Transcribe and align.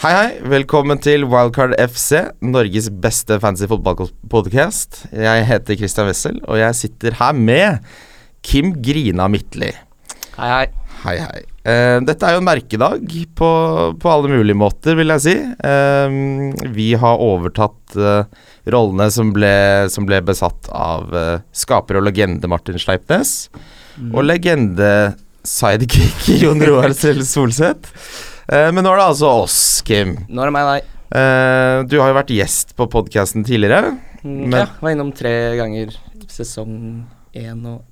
Hei, 0.00 0.14
hei. 0.16 0.28
Velkommen 0.48 0.96
til 1.04 1.26
Wildcard 1.28 1.74
FC, 1.76 2.22
Norges 2.40 2.86
beste 3.02 3.36
fancy 3.36 3.66
fotballpodcast. 3.68 5.02
Jeg 5.12 5.42
heter 5.44 5.76
Christian 5.76 6.06
Wessel, 6.08 6.38
og 6.48 6.56
jeg 6.56 6.78
sitter 6.78 7.18
her 7.18 7.34
med 7.36 7.90
Kim 8.40 8.70
Grina 8.80 9.26
Midtli. 9.28 9.68
Hei, 10.38 10.48
hei. 10.48 10.62
Hei, 11.02 11.14
hei. 11.20 11.42
Uh, 11.68 11.98
dette 12.08 12.24
er 12.24 12.32
jo 12.32 12.40
en 12.40 12.48
merkedag 12.48 13.12
på, 13.36 13.50
på 14.00 14.12
alle 14.14 14.32
mulige 14.32 14.56
måter, 14.56 14.96
vil 14.96 15.12
jeg 15.18 15.24
si. 15.26 15.36
Uh, 15.60 16.72
vi 16.72 16.88
har 17.04 17.20
overtatt 17.20 18.00
uh, 18.00 18.24
rollene 18.72 19.10
som 19.12 19.36
ble, 19.36 19.52
som 19.92 20.08
ble 20.08 20.22
besatt 20.24 20.72
av 20.72 21.12
skaper 21.52 22.00
og 22.00 22.08
legende 22.08 22.48
Martin 22.48 22.80
Sleipnes, 22.80 23.50
og 24.14 24.24
legende 24.24 25.12
sidekick 25.44 26.24
Jon 26.40 26.64
Roar 26.64 26.96
Solseth. 26.96 28.29
Eh, 28.50 28.70
men 28.74 28.82
nå 28.84 28.90
er 28.92 28.98
det 29.00 29.08
altså 29.12 29.30
oss, 29.44 29.58
Kim. 29.86 30.16
Nå 30.28 30.42
er 30.42 30.50
det 30.50 30.54
meg, 30.56 30.68
nei. 30.70 30.80
Eh, 31.10 31.76
du 31.90 31.96
har 32.00 32.10
jo 32.12 32.18
vært 32.20 32.32
gjest 32.34 32.74
på 32.78 32.86
podkasten 32.90 33.44
tidligere. 33.46 33.96
Mm, 34.24 34.48
Men- 34.50 34.60
ja, 34.60 34.66
var 34.80 34.90
innom 34.94 35.12
tre 35.16 35.56
ganger 35.58 35.94
sesong 36.28 37.06
én 37.34 37.64
og 37.66 37.82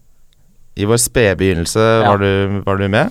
I 0.79 0.85
vår 0.87 0.99
spede 1.03 1.35
begynnelse 1.37 1.81
Ja. 2.03 2.09
var, 2.11 2.19
du, 2.19 2.63
var 2.65 2.77
du 2.79 2.89
med. 2.89 3.11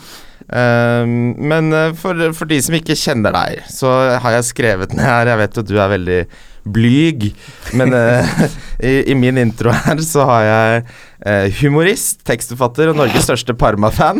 Eh, 0.49 1.05
men 1.05 1.95
for, 1.95 2.13
for 2.34 2.45
de 2.48 2.62
som 2.62 2.75
ikke 2.75 2.95
kjenner 2.95 3.34
deg, 3.36 3.64
så 3.67 4.20
har 4.22 4.31
jeg 4.38 4.48
skrevet 4.53 4.94
ned 4.95 5.03
her 5.03 5.27
Jeg 5.27 5.38
vet 5.41 5.58
at 5.58 5.67
du 5.67 5.75
er 5.77 5.89
veldig 5.91 6.22
blyg, 6.67 7.34
men 7.80 7.94
uh, 7.95 8.27
i, 8.84 9.11
i 9.11 9.14
min 9.16 9.38
intro 9.39 9.72
her 9.72 10.02
så 10.03 10.25
har 10.27 10.44
jeg 10.44 11.53
humorist, 11.61 12.25
tekstforfatter 12.27 12.89
og 12.91 12.98
Norges 13.00 13.23
største 13.23 13.55
Parma-fan. 13.55 14.20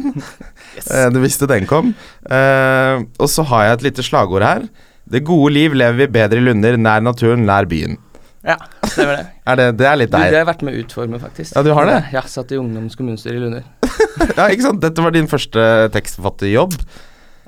Eh, 0.86 1.08
du 1.14 1.22
visste 1.24 1.50
den 1.50 1.68
kom. 1.70 1.94
Eh, 2.30 3.06
og 3.18 3.32
så 3.32 3.46
har 3.52 3.68
jeg 3.68 3.78
et 3.78 3.88
lite 3.90 4.06
slagord 4.06 4.46
her. 4.46 4.68
Det 5.08 5.24
gode 5.28 5.54
liv 5.56 5.76
lever 5.78 6.04
vi 6.04 6.10
bedre 6.20 6.42
i 6.42 6.44
lunder, 6.44 6.78
nær 6.80 7.04
naturen, 7.06 7.46
nær 7.48 7.68
byen. 7.70 7.98
Ja, 8.48 8.56
stemmer 8.86 9.18
det. 9.18 9.26
Er 9.48 9.60
det, 9.60 9.66
det 9.80 9.88
er 9.88 9.98
litt 10.00 10.12
Du, 10.12 10.16
det 10.18 10.24
har 10.28 10.42
jeg 10.42 10.48
vært 10.48 10.64
med 10.68 10.76
å 10.76 10.82
utforme, 10.84 11.20
faktisk. 11.20 11.56
Ja, 11.56 11.64
du 11.66 11.74
har 11.76 11.88
det? 11.90 11.98
Ja, 12.16 12.24
satt 12.28 12.52
i 12.52 12.60
ungdoms 12.60 12.96
kommunestyre 13.00 13.40
i 13.40 13.44
Lunder. 13.44 13.68
Ja, 14.38 14.48
ikke 14.50 14.66
sant? 14.66 14.82
Dette 14.82 15.04
var 15.04 15.14
din 15.14 15.28
første 15.30 15.62
tekstforfatterjobb. 15.94 16.74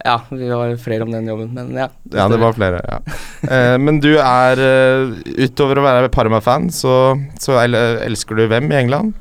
Ja, 0.06 0.20
vi 0.30 0.48
var 0.48 0.72
flere 0.80 1.04
om 1.04 1.12
den 1.12 1.28
jobben, 1.28 1.50
men 1.56 1.74
ja. 1.76 1.88
Ja, 2.14 2.28
det 2.32 2.38
var 2.40 2.54
flere. 2.56 2.80
ja 2.88 3.00
uh, 3.02 3.76
Men 3.82 3.98
du 4.00 4.14
er 4.22 4.62
uh, 4.62 5.18
Utover 5.42 5.82
å 5.82 5.84
være 5.84 6.12
Parma-fan, 6.14 6.70
så, 6.72 7.18
så 7.42 7.58
el 7.64 7.76
elsker 7.76 8.38
du 8.38 8.46
hvem 8.52 8.70
i 8.72 8.78
England? 8.80 9.18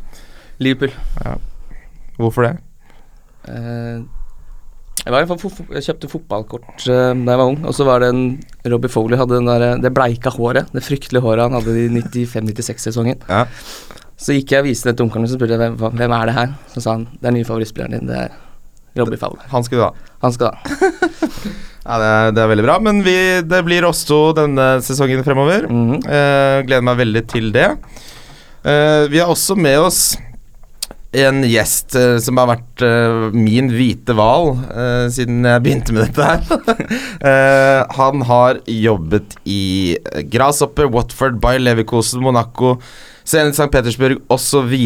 Liverpool. 0.63 0.93
Hvorfor 2.21 2.47
det? 2.47 2.55
Eh, 3.49 4.01
jeg, 5.05 5.15
var, 5.15 5.25
jeg 5.25 5.87
kjøpte 5.87 6.11
fotballkort 6.13 6.87
eh, 6.91 7.13
da 7.15 7.35
jeg 7.35 7.41
var 7.41 7.47
ung, 7.47 7.61
og 7.65 7.77
så 7.77 7.87
var 7.89 8.03
det 8.03 8.11
en 8.13 8.25
Robbie 8.69 8.93
Foley 8.93 9.21
hadde 9.21 9.39
den 9.39 9.49
der, 9.49 9.67
det 9.83 9.95
bleika 9.97 10.33
håret. 10.35 10.69
Det 10.75 10.85
fryktelige 10.85 11.25
håret 11.25 11.47
han 11.47 11.57
hadde 11.59 11.77
i 11.79 11.89
95-96-sesongen. 11.95 13.25
Ja. 13.31 13.47
Så 14.19 14.35
gikk 14.35 14.53
jeg 14.53 14.65
og 14.65 14.69
viste 14.69 14.91
det 14.91 14.99
til 14.99 15.07
onkelen 15.07 15.25
min, 15.25 15.31
så 15.31 15.39
spurte 15.39 15.55
jeg 15.55 15.63
hvem, 15.63 15.79
hvem 16.01 16.15
er 16.19 16.29
det 16.29 16.37
her. 16.37 16.53
Så 16.75 16.83
sa 16.83 16.99
han 16.99 17.09
det 17.21 17.31
er 17.31 17.37
nye 17.39 17.49
favorittspilleren 17.49 18.01
din, 18.01 18.11
det 18.11 18.21
er 18.27 18.37
Robbie 18.99 19.21
Foley. 19.21 19.47
Han 19.53 19.65
skal 19.67 19.79
du 19.79 19.85
ha. 19.87 20.13
Han 20.27 20.35
skal 20.37 20.53
ha. 20.53 20.59
Ja, 21.89 21.97
det 21.97 22.09
er, 22.09 22.33
det 22.37 22.41
er 22.43 22.49
veldig 22.51 22.65
bra. 22.67 22.75
Men 22.85 22.99
vi, 23.01 23.17
det 23.49 23.63
blir 23.65 23.87
oss 23.89 24.03
to 24.05 24.19
denne 24.37 24.67
sesongen 24.85 25.23
fremover. 25.25 25.65
Mhm. 25.71 26.03
Eh, 26.05 26.57
gleder 26.69 26.85
meg 26.85 26.99
veldig 27.01 27.23
til 27.33 27.49
det. 27.55 27.69
Eh, 28.69 29.07
vi 29.09 29.23
har 29.23 29.31
også 29.33 29.57
med 29.57 29.79
oss 29.81 30.03
en 31.17 31.41
gjest 31.49 31.97
uh, 31.97 32.19
som 32.21 32.37
har 32.37 32.51
vært 32.51 32.83
uh, 32.85 33.29
min 33.33 33.71
hvite 33.73 34.13
hval 34.17 34.51
uh, 34.69 35.07
siden 35.13 35.47
jeg 35.47 35.65
begynte 35.65 35.95
med 35.97 36.05
dette 36.05 36.27
her. 36.29 36.43
Han 37.99 38.23
har 38.29 38.61
jobbet 38.69 39.39
i 39.49 39.97
Grasshopper, 40.31 40.91
Watford, 40.93 41.41
Bayer 41.43 41.65
Leverkosen, 41.65 42.21
Monaco, 42.23 42.77
Zenit 43.29 43.57
St. 43.57 43.71
Petersburg 43.73 44.21
osv. 44.33 44.77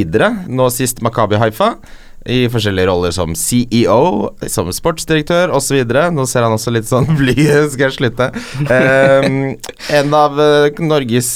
Nå 0.49 0.71
sist 0.75 1.03
Makabi 1.03 1.43
Haifa. 1.43 1.75
I 2.23 2.47
forskjellige 2.47 2.87
roller 2.87 3.11
som 3.11 3.33
CEO, 3.35 4.31
som 4.47 4.71
sportsdirektør 4.71 5.51
osv. 5.57 5.81
Nå 6.15 6.27
ser 6.31 6.47
han 6.47 6.55
også 6.55 6.71
litt 6.71 6.87
sånn 6.87 7.09
bly 7.19 7.35
Skal 7.73 7.89
jeg 7.89 7.97
slutte? 7.97 8.31
En 8.71 10.15
av 10.15 10.39
Norges 10.79 11.35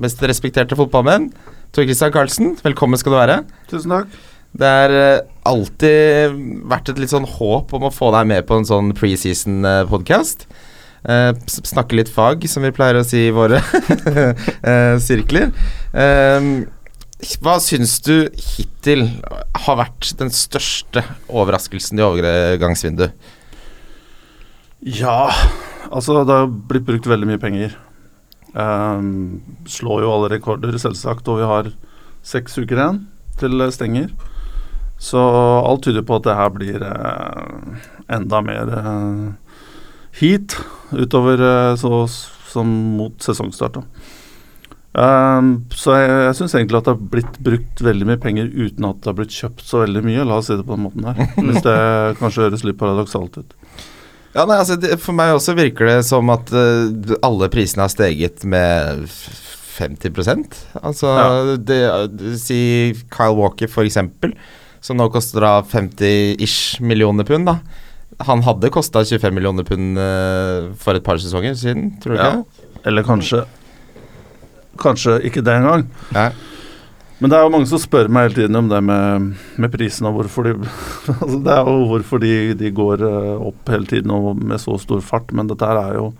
mest 0.00 0.24
respekterte 0.24 0.78
fotballmenn. 0.78 1.28
Tor 1.72 1.86
Christian 1.88 2.12
Karlsen, 2.12 2.50
velkommen 2.60 3.00
skal 3.00 3.14
du 3.14 3.16
være. 3.16 3.34
Tusen 3.70 3.94
takk. 3.94 4.16
Det 4.52 4.68
har 4.68 4.92
eh, 4.92 5.22
alltid 5.48 6.34
vært 6.68 6.90
et 6.92 6.98
litt 7.00 7.12
sånn 7.14 7.24
håp 7.24 7.70
om 7.72 7.86
å 7.88 7.90
få 7.94 8.10
deg 8.12 8.26
med 8.28 8.44
på 8.44 8.58
en 8.60 8.66
sånn 8.68 8.90
preseason-podkast. 8.98 10.44
snakke 11.48 11.96
litt 11.96 12.12
fag, 12.12 12.44
som 12.44 12.66
vi 12.66 12.74
pleier 12.76 13.00
å 13.00 13.06
si 13.08 13.22
i 13.30 13.32
våre 13.32 13.62
eh, 14.68 14.98
sirkler. 15.00 15.48
Eh, 15.96 16.50
hva 17.40 17.56
syns 17.64 17.96
du 18.04 18.28
hittil 18.36 19.06
har 19.64 19.80
vært 19.80 20.12
den 20.20 20.28
største 20.28 21.06
overraskelsen 21.32 21.96
i 21.96 22.04
overgangsvinduet? 22.04 23.16
Ja, 24.82 25.32
altså 25.88 26.20
det 26.20 26.36
har 26.36 26.52
blitt 26.52 26.84
brukt 26.84 27.08
veldig 27.08 27.32
mye 27.32 27.40
penger. 27.40 27.78
Ehm, 28.54 29.40
slår 29.66 30.04
jo 30.04 30.12
alle 30.12 30.34
rekorder, 30.34 30.76
selvsagt, 30.80 31.28
og 31.28 31.40
vi 31.40 31.48
har 31.48 31.72
seks 32.26 32.58
uker 32.60 32.76
igjen 32.78 33.00
til 33.40 33.64
stenger. 33.72 34.12
Så 35.02 35.18
alt 35.18 35.82
tyder 35.86 36.04
på 36.06 36.20
at 36.20 36.26
det 36.28 36.38
her 36.38 36.50
blir 36.54 36.84
eh, 36.86 37.86
enda 38.12 38.42
mer 38.44 38.74
eh, 38.78 39.56
heat 40.20 40.54
utover 40.92 41.42
eh, 41.42 41.74
så, 41.80 42.04
som 42.52 42.70
mot 43.00 43.16
sesongstart. 43.24 43.80
Ehm, 44.92 45.52
så 45.72 45.96
jeg, 45.96 46.12
jeg 46.28 46.36
syns 46.38 46.54
egentlig 46.54 46.78
at 46.78 46.86
det 46.86 46.94
har 46.94 47.10
blitt 47.16 47.40
brukt 47.42 47.82
veldig 47.82 48.10
mye 48.12 48.20
penger 48.20 48.52
uten 48.52 48.86
at 48.86 49.00
det 49.00 49.10
har 49.10 49.18
blitt 49.18 49.34
kjøpt 49.34 49.64
så 49.66 49.82
veldig 49.82 50.04
mye. 50.06 50.28
La 50.28 50.38
oss 50.38 50.52
si 50.52 50.58
det 50.58 50.68
på 50.68 50.76
den 50.76 50.86
måten 50.86 51.08
her. 51.08 51.32
Hvis 51.48 51.64
det 51.66 51.78
kanskje 52.20 52.46
høres 52.46 52.66
litt 52.68 52.78
paradoksalt 52.78 53.40
ut. 53.40 53.56
Ja, 54.32 54.46
nei, 54.48 54.56
altså, 54.62 54.78
det, 54.80 54.96
For 55.02 55.12
meg 55.16 55.34
også 55.36 55.54
virker 55.58 55.88
det 55.90 55.98
som 56.08 56.30
at 56.32 56.52
uh, 56.54 56.88
alle 57.24 57.48
prisene 57.52 57.84
har 57.84 57.92
steget 57.92 58.44
med 58.48 59.04
50 59.76 60.12
Altså 60.82 61.08
Ja. 61.12 61.56
det, 61.56 61.80
det, 62.16 62.34
Si 62.40 62.58
Kyle 63.12 63.36
Walker, 63.36 63.68
for 63.68 63.84
eksempel, 63.88 64.34
som 64.80 64.96
nå 65.00 65.08
koster 65.12 65.44
50-ish 65.72 66.80
millioner 66.80 67.24
pund. 67.28 67.46
da 67.46 67.58
Han 68.26 68.42
hadde 68.42 68.70
kosta 68.72 69.04
25 69.04 69.34
millioner 69.34 69.64
pund 69.68 69.98
uh, 69.98 70.72
for 70.80 70.94
et 70.96 71.04
par 71.04 71.20
sesonger 71.20 71.54
siden, 71.54 71.92
tror 72.02 72.16
du 72.16 72.22
Ja. 72.22 72.30
ikke? 72.32 72.70
Eller 72.86 73.02
kanskje 73.06 73.44
Kanskje 74.80 75.18
ikke 75.28 75.42
det 75.44 75.52
engang. 75.52 75.84
Ja. 77.22 77.24
Men 77.24 77.30
det 77.30 77.38
er 77.38 77.46
jo 77.46 77.52
mange 77.54 77.70
som 77.70 77.78
spør 77.78 78.10
meg 78.10 78.28
hele 78.30 78.40
tiden 78.42 78.58
om 78.58 78.68
det 78.72 78.82
med, 78.82 79.32
med 79.62 79.70
prisene 79.72 80.10
og 80.10 80.18
hvorfor 80.20 80.48
de 80.50 80.56
altså 81.22 81.38
Det 81.46 81.54
er 81.54 81.70
jo 81.70 81.88
hvorfor 81.94 82.18
de, 82.22 82.34
de 82.58 82.70
går 82.74 83.06
eh, 83.06 83.32
opp 83.52 83.70
hele 83.70 83.86
tiden 83.86 84.10
og 84.10 84.42
med 84.42 84.58
så 84.58 84.74
stor 84.82 85.00
fart, 85.06 85.30
men 85.32 85.46
dette 85.50 85.66
her 85.70 85.78
er 85.86 86.00
jo 86.00 86.12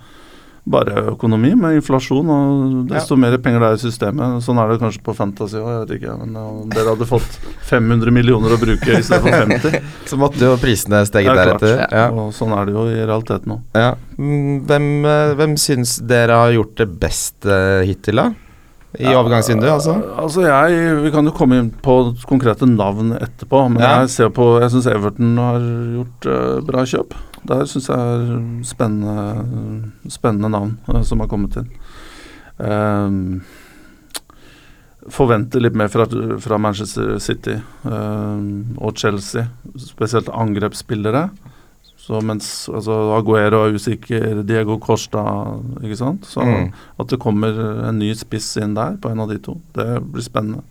bare 0.63 1.09
økonomi 1.11 1.57
med 1.59 1.81
inflasjon, 1.81 2.29
og 2.31 2.75
desto 2.87 3.17
mer 3.19 3.35
penger 3.43 3.59
det 3.65 3.67
er 3.73 3.79
i 3.81 3.83
systemet. 3.83 4.37
Sånn 4.47 4.61
er 4.63 4.69
det 4.71 4.77
kanskje 4.79 5.01
på 5.03 5.15
Fantasy 5.19 5.57
òg, 5.59 5.67
jeg 5.73 5.81
vet 5.81 5.95
ikke. 5.97 6.13
Men 6.21 6.37
om 6.39 6.69
dere 6.71 6.93
hadde 6.93 7.09
fått 7.11 7.35
500 7.73 8.15
millioner 8.15 8.55
å 8.55 8.61
bruke 8.63 8.95
i 8.95 9.03
stedet 9.03 9.25
for 9.25 9.35
50. 9.51 9.91
Så 10.13 10.19
måtte 10.23 10.47
jo 10.47 10.53
prisene 10.63 11.01
steget 11.09 11.33
Ja, 11.33 11.35
deretter. 11.41 11.83
Ja. 11.91 12.05
Og 12.15 12.31
sånn 12.37 12.55
er 12.55 12.71
det 12.71 12.77
jo 12.77 12.85
i 12.93 12.95
realiteten 13.01 13.57
òg. 13.57 13.65
Ja. 13.75 13.89
Mm, 14.15 14.63
Hvem, 14.71 14.87
eh, 15.11 15.35
hvem 15.41 15.59
syns 15.59 15.97
dere 16.07 16.39
har 16.45 16.55
gjort 16.55 16.77
det 16.79 16.89
best 17.09 17.51
eh, 17.51 17.83
hittil, 17.91 18.23
da? 18.23 18.29
I 19.01 19.15
overgangsvinduet, 19.17 19.71
altså? 19.73 19.95
Altså 20.21 20.43
jeg, 20.45 20.97
Vi 21.05 21.11
kan 21.15 21.25
jo 21.25 21.33
komme 21.33 21.57
inn 21.63 21.71
på 21.71 21.97
konkrete 22.29 22.67
navn 22.69 23.15
etterpå, 23.17 23.65
men 23.73 23.81
Ja. 23.81 24.01
jeg 24.03 24.11
ser 24.11 24.29
på, 24.29 24.61
jeg 24.61 24.71
syns 24.71 24.87
Everton 24.87 25.37
har 25.41 25.61
gjort 25.97 26.29
uh, 26.29 26.61
bra 26.67 26.85
kjøp. 26.85 27.15
Der 27.49 27.65
syns 27.65 27.89
jeg 27.89 27.99
er 27.99 28.43
spennende, 28.63 29.87
spennende 30.13 30.53
navn 30.53 30.79
uh, 30.93 31.03
som 31.03 31.21
har 31.21 31.29
kommet 31.29 31.57
inn. 31.57 31.71
Um, 32.59 33.41
forventer 35.11 35.63
litt 35.63 35.75
mer 35.75 35.89
fra, 35.91 36.07
fra 36.39 36.59
Manchester 36.63 37.17
City 37.19 37.57
ehm, 37.89 38.77
og 38.79 38.95
Chelsea, 39.01 39.49
spesielt 39.81 40.29
angrepsspillere. 40.31 41.25
Så 42.03 42.19
mens 42.27 42.69
altså, 42.73 42.97
Aguero 43.15 43.61
er 43.69 43.77
usikker, 43.77 44.41
Diego 44.43 44.75
Costa, 44.83 45.23
ikke 45.85 45.97
sant. 46.01 46.27
Så 46.27 46.43
Mm. 46.43 46.73
at 46.99 47.07
det 47.09 47.21
kommer 47.23 47.61
en 47.89 47.99
ny 47.99 48.13
spiss 48.19 48.57
inn 48.59 48.75
der 48.75 48.97
på 49.01 49.11
en 49.13 49.21
av 49.21 49.29
de 49.31 49.39
to, 49.39 49.61
det 49.75 50.03
blir 50.13 50.23
spennende. 50.27 50.63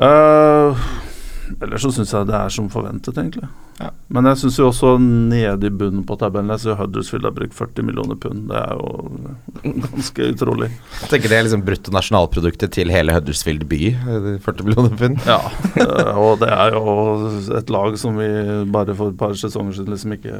Uh, 0.00 0.74
ellers 1.62 1.82
så 1.84 1.90
syns 1.94 2.12
jeg 2.14 2.28
det 2.28 2.34
er 2.38 2.52
som 2.52 2.68
forventet, 2.72 3.18
egentlig. 3.20 3.48
Ja. 3.80 3.88
Men 4.14 4.28
jeg 4.30 4.38
syns 4.38 4.58
jo 4.60 4.68
også 4.68 4.92
nede 5.02 5.66
i 5.66 5.72
bunnen 5.74 6.04
på 6.06 6.14
tabellen 6.20 6.52
Jeg 6.54 6.62
ser 6.62 6.76
Huddersfield 6.78 7.26
har 7.26 7.34
brukt 7.34 7.56
40 7.58 7.86
millioner 7.88 8.18
pund. 8.22 8.44
Det 8.52 8.60
er 8.60 8.74
jo 8.78 9.78
ganske 9.88 10.28
utrolig. 10.30 10.68
Jeg 11.02 11.10
tenker 11.10 11.32
det 11.32 11.38
er 11.38 11.46
liksom 11.48 11.64
bruttonasjonalproduktet 11.66 12.74
til 12.76 12.92
hele 12.94 13.16
Huddersfield 13.16 13.66
by. 13.70 13.80
eh, 13.94 14.28
40 14.46 14.68
millioner 14.68 14.94
pund. 15.00 15.18
Ja, 15.26 15.40
eh, 15.74 16.12
og 16.14 16.38
det 16.44 16.50
er 16.54 16.76
jo 16.78 16.84
et 17.58 17.72
lag 17.74 17.98
som 18.00 18.20
vi 18.20 18.28
bare 18.70 18.94
for 18.94 19.10
et 19.10 19.18
par 19.18 19.34
sesonger 19.38 19.74
siden 19.80 19.94
liksom 19.94 20.14
ikke 20.18 20.38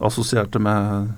assosierte 0.00 0.62
med 0.62 1.12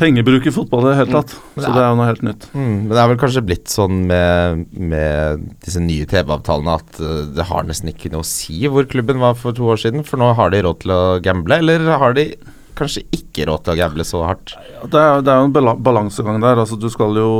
pengebruk 0.00 0.46
i 0.48 0.52
fotball 0.54 0.86
i 0.86 0.90
det 0.90 0.98
hele 1.00 1.12
tatt. 1.18 1.34
Mm. 1.36 1.58
Så 1.60 1.72
det 1.74 1.80
er 1.80 1.88
jo 1.88 1.98
noe 1.98 2.08
helt 2.08 2.24
nytt. 2.26 2.46
Mm, 2.54 2.76
men 2.76 2.92
det 2.92 3.00
er 3.02 3.10
vel 3.10 3.20
kanskje 3.20 3.44
blitt 3.46 3.72
sånn 3.72 3.98
med, 4.08 4.64
med 4.72 5.44
disse 5.64 5.82
nye 5.84 6.08
TV-avtalene 6.10 6.76
at 6.80 7.02
eh, 7.04 7.26
det 7.36 7.46
har 7.50 7.68
nesten 7.68 7.92
ikke 7.92 8.12
noe 8.14 8.24
å 8.24 8.30
si 8.30 8.62
hvor 8.70 8.88
klubben 8.90 9.20
var 9.22 9.36
for 9.38 9.56
to 9.56 9.68
år 9.72 9.82
siden, 9.82 10.06
for 10.08 10.20
nå 10.20 10.32
har 10.38 10.54
de 10.54 10.62
råd 10.66 10.80
til 10.84 10.94
å 10.94 11.02
gamble, 11.24 11.60
eller 11.60 11.84
har 12.00 12.16
de 12.16 12.30
kanskje 12.80 13.04
ikke 13.12 13.46
råd 13.48 13.66
til 13.66 13.74
å 13.74 13.80
gamble 13.80 14.06
så 14.08 14.22
hardt? 14.24 14.54
Det 14.88 15.00
er, 15.00 15.20
det 15.24 15.32
er 15.32 15.42
jo 15.42 15.50
en 15.50 15.82
balansegang 15.84 16.40
der. 16.42 16.62
Altså, 16.62 16.78
du 16.80 16.88
skal 16.92 17.18
jo 17.18 17.30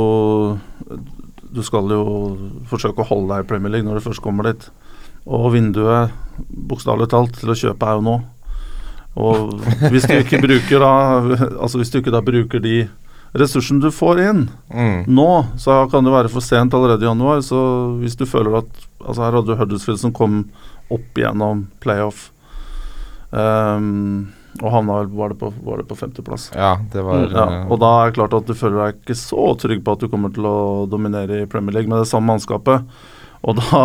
Du 1.51 1.63
skal 1.67 1.89
jo 1.91 2.03
forsøke 2.69 3.03
å 3.03 3.09
holde 3.09 3.33
deg 3.33 3.43
i 3.43 3.47
Premier 3.49 3.73
League 3.73 3.87
når 3.87 3.99
du 3.99 4.05
først 4.05 4.23
kommer 4.23 4.47
dit. 4.47 4.69
Og 5.27 5.51
vinduet, 5.53 6.13
bokstavelig 6.47 7.09
talt, 7.11 7.35
til 7.37 7.51
å 7.51 7.57
kjøpe 7.57 7.89
er 7.89 7.97
jo 7.99 8.05
nå. 8.05 8.15
Og 9.19 9.51
hvis 9.91 10.05
du 10.07 10.13
ikke 10.21 10.39
bruker 10.39 10.79
da 10.79 10.91
Altså 11.59 11.77
hvis 11.81 11.89
du 11.91 11.97
ikke 11.99 12.13
da 12.15 12.21
bruker 12.23 12.61
de 12.63 12.87
ressursene 13.35 13.81
du 13.83 13.89
får 13.91 14.19
inn 14.23 14.41
Mm. 14.71 15.03
nå, 15.07 15.27
så 15.59 15.85
kan 15.91 16.03
det 16.03 16.11
være 16.13 16.29
for 16.31 16.41
sent 16.43 16.73
allerede 16.73 17.03
i 17.03 17.09
januar. 17.09 17.39
Så 17.43 17.59
hvis 17.99 18.15
du 18.19 18.25
føler 18.25 18.57
at 18.61 18.85
Altså 19.01 19.23
her 19.25 19.31
hadde 19.35 19.47
du 19.51 19.55
Huddersfield 19.59 19.99
som 19.99 20.11
kom 20.13 20.45
opp 20.91 21.15
gjennom 21.17 21.65
playoff. 21.83 22.29
Um, 23.31 24.31
og 24.61 24.67
havna 24.73 24.97
vel 24.99 25.07
Var 25.15 25.29
det 25.31 25.37
på, 25.39 25.51
var 25.63 25.79
det 25.79 25.85
på 25.87 25.95
femteplass? 25.95 26.49
Ja, 26.55 26.73
det 26.91 27.03
var 27.07 27.21
Ja, 27.31 27.45
eh, 27.61 27.69
og 27.71 27.79
da 27.79 27.91
er 28.01 28.09
det 28.11 28.17
klart 28.17 28.33
at 28.35 28.49
du 28.49 28.53
føler 28.57 28.81
deg 28.91 28.97
ikke 28.99 29.15
så 29.15 29.45
trygg 29.61 29.79
på 29.85 29.93
at 29.95 30.03
du 30.03 30.09
kommer 30.11 30.33
til 30.35 30.43
å 30.49 30.57
dominere 30.91 31.43
i 31.43 31.47
Premier 31.49 31.77
League 31.77 31.89
med 31.89 32.03
det 32.03 32.09
samme 32.11 32.27
mannskapet. 32.33 32.83
Og 33.41 33.57
da, 33.57 33.83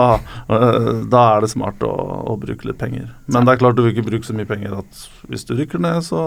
eh, 0.52 0.88
da 1.08 1.22
er 1.36 1.44
det 1.46 1.52
smart 1.52 1.80
å, 1.86 1.92
å 2.28 2.34
bruke 2.40 2.68
litt 2.68 2.80
penger. 2.80 3.08
Men 3.32 3.46
det 3.46 3.54
er 3.54 3.60
klart 3.62 3.78
du 3.78 3.84
vil 3.86 3.94
ikke 3.94 4.08
bruke 4.10 4.28
så 4.28 4.36
mye 4.36 4.48
penger 4.48 4.74
at 4.82 5.04
hvis 5.30 5.46
du 5.48 5.54
rykker 5.56 5.80
ned, 5.80 6.02
så 6.04 6.20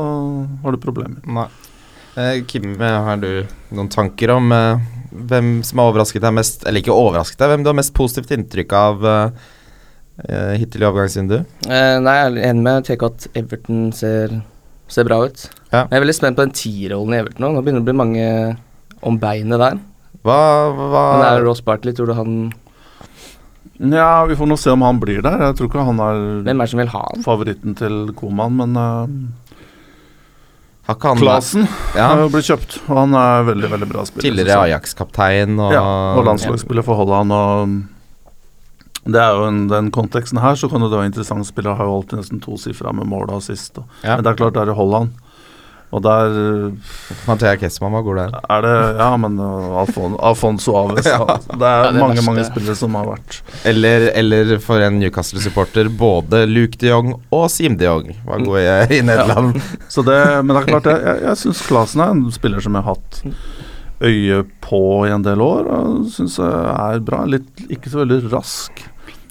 har 0.63 0.73
du 0.73 0.81
problemer. 0.81 1.21
Nei. 1.29 1.45
Eh, 2.17 2.39
Kim, 2.49 2.73
eh, 2.81 2.97
har 3.05 3.19
du 3.21 3.45
noen 3.75 3.89
tanker 3.93 4.33
om 4.33 4.49
eh, 4.51 4.81
hvem 5.13 5.59
som 5.63 5.81
har 5.81 5.91
overrasket 5.91 6.25
deg 6.25 6.35
mest, 6.35 6.65
eller 6.65 6.81
ikke 6.81 6.95
overrasket 6.95 7.39
deg, 7.41 7.51
hvem 7.53 7.65
du 7.65 7.69
har 7.71 7.77
mest 7.77 7.93
positivt 7.97 8.33
inntrykk 8.33 8.73
av 8.79 9.05
eh, 9.05 9.43
eh, 10.25 10.55
hittil 10.61 10.83
i 10.83 10.87
overgangsvinduet? 10.89 11.59
Eh, 11.69 11.97
nei, 12.01 12.15
jeg 12.17 12.31
er 12.31 12.39
enig 12.49 12.65
med 12.65 12.87
TK 12.89 13.05
at 13.11 13.27
Everton 13.39 13.83
ser, 13.95 14.33
ser 14.89 15.07
bra 15.07 15.21
ut. 15.27 15.45
Ja. 15.69 15.83
Jeg 15.85 15.99
er 15.99 16.05
veldig 16.07 16.17
spent 16.17 16.39
på 16.39 16.47
den 16.47 16.55
T-rollen 16.57 17.13
i 17.13 17.21
Everton 17.21 17.45
nå. 17.45 17.51
Nå 17.53 17.61
begynner 17.61 17.83
det 17.83 17.85
å 17.85 17.91
bli 17.91 17.99
mange 18.01 18.25
om 19.05 19.21
beinet 19.21 19.61
der. 19.61 19.77
Hva, 20.25 20.39
hva 20.75 21.03
Men 21.13 21.27
er 21.29 21.45
Ross 21.45 21.61
Bartley, 21.63 21.93
tror 21.95 22.09
du 22.09 22.17
han 22.17 22.33
Nja, 23.79 24.25
vi 24.27 24.35
får 24.35 24.47
nå 24.51 24.57
se 24.59 24.71
om 24.73 24.81
han 24.83 24.97
blir 24.99 25.21
der. 25.23 25.37
Jeg 25.47 25.55
tror 25.55 25.69
ikke 25.69 25.83
han 25.87 25.99
er 26.03 26.17
Hvem 26.43 26.57
er 26.59 26.65
det 26.65 26.71
som 26.73 26.81
vil 26.81 26.89
ha 26.91 27.03
han? 27.05 27.23
favoritten 27.23 27.77
til 27.79 27.99
Koman, 28.17 28.57
men 28.59 28.75
uh, 28.75 29.05
Har 30.89 30.97
Klasen 30.99 31.63
ja, 31.95 32.09
har 32.17 32.25
blitt 32.33 32.49
kjøpt, 32.49 32.79
og 32.89 32.97
han 32.97 33.13
er 33.15 33.45
veldig, 33.47 33.69
veldig 33.75 33.87
bra 33.91 34.03
spiller. 34.09 34.25
Tidligere. 34.25 34.57
Ajax-kaptein 34.65 35.55
og 35.61 35.71
Ja, 35.75 35.85
og 36.17 36.25
landslagsspiller 36.27 36.83
for 36.83 36.99
Holland. 36.99 37.31
Og 37.31 39.11
det 39.13 39.21
er 39.21 39.37
jo 39.37 39.45
en, 39.47 39.61
den 39.71 39.91
konteksten 39.95 40.41
her, 40.43 40.57
så 40.59 40.67
kan 40.69 40.81
det 40.83 40.91
være 40.91 41.11
interessant. 41.13 41.47
Spiller 41.47 41.77
har 41.79 41.87
jo 41.87 41.99
alltid 42.01 42.19
nesten 42.19 42.41
tosifra 42.43 42.91
med 42.93 43.07
mål 43.07 43.29
og 43.29 43.37
assist. 43.39 43.77
Og, 43.79 43.85
Ja. 44.03 44.17
Men 44.17 44.25
det 44.25 44.33
er 44.33 44.39
klart 44.41 44.57
det 44.57 44.65
er 44.65 44.73
i 44.73 44.79
Holland. 44.81 45.13
Og 45.91 46.03
der 46.06 46.36
Mathea 47.25 47.56
Kessmann 47.57 47.95
var 47.97 48.03
god 48.06 48.19
der. 48.19 48.33
er 48.53 48.62
det 48.62 48.74
Ja, 49.00 49.07
men 49.18 49.39
uh, 49.41 49.80
Alfon, 49.81 50.13
Alfonso 50.21 50.75
Aves 50.77 51.07
Ja. 51.09 51.24
Det 51.50 51.65
er 51.65 51.86
Ja, 51.86 51.91
det 51.91 52.00
mange 52.03 52.13
verste. 52.19 52.25
mange 52.27 52.44
spillere 52.45 52.75
som 52.77 52.94
har 53.00 53.07
vært 53.09 53.39
Eller, 53.71 54.06
eller 54.21 54.51
for 54.62 54.83
en 54.86 55.00
Newcastle-supporter, 55.01 55.89
både 55.89 56.44
Luke 56.45 56.77
de 56.77 56.91
Jong 56.91 57.15
og 57.33 57.47
Sim 57.50 57.77
de 57.81 57.89
Jong 57.89 58.12
var 58.27 58.44
gode 58.45 58.62
i, 58.68 59.00
i 59.00 59.01
Nederland. 59.01 59.57
Så 59.89 60.06
det, 60.06 60.19
Men 60.44 60.53
det 60.56 60.62
er 60.62 60.69
klart, 60.75 60.91
jeg, 60.94 61.01
jeg, 61.09 61.24
jeg 61.30 61.41
syns 61.45 61.65
Klasen 61.68 62.06
er 62.06 62.13
en 62.13 62.24
spiller 62.38 62.62
som 62.62 62.77
jeg 62.77 62.86
har 62.86 62.94
hatt 62.95 63.24
øye 64.06 64.44
på 64.63 64.83
i 65.07 65.12
en 65.12 65.25
del 65.25 65.41
år. 65.44 65.68
Og 65.74 66.06
syns 66.13 66.38
jeg 66.39 66.69
er 66.94 67.01
bra. 67.03 67.24
Litt, 67.27 67.50
ikke 67.68 67.89
så 67.91 68.03
veldig 68.06 68.21
rask. 68.31 68.86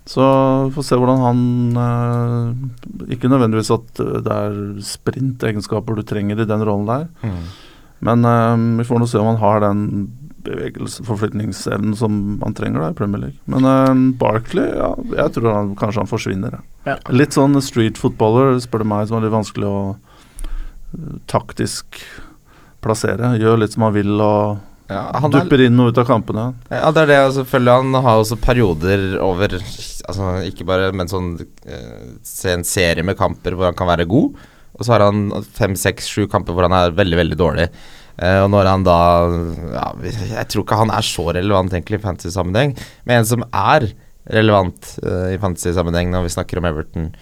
Så 0.08 0.24
får 0.72 0.86
se 0.88 0.96
hvordan 0.96 1.20
han 1.20 1.40
eh, 1.84 3.10
Ikke 3.12 3.28
nødvendigvis 3.28 3.68
at 3.74 4.00
det 4.24 4.32
er 4.32 4.54
sprintegenskaper 4.88 5.98
du 5.98 6.04
trenger 6.08 6.40
i 6.40 6.48
den 6.48 6.64
rollen 6.64 6.88
der, 6.88 7.08
Mm. 7.22 7.42
men 8.08 8.24
eh, 8.24 8.62
vi 8.80 8.86
får 8.88 9.02
nå 9.02 9.08
se 9.10 9.20
om 9.20 9.28
han 9.34 9.42
har 9.42 9.60
den 9.66 9.82
bevegelsesforflytningsevnen 10.48 11.96
som 11.98 12.38
han 12.42 12.54
trenger 12.56 12.80
da 12.80 12.90
i 12.92 12.96
Premier 12.96 13.20
League. 13.20 13.38
Men 13.50 13.66
uh, 13.68 13.90
Barkley, 14.18 14.68
ja, 14.78 14.92
jeg 15.18 15.34
tror 15.34 15.50
han, 15.52 15.72
kanskje 15.76 16.00
han 16.04 16.10
forsvinner. 16.10 16.54
Ja. 16.86 16.94
Ja. 16.94 16.96
Litt 17.12 17.36
sånn 17.36 17.58
street 17.64 17.98
footballer, 18.00 18.56
spør 18.62 18.84
du 18.84 18.88
meg, 18.88 19.08
som 19.10 19.18
er 19.18 19.26
litt 19.26 19.34
vanskelig 19.34 19.68
å 19.68 19.82
uh, 19.98 21.18
taktisk 21.28 22.00
plassere. 22.84 23.34
Gjør 23.42 23.60
litt 23.60 23.74
som 23.76 23.84
han 23.88 23.96
vil 23.98 24.14
og 24.24 24.62
Ja, 24.88 25.02
han 25.20 25.28
er, 25.28 25.44
dupper 25.44 25.60
inn 25.66 25.80
og 25.82 25.90
ut 25.92 25.98
av 26.00 26.06
kampene. 26.08 26.46
ja, 26.72 26.88
det 26.94 27.02
er 27.02 27.10
det. 27.10 27.18
Altså, 27.26 27.42
selvfølgelig 27.42 27.74
Han 27.76 28.04
har 28.06 28.20
også 28.22 28.38
perioder 28.40 29.02
over 29.20 29.58
Altså 29.58 30.30
Ikke 30.48 30.64
bare, 30.68 30.88
men 30.96 31.10
sånn 31.10 31.34
eh, 31.68 32.54
en 32.54 32.64
serie 32.64 33.04
med 33.04 33.18
kamper 33.18 33.56
hvor 33.56 33.68
han 33.68 33.76
kan 33.76 33.90
være 33.90 34.08
god. 34.08 34.38
Og 34.78 34.86
så 34.86 34.94
har 34.94 35.04
han 35.08 35.28
fem, 35.58 35.74
seks, 35.76 36.08
sju 36.08 36.28
kamper 36.30 36.56
hvor 36.56 36.64
han 36.64 36.76
er 36.76 36.96
veldig, 36.96 37.18
veldig 37.20 37.38
dårlig. 37.38 37.68
Eh, 38.18 38.40
og 38.42 38.48
når 38.54 38.70
han 38.70 38.86
da 38.86 38.98
ja, 39.74 39.88
Jeg 40.32 40.46
tror 40.50 40.64
ikke 40.64 40.80
han 40.80 40.94
er 40.94 41.06
så 41.06 41.28
relevant 41.36 41.74
egentlig 41.74 42.00
i 42.00 42.04
fantasy-sammenheng, 42.06 42.72
men 43.06 43.20
en 43.20 43.28
som 43.28 43.44
er 43.52 43.90
relevant 44.34 44.94
eh, 45.04 45.34
i 45.36 45.42
fantasy-sammenheng 45.42 46.10
når 46.14 46.26
vi 46.26 46.32
snakker 46.34 46.60
om 46.60 46.70
Everton. 46.70 47.12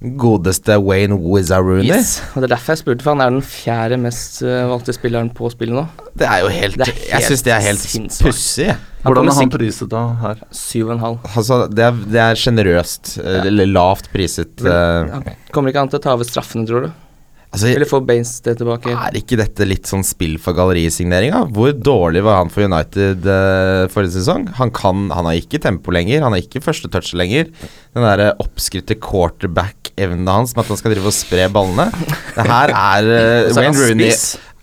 Godeste 0.00 0.76
Wayne 0.84 1.16
Wizzarooney. 1.16 1.88
Yes. 1.88 2.18
Og 2.34 2.42
Det 2.42 2.50
er 2.50 2.52
derfor 2.54 2.74
jeg 2.74 2.82
spurte, 2.82 3.02
for 3.06 3.14
han 3.16 3.22
er 3.24 3.30
den 3.32 3.40
fjerde 3.42 3.96
mest 3.98 4.42
eh, 4.44 4.66
valgte 4.68 4.92
spilleren 4.92 5.30
på 5.32 5.48
spillet 5.54 5.72
nå. 5.78 5.86
Det 6.20 6.28
er 6.28 6.42
jo 6.44 6.50
helt, 6.52 6.76
er 6.84 6.90
helt 6.90 7.08
Jeg 7.14 7.24
syns 7.30 7.42
det 7.46 7.54
er 7.54 7.64
helt 7.64 8.18
pussig. 8.20 8.68
Hvordan 9.06 9.30
er 9.32 9.38
han 9.40 9.50
priset 9.54 9.88
da 9.92 10.02
her? 10.20 10.42
Syv 10.52 10.90
og 10.90 10.92
en 10.98 11.02
halv. 11.06 11.18
Altså, 11.32 11.58
det 11.72 11.84
er, 11.86 11.96
det 12.12 12.20
er 12.26 12.34
sjenerøst, 12.42 13.16
Ja. 13.22 13.40
eller 13.48 13.66
lavt 13.72 14.10
priset. 14.12 14.60
eh, 14.60 15.10
Han 15.16 15.24
kommer 15.54 15.72
ikke 15.72 15.78
han 15.86 15.88
til 15.94 16.00
å 16.00 16.04
ta 16.04 16.12
over 16.12 16.28
straffene, 16.28 16.66
tror 16.68 16.88
du? 16.88 16.92
Altså, 17.54 17.68
Eller 17.70 17.88
få 17.88 18.00
Baines 18.06 18.32
det 18.44 18.56
tilbake? 18.60 18.92
er 18.92 19.18
ikke 19.18 19.38
dette 19.40 19.66
litt 19.68 19.88
sånn 19.90 20.04
spill 20.06 20.36
for 20.42 20.56
gallerisigneringa? 20.56 21.44
Hvor 21.54 21.74
dårlig 21.74 22.24
var 22.26 22.40
han 22.40 22.52
for 22.52 22.66
United 22.66 23.26
uh, 23.28 23.86
forrige 23.92 24.16
sesong? 24.18 24.48
Han, 24.60 24.72
kan, 24.74 25.08
han 25.14 25.28
har 25.28 25.38
ikke 25.40 25.60
tempo 25.62 25.94
lenger, 25.94 26.24
han 26.26 26.36
har 26.36 26.44
ikke 26.44 26.64
første 26.64 26.90
touch 26.92 27.12
lenger. 27.18 27.50
Den 27.96 28.06
der 28.06 28.34
oppskrytte 28.42 28.98
quarterback-evnen 29.02 30.28
hans 30.30 30.56
med 30.56 30.64
at 30.64 30.74
han 30.74 30.80
skal 30.82 30.96
drive 30.96 31.12
og 31.12 31.16
spre 31.16 31.48
ballene. 31.52 31.88
Det 32.36 32.46
her 32.50 32.74
er 32.76 33.10
eh, 33.16 33.50
han 33.50 33.60
Wayne 33.60 33.82
Rooney. 33.82 34.12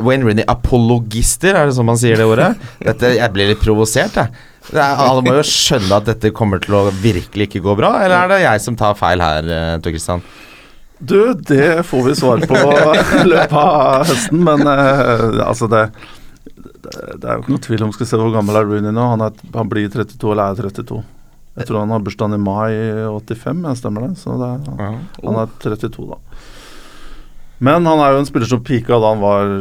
Wayne 0.04 0.26
Rooney 0.26 0.48
apologister, 0.50 1.56
er 1.56 1.70
det 1.70 1.78
sånn 1.78 1.88
man 1.88 2.00
sier 2.02 2.20
det 2.20 2.26
ordet? 2.28 2.54
Dette, 2.82 3.14
jeg 3.20 3.36
blir 3.36 3.54
litt 3.54 3.62
provosert, 3.64 4.18
jeg. 4.18 4.50
Det 4.64 4.80
er, 4.80 4.96
alle 5.04 5.24
må 5.26 5.34
jo 5.36 5.44
skjønne 5.44 5.98
at 6.00 6.08
dette 6.08 6.32
kommer 6.36 6.62
til 6.64 6.78
å 6.78 6.86
virkelig 7.04 7.50
ikke 7.50 7.62
gå 7.66 7.76
bra, 7.78 7.98
eller 8.00 8.16
er 8.16 8.32
det 8.32 8.42
jeg 8.46 8.64
som 8.64 8.78
tar 8.80 8.96
feil 9.00 9.22
her, 9.24 9.50
eh, 9.52 9.76
Tor 9.84 9.94
Christian? 9.94 10.24
Du, 11.04 11.34
det 11.34 11.84
får 11.90 12.04
vi 12.08 12.16
svar 12.16 12.44
på 12.48 12.60
i 13.22 13.26
løpet 13.28 13.58
av 13.60 14.06
høsten, 14.08 14.44
men 14.46 14.64
uh, 14.64 15.42
altså 15.44 15.68
det, 15.72 15.88
det 16.46 16.94
Det 17.20 17.28
er 17.28 17.36
jo 17.36 17.44
ikke 17.44 17.56
noe 17.56 17.64
tvil 17.66 17.84
om 17.88 17.92
Skal 17.96 18.10
se 18.10 18.20
hvor 18.22 18.32
gammel 18.36 18.60
er 18.60 18.70
Rooney 18.70 18.94
nå. 18.96 19.10
Han, 19.16 19.26
er, 19.26 19.44
han 19.56 19.72
blir 19.72 19.92
32 19.92 20.32
eller 20.32 20.54
er 20.54 20.72
32. 20.72 21.02
Jeg 21.54 21.70
tror 21.70 21.84
han 21.84 21.94
har 21.94 22.02
bursdagen 22.02 22.38
i 22.38 22.42
mai 22.42 22.72
85, 23.14 23.66
jeg 23.68 23.80
stemmer 23.82 24.08
det? 24.08 24.16
Så 24.18 24.38
det, 24.42 24.52
han 24.80 25.36
er 25.38 25.52
32, 25.62 26.08
da. 26.10 26.18
Men 27.64 27.86
han 27.86 28.02
er 28.02 28.16
jo 28.16 28.24
en 28.24 28.28
spiller 28.28 28.50
som 28.50 28.64
pika 28.66 28.98
da 28.98 29.12
han 29.14 29.22
var 29.22 29.52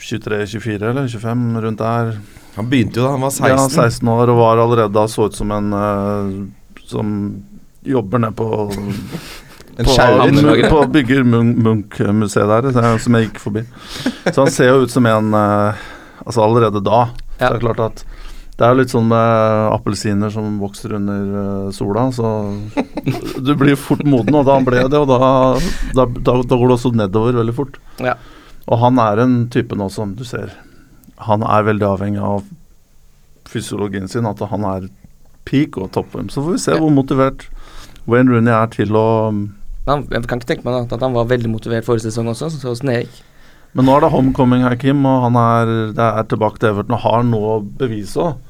23-24 0.00 0.88
eller 0.88 1.10
25, 1.12 1.44
rundt 1.66 1.82
der. 1.82 2.14
Han 2.56 2.70
begynte 2.70 3.00
jo 3.00 3.04
da 3.04 3.12
han 3.14 3.26
var 3.26 3.34
16. 3.34 3.52
Ja, 3.52 3.66
16 3.90 4.12
år 4.14 4.32
og 4.32 4.40
var 4.40 4.62
allerede 4.64 4.94
da 4.96 5.04
så 5.10 5.28
ut 5.28 5.36
som 5.36 5.52
en 5.54 5.68
uh, 5.76 6.80
som 6.88 7.12
jobber 7.82 8.22
ned 8.24 8.36
på 8.38 8.48
En 9.82 9.88
på, 9.88 9.96
skjærer. 9.96 10.70
På 10.72 10.80
bygger 10.94 11.24
Munch-museet 11.26 12.48
der, 12.48 12.70
er- 12.70 12.98
som 13.02 13.14
jeg 13.18 13.28
gikk 13.30 13.40
forbi. 13.42 13.64
Så 14.32 14.38
han 14.44 14.50
ser 14.54 14.70
jo 14.72 14.82
ut 14.86 14.90
som 14.94 15.06
en 15.10 15.34
eh, 15.34 15.82
Altså 16.22 16.42
allerede 16.44 16.78
da. 16.86 17.06
Så 17.38 17.40
Ja. 17.42 17.48
det 17.50 17.56
er 17.56 17.64
klart 17.66 17.80
at 17.82 18.04
det 18.58 18.66
er 18.68 18.74
litt 18.78 18.92
sånn 18.92 19.08
med 19.08 19.72
appelsiner 19.74 20.30
som 20.30 20.60
vokser 20.60 20.92
under 20.94 21.22
eh, 21.66 21.70
sola, 21.74 22.04
så 22.14 22.28
du 23.46 23.54
blir 23.58 23.74
fort 23.80 24.04
moden, 24.06 24.34
og 24.38 24.44
da 24.46 24.60
ble 24.62 24.84
det, 24.86 24.98
og 25.00 25.08
da, 25.08 25.58
da, 25.96 26.04
da, 26.06 26.34
da 26.46 26.58
går 26.60 26.68
det 26.70 26.76
også 26.76 26.92
nedover 26.94 27.32
veldig 27.40 27.54
fort. 27.56 27.78
Ja. 27.98 28.14
Og 28.68 28.78
han 28.78 29.00
er 29.02 29.18
en 29.24 29.48
type 29.50 29.74
nå 29.74 29.88
som 29.90 30.12
du 30.14 30.22
ser 30.24 30.52
Han 31.26 31.42
er 31.42 31.64
veldig 31.66 31.88
avhengig 31.88 32.22
av 32.22 32.44
fysiologien 33.50 34.06
sin, 34.08 34.26
at 34.26 34.38
han 34.52 34.64
er 34.68 34.86
peak 35.48 35.76
og 35.80 35.90
toppform. 35.96 36.30
Så 36.30 36.44
får 36.44 36.52
vi 36.54 36.62
se 36.62 36.76
hvor 36.78 36.92
motivert 36.94 37.48
Wayne 38.06 38.30
Rooney 38.30 38.52
er 38.54 38.70
til 38.70 38.94
å 38.94 39.06
Han, 39.88 40.06
jeg 40.12 40.28
kan 40.30 40.38
ikke 40.38 40.52
tenke 40.52 40.66
meg 40.68 40.92
at 40.94 41.02
han 41.02 41.16
var 41.16 41.30
veldig 41.30 41.50
motivert 41.50 41.86
forrige 41.86 42.06
sesong 42.06 42.30
også, 42.30 42.52
så 42.54 42.70
åssen 42.70 42.92
gikk. 42.94 43.20
Men 43.72 43.88
nå 43.88 43.96
er 43.96 44.04
det 44.04 44.12
homecoming 44.12 44.62
her, 44.66 44.76
Kim, 44.78 45.00
og 45.08 45.24
han 45.26 45.36
er, 45.40 45.70
det 45.96 46.06
er 46.06 46.26
tilbake 46.28 46.60
til 46.60 46.74
Everton 46.74 46.96
og 46.98 47.04
har 47.06 47.22
noe 47.26 47.54
å 47.56 47.60
bevise 47.64 48.20
òg. 48.20 48.40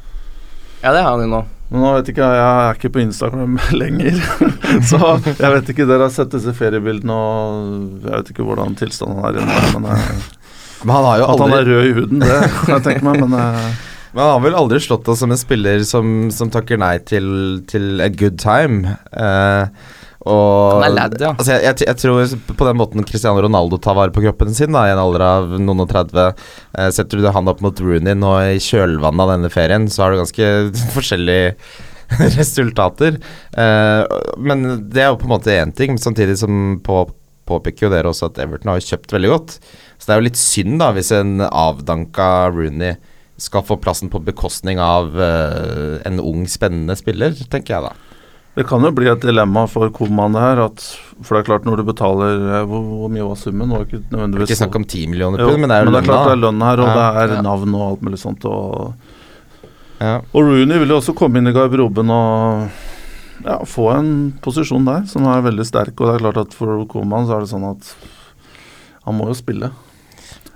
Ja, 0.83 0.91
det 0.91 1.05
har 1.05 1.15
han 1.15 1.23
jo 1.23 1.31
nå. 1.31 1.43
Men 1.73 1.85
nå 1.87 1.93
vet 1.95 2.11
ikke 2.11 2.27
jeg, 2.27 2.41
jeg 2.43 2.65
er 2.67 2.81
ikke 2.81 2.91
på 2.93 3.03
Instagram 3.05 3.55
lenger. 3.83 4.19
så 4.91 4.99
jeg 5.31 5.53
vet 5.55 5.71
ikke, 5.73 5.87
dere 5.89 6.09
har 6.09 6.13
sett 6.13 6.35
disse 6.35 6.53
feriebildene 6.59 7.17
og 7.17 8.03
jeg 8.03 8.11
vet 8.11 8.35
ikke 8.35 8.49
hvordan 8.49 8.77
tilstanden 8.77 9.23
er 9.25 9.39
igjen. 9.39 9.79
Men 9.79 9.89
jeg, 9.95 10.21
Men 10.83 10.97
han 10.97 11.07
har 11.07 11.23
jo 11.23 11.31
at 11.31 11.41
han 11.45 11.55
er 11.55 11.69
rød 11.71 11.87
i 11.87 11.97
huden, 11.97 12.23
det 12.27 12.37
kan 12.59 12.75
jeg 12.75 12.87
tenke 12.89 13.07
meg. 13.07 13.23
Men 13.23 13.39
jeg, 13.39 13.73
Men 14.11 14.25
han 14.25 14.33
har 14.35 14.45
vel 14.45 14.59
aldri 14.59 14.83
slått 14.83 15.09
oss 15.09 15.23
som 15.23 15.33
en 15.33 15.41
spiller 15.41 15.85
som, 15.87 16.09
som 16.35 16.51
takker 16.53 16.81
nei 16.83 16.97
til, 17.07 17.29
til 17.71 18.03
a 18.03 18.11
good 18.11 18.41
time. 18.43 18.99
Eh, 19.15 20.02
og 20.23 20.85
lad, 20.95 21.17
ja. 21.19 21.33
Altså 21.35 21.57
jeg, 21.57 21.63
jeg, 21.67 21.87
jeg 21.89 21.99
tror 21.99 22.57
på 22.59 22.67
den 22.69 22.79
måten 22.79 23.07
Cristiano 23.09 23.43
Ronaldo 23.43 23.79
tar 23.83 23.97
vare 23.99 24.15
på 24.15 24.23
kroppen 24.23 24.53
sin, 24.55 24.75
da, 24.75 24.85
i 24.87 24.93
en 24.95 25.01
alder 25.03 25.25
av 25.27 25.55
noen 25.59 25.83
og 25.83 25.89
30 25.91 26.21
eh, 26.23 26.91
Setter 26.95 27.19
du 27.19 27.31
han 27.35 27.51
opp 27.51 27.63
mot 27.65 27.83
Rooney 27.83 28.15
nå 28.19 28.35
i 28.53 28.61
kjølvannet 28.63 29.25
av 29.25 29.33
denne 29.35 29.51
ferien, 29.53 29.89
så 29.91 30.05
har 30.05 30.13
du 30.15 30.23
ganske 30.23 30.53
forskjellige 30.97 31.57
resultater. 32.39 33.19
Eh, 33.57 34.19
men 34.39 34.69
det 34.93 35.05
er 35.05 35.11
jo 35.11 35.19
på 35.23 35.29
en 35.29 35.35
måte 35.35 35.57
én 35.57 35.75
ting, 35.75 35.99
samtidig 35.99 36.39
som 36.41 36.79
på, 36.85 37.05
påpeker 37.49 37.89
jo 37.89 37.93
dere 37.95 38.13
også 38.13 38.31
at 38.31 38.43
Everton 38.45 38.75
har 38.75 38.85
kjøpt 38.85 39.17
veldig 39.17 39.33
godt. 39.33 39.57
Så 39.97 40.07
det 40.07 40.15
er 40.15 40.21
jo 40.21 40.29
litt 40.29 40.41
synd 40.41 40.79
da 40.83 40.93
hvis 40.95 41.13
en 41.17 41.43
avdanka 41.49 42.29
Rooney 42.53 42.95
skal 43.43 43.65
få 43.67 43.79
plassen 43.83 44.11
på 44.13 44.23
bekostning 44.23 44.79
av 44.83 45.17
eh, 45.19 45.99
en 46.07 46.23
ung, 46.23 46.47
spennende 46.51 46.95
spiller, 46.99 47.35
tenker 47.51 47.75
jeg 47.79 47.89
da. 47.89 48.12
Det 48.55 48.67
kan 48.69 48.85
jo 48.85 48.91
bli 48.93 49.07
et 49.09 49.23
dilemma 49.25 49.63
for 49.71 49.89
Koman 49.97 50.35
det 50.37 50.43
her. 50.45 50.59
At, 50.67 50.83
for 51.25 51.35
det 51.37 51.41
er 51.43 51.47
klart, 51.49 51.65
når 51.65 51.81
du 51.81 51.85
betaler 51.89 52.43
eh, 52.59 52.65
Hvor, 52.69 52.83
hvor 52.85 53.09
mye 53.13 53.25
var 53.25 53.39
summen? 53.41 53.71
Var 53.73 53.87
ikke 53.87 54.01
Det 54.03 54.11
er 54.13 54.17
nødvendigvis 54.19 54.51
ikke 54.53 54.59
snakk 54.61 54.77
om 54.77 54.85
10 54.85 55.07
millioner 55.15 55.41
pund, 55.41 55.63
men 55.63 55.73
det 55.73 55.79
er 55.79 55.87
jo 55.87 55.89
lønna. 55.89 56.01
det 56.01 56.03
er 56.03 56.11
klart 56.11 56.29
det 56.29 56.35
er 56.37 56.43
lønn 56.43 56.65
her, 56.67 56.83
og 56.85 56.91
Ja, 56.91 56.95
det 56.99 57.23
er 57.23 57.35
ja. 57.39 57.43
navn 57.49 57.77
og 57.79 57.85
alt 57.89 58.03
mulig 58.09 58.21
sånt. 58.21 58.45
Og, 58.45 58.95
Ja. 60.03 60.17
og 60.21 60.41
Rooney 60.43 60.79
vil 60.83 60.89
jo 60.93 60.99
også 61.01 61.15
komme 61.17 61.39
inn 61.39 61.47
i 61.49 61.55
garderoben 61.55 62.11
og 62.11 62.69
ja, 63.47 63.57
få 63.65 63.89
en 63.95 64.11
posisjon 64.43 64.85
der 64.85 65.07
som 65.11 65.25
er 65.31 65.41
veldig 65.49 65.65
sterk. 65.67 65.95
Og 66.01 66.09
det 66.11 66.15
er 66.19 66.25
klart 66.27 66.43
at 66.45 66.55
for 66.59 66.85
Koman 66.91 67.27
så 67.29 67.39
er 67.39 67.47
det 67.47 67.53
sånn 67.55 67.69
at 67.71 67.95
han 69.07 69.17
må 69.19 69.31
jo 69.31 69.35
spille. 69.39 69.71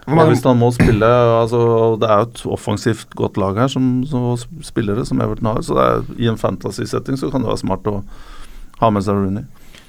Hvor 0.07 0.13
Og 0.15 0.17
mange- 0.21 0.35
hvis 0.37 0.45
han 0.47 0.59
må 0.61 0.69
spille 0.73 1.03
altså, 1.43 1.59
Det 1.99 2.09
er 2.09 2.17
jo 2.21 2.27
et 2.29 2.43
offensivt 2.55 3.11
godt 3.19 3.37
lag 3.43 3.57
her 3.59 3.67
som, 3.69 4.05
som 4.07 4.37
spillere, 4.63 5.05
som 5.05 5.21
Everton 5.21 5.47
har. 5.51 5.61
Så 5.67 5.75
det 5.75 5.83
er, 5.83 6.23
i 6.23 6.29
en 6.31 6.39
fantasy-setting 6.39 7.19
så 7.19 7.31
kan 7.33 7.43
det 7.43 7.49
være 7.51 7.59
smart 7.65 7.83
å 7.91 8.05
ha 8.79 8.91
med 8.91 9.03
seg 9.03 9.15
Rooney. 9.19 9.43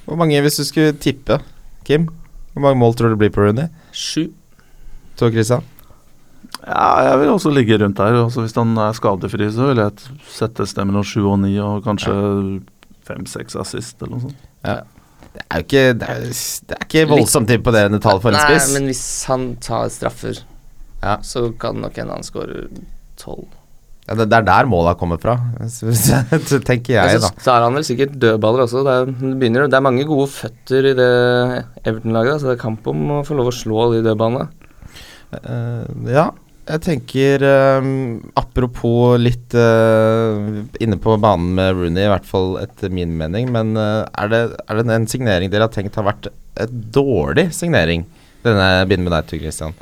Hvor 0.07 0.17
mange, 0.17 0.41
hvis 0.41 0.57
du 0.57 0.63
skulle 0.65 0.93
tippe, 0.97 1.37
Kim? 1.85 2.07
Hvor 2.55 2.61
mange 2.65 2.79
mål 2.81 2.95
tror 2.97 3.11
du 3.11 3.15
det 3.15 3.19
blir 3.21 3.29
på 3.35 3.45
Rooney? 3.45 3.67
Sju. 3.93 4.31
Tor 5.17 5.29
Christian? 5.29 5.61
Ja, 6.65 7.11
jeg 7.11 7.19
vil 7.19 7.29
også 7.35 7.51
ligge 7.53 7.77
rundt 7.77 7.97
der. 7.97 8.17
Også 8.25 8.41
hvis 8.41 8.55
han 8.57 8.73
er 8.77 8.93
skadefri, 8.97 9.51
så 9.53 9.67
vil 9.69 9.77
jeg 9.83 9.91
sette 10.33 10.65
stemmen 10.65 10.95
mellom 10.95 11.05
sju 11.05 11.27
og 11.29 11.39
ni, 11.43 11.53
og 11.61 11.83
kanskje 11.85 12.15
fem-seks 13.07 13.55
assist 13.59 14.01
eller 14.01 14.15
noe 14.17 14.21
sånt. 14.31 14.47
Det 15.37 15.45
er 15.45 15.61
jo 15.61 15.65
ikke 15.67 15.85
Det 16.01 16.09
er, 16.09 16.23
det 16.69 16.77
er 16.77 16.85
ikke 16.87 17.05
voldsomt 17.11 17.51
imponerende 17.53 17.99
tall 18.03 18.19
for 18.23 18.33
en 18.33 18.39
Nei, 18.41 18.57
men 18.73 18.89
hvis 18.89 19.03
han 19.29 19.51
tar 19.63 19.91
straffer, 19.93 20.41
Ja. 21.03 21.19
så 21.21 21.51
kan 21.61 21.77
nok 21.83 21.97
en 22.01 22.09
han 22.09 22.25
skåre 22.25 22.65
tolv. 23.21 23.45
Ja, 24.07 24.15
det, 24.15 24.29
det 24.31 24.37
er 24.39 24.45
der 24.47 24.67
måla 24.71 24.93
kommer 24.95 25.19
fra, 25.19 25.35
tenker 26.69 26.93
jeg, 26.95 27.19
da. 27.19 27.27
Så, 27.27 27.51
er 27.51 27.65
han 27.65 27.75
vel 27.75 27.83
sikkert 27.83 28.13
dødballer 28.21 28.63
også. 28.63 28.81
Det 28.87 28.93
er, 28.93 29.09
det 29.11 29.33
begynner, 29.41 29.67
det 29.67 29.75
er 29.77 29.83
mange 29.83 30.05
gode 30.07 30.29
føtter 30.31 30.87
i 30.87 30.93
det 30.95 31.09
Everton-laget, 31.83 32.39
så 32.39 32.47
det 32.47 32.53
er 32.55 32.61
kamp 32.61 32.87
om 32.87 33.03
å 33.17 33.21
få 33.27 33.35
lov 33.35 33.51
å 33.51 33.55
slå 33.57 33.89
de 33.93 33.99
dødballene. 34.05 34.47
Uh, 35.35 35.83
ja, 36.07 36.29
jeg 36.67 36.83
tenker 36.83 37.43
um, 37.79 38.19
Apropos 38.39 39.15
litt 39.21 39.55
uh, 39.55 40.63
inne 40.83 40.99
på 40.99 41.15
banen 41.21 41.53
med 41.57 41.77
Rooney, 41.77 42.05
i 42.05 42.11
hvert 42.11 42.27
fall 42.27 42.57
etter 42.61 42.91
min 42.93 43.15
mening. 43.19 43.51
Men 43.53 43.75
uh, 43.79 44.03
er, 44.11 44.33
det, 44.33 44.41
er 44.67 44.81
det 44.81 44.97
en 44.97 45.09
signering 45.09 45.53
dere 45.53 45.69
har 45.69 45.73
tenkt 45.73 45.97
har 45.99 46.07
vært 46.09 46.29
et 46.59 46.73
dårlig 46.93 47.49
signering? 47.55 48.05
Denne 48.45 48.67
begynner 48.87 49.07
med 49.07 49.15
deg, 49.15 49.31
Tor 49.31 49.41
Christian. 49.45 49.79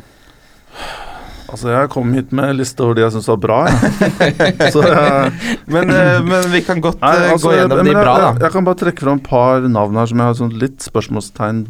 Altså, 1.45 1.69
jeg 1.69 1.89
kom 1.93 2.13
hit 2.17 2.31
med 2.35 2.51
en 2.51 2.57
liste 2.57 2.81
over 2.83 2.97
de 2.97 3.03
jeg 3.03 3.13
syns 3.13 3.27
var 3.29 3.37
bra, 3.43 3.57
jeg. 3.69 4.71
så 4.73 4.81
jeg 4.81 5.59
Men, 5.71 5.91
eh, 5.93 6.17
men 6.25 6.47
vi 6.51 6.63
kan 6.65 6.81
godt 6.83 6.97
Nei, 7.03 7.13
altså, 7.29 7.51
gå 7.51 7.53
gjennom 7.53 7.79
jeg, 7.79 7.85
de 7.85 7.93
jeg, 7.93 7.99
bra, 8.01 8.15
da. 8.23 8.31
jeg 8.41 8.55
kan 8.55 8.65
bare 8.65 8.79
trekke 8.81 9.05
fram 9.05 9.21
et 9.21 9.29
par 9.29 9.67
navn 9.69 9.99
her 10.01 10.09
som 10.09 10.23
jeg 10.23 10.31
har 10.31 10.39
sånn 10.41 10.55
litt 10.61 10.81
spørsmålstegn 10.83 11.61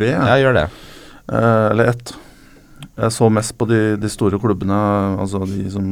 ved. 0.00 0.16
Ja, 0.16 0.34
gjør 0.42 0.58
det. 0.58 0.66
Uh, 1.30 1.70
eller 1.70 1.92
ett. 1.94 2.12
Jeg 2.96 3.12
så 3.14 3.28
mest 3.32 3.54
på 3.58 3.68
de, 3.70 3.96
de 4.00 4.08
store 4.12 4.38
klubbene, 4.40 4.78
altså 5.20 5.44
de 5.48 5.70
som 5.72 5.86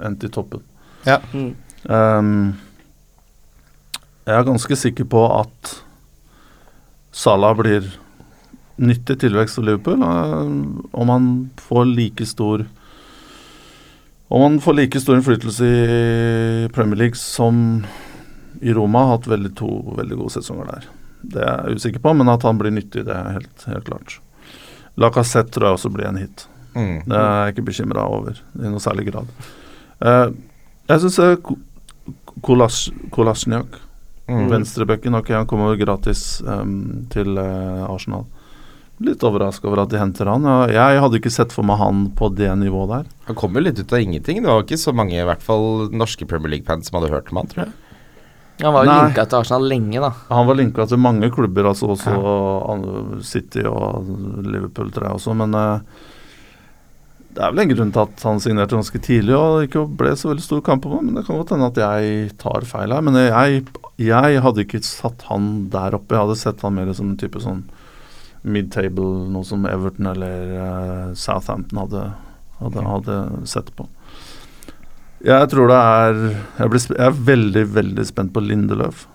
endte 0.00 0.26
i 0.26 0.32
toppen. 0.32 0.62
Mm. 1.34 1.50
Um, 1.84 2.54
jeg 4.24 4.38
er 4.38 4.46
ganske 4.46 4.78
sikker 4.80 5.04
på 5.04 5.26
at 5.36 5.74
Salah 7.14 7.52
blir 7.54 7.84
nyttig 8.80 9.20
tilvekst 9.22 9.60
for 9.60 9.66
Liverpool. 9.68 10.02
eh, 10.02 10.48
om 10.92 11.08
han 11.08 11.50
får 11.56 11.84
like 11.84 12.26
stor 12.26 12.66
Om 14.28 14.42
han 14.42 14.60
får 14.60 14.74
like 14.74 15.00
stor 15.00 15.16
innflytelse 15.16 15.64
i 15.64 16.68
Premier 16.72 16.96
League 16.96 17.14
som 17.14 17.84
i 18.60 18.72
Roma. 18.72 18.98
Har 18.98 19.18
hatt 19.18 19.28
veldig 19.28 19.54
to 19.54 19.94
veldig 19.94 20.16
gode 20.16 20.32
sesonger 20.32 20.64
der. 20.72 20.88
Det 21.22 21.42
er 21.44 21.68
jeg 21.68 21.76
usikker 21.76 22.00
på, 22.00 22.14
men 22.16 22.28
at 22.28 22.42
han 22.42 22.58
blir 22.58 22.72
nyttig, 22.72 23.04
det 23.04 23.14
er 23.14 23.36
helt, 23.36 23.66
helt 23.68 23.84
klart. 23.84 24.16
Lacassette 25.00 25.50
tror 25.54 25.68
jeg 25.70 25.78
også 25.78 25.90
blir 25.94 26.06
en 26.08 26.20
hit. 26.22 26.46
Mm. 26.74 26.96
Det 27.06 27.16
er 27.18 27.32
jeg 27.46 27.54
ikke 27.54 27.66
bekymra 27.70 28.04
over 28.10 28.38
i 28.58 28.68
noe 28.70 28.82
særlig 28.82 29.06
grad. 29.10 29.30
Uh, 30.02 30.30
jeg 30.90 31.04
syns 31.04 31.18
Kolas 32.44 32.86
Kolasjniak, 33.14 33.80
Mm. 34.24 34.46
venstrebekken, 34.48 35.12
ok, 35.18 35.28
han 35.36 35.46
kommer 35.46 35.76
gratis 35.76 36.40
um, 36.48 37.04
til 37.12 37.36
uh, 37.36 37.84
Arsenal. 37.92 38.22
Litt 39.04 39.20
overraska 39.20 39.68
over 39.68 39.82
at 39.82 39.90
de 39.92 39.98
henter 40.00 40.30
han. 40.30 40.46
Jeg 40.72 41.00
hadde 41.02 41.18
ikke 41.18 41.32
sett 41.34 41.52
for 41.52 41.66
meg 41.66 41.76
han 41.76 42.06
på 42.16 42.30
det 42.32 42.48
nivået 42.56 42.88
der. 42.88 43.10
Han 43.26 43.36
kom 43.36 43.52
jo 43.52 43.60
litt 43.66 43.82
ut 43.82 43.92
av 43.92 44.00
ingenting. 44.00 44.40
Det 44.40 44.48
var 44.48 44.62
ikke 44.64 44.78
så 44.80 44.94
mange, 44.96 45.18
i 45.18 45.26
hvert 45.28 45.44
fall 45.44 45.90
norske 45.92 46.24
Premier 46.30 46.54
League-fans, 46.54 46.88
som 46.88 46.96
hadde 47.02 47.12
hørt 47.12 47.28
om 47.34 47.42
han, 47.42 47.50
tror 47.52 47.66
jeg. 47.66 47.74
Han 48.62 48.74
var 48.74 48.86
jo 48.86 48.94
linka 48.94 49.24
til 49.26 49.40
Arsenal 49.40 49.64
lenge, 49.66 50.00
da. 50.02 50.10
Han 50.30 50.46
var 50.46 50.58
linka 50.58 50.86
til 50.86 51.00
mange 51.02 51.30
klubber, 51.34 51.70
altså 51.72 51.88
også 51.96 52.12
ja. 52.14 53.22
City 53.26 53.64
og 53.66 54.10
Liverpool, 54.46 54.92
tror 54.94 55.08
jeg 55.08 55.18
også, 55.18 55.34
men 55.40 55.56
uh, 55.58 56.12
det 57.34 57.42
er 57.42 57.50
vel 57.50 57.64
en 57.64 57.72
grunn 57.72 57.90
til 57.94 58.02
at 58.04 58.24
han 58.28 58.40
signerte 58.42 58.76
ganske 58.78 59.00
tidlig 59.02 59.34
og 59.34 59.64
ikke 59.66 59.82
ble 59.98 60.12
så 60.18 60.30
veldig 60.30 60.44
stor 60.44 60.60
kamp 60.66 60.84
om 60.86 60.94
meg, 60.94 61.06
Men 61.08 61.16
det 61.18 61.24
kan 61.26 61.40
godt 61.40 61.54
hende 61.56 61.70
at 61.72 61.80
jeg 61.82 62.28
tar 62.38 62.66
feil 62.68 62.94
her. 62.94 63.02
Men 63.02 63.18
jeg, 63.18 63.64
jeg 63.98 64.42
hadde 64.44 64.62
ikke 64.62 64.82
satt 64.86 65.24
han 65.32 65.48
der 65.72 65.96
oppe. 65.98 66.14
Jeg 66.14 66.22
hadde 66.28 66.38
sett 66.38 66.62
han 66.62 66.76
mer 66.76 66.92
som 66.94 67.10
en 67.10 67.18
type 67.18 67.42
sånn 67.42 67.64
mid-table, 68.44 69.26
noe 69.34 69.42
som 69.48 69.66
Everton 69.66 70.12
eller 70.12 70.54
uh, 70.54 71.10
Southampton 71.18 71.80
hadde, 71.80 72.04
hadde, 72.60 72.86
hadde 72.92 73.18
sett 73.50 73.72
på. 73.74 73.88
Jeg 75.24 75.48
tror 75.52 75.70
det 75.70 75.80
er 75.80 76.18
jeg, 76.60 76.70
ble, 76.70 76.80
jeg 76.84 77.06
er 77.06 77.20
veldig, 77.32 77.64
veldig 77.74 78.04
spent 78.08 78.32
på 78.34 78.42
Lindeløf 78.44 79.06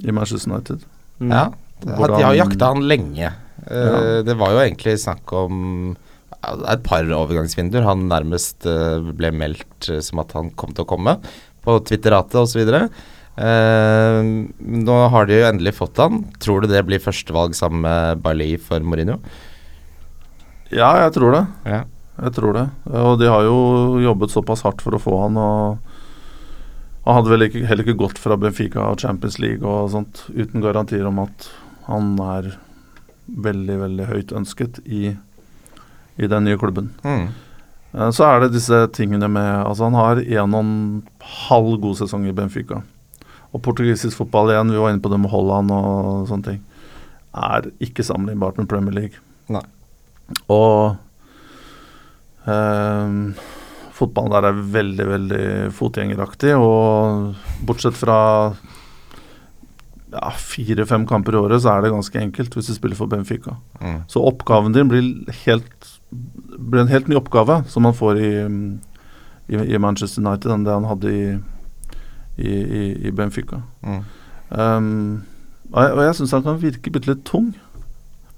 i 0.00 0.14
Manchester 0.16 0.52
United. 0.54 0.84
Mm. 1.20 1.32
Ja, 1.34 1.44
Hvordan- 1.84 2.18
De 2.18 2.24
har 2.24 2.34
jakta 2.38 2.72
han 2.74 2.82
lenge. 2.88 3.32
Eh, 3.66 3.90
Ja. 3.90 4.22
Det 4.22 4.36
var 4.40 4.50
jo 4.54 4.62
egentlig 4.64 4.96
snakk 4.98 5.32
om 5.32 5.96
et 6.68 6.82
par 6.82 7.04
overgangsvinduer. 7.04 7.84
Han 7.84 8.08
nærmest 8.08 8.64
eh, 8.66 9.00
ble 9.12 9.30
meldt 9.32 9.90
eh, 9.90 10.00
som 10.00 10.18
at 10.20 10.32
han 10.32 10.50
kom 10.56 10.72
til 10.72 10.84
å 10.84 10.88
komme, 10.88 11.18
på 11.62 11.76
Twitteratet 11.84 12.40
osv. 12.40 12.88
Uh, 13.40 14.48
nå 14.60 14.96
har 15.12 15.26
de 15.26 15.38
jo 15.38 15.46
endelig 15.48 15.74
fått 15.76 15.96
han. 16.02 16.24
Tror 16.42 16.62
du 16.62 16.68
det 16.68 16.82
blir 16.84 16.98
førstevalg 17.00 17.54
sammen 17.56 17.80
med 17.86 18.22
Bailly 18.24 18.56
for 18.60 18.80
Mourinho? 18.80 19.18
Ja, 20.70 20.90
jeg 21.06 21.14
tror 21.16 21.32
det. 21.36 21.46
Ja. 21.66 21.84
Jeg 22.20 22.34
tror 22.36 22.56
det. 22.56 22.66
Og 23.00 23.14
de 23.20 23.28
har 23.32 23.46
jo 23.46 24.00
jobbet 24.04 24.32
såpass 24.34 24.64
hardt 24.66 24.82
for 24.84 24.96
å 24.96 25.00
få 25.00 25.16
han. 25.22 25.38
Og 25.40 25.78
han 27.06 27.16
hadde 27.16 27.32
vel 27.32 27.46
ikke, 27.46 27.64
heller 27.68 27.86
ikke 27.86 28.02
gått 28.02 28.20
fra 28.20 28.36
Benfica 28.36 28.90
og 28.90 29.00
Champions 29.00 29.38
League 29.40 29.64
og 29.64 29.90
sånt 29.94 30.26
uten 30.34 30.60
garantier 30.60 31.06
om 31.08 31.22
at 31.24 31.48
han 31.86 32.12
er 32.20 32.52
veldig, 33.30 33.78
veldig 33.80 34.08
høyt 34.10 34.34
ønsket 34.36 34.82
i, 34.84 35.14
i 36.20 36.28
den 36.28 36.44
nye 36.44 36.60
klubben. 36.60 36.92
Mm. 37.06 37.30
Eh, 37.94 38.10
Så 38.14 38.26
er 38.28 38.44
det 38.44 38.52
disse 38.54 38.84
tingene 38.94 39.30
med 39.32 39.64
Altså, 39.64 39.88
han 39.88 39.98
har 39.98 40.20
en 40.20 40.54
og 40.54 40.60
en 40.60 41.02
halv 41.48 41.78
god 41.80 42.02
sesong 42.02 42.28
i 42.28 42.36
Benfica. 42.36 42.82
Og 43.50 43.62
portugisisk 43.64 44.20
fotball 44.20 44.52
igjen, 44.52 44.70
vi 44.70 44.78
var 44.78 44.92
inne 44.92 45.02
på 45.02 45.10
det 45.10 45.18
med 45.24 45.32
Holland 45.32 45.72
og 45.74 46.28
sånne 46.30 46.46
ting, 46.46 46.60
er 47.34 47.70
ikke 47.82 48.04
sammenlignbart 48.06 48.60
med 48.60 48.68
Premier 48.70 48.94
League. 48.94 49.18
Nei. 49.50 49.64
Og 50.46 50.98
ehm, 52.50 53.22
fotballen 53.96 54.34
der 54.34 54.48
er 54.48 54.60
veldig, 54.74 55.06
veldig 55.14 55.46
fotgjengeraktig, 55.76 56.54
og 56.56 57.34
bortsett 57.68 57.98
fra 57.98 58.18
ja, 60.10 60.30
fire-fem 60.34 61.06
kamper 61.08 61.36
i 61.36 61.40
året, 61.40 61.62
så 61.62 61.74
er 61.74 61.84
det 61.84 61.94
ganske 61.94 62.20
enkelt 62.20 62.56
hvis 62.56 62.70
du 62.70 62.74
spiller 62.76 62.98
for 62.98 63.10
Benfica. 63.10 63.56
Mm. 63.80 64.02
Så 64.10 64.22
oppgaven 64.26 64.74
din 64.74 64.90
blir, 64.90 65.10
helt, 65.44 65.90
blir 66.10 66.84
en 66.84 66.92
helt 66.92 67.10
ny 67.10 67.18
oppgave 67.20 67.62
som 67.70 67.86
man 67.86 67.96
får 67.96 68.20
i, 68.20 68.32
i, 69.52 69.60
i 69.76 69.82
Manchester 69.82 70.24
United 70.24 70.54
enn 70.54 70.66
det 70.66 70.76
han 70.76 70.88
hadde 70.90 71.14
i, 71.14 71.24
i, 72.40 72.54
i, 72.54 72.84
i 73.08 73.14
Benfica. 73.14 73.62
Mm. 73.84 74.00
Um, 74.50 75.20
og 75.70 75.84
jeg, 75.84 75.92
og 75.94 76.04
jeg 76.08 76.16
syns 76.18 76.32
han 76.34 76.46
kan 76.46 76.62
virke 76.62 76.90
bitte 76.90 77.12
litt 77.12 77.22
tung 77.28 77.52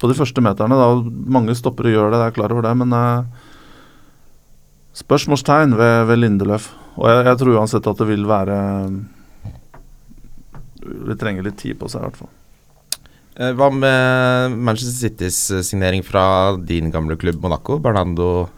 på 0.03 0.11
de 0.11 0.19
første 0.19 0.43
meterne. 0.45 0.77
Da. 0.77 0.91
Mange 1.33 1.57
stopper 1.57 1.89
og 1.89 1.95
gjør 1.95 2.13
det, 2.13 2.21
jeg 2.21 2.33
er 2.33 2.37
klar 2.37 2.53
over 2.53 2.67
det, 2.67 2.75
men 2.83 2.93
uh, 2.93 3.49
Spørsmålstegn 4.97 5.73
ved, 5.79 5.97
ved 6.11 6.21
Lindeløf. 6.21 6.69
Og 7.01 7.09
jeg, 7.09 7.25
jeg, 7.31 7.39
tror 7.41 7.57
uansett 7.57 7.87
at 7.89 8.01
det 8.03 8.09
vil 8.11 8.27
være 8.29 8.57
Vi 10.83 11.17
trenger 11.21 11.47
litt 11.47 11.57
tid 11.63 11.79
på 11.81 11.89
seg, 11.89 12.03
i 12.03 12.09
hvert 12.09 12.21
fall. 12.21 12.33
Eh, 13.41 13.53
Hva 13.57 13.71
med 13.73 14.59
Manchester 14.59 15.09
Citys 15.09 15.39
eh, 15.55 15.63
signering 15.65 16.05
fra 16.05 16.25
din 16.61 16.93
gamle 16.93 17.17
klubb 17.17 17.41
Monaco, 17.41 17.79
Bernardo 17.81 18.49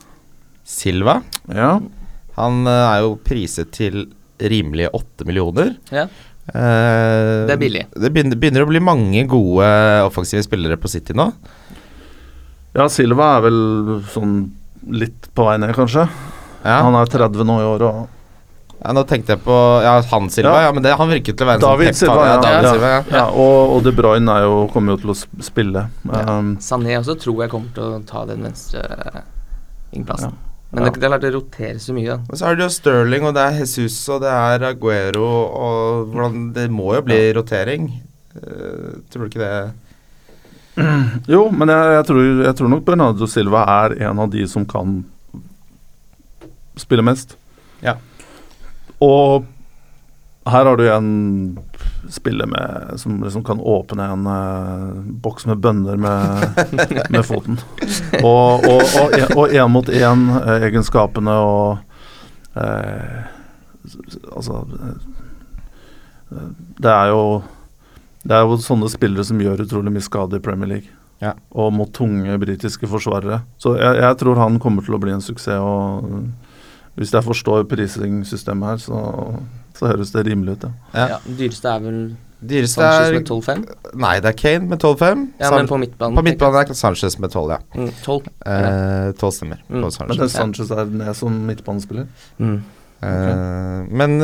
Silva? 0.67 1.21
Ja, 1.47 1.77
Han 2.41 2.65
eh, 2.67 2.85
er 2.89 3.05
jo 3.05 3.15
priset 3.23 3.71
til 3.77 4.09
rimelige 4.43 4.91
åtte 4.99 5.27
millioner. 5.29 5.77
Ja. 5.95 6.09
Eh, 6.51 7.45
Det 7.47 7.55
er 7.55 7.61
billig. 7.61 7.85
Det 7.95 8.11
begynner, 8.11 8.41
begynner 8.41 8.67
å 8.67 8.73
bli 8.73 8.83
mange 8.83 9.23
gode 9.31 9.69
offensive 10.09 10.43
spillere 10.43 10.81
på 10.81 10.91
City 10.91 11.15
nå. 11.15 11.31
ja 12.75 12.89
Silva 12.91 13.37
er 13.37 13.47
vel 13.47 13.61
sånn 14.11 14.35
litt 14.91 15.29
på 15.35 15.45
vei 15.47 15.57
ned, 15.59 15.75
kanskje. 15.77 16.09
Ja, 16.65 16.83
Han 16.83 16.95
er 16.97 17.07
30 17.07 17.45
nå 17.45 17.61
i 17.61 17.65
år 17.77 17.83
og 17.89 18.09
ja 18.85 18.93
Nå 18.93 19.03
tenkte 19.09 19.33
jeg 19.33 19.41
på 19.45 19.55
Ja, 19.85 19.95
han 20.11 20.27
Silva, 20.33 20.55
ja, 20.61 20.67
Ja. 20.67 20.73
men 20.73 20.83
det, 20.83 20.93
han 20.99 21.09
virket 21.09 21.37
til 21.39 21.47
å 21.47 21.49
være 21.49 21.57
en 21.57 21.61
David 21.65 21.89
sånn 21.89 22.01
Silva, 22.03 22.25
ja. 22.27 22.33
ja. 22.35 22.41
David 22.43 22.65
Ja. 22.65 22.73
Silva, 22.73 22.89
ja. 22.91 23.03
Ja, 23.17 23.25
og, 23.31 23.71
og 23.77 23.83
De 23.87 23.93
Bruyne 23.97 24.29
er 24.35 24.43
jo, 24.45 24.57
kommer 24.73 24.93
jo 24.93 24.97
til 25.05 25.13
å 25.13 25.17
sp- 25.17 25.45
spille. 25.47 25.87
Um, 26.05 26.57
Sané 26.61 26.99
også 26.99 27.15
tror 27.23 27.41
jeg 27.45 27.51
kommer 27.55 27.73
til 27.77 27.85
å 27.85 28.03
ta 28.09 28.25
den 28.29 28.43
venstre 28.45 28.83
innplassen. 29.95 30.33
Ja. 30.35 30.51
Men 30.75 30.85
Ja. 30.85 30.91
det, 30.91 31.01
det 31.01 31.07
er 31.07 31.13
klart 31.15 31.23
det 31.23 31.33
roterer 31.37 31.79
så 31.79 31.95
mye, 31.95 32.09
da. 32.17 32.19
Og 32.29 32.37
så 32.41 32.47
er 32.51 32.57
det 32.59 32.65
jo 32.67 32.73
Sterling, 32.75 33.25
og 33.29 33.35
det 33.37 33.43
er 33.47 33.59
Jesus, 33.61 33.97
og 34.11 34.21
det 34.25 34.33
er 34.35 34.65
Aguero, 34.73 35.29
og 35.55 36.11
hvordan 36.13 36.53
Det 36.57 36.69
må 36.71 36.95
jo 36.97 37.03
bli 37.07 37.21
rotering. 37.37 37.89
Uh, 38.35 38.99
tror 39.09 39.25
du 39.25 39.31
ikke 39.31 39.45
det 39.45 39.73
jo, 41.31 41.51
men 41.55 41.69
jeg, 41.71 41.91
jeg, 41.95 42.05
tror, 42.09 42.23
jeg 42.45 42.57
tror 42.59 42.69
nok 42.73 42.85
Bernardo 42.87 43.27
Silva 43.31 43.61
er 43.85 43.95
en 44.09 44.19
av 44.25 44.31
de 44.33 44.47
som 44.51 44.65
kan 44.67 45.03
spille 46.81 47.05
mest. 47.07 47.37
Ja. 47.85 47.95
Og 49.05 49.45
her 50.51 50.67
har 50.69 50.77
du 50.77 50.83
en 50.91 51.11
spiller 52.13 52.47
med, 52.51 52.99
som 53.01 53.23
liksom 53.25 53.45
kan 53.47 53.61
åpne 53.65 54.05
en 54.13 54.27
uh, 54.29 54.91
boks 55.25 55.47
med 55.49 55.63
bønner 55.65 55.97
med, 55.97 56.59
med 57.15 57.23
foten. 57.25 57.57
Og, 58.21 58.67
og, 58.67 58.83
og, 59.01 59.15
en- 59.17 59.33
og 59.41 59.55
en 59.57 59.73
mot 59.73 59.89
én-egenskapene 59.89 61.37
og 61.41 61.79
uh, 62.59 63.23
Altså 64.35 64.63
uh, 64.65 64.95
Det 66.81 66.89
er 66.91 67.11
jo 67.13 67.25
Det 68.25 68.37
er 68.37 68.45
jo 68.45 68.57
sånne 68.61 68.89
spillere 68.93 69.25
som 69.29 69.41
gjør 69.43 69.65
utrolig 69.67 69.93
mye 69.93 70.05
skade 70.05 70.41
i 70.41 70.45
Premier 70.45 70.71
League. 70.77 70.93
Ja. 71.23 71.35
Og 71.57 71.73
mot 71.73 71.93
tunge 71.95 72.35
britiske 72.41 72.89
forsvarere. 72.91 73.43
Så 73.61 73.77
jeg, 73.79 74.01
jeg 74.03 74.19
tror 74.21 74.41
han 74.41 74.59
kommer 74.63 74.85
til 74.85 74.97
å 74.97 75.01
bli 75.03 75.13
en 75.15 75.25
suksess. 75.25 75.61
Og 75.61 76.29
hvis 76.99 77.13
jeg 77.15 77.27
forstår 77.27 77.67
prisingssystemet 77.71 78.75
her, 78.75 78.83
så, 78.83 79.01
så 79.79 79.91
høres 79.93 80.13
det 80.15 80.27
rimelig 80.29 80.59
ut, 80.59 80.69
ja. 80.69 80.73
Ja. 80.95 81.09
Ja, 81.15 81.19
den 81.27 81.41
dyreste 81.41 81.73
er 81.73 81.83
vel 81.85 82.01
Dyreste 82.45 82.83
Sanchez 82.83 83.09
er 83.09 83.15
med 83.17 83.31
12-5. 83.31 83.63
Nei, 84.05 84.15
det 84.21 84.29
er 84.29 84.37
Kane 84.37 84.69
med 84.69 84.83
12-5. 84.83 85.23
Ja, 85.41 85.51
men 85.55 85.69
på 85.71 85.79
midtbanen. 85.81 86.17
på 86.19 86.25
midtbanen 86.27 86.59
er 86.75 86.77
Sanchez 86.77 87.17
med 87.23 87.33
12, 87.33 87.53
ja. 87.55 87.59
Mm, 87.73 87.91
12. 88.05 88.27
Eh, 88.45 89.13
12 89.17 89.31
stemmer. 89.39 89.63
Mm. 89.65 89.79
På 89.79 89.81
Men 89.87 89.95
Sanchez. 89.95 90.21
er 90.27 90.33
Sanchez 90.35 90.73
er 90.75 90.91
ned 90.93 91.17
som 91.17 91.39
midtbanespiller. 91.49 92.09
Mm. 92.39 92.59
Eh, 93.05 93.83
men 94.03 94.17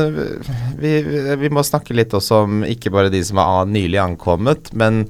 vi, 0.81 0.95
vi, 1.05 1.37
vi 1.43 1.53
må 1.53 1.65
snakke 1.67 1.97
litt 1.97 2.15
også 2.17 2.45
om 2.47 2.65
ikke 2.67 2.93
bare 2.95 3.13
de 3.13 3.23
som 3.27 3.41
er 3.43 3.71
nylig 3.71 4.01
ankommet, 4.03 4.73
men 4.73 5.05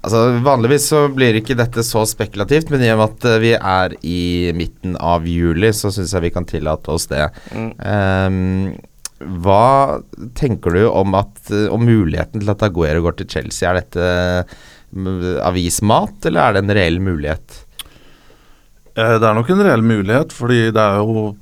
altså, 0.00 0.26
vanligvis 0.46 0.90
så 0.92 1.06
blir 1.12 1.40
ikke 1.40 1.58
dette 1.58 1.84
så 1.86 2.04
spekulativt, 2.08 2.70
men 2.72 2.84
i 2.84 2.92
og 2.94 3.00
med 3.00 3.08
at 3.08 3.30
eh, 3.32 3.40
vi 3.42 3.54
er 3.56 3.96
i 4.02 4.20
midten 4.56 4.94
av 4.96 5.26
juli, 5.28 5.72
så 5.76 5.92
syns 5.94 6.14
jeg 6.14 6.28
vi 6.28 6.34
kan 6.34 6.48
tillate 6.48 6.94
oss 6.94 7.08
det. 7.10 7.26
Mm. 7.54 7.72
Um, 7.80 8.78
hva 9.44 10.00
tenker 10.38 10.72
du 10.72 10.84
om, 10.88 11.14
at, 11.18 11.50
eh, 11.52 11.68
om 11.72 11.84
muligheten 11.84 12.40
til 12.40 12.52
at 12.52 12.62
Aguero 12.64 13.04
går 13.04 13.18
til 13.20 13.32
Chelsea? 13.34 13.68
Er 13.68 13.82
dette 13.82 14.06
avismat, 15.46 16.16
eller 16.26 16.40
er 16.40 16.56
det 16.56 16.62
en 16.64 16.74
reell 16.74 16.98
mulighet? 17.04 17.60
Eh, 18.96 19.16
det 19.20 19.26
er 19.26 19.36
nok 19.36 19.52
en 19.52 19.62
reell 19.66 19.84
mulighet, 19.84 20.32
fordi 20.34 20.70
det 20.74 20.82
er 20.82 21.02
jo 21.02 21.34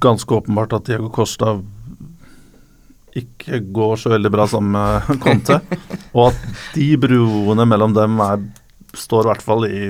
ganske 0.00 0.34
åpenbart 0.34 0.74
at 0.76 0.88
Diego 0.88 1.10
Costa 1.12 1.58
ikke 3.14 3.60
går 3.74 3.96
så 4.00 4.10
veldig 4.14 4.32
bra 4.34 4.46
sammen 4.50 4.74
med 4.74 5.20
Conte. 5.24 5.60
og 6.12 6.32
at 6.32 6.60
de 6.74 6.88
broene 7.00 7.66
mellom 7.70 7.94
dem 7.94 8.18
er, 8.24 8.42
står 8.98 9.26
i 9.26 9.30
hvert 9.32 9.44
fall 9.44 9.66
i, 9.68 9.80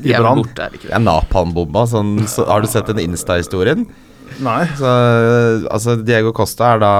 i 0.00 0.16
brann. 0.16 0.42
det? 0.56 0.70
er 0.88 1.04
napalmbomba. 1.04 1.84
Sånn, 1.90 2.18
så, 2.30 2.46
har 2.48 2.64
du 2.64 2.70
sett 2.70 2.88
den 2.92 3.02
Insta-historien? 3.04 3.84
Nei. 4.42 4.64
Så, 4.76 4.88
altså 5.72 5.94
Diego 6.00 6.32
Costa 6.36 6.74
er 6.74 6.82
da 6.82 6.94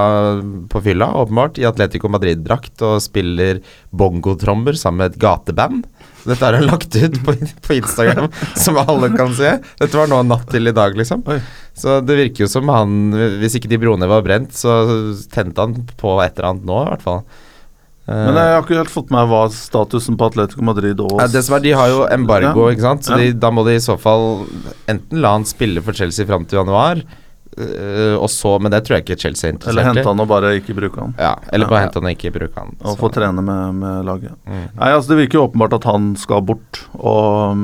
på 0.71 0.81
fylla, 0.85 1.09
åpenbart, 1.21 1.59
i 1.61 1.67
Atletico 1.69 2.09
Madrid-drakt 2.09 2.81
og 2.85 3.01
spiller 3.03 3.61
bongotrommer 3.89 4.77
sammen 4.79 5.03
med 5.03 5.15
et 5.15 5.21
gateband. 5.21 5.83
Dette 6.27 6.49
er 6.51 6.59
lagt 6.67 6.95
ut 6.95 7.17
på, 7.25 7.35
på 7.67 7.77
Instagram, 7.77 8.29
som 8.63 8.77
alle 8.83 9.09
kan 9.15 9.33
se. 9.37 9.55
Dette 9.79 9.97
var 9.99 10.11
nå 10.11 10.21
natt 10.27 10.47
til 10.51 10.69
i 10.69 10.75
dag, 10.75 10.95
liksom. 10.99 11.23
Oi. 11.31 11.39
Så 11.77 11.99
det 12.01 12.15
virker 12.17 12.45
jo 12.45 12.49
som 12.49 12.71
han 12.73 13.11
Hvis 13.37 13.53
ikke 13.59 13.69
de 13.69 13.77
broene 13.77 14.07
var 14.09 14.23
brent, 14.25 14.55
så 14.57 14.79
tente 15.29 15.61
han 15.61 15.75
på 15.99 16.15
et 16.23 16.33
eller 16.39 16.49
annet 16.51 16.65
nå, 16.69 16.79
i 16.83 16.89
hvert 16.89 17.05
fall. 17.05 17.21
Eh, 18.07 18.15
Men 18.15 18.39
jeg 18.39 18.53
har 18.55 18.63
ikke 18.63 18.79
helt 18.79 18.93
fått 18.93 19.09
med 19.11 19.19
meg 19.19 19.31
hva 19.33 19.41
statusen 19.53 20.15
på 20.19 20.29
Atletico 20.31 20.63
Madrid 20.65 21.01
og 21.03 21.17
ja, 21.19 21.27
Dessverre, 21.31 21.59
er, 21.59 21.65
De 21.67 21.73
har 21.75 21.91
jo 21.91 22.01
embargo, 22.15 22.69
ikke 22.71 22.85
sant? 22.85 23.03
Så 23.07 23.19
de, 23.19 23.33
da 23.35 23.51
må 23.51 23.65
de 23.67 23.75
i 23.75 23.83
så 23.83 23.97
fall 23.99 24.45
enten 24.87 25.19
la 25.23 25.33
han 25.35 25.47
spille 25.47 25.83
for 25.83 25.97
Chelsea 25.97 26.27
fram 26.29 26.47
til 26.47 26.61
januar, 26.61 27.03
øh, 27.57 28.15
og 28.21 28.29
så 28.29 28.59
Men 28.61 28.71
det 28.71 28.83
tror 28.85 28.97
jeg 28.97 29.03
ikke 29.05 29.19
Chelsea 29.19 29.49
er 29.49 29.53
interessert 29.53 29.73
i. 29.75 29.79
Eller 29.79 29.87
hente 29.93 30.07
han 30.09 30.19
og 30.23 30.27
bare 30.29 30.55
ikke 30.59 30.75
bruke 30.77 30.99
han. 31.01 31.15
Ja, 31.17 31.33
eller 31.51 31.65
Ja. 31.65 31.69
bare 31.69 31.81
hente 31.85 31.99
han 31.99 32.05
og 32.05 32.11
ikke 32.15 32.31
bruke 32.39 32.53
han. 32.59 32.75
Og 32.81 32.91
så- 32.93 32.97
få 32.99 33.09
trene 33.13 33.41
med, 33.41 33.75
med 33.75 34.05
laget. 34.05 34.35
Mm. 34.45 34.67
Nei, 34.79 34.89
altså 34.93 35.09
Det 35.09 35.17
virker 35.23 35.39
jo 35.39 35.47
åpenbart 35.47 35.73
at 35.73 35.83
han 35.83 36.15
skal 36.15 36.41
bort. 36.41 36.81
Og, 36.95 37.57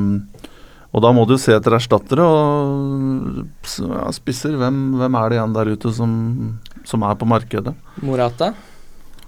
og 0.93 1.01
da 1.01 1.11
må 1.11 1.25
du 1.27 1.37
se 1.37 1.53
etter 1.55 1.73
erstattere 1.77 2.21
og 2.21 3.45
ja, 3.79 4.11
spisser. 4.11 4.57
Hvem, 4.59 4.81
hvem 4.99 5.15
er 5.15 5.29
det 5.29 5.37
igjen 5.39 5.53
der 5.55 5.71
ute 5.73 5.93
som, 5.93 6.59
som 6.85 7.03
er 7.03 7.15
på 7.15 7.25
markedet? 7.25 7.73
Morata. 8.01 8.53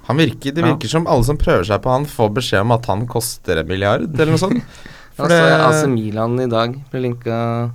Han 0.07 0.17
virker, 0.17 0.53
Det 0.53 0.61
Ja. 0.61 0.67
virker 0.73 0.87
som 0.87 1.07
alle 1.07 1.23
som 1.25 1.37
prøver 1.37 1.63
seg 1.65 1.81
på 1.81 1.89
han, 1.89 2.05
får 2.05 2.29
beskjed 2.35 2.61
om 2.61 2.71
at 2.75 2.85
han 2.85 3.07
koster 3.07 3.57
en 3.57 3.67
milliard, 3.67 4.03
eller 4.13 4.25
noe 4.35 4.37
sånt. 4.37 4.61
For 5.15 5.23
Altså, 5.25 5.39
det- 5.39 5.65
AC 5.65 5.87
Milan 5.87 6.39
i 6.43 6.45
dag 6.51 6.75
ble 6.91 6.99
linka 7.01 7.71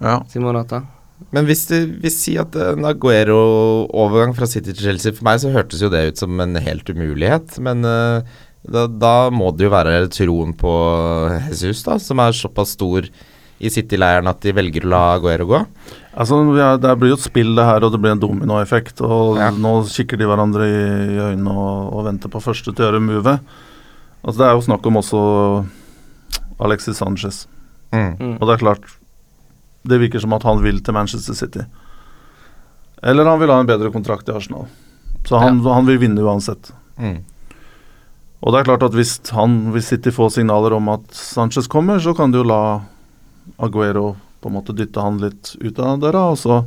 Ja. 0.00 0.20
til 0.32 0.42
Morata. 0.42 0.82
Men 1.32 1.46
hvis 1.48 1.64
det 1.70 1.78
vi 2.02 2.10
sier 2.12 2.44
at 2.44 2.56
en 2.60 2.84
Aguero-overgang 2.84 4.34
fra 4.36 4.48
City 4.48 4.74
til 4.74 4.90
Chelsea 4.90 5.14
For 5.16 5.24
meg 5.24 5.40
så 5.40 5.52
hørtes 5.54 5.80
jo 5.80 5.88
det 5.92 6.02
ut 6.10 6.20
som 6.20 6.40
en 6.44 6.58
helt 6.60 6.90
umulighet, 6.92 7.56
men 7.64 7.86
uh, 7.88 8.20
da, 8.66 8.84
da 8.86 9.14
må 9.32 9.48
det 9.56 9.66
jo 9.68 9.72
være 9.72 10.08
troen 10.12 10.52
på 10.58 10.72
Jesus, 11.48 11.84
da, 11.86 11.96
som 12.02 12.20
er 12.20 12.36
såpass 12.36 12.74
stor 12.76 13.08
i 13.56 13.70
City-leiren 13.72 14.28
at 14.28 14.42
de 14.44 14.52
velger 14.52 14.84
å 14.84 14.90
la 14.92 15.02
Aguero 15.14 15.46
gå. 15.48 15.60
Altså, 16.16 16.42
vi 16.50 16.60
er, 16.60 16.76
Det 16.82 16.92
blir 17.00 17.14
jo 17.14 17.16
et 17.16 17.24
spill, 17.24 17.54
det 17.56 17.64
her, 17.64 17.86
og 17.86 17.94
det 17.94 18.00
blir 18.02 18.12
en 18.12 18.20
dominoeffekt. 18.20 19.00
Og 19.06 19.38
Ja. 19.40 19.48
nå 19.50 19.78
kikker 19.88 20.20
de 20.20 20.28
hverandre 20.28 20.66
i, 20.68 20.82
i 21.16 21.22
øynene 21.30 21.54
og, 21.54 21.94
og 21.96 22.04
venter 22.10 22.32
på 22.32 22.42
første 22.44 22.74
til 22.74 22.84
å 22.84 22.90
gjøre 22.90 23.00
movet. 23.06 23.40
Altså, 24.20 24.38
det 24.42 24.46
er 24.48 24.54
jo 24.58 24.66
snakk 24.66 24.86
om 24.90 25.00
også 25.00 25.22
Alexis 26.60 27.00
Sanchez. 27.00 27.46
Mm. 27.94 28.12
Mm. 28.18 28.34
Og 28.40 28.44
det 28.48 28.54
er 28.56 28.64
klart 28.66 28.84
Det 29.86 30.00
virker 30.02 30.22
som 30.22 30.34
at 30.36 30.46
han 30.46 30.62
vil 30.64 30.82
til 30.82 30.96
Manchester 30.96 31.36
City. 31.38 31.64
Eller 33.02 33.28
han 33.28 33.40
vil 33.40 33.52
ha 33.52 33.60
en 33.62 33.68
bedre 33.68 33.92
kontrakt 33.94 34.28
i 34.28 34.34
Arsenal. 34.34 34.66
Så 35.26 35.38
han, 35.42 35.60
han 35.66 35.88
vil 35.88 36.00
vinne 36.02 36.22
uansett. 36.22 36.72
Mm. 36.98 37.20
Og 38.40 38.52
det 38.52 38.60
er 38.60 38.68
klart 38.68 38.84
at 38.86 38.94
hvis 38.94 39.16
han 39.34 39.72
hvis 39.74 39.90
City 39.92 40.12
få 40.14 40.28
signaler 40.32 40.76
om 40.76 40.90
at 40.92 41.06
Sanchez 41.14 41.68
kommer, 41.70 41.98
så 42.02 42.14
kan 42.16 42.32
de 42.32 42.42
jo 42.42 42.46
la 42.46 42.60
Aguero 43.62 44.14
på 44.42 44.50
en 44.50 44.56
måte 44.58 44.74
dytte 44.76 45.02
han 45.02 45.18
litt 45.22 45.54
ut 45.58 45.78
av 45.82 46.00
døra, 46.02 46.28
og 46.30 46.38
så 46.38 46.64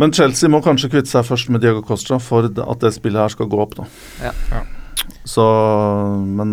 Men 0.00 0.12
Chelsea 0.16 0.48
må 0.48 0.62
kanskje 0.64 0.88
kvitte 0.88 1.10
seg 1.10 1.26
først 1.28 1.50
med 1.52 1.60
Diego 1.60 1.82
Costa 1.84 2.16
for 2.22 2.46
at 2.48 2.80
det 2.80 2.92
spillet 2.94 3.20
her 3.20 3.32
skal 3.34 3.50
gå 3.52 3.58
opp, 3.60 3.74
da. 3.76 3.88
Ja. 4.22 4.30
Ja. 4.48 4.62
Så 5.24 5.44
Men 6.26 6.52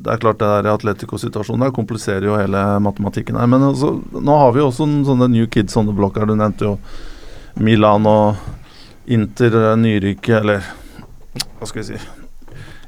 det 0.00 0.12
er 0.14 0.20
klart 0.22 0.38
det 0.40 0.48
der 0.48 0.70
Atletico-situasjonen 0.72 1.66
der 1.66 1.74
kompliserer 1.76 2.24
jo 2.28 2.38
hele 2.38 2.62
matematikken 2.80 3.36
her. 3.36 3.46
Men 3.50 3.62
altså, 3.70 3.92
nå 4.12 4.38
har 4.40 4.54
vi 4.54 4.62
jo 4.62 4.68
også 4.70 4.86
sånne 5.08 5.28
new 5.32 5.46
kids 5.52 5.76
on 5.76 5.86
the 5.90 5.94
block 5.96 6.16
her. 6.18 6.26
Du 6.30 6.34
nevnte 6.38 6.64
jo 6.68 6.78
Milan 7.60 8.06
og 8.08 8.36
Inter, 9.10 9.50
eh, 9.72 9.76
nyrike, 9.76 10.36
eller 10.38 10.62
hva 11.58 11.66
skal 11.66 11.82
vi 11.82 11.88
si 11.90 12.00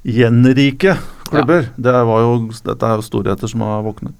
Gjenrike 0.05 0.97
klubber. 1.29 1.69
Det 1.77 1.93
var 1.93 2.21
jo, 2.25 2.33
dette 2.65 2.89
er 2.89 2.99
jo 2.99 3.07
storheter 3.07 3.51
som 3.51 3.63
har 3.67 3.83
våknet. 3.87 4.15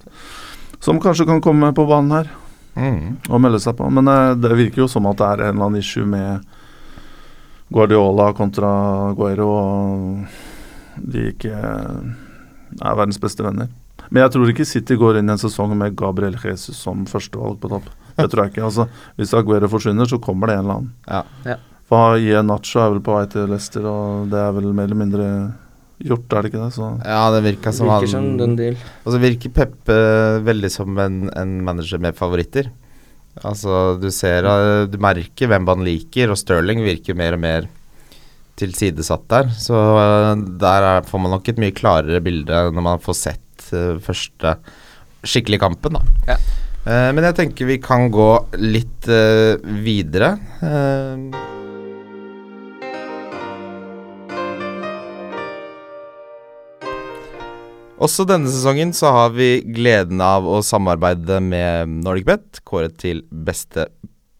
Som 0.83 0.99
kanskje 1.03 1.25
kan 1.29 1.41
komme 1.41 1.73
på 1.75 1.85
banen 1.87 2.11
her 2.11 2.31
Mm. 2.75 3.17
og 3.29 3.37
melde 3.39 3.59
seg 3.61 3.75
på. 3.77 3.85
Men 3.93 4.07
eh, 4.09 4.33
det 4.33 4.49
virker 4.57 4.81
jo 4.81 4.87
som 4.89 5.05
at 5.05 5.17
det 5.19 5.25
er 5.27 5.41
en 5.43 5.55
eller 5.55 5.65
annen 5.67 5.79
issue 5.79 6.05
med 6.09 6.41
Guardiola 7.71 8.33
kontra 8.37 8.71
Guero, 9.17 9.47
og 9.49 11.03
de 11.13 11.29
ikke 11.31 11.53
er 11.53 12.97
verdens 12.97 13.21
beste 13.21 13.45
venner. 13.45 13.71
Men 14.09 14.25
jeg 14.25 14.33
tror 14.35 14.51
ikke 14.51 14.67
City 14.67 14.97
går 14.99 15.17
inn 15.19 15.31
i 15.31 15.33
en 15.33 15.41
sesong 15.41 15.73
med 15.77 15.95
Gabriel 15.97 16.35
Jesus 16.37 16.77
som 16.83 17.05
førstevalg 17.09 17.57
på 17.61 17.71
topp. 17.71 17.87
Det 18.17 18.27
tror 18.29 18.43
jeg 18.43 18.53
ikke. 18.53 18.65
altså 18.67 18.87
Hvis 19.17 19.33
Aguero 19.33 19.69
forsvinner, 19.71 20.05
så 20.09 20.19
kommer 20.21 20.51
det 20.51 20.57
en 20.57 20.65
eller 20.65 20.81
annen. 20.81 20.91
Ja. 21.07 21.23
Ja. 21.47 21.57
For 21.89 22.19
Nacho 22.45 22.79
er 22.81 22.93
vel 22.93 23.01
på 23.05 23.15
vei 23.17 23.25
til 23.31 23.49
Leicester, 23.49 23.87
og 23.89 24.29
det 24.31 24.39
er 24.39 24.53
vel 24.55 24.69
mer 24.73 24.87
eller 24.89 24.99
mindre 24.99 25.27
gjort, 26.03 26.27
er 26.33 26.45
det 26.45 26.51
ikke 26.51 26.61
det? 26.61 26.73
Så 26.75 26.89
Ja, 27.05 27.23
det 27.33 27.41
virka 27.45 27.73
som 27.73 27.89
Virker 27.89 28.11
som 28.11 28.29
den 28.37 28.53
han 28.53 28.55
deal. 28.59 28.77
Og 29.03 29.13
så 29.13 29.21
virker 29.23 29.53
Peppe 29.55 29.97
veldig 30.45 30.71
som 30.71 30.97
en, 30.99 31.19
en 31.33 31.53
manager 31.65 32.01
med 32.03 32.17
favoritter. 32.17 32.69
Altså, 33.41 33.95
du 33.97 34.09
ser 34.13 34.45
eh, 34.45 34.85
Du 34.91 34.99
merker 35.01 35.49
hvem 35.49 35.65
han 35.71 35.85
liker, 35.85 36.33
og 36.33 36.39
Sterling 36.39 36.83
virker 36.85 37.17
mer 37.17 37.37
og 37.37 37.41
mer 37.43 37.69
tilsidesatt 38.59 39.25
der. 39.31 39.49
Så 39.57 39.77
eh, 39.77 40.43
der 40.61 40.89
er, 40.91 41.07
får 41.07 41.23
man 41.23 41.33
nok 41.33 41.49
et 41.49 41.61
mye 41.61 41.75
klarere 41.75 42.21
bilde 42.23 42.65
når 42.73 42.85
man 42.91 43.01
får 43.03 43.17
sett 43.17 43.71
uh, 43.73 43.97
første 44.03 44.57
skikkelige 45.23 45.63
kampen, 45.63 45.97
da. 45.97 46.03
Ja. 46.33 46.37
Uh, 46.83 47.09
men 47.15 47.23
jeg 47.23 47.37
tenker 47.39 47.69
vi 47.69 47.79
kan 47.81 48.09
gå 48.13 48.29
litt 48.59 49.07
uh, 49.09 49.55
videre. 49.85 50.35
Eh, 50.61 51.52
Også 58.01 58.25
denne 58.25 58.49
sesongen 58.49 58.89
så 58.95 59.11
har 59.13 59.33
vi 59.35 59.61
gleden 59.75 60.21
av 60.23 60.47
å 60.49 60.63
samarbeide 60.65 61.37
med 61.45 61.99
NordicBet, 62.01 62.63
kåret 62.65 62.97
til 63.01 63.21
beste 63.29 63.85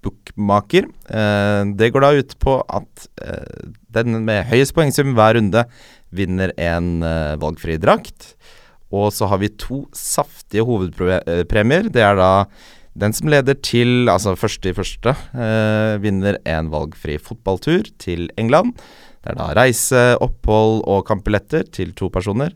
bookmaker. 0.04 0.88
Eh, 0.89 1.62
det 1.78 1.92
går 1.94 2.04
da 2.04 2.12
ut 2.18 2.34
på 2.42 2.58
at 2.66 3.08
eh, 3.22 3.70
den 3.94 4.24
med 4.26 4.48
høyest 4.50 4.74
poengsum 4.76 5.13
hver 5.13 5.38
runde 5.38 5.68
vinner 6.13 6.54
en 6.58 7.06
eh, 7.06 7.36
valgfri 7.42 7.78
drakt. 7.82 8.34
Og 8.94 9.12
så 9.13 9.30
har 9.30 9.39
vi 9.42 9.54
to 9.58 9.84
saftige 9.96 10.66
hovedpremier. 10.68 11.89
Det 11.94 12.04
er 12.06 12.18
da 12.20 12.32
den 13.00 13.13
som 13.16 13.30
leder 13.32 13.58
til, 13.66 14.10
altså 14.12 14.36
første 14.38 14.70
i 14.70 14.78
første, 14.78 15.16
eh, 15.34 15.96
vinner 16.02 16.38
en 16.50 16.70
valgfri 16.74 17.18
fotballtur 17.22 17.89
til 18.02 18.28
England. 18.38 18.76
Det 19.24 19.34
er 19.34 19.39
da 19.39 19.54
reise, 19.58 20.04
opphold 20.22 20.84
og 20.89 21.06
kampbilletter 21.08 21.66
til 21.74 21.94
to 21.98 22.12
personer. 22.13 22.54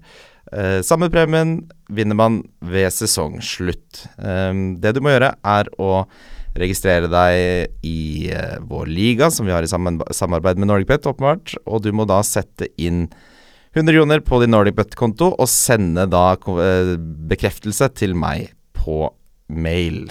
Eh, 0.54 0.80
samme 0.86 1.10
premien 1.12 1.60
vinner 1.92 2.16
man 2.16 2.42
ved 2.64 2.94
sesongslutt. 2.94 4.06
Det 4.18 4.94
du 4.96 5.02
må 5.04 5.12
gjøre, 5.14 5.34
er 5.44 5.72
å 5.82 6.06
registrere 6.58 7.10
deg 7.12 7.86
i 7.86 8.30
eh, 8.34 8.58
vår 8.66 8.90
liga, 8.90 9.30
som 9.34 9.48
vi 9.48 9.54
har 9.54 9.66
i 9.66 9.70
samarbeid 9.70 10.60
med 10.60 10.70
NordicBet, 10.70 11.08
åpenbart. 11.10 11.56
Og 11.66 11.84
du 11.86 11.92
må 11.96 12.08
da 12.10 12.22
sette 12.26 12.70
inn 12.82 13.08
100 13.78 13.94
kroner 13.94 14.24
på 14.26 14.42
din 14.42 14.54
NordicBet-konto, 14.56 15.34
og 15.38 15.52
sende 15.52 16.08
da 16.10 16.32
eh, 16.34 16.96
bekreftelse 17.30 17.92
til 17.98 18.18
meg 18.18 18.52
på 18.78 19.06
mail. 19.48 20.08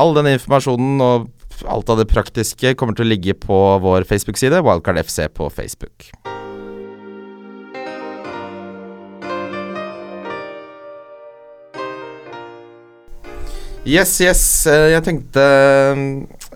All 0.00 0.14
den 0.16 0.32
informasjonen 0.34 1.02
og 1.04 1.28
alt 1.70 1.90
av 1.92 2.00
det 2.00 2.10
praktiske 2.10 2.74
kommer 2.78 2.96
til 2.96 3.06
å 3.06 3.12
ligge 3.12 3.36
på 3.38 3.60
vår 3.84 4.08
Facebook-side, 4.08 4.64
Wildcard 4.66 5.04
FC 5.04 5.28
på 5.36 5.50
Facebook. 5.54 6.10
Yes, 13.84 14.14
yes. 14.24 14.40
eh, 14.70 14.90
Jeg 14.94 15.04
tenkte 15.04 15.42
eh, 15.44 15.98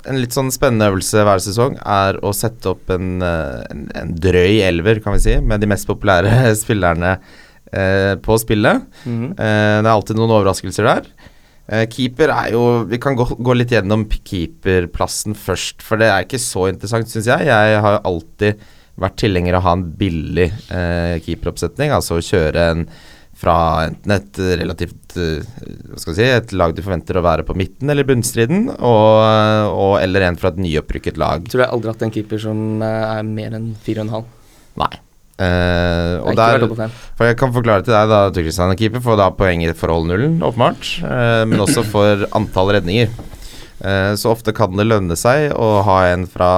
en 0.09 0.17
litt 0.21 0.33
sånn 0.33 0.49
spennende 0.55 0.87
øvelse 0.89 1.21
hver 1.27 1.43
sesong 1.45 1.75
er 1.85 2.17
å 2.25 2.31
sette 2.37 2.71
opp 2.73 2.89
en, 2.95 3.19
eh, 3.21 3.67
en, 3.69 3.83
en 4.01 4.15
drøy 4.17 4.63
elver, 4.65 5.03
kan 5.05 5.13
vi 5.17 5.21
si, 5.27 5.35
med 5.45 5.61
de 5.61 5.69
mest 5.69 5.89
populære 5.91 6.33
spillerne 6.63 7.19
eh, 7.69 8.15
på 8.25 8.39
spillet. 8.41 8.87
Mhm. 9.05 9.35
Eh, 9.37 9.75
det 9.83 9.85
er 9.85 9.93
alltid 9.93 10.17
noen 10.21 10.33
overraskelser 10.39 10.89
der. 10.89 11.11
Eh, 11.69 11.85
keeper 11.93 12.33
er 12.33 12.55
jo 12.55 12.63
Vi 12.89 12.97
kan 13.03 13.19
gå, 13.19 13.27
gå 13.45 13.59
litt 13.59 13.75
gjennom 13.77 14.07
keeperplassen 14.09 15.37
først, 15.37 15.85
for 15.85 16.01
det 16.01 16.09
er 16.09 16.25
ikke 16.25 16.41
så 16.41 16.65
interessant, 16.73 17.13
syns 17.13 17.29
jeg. 17.29 17.51
Jeg 17.51 17.85
har 17.85 17.99
jo 17.99 18.05
alltid 18.15 18.65
vært 18.99 19.21
tilhenger 19.21 19.55
av 19.55 19.61
å 19.63 19.69
ha 19.69 19.77
en 19.77 19.85
billig 20.01 20.49
eh, 20.73 21.21
keeperoppsetning, 21.29 21.93
altså 21.95 22.17
å 22.17 22.25
kjøre 22.25 22.65
en 22.73 22.89
fra 23.39 23.57
enten 23.87 24.15
et 24.17 24.41
relativt 24.59 25.17
eh, 25.21 25.45
Hva 25.93 26.01
skal 26.03 26.15
vi 26.15 26.19
si 26.19 26.27
Et 26.27 26.55
lag 26.59 26.75
du 26.75 26.83
forventer 26.83 27.19
å 27.19 27.25
være 27.25 27.45
på 27.47 27.55
midten 27.59 27.91
eller 27.93 28.07
bunnstriden, 28.09 28.67
og, 28.75 29.13
og, 29.73 29.93
eller 30.03 30.27
en 30.27 30.39
fra 30.41 30.53
et 30.53 30.63
nyopprykket 30.63 31.21
lag. 31.21 31.47
Tror 31.51 31.65
jeg 31.65 31.75
aldri 31.75 31.91
har 31.91 31.99
hatt 31.99 32.09
en 32.09 32.15
keeper 32.15 32.43
som 32.43 32.83
eh, 32.83 33.05
er 33.19 33.29
mer 33.29 33.59
enn 33.61 33.71
4,5. 33.87 34.33
Nei. 34.83 34.95
Eh, 35.39 36.19
og 36.19 36.35
der. 36.35 36.67
For 37.15 37.29
jeg 37.29 37.39
kan 37.39 37.55
forklare 37.55 37.85
til 37.87 37.95
deg 37.95 38.11
da 38.11 38.21
Kristian 38.35 38.75
er 38.75 38.79
keeper, 38.79 39.03
får 39.05 39.21
da 39.21 39.31
poeng 39.39 39.63
i 39.63 39.71
forhold 39.77 40.11
nullen, 40.11 40.41
åpenbart. 40.43 40.95
Eh, 41.07 41.43
men 41.47 41.63
også 41.63 41.87
for 41.87 42.27
antall 42.35 42.75
redninger. 42.75 43.13
Eh, 43.79 44.13
så 44.19 44.33
ofte 44.35 44.55
kan 44.57 44.75
det 44.79 44.89
lønne 44.89 45.15
seg 45.19 45.53
å 45.55 45.77
ha 45.87 46.01
en 46.11 46.27
fra 46.31 46.51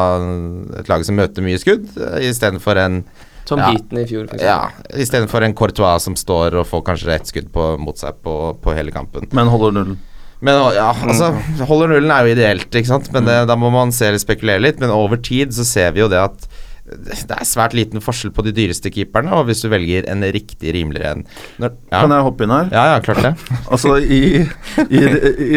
et 0.80 0.88
lag 0.88 1.04
som 1.04 1.20
møter 1.20 1.44
mye 1.44 1.60
skudd, 1.60 1.90
istedenfor 2.24 2.80
en 2.80 3.02
Tom 3.48 3.58
Ja. 3.62 3.70
I 3.72 4.04
fjor, 4.06 4.28
for 4.30 4.42
ja, 4.44 4.58
istedenfor 4.94 5.42
en 5.46 5.54
Courtois 5.58 6.04
som 6.06 6.16
står 6.18 6.60
og 6.60 6.68
får 6.70 6.84
kanskje 6.86 7.14
ett 7.16 7.26
skudd 7.32 7.50
på, 7.54 7.66
mot 7.82 7.98
seg 7.98 8.20
på, 8.24 8.36
på 8.62 8.74
hele 8.76 8.94
kampen. 8.94 9.26
Men 9.36 9.50
holder 9.52 9.74
nullen. 9.80 9.98
Men 10.40 10.56
ja, 10.72 10.88
altså 10.94 11.34
Holder 11.68 11.90
nullen 11.92 12.10
er 12.14 12.24
jo 12.24 12.32
ideelt, 12.32 12.70
ikke 12.72 12.88
sant. 12.88 13.10
Men 13.12 13.26
det, 13.28 13.36
da 13.50 13.56
må 13.60 13.68
man 13.74 13.92
se 13.92 14.06
eller 14.08 14.22
spekulere 14.22 14.62
litt. 14.62 14.78
Men 14.80 14.92
over 14.94 15.20
tid 15.20 15.52
så 15.52 15.66
ser 15.68 15.92
vi 15.92 16.00
jo 16.00 16.08
det 16.08 16.20
at 16.22 16.46
det 16.90 17.36
er 17.36 17.46
svært 17.46 17.74
liten 17.76 18.02
forskjell 18.02 18.32
på 18.34 18.42
de 18.42 18.50
dyreste 18.56 18.90
keeperne, 18.90 19.30
og 19.36 19.44
hvis 19.46 19.60
du 19.62 19.68
velger 19.70 20.08
en 20.10 20.24
riktig 20.34 20.72
rimeligere 20.74 21.20
en 21.20 21.26
ja. 21.60 21.68
Kan 21.92 22.10
jeg 22.10 22.24
hoppe 22.26 22.46
inn 22.46 22.54
her? 22.54 22.70
ja, 22.74 22.86
ja, 22.94 22.96
klart 23.04 23.20
det. 23.22 23.34
Altså 23.70 23.92
i, 24.00 24.40
i, 24.88 25.02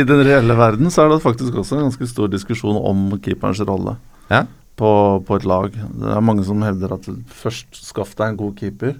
I 0.01 0.03
den 0.05 0.21
reelle 0.27 0.57
verden 0.59 0.93
så 0.93 1.07
er 1.07 1.13
det 1.15 1.23
faktisk 1.23 1.55
også 1.63 1.79
en 1.79 1.87
ganske 1.87 2.09
stor 2.11 2.29
diskusjon 2.29 2.77
om 2.77 3.07
keeperens 3.23 3.63
rolle 3.65 3.95
Ja. 4.29 4.43
På, 4.79 4.91
på 5.27 5.38
et 5.38 5.47
lag. 5.47 5.73
Det 5.73 6.12
er 6.13 6.25
mange 6.25 6.45
som 6.47 6.62
hevder 6.65 6.95
at 6.95 7.07
først 7.43 7.79
skaff 7.83 8.15
deg 8.19 8.33
en 8.33 8.39
god 8.39 8.55
keeper, 8.59 8.97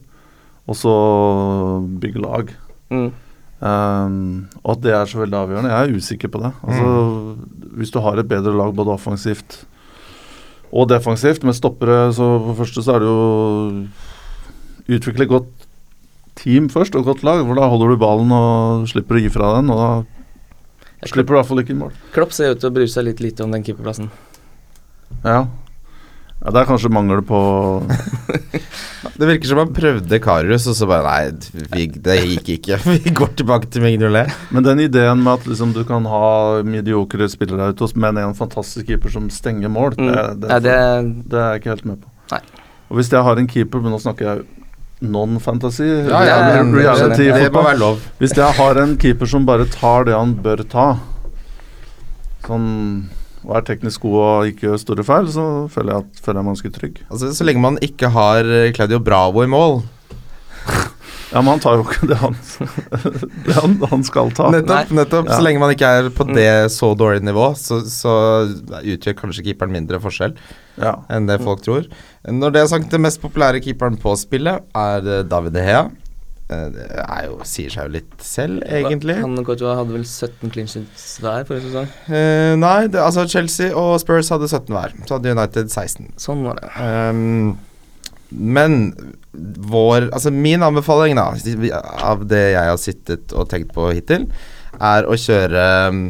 og 0.70 0.80
så 0.80 0.94
bygg 2.02 2.20
lag. 2.24 2.54
Mm. 2.94 3.12
Um, 3.64 4.50
og 4.60 4.74
at 4.76 4.82
det 4.84 4.92
er 4.92 5.08
så 5.08 5.22
veldig 5.22 5.38
avgjørende. 5.40 5.72
Jeg 5.72 5.88
er 5.88 6.00
usikker 6.00 6.32
på 6.32 6.42
det. 6.44 6.52
Altså, 6.68 7.38
Hvis 7.80 7.94
du 7.94 8.00
har 8.04 8.20
et 8.20 8.28
bedre 8.28 8.56
lag 8.58 8.74
både 8.76 8.92
offensivt 8.92 9.64
og 10.74 10.90
defensivt 10.90 11.44
med 11.46 11.56
stoppere, 11.56 12.10
så 12.14 12.26
for 12.40 12.50
det 12.50 12.58
første 12.58 12.84
så 12.84 12.96
er 12.96 13.04
det 13.04 13.08
jo 13.08 14.98
utvikle 14.98 15.30
godt 15.30 15.52
team 16.36 16.68
først, 16.70 16.96
og 16.96 17.06
godt 17.08 17.24
lag. 17.24 17.46
For 17.46 17.56
da 17.56 17.70
holder 17.72 17.94
du 17.94 18.02
ballen 18.02 18.34
og 18.36 18.88
slipper 18.92 19.20
å 19.20 19.24
gi 19.24 19.32
fra 19.32 19.54
den. 19.60 19.72
Og 19.72 19.80
da 19.80 21.08
slipper 21.08 21.36
i 21.36 21.40
hvert 21.40 21.50
fall 21.50 21.64
ikke 21.64 21.76
inn 21.76 21.84
mål. 21.86 21.98
Klopp 22.16 22.34
ser 22.36 22.56
ut 22.56 22.64
til 22.64 22.72
å 22.72 22.76
bry 22.76 22.88
seg 22.90 23.08
litt 23.08 23.24
lite 23.24 23.46
om 23.46 23.54
den 23.54 23.64
keeperplassen. 23.64 24.10
Ja. 25.24 25.46
Ja, 26.44 26.52
det 26.52 26.60
er 26.60 26.68
kanskje 26.68 26.90
mangel 26.92 27.22
på 27.24 27.38
Det 29.20 29.28
virker 29.30 29.48
som 29.48 29.60
han 29.62 29.74
prøvde 29.76 30.18
Karius, 30.24 30.66
og 30.68 30.76
så 30.76 30.88
bare 30.90 31.04
Nei, 31.06 31.52
vi, 31.76 31.86
det 32.04 32.16
gikk 32.24 32.50
ikke. 32.58 32.78
Vi 33.06 33.12
går 33.16 33.34
tilbake 33.40 33.70
til 33.72 33.84
Mignolet. 33.86 34.32
Men 34.52 34.66
den 34.66 34.82
ideen 34.84 35.22
med 35.24 35.34
at 35.40 35.46
liksom 35.48 35.74
du 35.76 35.84
kan 35.88 36.08
ha 36.10 36.62
mediokre 36.66 37.28
spillere 37.30 37.70
ute, 37.76 37.88
men 38.00 38.18
en 38.18 38.34
fantastisk 38.36 38.88
keeper 38.90 39.14
som 39.14 39.30
stenger 39.32 39.70
mål, 39.72 39.94
Mm. 40.00 40.10
det, 40.10 40.26
det, 40.42 40.50
ja, 40.50 40.60
det, 40.60 40.76
det 41.30 41.40
er 41.40 41.50
jeg 41.54 41.62
ikke 41.62 41.74
helt 41.76 41.86
med 41.92 42.02
på. 42.02 42.10
Nei. 42.34 42.42
Og 42.90 42.98
hvis 43.00 43.12
jeg 43.14 43.24
har 43.30 43.40
en 43.44 43.48
keeper, 43.54 43.84
men 43.84 43.94
nå 43.94 44.00
snakker 44.02 44.28
jeg 44.32 44.44
non-fantasy, 45.04 45.86
Ja, 46.10 46.24
ja, 46.26 46.36
det- 46.50 46.74
reality 46.80 47.30
det 47.30 47.52
må 47.54 47.64
være 47.68 47.80
lov. 47.82 48.02
Hvis 48.20 48.34
jeg 48.38 48.58
har 48.58 48.80
en 48.82 48.98
keeper 48.98 49.30
som 49.30 49.46
bare 49.46 49.66
tar 49.70 50.06
det 50.10 50.16
han 50.18 50.34
bør 50.42 50.64
ta, 50.72 50.88
sånn 52.48 53.06
og 53.46 53.58
er 53.58 53.66
teknisk 53.68 54.02
god 54.06 54.20
og 54.24 54.48
ikke 54.52 54.68
gjør 54.70 54.80
store 54.82 55.04
feil, 55.08 55.28
så 55.34 55.46
føler 55.74 55.94
jeg, 55.98 56.06
at, 56.06 56.22
føler 56.26 56.40
jeg 56.40 56.46
meg 56.48 56.56
ganske 56.56 56.72
trygg. 56.80 57.02
Altså, 57.12 57.32
så 57.36 57.44
lenge 57.48 57.62
man 57.64 57.78
ikke 57.84 58.10
har 58.16 58.46
eh, 58.46 58.72
Claudio 58.76 59.00
Bravo 59.04 59.44
i 59.44 59.52
mål. 59.52 59.82
Ja, 61.34 61.42
men 61.42 61.56
han 61.56 61.62
tar 61.64 61.80
jo 61.80 61.84
ikke 61.88 62.06
det 62.12 62.18
han, 62.22 62.36
det 63.48 63.54
han, 63.58 63.72
han 63.90 64.04
skal 64.06 64.28
ta. 64.38 64.52
Nettopp. 64.54 64.92
nettopp 64.94 65.32
Ja. 65.32 65.40
Så 65.40 65.42
lenge 65.42 65.62
man 65.64 65.72
ikke 65.74 65.88
er 65.90 66.10
på 66.14 66.28
Mm. 66.28 66.36
det 66.38 66.50
så 66.76 66.92
dårlige 66.94 67.26
nivå, 67.26 67.48
så, 67.58 67.80
så 67.90 68.12
utgjør 68.78 69.16
kanskje 69.18 69.48
keeperen 69.48 69.74
mindre 69.74 69.98
forskjell 70.04 70.36
Ja. 70.78 70.92
enn 71.10 71.26
det 71.26 71.40
folk 71.42 71.64
tror. 71.66 71.88
Når 72.30 72.54
det 72.54 72.62
er 72.62 72.70
sagt, 72.70 72.86
det 72.94 73.02
mest 73.02 73.18
populære 73.24 73.64
keeperen 73.66 73.98
på 73.98 74.14
spillet 74.22 74.62
er 74.78 75.10
eh, 75.10 75.24
David 75.26 75.58
De 75.58 75.66
Gea. 75.66 75.88
Eh, 76.54 76.70
Det 76.74 76.88
er 77.04 77.26
jo, 77.28 77.38
sier 77.48 77.74
seg 77.74 77.88
jo 77.90 77.94
litt 77.98 78.16
selv, 78.24 78.64
egentlig. 78.68 79.18
Han 79.22 79.38
Courtois 79.46 79.78
hadde 79.80 79.96
vel 79.96 80.06
17 80.06 80.54
clinches 80.54 81.06
hver 81.24 81.46
forrige 81.50 81.70
sesong. 81.70 81.92
Uh, 82.08 82.54
nei, 82.62 82.80
det, 82.94 83.02
altså 83.02 83.26
Chelsea 83.32 83.74
og 83.78 83.96
Spurs 84.04 84.32
hadde 84.34 84.50
17 84.50 84.74
hver. 84.76 84.96
Så 85.08 85.18
hadde 85.18 85.36
United 85.36 85.72
16. 85.74 86.12
Sånn 86.22 86.44
var 86.48 86.60
det. 86.62 86.72
Um, 86.80 87.54
men 88.34 88.80
vår 89.34 90.08
Altså 90.14 90.32
min 90.34 90.62
anbefaling, 90.66 91.18
da, 91.18 91.32
av 92.06 92.26
det 92.30 92.44
jeg 92.54 92.70
har 92.70 92.82
sittet 92.82 93.34
og 93.34 93.50
tenkt 93.52 93.74
på 93.76 93.92
hittil, 93.94 94.28
er 94.82 95.06
å 95.10 95.18
kjøre 95.18 95.64
um, 95.94 96.04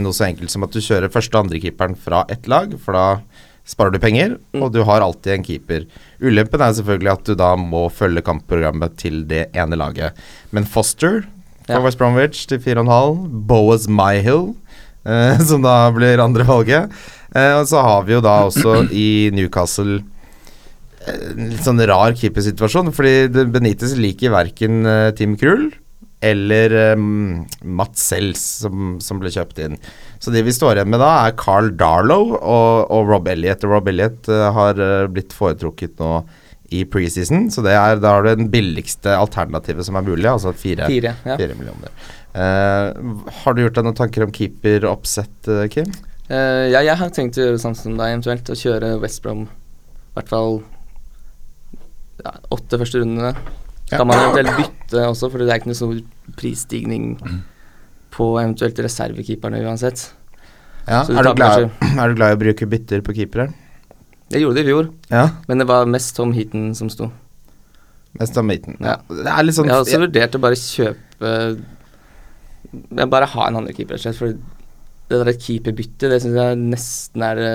noe 0.00 0.16
så 0.16 0.26
enkelt 0.28 0.52
som 0.52 0.64
at 0.66 0.72
du 0.76 0.80
kjører 0.84 1.12
første- 1.12 1.36
og 1.36 1.46
andrekeeperen 1.46 1.96
fra 1.96 2.24
ett 2.32 2.48
lag, 2.52 2.72
for 2.80 2.96
da 2.96 3.06
sparer 3.70 3.94
du 3.94 4.00
penger, 4.02 4.36
Mm. 4.52 4.62
og 4.66 4.72
du 4.74 4.80
har 4.84 5.00
alltid 5.04 5.32
en 5.38 5.44
keeper. 5.46 5.84
Ulempen 6.20 6.60
er 6.66 6.72
selvfølgelig 6.74 7.12
at 7.12 7.24
du 7.30 7.34
da 7.38 7.52
må 7.56 7.84
følge 7.94 8.22
kampprogrammet 8.26 8.96
til 8.98 9.22
det 9.30 9.46
ene 9.54 9.78
laget. 9.78 10.12
Men 10.52 10.64
Foster 10.66 11.22
fra 11.66 11.76
Ja. 11.78 11.80
West 11.84 11.98
Bromwich 12.00 12.46
til 12.50 12.58
4,5. 12.58 13.28
Boaz 13.46 13.86
Myhill, 13.86 14.54
eh, 15.06 15.38
som 15.48 15.62
da 15.62 15.90
blir 15.94 16.18
andre 16.18 16.42
valget. 16.48 16.90
Eh, 17.34 17.52
og 17.60 17.66
så 17.70 17.80
har 17.86 18.02
vi 18.08 18.16
jo 18.16 18.20
da 18.20 18.40
også 18.48 18.88
i 18.90 19.30
Newcastle 19.30 20.00
eh, 21.06 21.30
en 21.30 21.50
litt 21.52 21.62
sånn 21.62 21.78
rar 21.86 22.12
keepersituasjon, 22.18 22.90
fordi 22.92 23.28
det- 23.32 23.46
Benitez 23.54 23.94
liker 23.96 24.30
verken 24.34 24.82
eh, 24.84 25.10
Tim 25.12 25.36
Krull 25.38 25.70
eller 26.20 26.74
um, 26.98 27.46
Mats 27.62 28.02
Sells, 28.10 28.42
som, 28.64 28.98
som 29.00 29.20
ble 29.22 29.32
kjøpt 29.32 29.60
inn. 29.64 29.78
Så 30.20 30.32
de 30.34 30.42
vi 30.44 30.52
står 30.52 30.76
igjen 30.76 30.92
med 30.92 31.00
da, 31.00 31.10
er 31.24 31.36
Carl 31.40 31.72
Darlow 31.80 32.34
og, 32.36 32.90
og 32.92 33.08
Rob 33.08 33.30
Elliot. 33.32 33.64
Rob 33.64 33.88
Elliot 33.88 34.28
uh, 34.28 34.50
har 34.56 34.80
eh, 34.80 35.08
blitt 35.12 35.32
foretrukket 35.36 35.96
nå 36.02 36.20
i 36.70 36.84
preseason, 36.86 37.48
så 37.50 37.64
det 37.66 37.72
er, 37.74 37.96
da 37.98 38.12
har 38.14 38.22
du 38.22 38.30
den 38.30 38.50
billigste 38.52 39.16
alternativet 39.16 39.82
som 39.88 39.96
er 39.98 40.04
mulig, 40.06 40.28
altså 40.30 40.52
fire, 40.54 40.86
Fire. 40.86 41.16
Ja. 41.26 41.34
fire 41.40 41.56
millioner. 41.58 41.90
Uh, 42.30 43.24
har 43.42 43.56
du 43.56 43.64
gjort 43.64 43.80
deg 43.80 43.88
noen 43.88 43.98
tanker 43.98 44.28
om 44.28 44.36
keeperoppsett, 44.36 45.50
Kim? 45.74 45.90
Eh, 46.30 46.68
ja, 46.70 46.82
jeg 46.86 46.94
har 47.00 47.10
tenkt 47.10 47.38
å 47.38 47.42
gjøre 47.42 47.56
det 47.56 47.62
sånn 47.64 47.74
som 47.74 47.96
deg, 47.98 48.12
eventuelt. 48.12 48.50
Å 48.52 48.58
kjøre 48.58 48.94
West 49.02 49.22
Brom 49.24 49.48
i 49.48 50.14
hvert 50.14 50.30
fall 50.30 50.60
ja, 52.22 52.34
åtte 52.54 52.78
første 52.78 53.02
rundene. 53.02 53.32
Kan 53.90 54.06
man 54.06 54.20
eventuelt 54.22 54.56
bytte 54.58 55.06
også, 55.08 55.30
for 55.30 55.42
det 55.42 55.50
er 55.50 55.60
ikke 55.60 55.70
noe 55.72 55.78
stor 55.78 55.96
prisstigning 56.38 57.06
på 58.14 58.28
eventuelt 58.40 58.78
reservekeeperne 58.86 59.62
uansett. 59.66 60.04
Ja, 60.86 61.02
er, 61.04 61.26
du 61.26 61.34
glad, 61.38 61.66
er 61.82 62.12
du 62.12 62.16
glad 62.18 62.32
i 62.32 62.36
å 62.38 62.40
bruke 62.40 62.66
bytter 62.70 63.02
på 63.06 63.14
keepere? 63.18 63.50
Jeg 64.30 64.44
gjorde 64.44 64.60
det 64.60 64.64
i 64.64 64.70
fjor, 64.70 64.88
Ja, 65.10 65.24
men 65.50 65.58
det 65.58 65.66
var 65.66 65.88
mest 65.90 66.14
Tom 66.16 66.32
Heaton 66.34 66.70
som 66.78 66.90
sto. 66.90 67.10
mest 68.18 68.34
Tom 68.34 68.50
Heaton. 68.50 68.76
Ja. 68.78 68.96
Sånn 69.50 69.66
Jeg 69.66 69.74
har 69.74 69.82
også 69.82 70.00
vurdert 70.04 70.38
å 70.38 70.42
bare 70.42 70.58
kjøpe 70.58 71.32
Jeg 72.70 73.10
Bare 73.10 73.26
ha 73.26 73.46
en 73.48 73.58
andre 73.60 73.74
keeper, 73.74 73.98
rett 73.98 74.06
og 74.06 74.06
slett. 74.06 74.18
For 74.20 74.36
det 75.10 75.24
der 75.26 75.38
keeperbyttet, 75.42 76.06
det 76.12 76.20
syns 76.22 76.38
jeg 76.38 76.58
nesten 76.62 77.24
er 77.26 77.40
det 77.40 77.54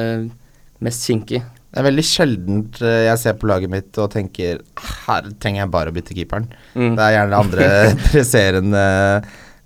mest 0.84 1.06
kinkig. 1.08 1.40
Det 1.76 1.82
er 1.82 1.88
veldig 1.90 2.04
sjeldent 2.08 2.78
eh, 2.80 3.02
jeg 3.10 3.20
ser 3.20 3.34
på 3.36 3.50
laget 3.52 3.72
mitt 3.72 3.98
og 4.00 4.08
tenker 4.14 4.62
her 4.80 5.26
trenger 5.44 5.66
jeg 5.66 5.72
bare 5.74 5.92
å 5.92 5.96
bytte 5.96 6.16
keeperen. 6.16 6.46
Mm. 6.72 6.94
Det 6.96 7.04
er 7.04 7.16
gjerne 7.18 7.42
andre 7.44 7.66
presserende 8.06 8.84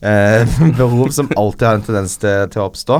eh, 0.02 0.56
behov 0.80 1.14
som 1.14 1.30
alltid 1.38 1.68
har 1.68 1.78
en 1.78 1.86
tendens 1.86 2.18
til, 2.18 2.48
til 2.50 2.64
å 2.64 2.66
oppstå. 2.72 2.98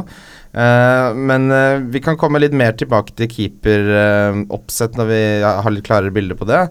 Eh, 0.50 1.18
men 1.18 1.50
eh, 1.54 1.82
vi 1.90 2.02
kan 2.06 2.18
komme 2.22 2.42
litt 2.42 2.54
mer 2.54 2.78
tilbake 2.78 3.16
til 3.18 3.30
keeperoppsett 3.34 4.98
når 4.98 5.10
vi 5.10 5.22
har 5.44 5.74
litt 5.74 5.90
klarere 5.90 6.14
bilder 6.14 6.38
på 6.38 6.48
det. 6.50 6.64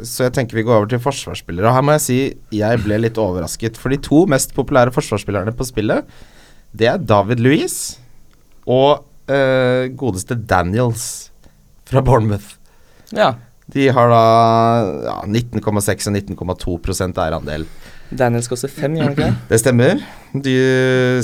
Så 0.00 0.24
jeg 0.24 0.34
tenker 0.36 0.56
vi 0.56 0.64
går 0.64 0.78
over 0.78 0.88
til 0.88 1.02
forsvarsspillere. 1.04 1.68
Og 1.68 1.76
her 1.76 1.84
må 1.84 1.96
jeg 1.98 2.04
si 2.06 2.20
jeg 2.56 2.84
ble 2.84 3.02
litt 3.02 3.20
overrasket. 3.20 3.76
For 3.80 3.92
de 3.92 4.00
to 4.00 4.24
mest 4.30 4.56
populære 4.56 4.94
forsvarsspillerne 4.96 5.52
på 5.56 5.68
spillet, 5.68 6.08
det 6.72 6.88
er 6.88 7.04
David 7.04 7.42
Louise 7.44 8.00
og 8.64 9.04
eh, 9.28 9.92
godeste 9.98 10.38
Daniels 10.38 11.31
fra 11.92 12.02
Bournemouth. 12.04 12.56
Ja. 13.12 13.34
De 13.72 13.86
har 13.94 14.10
da 14.10 14.22
ja, 15.06 15.16
19,6 15.28 16.08
og 16.10 16.16
19,2 16.18 17.18
eierandel. 17.22 17.64
Daniels 18.12 18.48
koster 18.50 18.68
fem, 18.68 18.92
gjør 18.98 19.06
han 19.06 19.14
ikke 19.14 19.24
det? 19.30 19.36
Det 19.48 19.58
stemmer. 19.62 20.00
De 20.44 20.56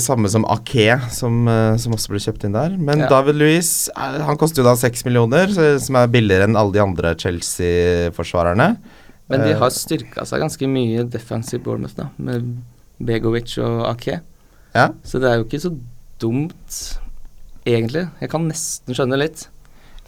Samme 0.01 0.29
som 0.33 0.45
Ake, 0.49 0.95
som, 1.13 1.35
eh, 1.51 1.75
som 1.77 1.93
også 1.93 2.09
ble 2.09 2.21
kjøpt 2.23 2.47
inn 2.47 2.55
der. 2.55 2.73
Men 2.81 3.03
Ja. 3.03 3.09
David 3.11 3.35
Louis 3.37 3.89
er- 3.95 4.23
han 4.25 4.37
koster 4.41 4.63
jo 4.63 4.69
da 4.69 4.73
6 4.75 5.05
millioner, 5.05 5.53
som 5.79 5.95
er 5.99 6.07
billigere 6.07 6.47
enn 6.47 6.57
alle 6.57 6.73
de 6.73 6.81
andre 6.81 7.13
Chelsea-forsvarerne. 7.15 8.77
Men 9.29 9.41
de 9.45 9.51
Eh, 9.53 9.59
har 9.59 9.69
styrka 9.69 10.25
seg 10.25 10.39
ganske 10.41 10.65
mye 10.67 11.03
defensive 11.07 11.61
Bournemouth, 11.63 11.95
da, 11.95 12.09
med 12.17 12.57
Begovic 12.99 13.57
og 13.59 13.85
Ake. 13.91 14.21
Ja. 14.73 14.87
Så 15.03 15.19
det 15.21 15.29
er 15.29 15.37
jo 15.37 15.43
ikke 15.45 15.61
så 15.61 15.77
dumt, 16.19 16.97
egentlig. 17.65 18.09
Jeg 18.19 18.29
kan 18.31 18.47
nesten 18.49 18.95
skjønne 18.95 19.17
litt. 19.19 19.47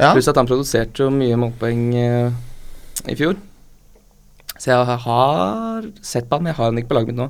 Ja. 0.02 0.12
Pluss 0.16 0.28
at 0.32 0.40
han 0.42 0.50
produserte 0.50 1.06
jo 1.06 1.12
mye 1.14 1.38
målpoeng 1.40 1.86
uh, 1.94 2.34
i 3.12 3.16
fjor. 3.20 3.38
Så 4.58 4.70
jeg 4.74 4.98
har 5.06 5.88
sett 6.06 6.28
på 6.30 6.38
han, 6.38 6.44
men 6.46 6.52
jeg 6.52 6.58
har 6.60 6.70
han 6.72 6.82
ikke 6.82 6.92
på 6.92 6.98
laget 7.00 7.14
mitt 7.14 7.22
nå. 7.24 7.30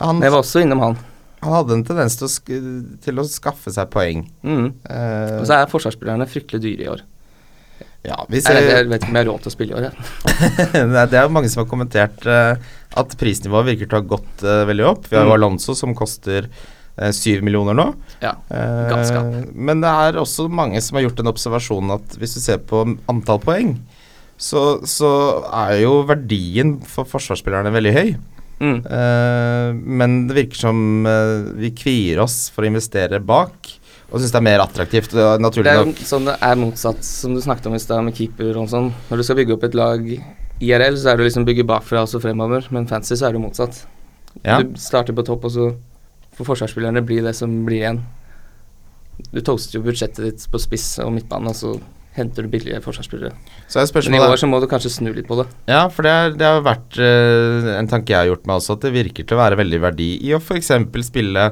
Han, 0.00 0.18
Men 0.20 0.28
jeg 0.28 0.32
var 0.36 0.42
også 0.44 0.62
innom 0.64 0.80
han. 0.84 0.94
han 1.42 1.52
hadde 1.56 1.76
en 1.76 1.84
tendens 1.88 2.16
til 2.20 2.28
å, 2.28 2.30
til 3.04 3.20
å 3.20 3.24
skaffe 3.28 3.72
seg 3.72 3.90
poeng. 3.92 4.24
Mm. 4.44 4.70
Uh, 4.88 5.40
Og 5.40 5.46
så 5.48 5.56
er 5.58 5.68
forsvarsspillerne 5.72 6.28
fryktelig 6.28 6.62
dyre 6.64 6.84
i 6.86 6.90
år. 6.94 7.02
ja, 8.06 8.16
Jeg, 8.30 8.42
ser, 8.44 8.60
jeg 8.62 8.88
vet 8.88 9.02
ikke 9.02 9.10
om 9.12 9.18
jeg 9.18 9.24
har 9.24 9.30
råd 9.32 9.44
til 9.44 9.52
å 9.52 9.54
spille 9.56 9.72
i 9.72 9.78
år. 9.80 9.88
Jeg. 9.88 9.96
Det 11.12 11.18
er 11.20 11.26
jo 11.26 11.34
mange 11.36 11.50
som 11.52 11.64
har 11.64 11.68
kommentert 11.70 12.24
uh, 12.28 12.56
at 12.96 13.16
prisnivået 13.20 13.72
virker 13.72 13.88
til 13.90 13.98
å 13.98 14.02
ha 14.02 14.08
gått 14.16 14.44
uh, 14.46 14.62
veldig 14.68 14.88
opp. 14.92 15.08
Vi 15.10 15.16
har 15.18 15.24
jo 15.28 15.32
Mm. 15.32 15.36
Alonso 15.40 15.74
som 15.76 15.92
koster 15.96 16.48
eh, 16.48 16.64
syv 17.12 17.42
millioner 17.44 17.74
nå. 17.76 17.88
Ja, 18.22 18.34
Eh, 18.50 18.88
galskap. 18.90 19.54
men 19.54 19.80
det 19.84 19.90
er 19.90 20.20
også 20.22 20.48
mange 20.50 20.80
som 20.82 20.96
har 20.96 21.04
gjort 21.06 21.16
den 21.20 21.28
observasjonen 21.32 21.90
at 21.98 22.16
hvis 22.20 22.34
du 22.34 22.40
ser 22.40 22.58
på 22.58 22.84
antall 23.08 23.38
poeng, 23.42 23.74
så, 24.38 24.80
så 24.84 25.10
er 25.52 25.82
jo 25.82 26.02
verdien 26.08 26.76
for 26.84 27.04
forsvarsspillerne 27.08 27.72
veldig 27.72 27.92
høy. 27.96 28.14
Mm. 28.60 28.78
Eh, 28.88 29.72
men 30.00 30.14
det 30.28 30.36
virker 30.38 30.56
som 30.66 31.06
eh, 31.08 31.50
vi 31.60 31.70
kvier 31.76 32.20
oss 32.24 32.48
for 32.52 32.64
å 32.64 32.70
investere 32.70 33.20
bak, 33.20 33.72
og 34.06 34.20
syns 34.22 34.32
det 34.32 34.38
er 34.40 34.46
mer 34.46 34.62
attraktivt. 34.64 35.10
Det 35.12 35.20
er 35.20 35.36
Det 35.40 35.66
er 35.66 35.84
nok. 35.84 36.00
sånn 36.08 36.24
det 36.30 36.36
er 36.40 36.56
motsatt, 36.60 37.02
som 37.04 37.34
du 37.34 37.40
snakket 37.44 37.66
om 37.68 37.74
i 37.74 37.82
stad, 37.82 38.04
med 38.06 38.14
keeper 38.16 38.56
og 38.56 38.68
sånn. 38.72 38.92
Når 39.10 39.16
du 39.20 39.22
skal 39.26 39.36
bygge 39.40 39.52
opp 39.58 39.64
et 39.68 39.74
lag 39.76 40.00
IRL, 40.60 40.96
så 40.96 41.10
er 41.12 41.16
det 41.20 41.26
liksom 41.28 41.44
bygge 41.44 41.66
bakfra 41.68 42.04
og 42.06 42.08
så 42.08 42.20
fremover, 42.22 42.64
men 42.72 42.86
fancy 42.88 43.16
så 43.18 43.28
er 43.28 43.32
det 43.36 43.42
motsatt. 43.42 43.82
Ja. 44.44 44.62
Du 44.62 44.76
starter 44.80 45.12
på 45.16 45.24
topp, 45.26 45.44
og 45.44 45.52
så 45.52 45.66
får 46.36 46.50
forsvarsspillerne 46.52 47.02
blir 47.06 47.24
det 47.26 47.34
som 47.36 47.52
blir 47.66 47.82
igjen. 47.82 48.00
Du 49.32 49.40
toaster 49.40 49.78
jo 49.78 49.84
budsjettet 49.86 50.24
ditt 50.24 50.48
på 50.52 50.60
spiss 50.60 50.98
og 51.04 51.14
midtbane, 51.14 51.52
og 51.52 51.56
så 51.56 51.76
henter 52.16 52.46
du 52.46 52.52
billige 52.52 52.80
forsvarsspillere. 52.84 53.32
Så 53.68 53.80
er 53.80 54.10
Men 54.10 54.18
i 54.18 54.24
år 54.24 54.40
så 54.40 54.48
må 54.48 54.60
du 54.60 54.68
kanskje 54.68 54.92
snu 54.92 55.12
litt 55.12 55.28
på 55.28 55.36
det. 55.40 55.46
Ja, 55.68 55.86
for 55.92 56.06
det, 56.06 56.12
er, 56.12 56.36
det 56.36 56.48
har 56.48 56.64
vært 56.64 56.96
uh, 57.00 57.76
en 57.76 57.88
tanke 57.90 58.12
jeg 58.12 58.18
har 58.22 58.30
gjort 58.30 58.48
meg 58.48 58.60
også, 58.60 58.76
at 58.76 58.86
det 58.86 58.94
virker 58.96 59.26
til 59.26 59.36
å 59.36 59.42
være 59.42 59.60
veldig 59.60 59.80
verdi 59.84 60.10
i 60.24 60.32
å 60.36 60.40
f.eks. 60.40 60.72
spille 61.08 61.50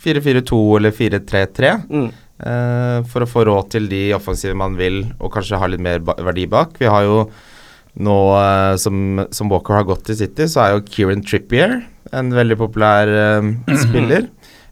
4-4-2 0.00 0.60
eller 0.78 0.96
4-3-3. 0.96 1.72
Mm. 1.90 2.10
Uh, 2.40 2.98
for 3.12 3.24
å 3.24 3.28
få 3.28 3.44
råd 3.44 3.72
til 3.76 3.88
de 3.90 4.02
offensive 4.16 4.56
man 4.56 4.78
vil, 4.80 5.02
og 5.20 5.32
kanskje 5.34 5.60
ha 5.60 5.68
litt 5.68 5.84
mer 5.84 6.00
verdi 6.00 6.46
bak. 6.48 6.78
Vi 6.80 6.88
har 6.88 7.04
jo 7.04 7.24
nå 7.98 8.16
uh, 8.36 8.76
som, 8.78 9.24
som 9.34 9.50
Walker 9.50 9.74
har 9.80 9.88
gått 9.88 10.04
til 10.06 10.18
City, 10.20 10.46
så 10.50 10.62
er 10.62 10.74
jo 10.76 10.84
Kieran 10.86 11.24
Trippier 11.26 11.80
en 12.16 12.30
veldig 12.34 12.56
populær 12.58 13.10
eh, 13.10 13.48
spiller. 13.84 14.24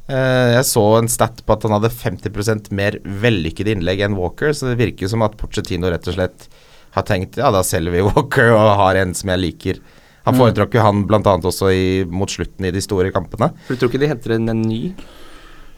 Uh, 0.08 0.54
jeg 0.56 0.64
så 0.70 0.82
en 0.96 1.10
stat 1.12 1.42
på 1.44 1.54
at 1.54 1.66
han 1.66 1.74
hadde 1.76 1.90
50% 1.92 2.70
mer 2.74 2.96
vellykkede 3.04 3.74
innlegg 3.76 4.00
enn 4.06 4.16
Walker, 4.18 4.54
så 4.56 4.70
det 4.70 4.78
virker 4.80 5.06
jo 5.06 5.12
som 5.12 5.22
at 5.26 5.36
Porcetino 5.38 5.90
rett 5.92 6.08
og 6.08 6.16
slett 6.16 6.48
har 6.96 7.04
tenkt 7.06 7.36
ja, 7.38 7.50
da 7.54 7.60
selger 7.66 7.94
vi 7.94 8.06
Walker 8.10 8.54
og 8.56 8.72
har 8.80 8.98
en 9.02 9.14
som 9.18 9.34
jeg 9.34 9.44
liker. 9.44 9.80
Han 10.26 10.34
Mm. 10.36 10.40
foretrakk 10.42 10.74
jo 10.76 10.82
han 10.84 11.06
bl.a. 11.08 11.20
også 11.50 11.70
i, 11.72 11.84
mot 12.04 12.28
slutten 12.28 12.66
i 12.68 12.72
de 12.74 12.82
store 12.84 13.12
kampene. 13.14 13.48
For 13.64 13.74
du 13.76 13.80
tror 13.80 13.92
ikke 13.92 14.02
de 14.02 14.10
henter 14.10 14.34
en, 14.36 14.50
en 14.52 14.60
ny 14.60 14.92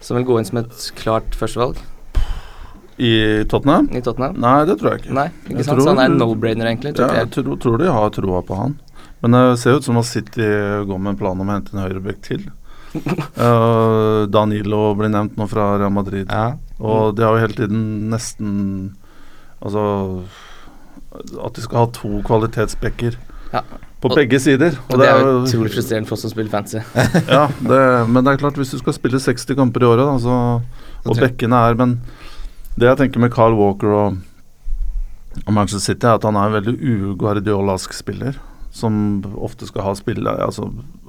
som 0.03 0.17
vil 0.17 0.25
gå 0.27 0.39
inn 0.41 0.49
som 0.49 0.59
et 0.63 0.87
klart 0.99 1.37
førstevalg 1.39 1.79
I 3.01 3.45
Tottenham? 3.49 3.89
i 3.97 4.01
Tottenham? 4.05 4.35
Nei, 4.45 4.65
det 4.69 4.77
tror 4.81 4.93
jeg 4.95 5.03
ikke. 5.05 5.15
Nei, 5.17 5.27
ikke 5.47 5.57
Jeg 5.57 5.65
sant? 5.65 5.79
tror- 5.79 5.85
Så 5.87 5.95
han 5.95 5.99
er 6.05 6.11
en 6.13 6.19
no-brainer, 6.21 6.67
egentlig. 6.69 6.95
Tror 6.99 7.09
jeg 7.15 7.23
jeg. 7.25 7.31
tror, 7.37 7.57
tror 7.63 7.79
de 7.81 7.91
har 7.91 8.11
troa 8.13 8.43
på 8.45 8.57
han. 8.59 8.75
Men 9.23 9.33
det 9.37 9.59
ser 9.61 9.77
ut 9.79 9.85
som 9.85 9.97
at 10.01 10.05
City 10.09 10.41
går 10.89 10.99
med 11.01 11.15
en 11.15 11.17
plan 11.21 11.41
om 11.41 11.49
å 11.49 11.53
hente 11.57 11.73
en 11.75 11.85
høyrebekk 11.85 12.21
til. 12.29 12.45
uh, 13.39 14.27
Danilo 14.35 14.95
blir 14.99 15.09
nevnt 15.13 15.37
nå 15.39 15.47
fra 15.49 15.79
Real 15.79 15.93
Madrid. 15.95 16.27
Ja. 16.29 16.55
Og 16.81 17.15
de 17.17 17.23
har 17.25 17.37
jo 17.37 17.45
hele 17.47 17.55
tiden 17.59 17.83
nesten 18.11 18.95
Altså 19.61 20.25
At 21.45 21.53
de 21.55 21.61
skal 21.61 21.83
ha 21.85 21.87
to 21.93 22.23
kvalitetsbekker. 22.25 23.17
Ja. 23.53 23.61
på 24.01 24.09
Og- 24.09 24.17
begge 24.17 24.39
sider. 24.41 24.77
Og 24.89 24.99
det 24.99 25.09
er 25.11 25.19
jo 25.21 25.43
utrolig 25.45 25.73
frustrerende 25.75 26.07
for 26.09 26.15
oss 26.15 26.23
som 26.23 26.31
spiller 26.31 26.49
fancy. 26.51 26.79
ja, 27.29 27.49
det, 27.61 27.81
men 28.09 28.25
det 28.25 28.33
er 28.33 28.39
klart, 28.41 28.57
hvis 28.57 28.71
du 28.73 28.79
skal 28.79 28.95
spille 28.97 29.19
60 29.21 29.57
kamper 29.59 29.83
i 29.85 29.89
året, 29.91 30.07
da, 30.07 30.15
så, 30.23 30.37
og 31.05 31.19
bekkene 31.19 31.59
er 31.69 31.75
Men 31.77 31.99
det 32.79 32.87
jeg 32.89 33.01
tenker 33.01 33.23
med 33.23 33.33
Carl 33.35 33.57
Walker 33.59 33.95
og, 33.97 34.21
og 35.45 35.53
Manchester 35.55 35.83
City, 35.93 36.07
er 36.07 36.19
at 36.19 36.27
han 36.27 36.39
er 36.39 36.49
en 36.49 36.57
veldig 36.59 36.77
uguardiolask 36.79 37.95
spiller. 37.97 38.39
Som 38.71 39.25
ofte 39.43 39.67
skal 39.67 39.83
ha 39.83 39.93
spille 39.99 40.31
Altså 40.31 40.69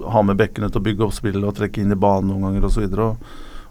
ha 0.09 0.23
med 0.25 0.39
bekkene 0.39 0.71
til 0.71 0.81
å 0.81 0.85
bygge 0.87 1.03
opp 1.05 1.11
spillet 1.13 1.45
og 1.45 1.59
trekke 1.59 1.83
inn 1.83 1.93
i 1.93 1.99
banen 1.99 2.31
noen 2.31 2.47
ganger 2.47 2.65
osv. 2.65 2.87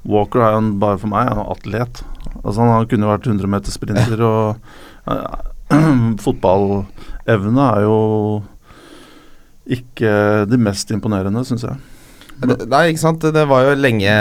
Walker 0.07 0.45
er 0.47 0.55
jo 0.55 0.61
bare 0.81 1.01
for 1.01 1.11
meg 1.11 1.33
en 1.33 1.43
atlet. 1.43 2.03
Altså 2.45 2.63
Han 2.63 2.87
kunne 2.91 3.11
vært 3.11 3.27
100-metersprinter, 3.27 4.23
og 4.23 5.11
ja, 5.11 5.41
fotballevne 6.25 7.67
er 7.67 7.85
jo 7.87 7.99
ikke 9.71 10.13
de 10.51 10.59
mest 10.59 10.91
imponerende, 10.95 11.43
syns 11.47 11.67
jeg. 11.67 11.90
Nei, 12.41 12.85
ikke 12.89 13.03
sant. 13.03 13.25
Det 13.35 13.43
var 13.51 13.67
jo 13.67 13.73
lenge 13.77 14.13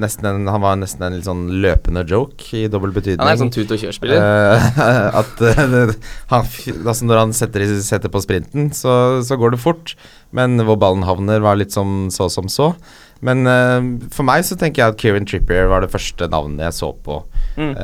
nesten 0.00 0.28
en, 0.30 0.48
Han 0.48 0.62
var 0.64 0.78
nesten 0.80 1.04
en 1.04 1.16
litt 1.18 1.26
sånn 1.28 1.42
løpende 1.60 2.06
joke 2.08 2.46
i 2.56 2.64
dobbel 2.72 2.94
betydning. 2.96 3.20
Han 3.20 3.34
er 3.34 3.40
sånn 3.42 3.52
tut 3.52 3.74
og 3.74 3.82
kjør-spiller. 3.82 4.16
Eh, 4.16 5.18
at 5.20 5.42
eh, 5.44 5.92
han, 6.32 6.48
altså 6.80 7.08
når 7.08 7.20
han 7.20 7.34
setter, 7.36 7.66
setter 7.84 8.12
på 8.12 8.22
sprinten, 8.24 8.70
så, 8.76 8.94
så 9.26 9.36
går 9.40 9.54
det 9.54 9.60
fort. 9.62 9.94
Men 10.36 10.56
hvor 10.64 10.78
ballen 10.80 11.04
havner, 11.04 11.42
var 11.44 11.60
litt 11.60 11.74
som 11.74 12.08
så 12.14 12.30
som 12.32 12.48
så. 12.48 12.72
Men 13.20 13.44
uh, 13.44 14.08
for 14.14 14.24
meg 14.24 14.46
så 14.48 14.56
tenker 14.56 14.80
jeg 14.80 14.94
at 14.94 15.00
Kieran 15.02 15.26
Trippier 15.28 15.68
var 15.68 15.84
det 15.84 15.92
første 15.92 16.30
navnet 16.32 16.70
jeg 16.70 16.78
så 16.80 16.94
på 17.04 17.20
Mm, 17.60 17.74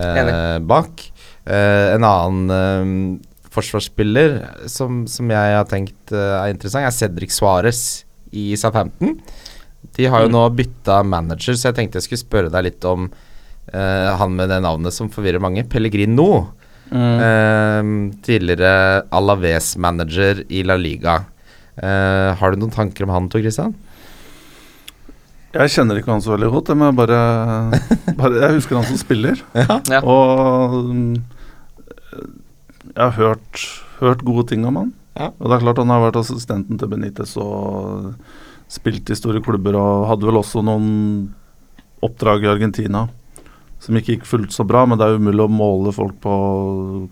bak. 0.71 1.03
En 1.53 2.05
annen 2.07 3.17
forsvarsspiller 3.53 4.39
som, 4.71 5.03
som 5.11 5.29
jeg 5.35 5.57
har 5.59 5.67
tenkt 5.69 6.15
er 6.15 6.55
interessant, 6.55 6.87
er 6.87 6.95
Cedric 6.95 7.35
Suárez 7.35 7.83
i 8.33 8.55
Southampton. 8.57 9.19
De 9.95 10.07
har 10.11 10.23
jo 10.25 10.29
Mm. 10.29 10.35
nå 10.35 10.43
bytta 10.59 11.03
manager, 11.05 11.55
så 11.55 11.71
jeg 11.71 11.77
tenkte 11.79 12.01
jeg 12.01 12.09
skulle 12.09 12.25
spørre 12.25 12.51
deg 12.53 12.65
litt 12.65 12.85
om 12.85 13.07
uh, 13.75 14.17
han 14.19 14.37
med 14.37 14.49
det 14.51 14.61
navnet 14.63 14.93
som 14.93 15.09
forvirrer 15.11 15.41
mange, 15.41 15.65
Pellegrino. 15.69 16.49
Eh, 16.87 17.83
tidligere 18.23 19.03
Alaves-manager 19.11 20.45
i 20.55 20.63
La 20.63 20.77
Liga. 20.79 21.25
Uh, 21.77 22.31
har 22.39 22.53
du 22.53 22.61
noen 22.63 22.71
tanker 22.71 23.05
om 23.05 23.11
han, 23.11 23.29
Tor 23.29 23.43
Christian? 23.43 23.75
Jeg 25.57 25.73
kjenner 25.73 25.99
ikke 25.99 26.13
han 26.13 26.23
så 26.25 26.35
veldig 26.35 26.51
godt, 26.53 26.71
men 26.77 26.91
jeg 26.91 26.97
bare, 26.99 27.19
bare 28.21 28.41
Jeg 28.43 28.59
husker 28.59 28.79
han 28.79 28.87
som 28.89 29.01
spiller. 29.01 29.43
Ja. 29.57 29.81
Ja. 29.91 30.01
Og 30.05 30.93
mm, 30.93 31.17
jeg 32.93 33.03
har 33.03 33.17
hørt, 33.19 33.67
hørt 34.01 34.25
gode 34.25 34.47
ting 34.53 34.67
om 34.69 34.77
han. 34.81 34.93
Ja. 35.17 35.31
Og 35.41 35.49
det 35.49 35.57
er 35.59 35.65
klart 35.65 35.81
han 35.81 35.93
har 35.93 36.05
vært 36.07 36.21
assistenten 36.21 36.79
til 36.81 36.91
Benitez 36.93 37.37
og 37.41 38.13
spilt 38.69 39.11
i 39.11 39.19
store 39.19 39.43
klubber 39.45 39.77
og 39.79 40.09
hadde 40.11 40.27
vel 40.29 40.41
også 40.41 40.63
noen 40.67 40.89
oppdrag 42.05 42.45
i 42.45 42.51
Argentina 42.51 43.07
som 43.83 43.97
ikke 43.99 44.17
gikk 44.17 44.27
fullt 44.27 44.55
så 44.55 44.65
bra, 44.67 44.85
men 44.89 44.99
det 44.99 45.07
er 45.07 45.21
umulig 45.21 45.45
å 45.45 45.53
måle 45.53 45.93
folk 45.95 46.17
på 46.23 46.33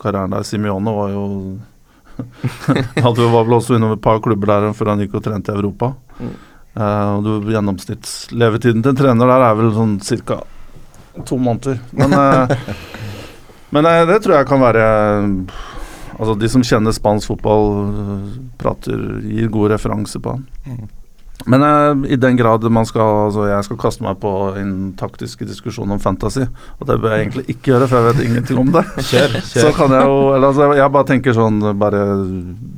karrieren 0.01 0.33
der. 0.35 0.47
Simione 0.49 0.95
var 0.97 1.13
jo 1.13 1.25
Hadde 3.05 3.29
var 3.33 3.47
vel 3.47 3.57
også 3.57 3.75
innom 3.75 3.97
et 3.97 4.03
par 4.03 4.21
klubber 4.23 4.53
der 4.53 4.75
før 4.77 4.93
han 4.93 5.03
gikk 5.03 5.17
og 5.19 5.25
trente 5.27 5.51
i 5.51 5.59
Europa. 5.59 5.93
Mm. 6.19 6.35
Uh, 6.75 7.23
du, 7.23 7.31
Gjennomsnittslevetiden 7.55 8.83
til 8.83 8.93
en 8.93 8.99
trener 8.99 9.31
der 9.31 9.47
er 9.49 9.57
vel 9.59 9.73
sånn 9.75 9.97
ca. 10.27 10.41
to 11.27 11.39
måneder. 11.39 11.81
Men, 11.95 12.15
uh, 12.15 12.75
men 13.75 13.91
uh, 13.91 14.03
det 14.11 14.21
tror 14.25 14.39
jeg 14.41 14.51
kan 14.51 14.63
være 14.63 14.89
Altså 16.15 16.37
De 16.39 16.47
som 16.47 16.63
kjenner 16.63 16.95
spansk 16.95 17.33
fotball, 17.33 17.65
prater, 18.61 19.01
gir 19.27 19.49
gode 19.51 19.73
referanser 19.73 20.23
på 20.23 20.37
han. 20.37 20.45
Mm. 20.63 20.85
Men 21.47 21.63
uh, 21.63 22.07
i 22.09 22.17
den 22.17 22.37
grad 22.37 22.65
man 22.73 22.87
skal 22.89 23.27
Altså 23.27 23.49
jeg 23.51 23.65
skal 23.67 23.79
kaste 23.81 24.05
meg 24.05 24.17
på 24.23 24.31
en 24.57 24.95
taktisk 24.97 25.43
diskusjon 25.45 25.91
om 25.93 26.01
fantasy, 26.01 26.47
og 26.79 26.87
det 26.89 26.97
bør 27.03 27.13
jeg 27.15 27.27
egentlig 27.27 27.45
ikke 27.53 27.73
gjøre, 27.73 27.89
for 27.91 27.99
jeg 27.99 28.07
vet 28.07 28.29
ingenting 28.29 28.61
om 28.63 28.71
det. 28.75 28.85
Kjør, 29.11 29.35
Så 29.51 29.73
kan 29.77 29.93
jeg 29.93 30.09
jo 30.09 30.21
eller, 30.31 30.49
altså, 30.53 30.71
Jeg 30.79 30.95
bare 30.95 31.09
tenker 31.11 31.37
sånn 31.37 31.59
Bare 31.81 32.05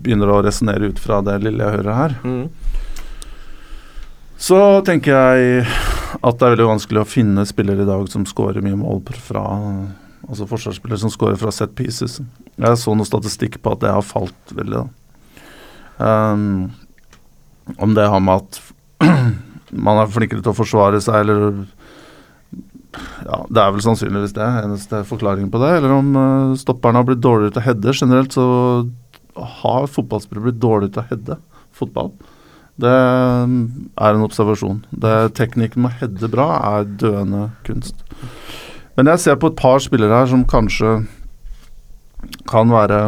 begynner 0.07 0.33
å 0.33 0.41
resonnere 0.47 0.91
ut 0.91 1.03
fra 1.03 1.21
det 1.27 1.39
lille 1.45 1.63
jeg 1.63 1.79
hører 1.81 2.01
her. 2.01 2.17
Mm. 2.25 2.49
Så 4.47 4.59
tenker 4.87 5.15
jeg 5.15 5.69
at 6.17 6.39
det 6.39 6.47
er 6.47 6.53
veldig 6.55 6.69
vanskelig 6.69 7.03
å 7.03 7.09
finne 7.09 7.47
spillere 7.49 7.85
i 7.85 7.89
dag 7.89 8.05
som 8.13 8.27
scorer 8.29 8.65
mye 8.65 8.79
mål 8.79 9.01
fra 9.23 9.47
Altså 10.27 10.47
forsvarsspillere 10.51 10.99
som 10.99 11.13
scorer 11.13 11.39
fra 11.39 11.53
set 11.55 11.77
pieces. 11.79 12.19
Jeg 12.59 12.79
så 12.81 12.95
noe 12.99 13.07
statistikk 13.07 13.61
på 13.63 13.77
at 13.77 13.85
det 13.85 13.93
har 13.95 14.03
falt 14.03 14.55
veldig, 14.59 14.81
da. 14.81 15.45
Um, 16.03 16.73
om 17.79 17.95
det 17.97 18.07
har 18.09 18.23
med 18.23 18.45
at 18.45 18.61
man 19.87 20.01
er 20.01 20.13
flinkere 20.13 20.43
til 20.43 20.53
å 20.53 20.61
forsvare 20.61 21.01
seg, 21.05 21.25
eller 21.25 21.65
Ja, 23.27 23.43
det 23.53 23.61
er 23.61 23.75
vel 23.75 23.83
sannsynligvis 23.85 24.37
det. 24.37 24.47
Eneste 24.63 25.03
forklaringen 25.09 25.51
på 25.53 25.61
det. 25.61 25.75
Eller 25.79 25.93
om 25.93 26.15
uh, 26.17 26.55
stopperne 26.57 27.03
har 27.03 27.09
blitt 27.09 27.25
dårligere 27.25 27.53
til 27.57 27.61
å 27.61 27.67
heade. 27.67 27.97
Generelt 27.99 28.37
så 28.37 28.47
har 29.61 29.91
fotballspillere 29.93 30.49
blitt 30.49 30.63
dårligere 30.63 30.95
til 30.95 31.03
å 31.03 31.11
heade 31.11 31.37
fotball. 31.77 32.15
Det 32.81 32.93
um, 32.93 33.59
er 33.97 34.15
en 34.15 34.25
observasjon. 34.25 34.81
Det, 34.91 35.13
teknikken 35.37 35.85
med 35.85 35.93
å 35.93 36.01
heade 36.01 36.33
bra 36.33 36.49
er 36.73 36.89
døende 37.01 37.51
kunst. 37.69 38.01
Men 38.97 39.13
jeg 39.13 39.25
ser 39.25 39.39
på 39.41 39.51
et 39.53 39.61
par 39.61 39.81
spillere 39.85 40.23
her 40.23 40.29
som 40.31 40.45
kanskje 40.49 40.99
kan 42.49 42.73
være 42.73 43.01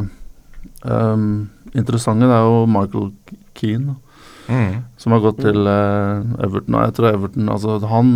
um, 0.84 1.48
interessante. 1.72 2.28
Det 2.28 2.36
er 2.36 2.48
jo 2.48 2.64
Michael 2.68 3.10
Keane, 3.56 3.96
Mm. 4.48 4.84
som 4.96 5.12
har 5.12 5.20
gått 5.20 5.42
til 5.44 5.68
uh, 5.68 6.24
Everton. 6.40 6.78
Jeg 6.80 6.94
tror 6.96 7.10
Everton 7.10 7.50
Altså 7.52 7.74
han 7.90 8.12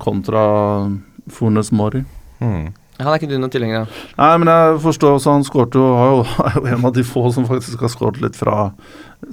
kontra 0.00 0.44
Fornes 1.28 1.72
Mori. 1.76 2.00
Mm. 2.40 2.72
Han 3.00 3.10
er 3.10 3.18
ikke 3.18 3.28
du 3.30 3.38
noen 3.40 3.50
tilhenger 3.50 3.84
av? 3.84 4.02
Nei, 4.20 4.32
men 4.38 4.50
jeg 4.52 4.76
forstår 4.84 5.16
også 5.16 5.32
Han 5.34 5.46
skårte 5.46 5.80
jo 5.80 5.86
har 5.98 6.12
jo, 6.12 6.20
er 6.46 6.58
jo 6.58 6.68
en 6.76 6.86
av 6.90 6.94
de 6.94 7.06
få 7.06 7.26
som 7.34 7.48
faktisk 7.48 7.82
har 7.82 7.92
skåret 7.92 8.22
litt 8.22 8.38
fra 8.38 8.70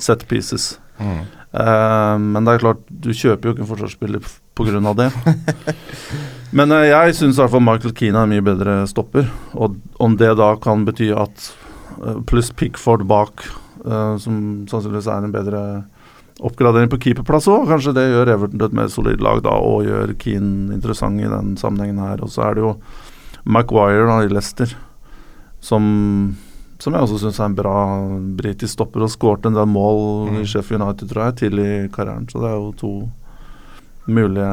set 0.01 0.25
pieces. 0.29 0.73
Mm. 1.01 1.21
Uh, 1.51 2.15
men 2.21 2.45
det 2.47 2.55
er 2.55 2.63
klart, 2.63 2.83
du 2.87 3.11
kjøper 3.11 3.49
jo 3.49 3.53
ikke 3.53 3.65
en 3.65 3.71
forsvarsspiller 3.73 4.23
pga. 4.23 4.37
på 4.55 4.67
grunn 4.67 4.87
av 4.87 4.97
det. 4.99 5.09
men 6.57 6.73
uh, 6.73 6.83
jeg 6.87 7.15
syns 7.17 7.37
i 7.37 7.43
hvert 7.43 7.53
fall 7.53 7.65
Michael 7.65 7.95
Keane 7.97 8.19
er 8.19 8.27
en 8.27 8.33
mye 8.33 8.45
bedre 8.45 8.77
stopper. 8.89 9.29
Og 9.53 9.77
om 10.01 10.17
det 10.19 10.33
da 10.39 10.53
kan 10.63 10.85
bety 10.87 11.11
at 11.13 11.49
uh, 12.01 12.19
Pluss 12.27 12.51
Pickford 12.55 13.05
bak, 13.09 13.45
som 13.81 14.35
sannsynligvis 14.69 15.07
er 15.09 15.23
en 15.25 15.31
bedre 15.33 15.59
oppgradering 16.41 16.89
på 16.91 16.97
keeperplass 17.03 17.47
òg. 17.51 17.67
Kanskje 17.69 17.93
det 17.93 18.07
gjør 18.09 18.31
Everton 18.33 18.57
til 18.59 18.67
et 18.69 18.77
mer 18.77 18.87
solid 18.89 19.21
lag 19.21 19.41
da, 19.45 19.53
og 19.61 19.83
gjør 19.85 20.13
Keane 20.21 20.73
interessant 20.75 21.21
i 21.21 21.29
den 21.29 21.55
sammenhengen 21.61 22.01
her. 22.01 22.23
Og 22.25 22.31
så 22.33 22.47
er 22.47 22.57
det 22.57 22.63
jo 22.65 22.75
Maguire 23.45 24.07
da, 24.09 24.19
i 24.25 24.29
Leicester, 24.31 24.73
som, 25.61 25.83
som 26.81 26.93
jeg 26.97 27.05
også 27.05 27.19
syns 27.23 27.39
er 27.41 27.49
en 27.51 27.57
bra 27.57 27.75
britisk 28.37 28.73
stopper, 28.73 29.05
og 29.05 29.13
skåret 29.13 29.45
en 29.49 29.57
del 29.57 29.69
mål 29.69 30.01
Mm. 30.31 30.39
i 30.41 30.45
Sheffield 30.49 30.81
United, 30.81 31.09
tror 31.09 31.23
jeg, 31.27 31.37
tidlig 31.43 31.67
i 31.69 31.87
karrieren. 31.93 32.25
Så 32.29 32.41
det 32.41 32.49
er 32.49 32.57
jo 32.57 32.71
to 32.77 32.91
mulige 34.09 34.49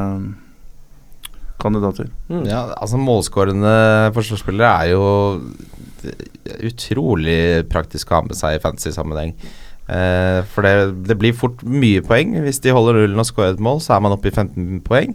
kandidater. 1.58 2.08
Mm. 2.28 2.44
Ja, 2.46 2.66
altså 2.76 2.96
målskårende 3.00 4.12
forsvarsspillere 4.14 4.84
er 4.84 4.92
jo 4.92 5.06
utrolig 6.68 7.40
praktisk 7.70 8.12
å 8.12 8.18
ha 8.20 8.26
med 8.28 8.36
seg 8.38 8.56
i 8.56 8.62
fantasy-sammenheng. 8.62 9.32
Eh, 9.88 10.40
for 10.52 10.62
det, 10.66 10.72
det 11.08 11.16
blir 11.18 11.32
fort 11.36 11.62
mye 11.64 12.02
poeng. 12.04 12.34
Hvis 12.44 12.60
de 12.64 12.74
holder 12.76 12.98
nullen 13.02 13.18
og 13.22 13.28
skårer 13.28 13.54
et 13.56 13.62
mål, 13.64 13.80
så 13.80 13.96
er 13.96 14.00
man 14.04 14.12
oppe 14.12 14.28
i 14.28 14.34
15 14.34 14.82
poeng. 14.84 15.14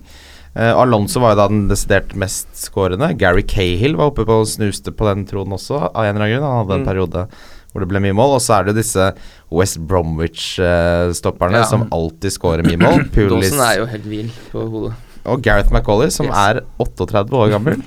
Eh, 0.56 0.70
Alonso 0.78 1.22
var 1.22 1.34
jo 1.34 1.40
da 1.42 1.48
den 1.50 1.68
desidert 1.70 2.16
mest 2.18 2.48
skårende. 2.58 3.12
Gary 3.18 3.42
Cahill 3.42 3.96
var 3.98 4.12
oppe 4.12 4.26
på 4.26 4.42
og 4.44 4.50
snuste 4.50 4.92
på 4.94 5.06
den 5.10 5.26
tronen 5.30 5.56
også, 5.58 5.80
av 5.94 6.06
en 6.06 6.16
eller 6.16 6.26
annen 6.28 6.36
grunn. 6.40 6.50
Han 6.50 6.60
hadde 6.64 6.80
en 6.80 6.84
Mm. 6.86 6.90
periode 6.92 7.28
hvor 7.74 7.82
det 7.82 7.90
ble 7.90 8.00
mye 8.06 8.14
mål. 8.14 8.36
Og 8.38 8.42
så 8.46 8.60
er 8.60 8.64
det 8.68 8.76
jo 8.76 8.82
disse 8.82 9.08
West 9.52 9.80
Bromwich-stopperne 9.90 11.62
Ja. 11.64 11.64
som 11.66 11.88
alltid 11.92 12.32
skårer 12.32 12.64
mye 12.66 12.78
mål. 12.78 13.06
Dawson 13.14 13.60
er 13.66 13.80
jo 13.80 13.86
helt 13.90 14.06
hvil 14.06 14.30
på 14.52 14.66
hodet. 14.70 14.94
Og 15.26 15.42
Gareth 15.46 15.72
McAuley, 15.72 16.10
som 16.12 16.26
Yes. 16.28 16.36
er 16.36 16.62
38 16.84 17.32
år 17.38 17.52
gammel. 17.54 17.80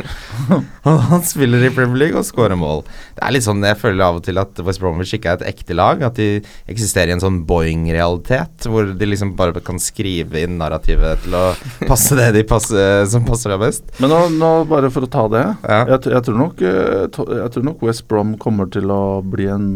Han 1.11 1.23
spiller 1.27 1.65
i 1.67 1.71
Premier 1.75 1.99
League 2.07 2.19
og 2.19 2.25
skårer 2.29 2.57
mål. 2.59 2.85
Det 3.17 3.25
er 3.27 3.35
litt 3.35 3.45
sånn, 3.47 3.63
Jeg 3.67 3.77
føler 3.81 4.05
av 4.07 4.19
og 4.21 4.25
til 4.25 4.39
at 4.41 4.59
West 4.65 4.81
Bromwich 4.81 5.13
ikke 5.17 5.33
er 5.35 5.41
et 5.41 5.49
ekte 5.55 5.75
lag. 5.77 6.03
At 6.07 6.17
de 6.21 6.41
eksisterer 6.71 7.11
i 7.11 7.17
en 7.17 7.23
sånn 7.23 7.43
Boeing-realitet, 7.49 8.69
hvor 8.71 8.89
de 8.97 9.09
liksom 9.11 9.35
bare 9.37 9.61
kan 9.65 9.81
skrive 9.83 10.43
inn 10.47 10.57
narrativet 10.61 11.23
til 11.25 11.37
å 11.37 11.45
passe 11.89 12.17
det 12.19 12.31
de 12.39 12.45
passer, 12.49 13.05
som 13.11 13.25
passer 13.29 13.53
deg 13.53 13.61
best. 13.65 13.93
Men 14.01 14.13
nå, 14.13 14.21
nå 14.37 14.53
bare 14.71 14.91
for 14.95 15.07
å 15.07 15.11
ta 15.11 15.27
det. 15.33 15.45
Ja. 15.67 15.81
Jeg, 15.93 16.07
jeg, 16.15 16.25
tror 16.29 16.41
nok, 16.41 16.63
eh, 16.63 17.07
jeg 17.11 17.53
tror 17.57 17.67
nok 17.71 17.85
West 17.89 18.07
Brom 18.11 18.37
kommer 18.43 18.71
til 18.73 18.91
å 18.93 19.03
bli 19.27 19.49
en 19.53 19.69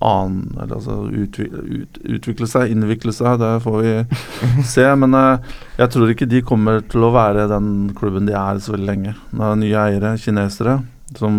annen 0.00 0.54
eller 0.58 0.78
altså 0.78 1.00
utvi, 1.10 1.48
ut, 1.52 2.00
Utvikle 2.18 2.46
seg, 2.50 2.72
innvikle 2.72 3.12
seg, 3.14 3.38
det 3.42 3.52
får 3.64 3.80
vi 3.82 4.62
se. 4.66 4.86
Men 5.02 5.14
eh, 5.18 5.56
jeg 5.78 5.90
tror 5.94 6.10
ikke 6.10 6.26
de 6.26 6.42
kommer 6.42 6.80
til 6.90 7.06
å 7.06 7.12
være 7.14 7.46
den 7.52 7.90
klubben 7.98 8.26
de 8.26 8.34
er 8.34 8.58
så 8.62 8.74
veldig 8.74 8.88
lenge. 8.88 9.14
Det 9.30 9.44
er 9.46 9.58
nye 9.60 9.82
eiere, 9.84 10.16
kinesere, 10.18 10.80
som 11.18 11.36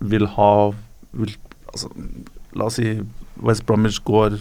vil 0.00 0.24
ha 0.36 0.52
vil, 1.12 1.34
altså, 1.68 1.90
La 2.56 2.66
oss 2.66 2.78
si 2.80 2.96
West 3.46 3.62
Bromwich 3.68 4.00
går 4.02 4.38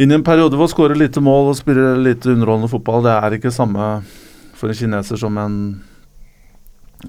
inn 0.00 0.10
i 0.10 0.16
en 0.16 0.24
periode 0.26 0.58
hvor 0.58 0.66
skårer 0.72 0.98
lite 0.98 1.22
mål 1.22 1.52
og 1.52 1.58
spiller 1.58 2.00
lite 2.00 2.32
underholdende 2.32 2.70
fotball. 2.72 3.04
Det 3.04 3.12
er 3.14 3.36
ikke 3.36 3.52
samme 3.54 3.90
for 4.58 4.72
en 4.72 4.78
kineser 4.78 5.20
som 5.20 5.38
en 5.38 5.58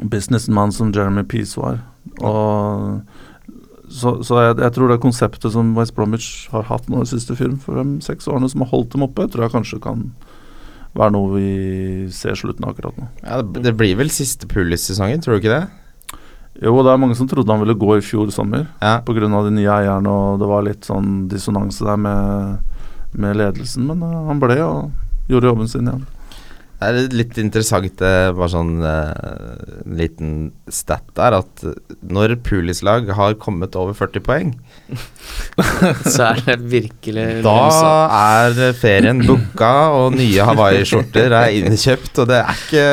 businessman 0.03 0.75
som 0.75 0.91
Jeremy 0.93 1.23
Peace 1.23 1.57
var. 1.57 1.79
Og 2.19 3.01
så, 3.89 4.17
så 4.25 4.41
jeg, 4.43 4.59
jeg 4.59 4.75
tror 4.75 4.91
det 4.91 5.01
konseptet 5.01 5.55
som 5.55 5.73
West 5.77 5.95
Bromwich 5.95 6.49
har 6.51 6.67
hatt 6.69 6.89
nå 6.91 7.01
de 7.01 7.09
siste 7.09 7.37
fem-seks 7.39 8.27
årene, 8.27 8.49
som 8.51 8.65
har 8.65 8.73
holdt 8.73 8.93
dem 8.93 9.05
oppe, 9.07 9.27
tror 9.31 9.47
jeg 9.47 9.55
kanskje 9.55 9.81
kan 9.81 10.09
være 10.95 11.11
noe 11.15 11.31
vi 11.35 11.49
ser 12.15 12.37
slutten 12.39 12.65
av 12.65 12.73
akkurat 12.73 12.99
nå. 12.99 13.09
Ja, 13.23 13.41
det, 13.43 13.73
blir 13.77 13.97
vel 13.99 14.11
siste 14.13 14.47
Pulis-sesongen, 14.51 15.23
tror 15.23 15.35
du 15.35 15.43
ikke 15.43 15.57
det? 15.57 15.65
Jo, 16.63 16.77
det 16.85 16.93
er 16.93 16.99
mange 17.01 17.17
som 17.19 17.27
trodde 17.27 17.51
han 17.51 17.59
ville 17.59 17.75
gå 17.75 17.97
i 17.97 18.03
fjor 18.05 18.31
sommer 18.31 18.69
Ja. 18.79 19.01
pga. 19.03 19.27
de 19.27 19.51
nye 19.51 19.67
eierne, 19.67 20.07
og 20.07 20.39
det 20.39 20.47
var 20.47 20.63
litt 20.63 20.87
sånn 20.87 21.27
dissonanse 21.27 21.83
der 21.83 21.97
med, 21.97 22.59
med 23.11 23.35
ledelsen, 23.35 23.87
men 23.87 24.03
uh, 24.03 24.27
han 24.29 24.39
ble, 24.39 24.55
og 24.63 24.91
gjorde 25.27 25.51
jobben 25.51 25.67
sin 25.67 25.89
igjen. 25.89 26.05
Det 26.75 26.87
er 26.89 27.13
litt 27.15 27.37
interessant, 27.39 28.01
eh, 28.03 28.29
bare 28.35 28.51
sånn 28.51 28.73
uh, 28.83 29.85
en 29.85 29.95
liten 29.95 30.31
stat 30.67 31.05
der, 31.15 31.37
at 31.39 31.63
når 32.03 32.33
Pulis 32.43 32.81
lag 32.83 33.07
har 33.15 33.37
kommet 33.39 33.77
over 33.79 33.95
40 33.95 34.23
poeng, 34.25 34.51
Så 36.05 36.27
er 36.27 36.41
det 36.45 36.57
virkelig 36.69 37.23
da 37.45 37.55
er 38.11 38.73
ferien 38.77 39.23
booka, 39.25 39.71
og 39.95 40.17
nye 40.19 40.45
Hawaii-skjorter 40.51 41.33
er 41.33 41.55
innkjøpt, 41.61 42.19
og 42.21 42.29
det 42.29 42.41
er 42.41 42.59
ikke 42.59 42.87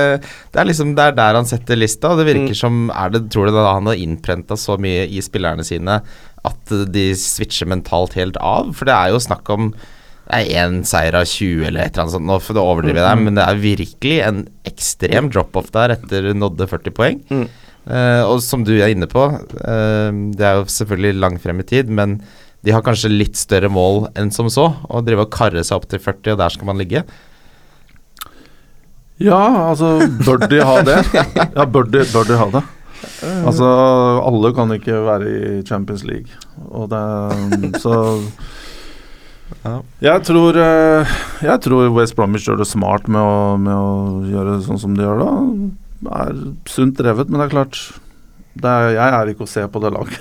Det 0.53 0.63
er 0.63 0.69
liksom 0.71 0.95
det 0.97 1.09
er 1.11 1.17
der 1.19 1.41
han 1.41 1.49
setter 1.51 1.81
lista, 1.81 2.13
og 2.13 2.23
det 2.23 2.29
virker 2.31 2.53
Mm. 2.53 2.59
som 2.59 2.79
er 2.91 3.11
det, 3.13 3.27
Tror 3.33 3.51
du 3.51 3.53
da 3.57 3.75
han 3.75 3.87
har 3.91 3.99
innprenta 3.99 4.57
så 4.59 4.79
mye 4.81 5.05
i 5.11 5.21
spillerne 5.25 5.65
sine 5.67 6.01
at 6.49 6.73
de 6.95 7.05
switcher 7.19 7.69
mentalt 7.71 8.17
helt 8.19 8.39
av? 8.41 8.73
For 8.75 8.89
det 8.89 8.95
er 8.95 9.13
jo 9.13 9.21
snakk 9.23 9.51
om 9.55 9.73
det 10.33 10.39
er 10.41 10.63
én 10.65 10.79
seier 10.89 11.17
av 11.19 11.27
20 11.29 11.67
eller 11.69 11.83
et 11.83 11.93
eller 11.93 12.07
annet 12.07 12.15
sånt, 12.15 12.29
nå 12.29 12.39
får 12.41 12.57
du 12.57 12.61
overdrive 12.63 13.03
der, 13.05 13.19
men 13.21 13.37
det 13.37 13.45
er 13.45 13.59
virkelig 13.61 14.21
en 14.25 14.39
ekstrem 14.69 15.29
drop-off 15.33 15.69
der 15.75 15.93
etter 15.99 16.31
nådde 16.33 16.69
40 16.71 16.95
poeng. 16.97 17.19
Mm. 17.29 17.45
Uh, 17.83 18.23
og 18.31 18.39
som 18.45 18.63
du 18.65 18.73
er 18.79 18.95
inne 18.95 19.09
på, 19.11 19.27
uh, 19.29 20.09
det 20.33 20.47
er 20.47 20.61
jo 20.61 20.71
selvfølgelig 20.73 21.19
langt 21.21 21.43
frem 21.45 21.61
i 21.61 21.67
tid, 21.69 21.91
men 21.93 22.21
de 22.63 22.73
har 22.73 22.85
kanskje 22.87 23.11
litt 23.11 23.37
større 23.37 23.69
mål 23.73 24.07
enn 24.17 24.31
som 24.33 24.49
så, 24.53 24.69
Å 24.87 25.03
drive 25.03 25.27
og 25.27 25.33
karre 25.35 25.65
seg 25.67 25.81
opp 25.81 25.89
til 25.91 26.01
40, 26.01 26.37
og 26.37 26.41
der 26.41 26.55
skal 26.55 26.71
man 26.71 26.81
ligge. 26.81 27.03
Ja, 29.23 29.43
altså 29.69 29.99
Bør 30.23 30.47
de 30.49 30.63
ha 30.65 30.79
det? 30.87 31.03
Ja, 31.59 31.67
bør 31.67 31.91
de, 31.91 32.07
bør 32.15 32.31
de 32.31 32.39
ha 32.39 32.49
det? 32.55 32.63
Altså, 33.43 33.67
alle 34.23 34.53
kan 34.55 34.71
ikke 34.75 35.03
være 35.05 35.31
i 35.31 35.63
Champions 35.67 36.05
League. 36.07 36.31
Og 36.71 36.89
det 36.91 37.83
Så 37.83 37.95
Ja. 39.63 39.75
jeg 40.03 40.25
tror, 40.29 40.57
eh, 40.59 41.17
jeg 41.45 41.63
tror 41.65 41.91
West 41.97 42.17
Bromwich 42.19 42.49
gjør 42.49 42.63
det 42.63 42.69
smart 42.71 43.09
med 43.11 43.21
å, 43.21 43.57
med 43.61 43.75
å 43.75 43.93
gjøre 44.29 44.57
det 44.57 44.67
sånn 44.67 44.81
som 44.81 44.97
de 44.97 45.05
gjør 45.05 45.23
det. 45.23 45.33
Det 46.03 46.17
er 46.25 46.41
sunt 46.71 46.97
drevet, 46.99 47.31
men 47.31 47.41
det 47.41 47.47
er 47.47 47.55
klart 47.57 47.83
det 48.53 48.69
er, 48.69 48.91
Jeg 48.99 49.15
er 49.17 49.31
ikke 49.33 49.47
å 49.47 49.49
se 49.49 49.63
på 49.73 49.81
det 49.81 49.91
laget 49.95 50.19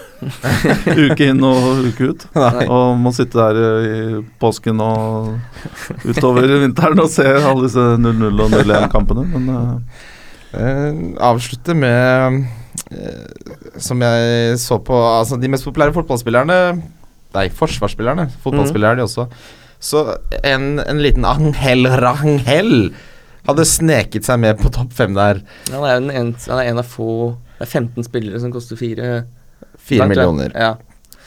uke 1.11 1.25
inn 1.33 1.41
og 1.43 1.81
uke 1.89 2.11
ut. 2.13 2.23
Nei. 2.37 2.67
Og 2.71 2.93
må 3.01 3.11
sitte 3.15 3.35
der 3.41 3.83
i 3.83 4.21
påsken 4.39 4.79
og 4.83 5.33
utover 6.07 6.47
vinteren 6.61 7.03
og 7.03 7.11
se 7.11 7.27
alle 7.27 7.65
disse 7.65 7.83
0-0 7.99 8.31
og 8.31 8.55
0-1-kampene. 8.55 9.27
Men 9.33 9.51
uh. 9.51 9.99
Avslutte 11.31 11.75
med 11.75 12.41
uh, 12.91 13.75
Som 13.79 14.01
jeg 14.03 14.57
så 14.59 14.81
på 14.83 14.97
Altså, 14.99 15.37
de 15.39 15.47
mest 15.51 15.67
populære 15.67 15.95
fotballspillerne 15.95 16.57
Nei, 17.35 17.47
forsvarsspillerne. 17.55 18.27
Fotballspillere 18.43 18.95
er 18.95 19.01
de 19.01 19.05
også. 19.07 19.27
Så 19.81 20.03
en, 20.43 20.75
en 20.83 21.01
liten 21.01 21.25
Angel 21.25 21.87
Rangel 22.01 22.91
hadde 23.47 23.65
sneket 23.65 24.27
seg 24.27 24.41
med 24.43 24.59
på 24.61 24.69
topp 24.73 24.93
fem 24.93 25.15
der. 25.17 25.41
Han 25.71 25.85
er 25.87 25.95
en, 25.97 26.11
en, 26.11 26.33
han 26.47 26.61
er 26.61 26.69
en 26.69 26.81
av 26.83 26.87
få 26.87 27.09
Det 27.57 27.65
er 27.65 27.71
15 27.79 28.05
spillere 28.05 28.41
som 28.43 28.53
koster 28.53 28.77
fire 28.79 29.23
Fire 29.81 30.05
millioner. 30.09 30.53
Ja. 30.53 30.75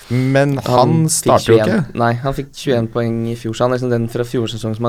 Men 0.09 0.59
han, 0.59 0.79
han 0.79 1.09
starter 1.11 1.51
jo 1.51 1.57
ikke. 1.59 1.79
Nei, 1.97 2.11
han 2.21 2.35
fikk 2.37 2.51
21 2.53 2.89
poeng 2.93 3.17
i 3.33 3.35
fjor, 3.41 3.57
så 3.57 3.65
han 3.65 3.73
er 3.73 3.81
liksom 3.81 3.93
den 3.95 4.05
fra 4.13 4.27
fjorårssesongen 4.29 4.77
som 4.77 4.89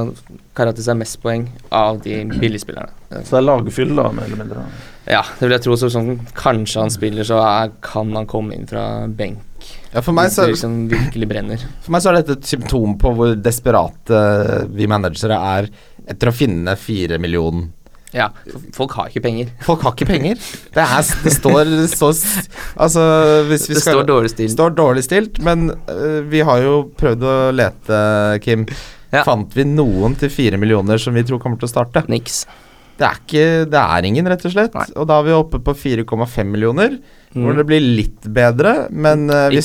har 0.59 0.71
seg 0.85 0.99
mest 0.99 1.17
poeng 1.23 1.47
av 1.73 2.01
de 2.03 2.19
billigspillerne. 2.35 2.91
Så 3.23 3.37
det 3.37 3.39
er 3.39 3.45
lagfyll, 3.47 3.95
da, 3.95 4.09
mer 4.13 4.27
eller 4.27 4.41
mindre. 4.43 4.65
Ja, 5.07 5.23
det 5.39 5.47
vil 5.47 5.55
jeg 5.55 5.65
tro. 5.65 5.77
Så 5.79 5.89
sånn, 5.93 6.17
kanskje 6.35 6.83
han 6.83 6.93
spiller, 6.93 7.27
så 7.27 7.39
er, 7.41 7.71
kan 7.85 8.11
han 8.17 8.27
komme 8.29 8.57
inn 8.57 8.67
fra 8.69 8.85
benk. 9.07 9.39
Ja, 9.93 10.01
for 10.03 10.15
meg, 10.15 10.31
så, 10.33 10.43
det 10.43 10.55
liksom 10.55 10.75
virkelig 10.91 11.27
brenner. 11.29 11.61
for 11.85 11.95
meg 11.95 12.03
så 12.03 12.11
er 12.11 12.19
dette 12.19 12.35
et 12.39 12.49
symptom 12.49 12.97
på 12.99 13.13
hvor 13.15 13.35
desperate 13.39 14.21
vi 14.75 14.89
managere 14.91 15.37
er 15.55 15.69
etter 16.05 16.29
å 16.29 16.35
finne 16.35 16.75
fire 16.79 17.19
millioner. 17.21 17.71
Ja, 18.15 18.29
folk 18.73 18.93
har 18.95 19.09
ikke 19.11 19.25
penger. 19.25 19.49
Folk 19.65 19.81
har 19.83 19.95
ikke 19.95 20.07
penger. 20.07 20.39
Det, 20.71 20.83
er, 20.83 21.07
det 21.25 21.33
står, 21.35 21.61
det 21.67 21.89
står 21.91 22.13
Altså, 22.79 23.01
hvis 23.49 23.67
vi 23.67 23.75
Det 23.75 23.83
står 23.83 24.05
dårlig 24.07 24.31
stilt. 24.31 24.53
står 24.53 24.75
dårlig 24.77 25.03
stilt, 25.03 25.41
men 25.43 25.67
uh, 25.89 26.21
vi 26.31 26.43
har 26.47 26.61
jo 26.63 26.77
prøvd 26.95 27.25
å 27.27 27.35
lete, 27.55 27.99
Kim. 28.45 28.63
Ja. 29.11 29.25
Fant 29.27 29.51
vi 29.55 29.67
noen 29.67 30.15
til 30.19 30.31
fire 30.31 30.59
millioner 30.59 30.99
som 30.99 31.15
vi 31.15 31.23
tror 31.27 31.41
kommer 31.43 31.59
til 31.59 31.67
å 31.67 31.73
starte? 31.73 32.05
Niks. 32.11 32.45
Det 32.95 33.03
er 33.07 33.17
ikke 33.19 33.45
Det 33.69 33.79
er 33.81 34.05
ingen, 34.07 34.27
rett 34.31 34.45
og 34.47 34.53
slett. 34.53 34.73
Nei. 34.77 34.85
Og 34.95 35.07
da 35.09 35.17
er 35.19 35.25
vi 35.27 35.33
oppe 35.35 35.59
på 35.59 35.73
4,5 35.75 36.45
millioner, 36.47 36.97
hvor 37.35 37.51
Mm. 37.51 37.57
det 37.59 37.65
blir 37.67 37.81
litt 37.83 38.27
bedre, 38.31 38.87
men 38.95 39.25
uh, 39.29 39.49
vi, 39.51 39.59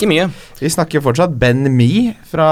vi 0.58 0.68
snakker 0.74 1.00
fortsatt 1.04 1.36
Ben 1.38 1.68
Me 1.76 2.16
fra, 2.26 2.48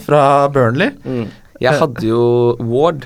fra 0.00 0.48
Burnley. 0.48 0.94
Mm. 1.04 1.26
Jeg 1.60 1.78
hadde 1.78 2.06
jo 2.08 2.22
Ward 2.58 3.04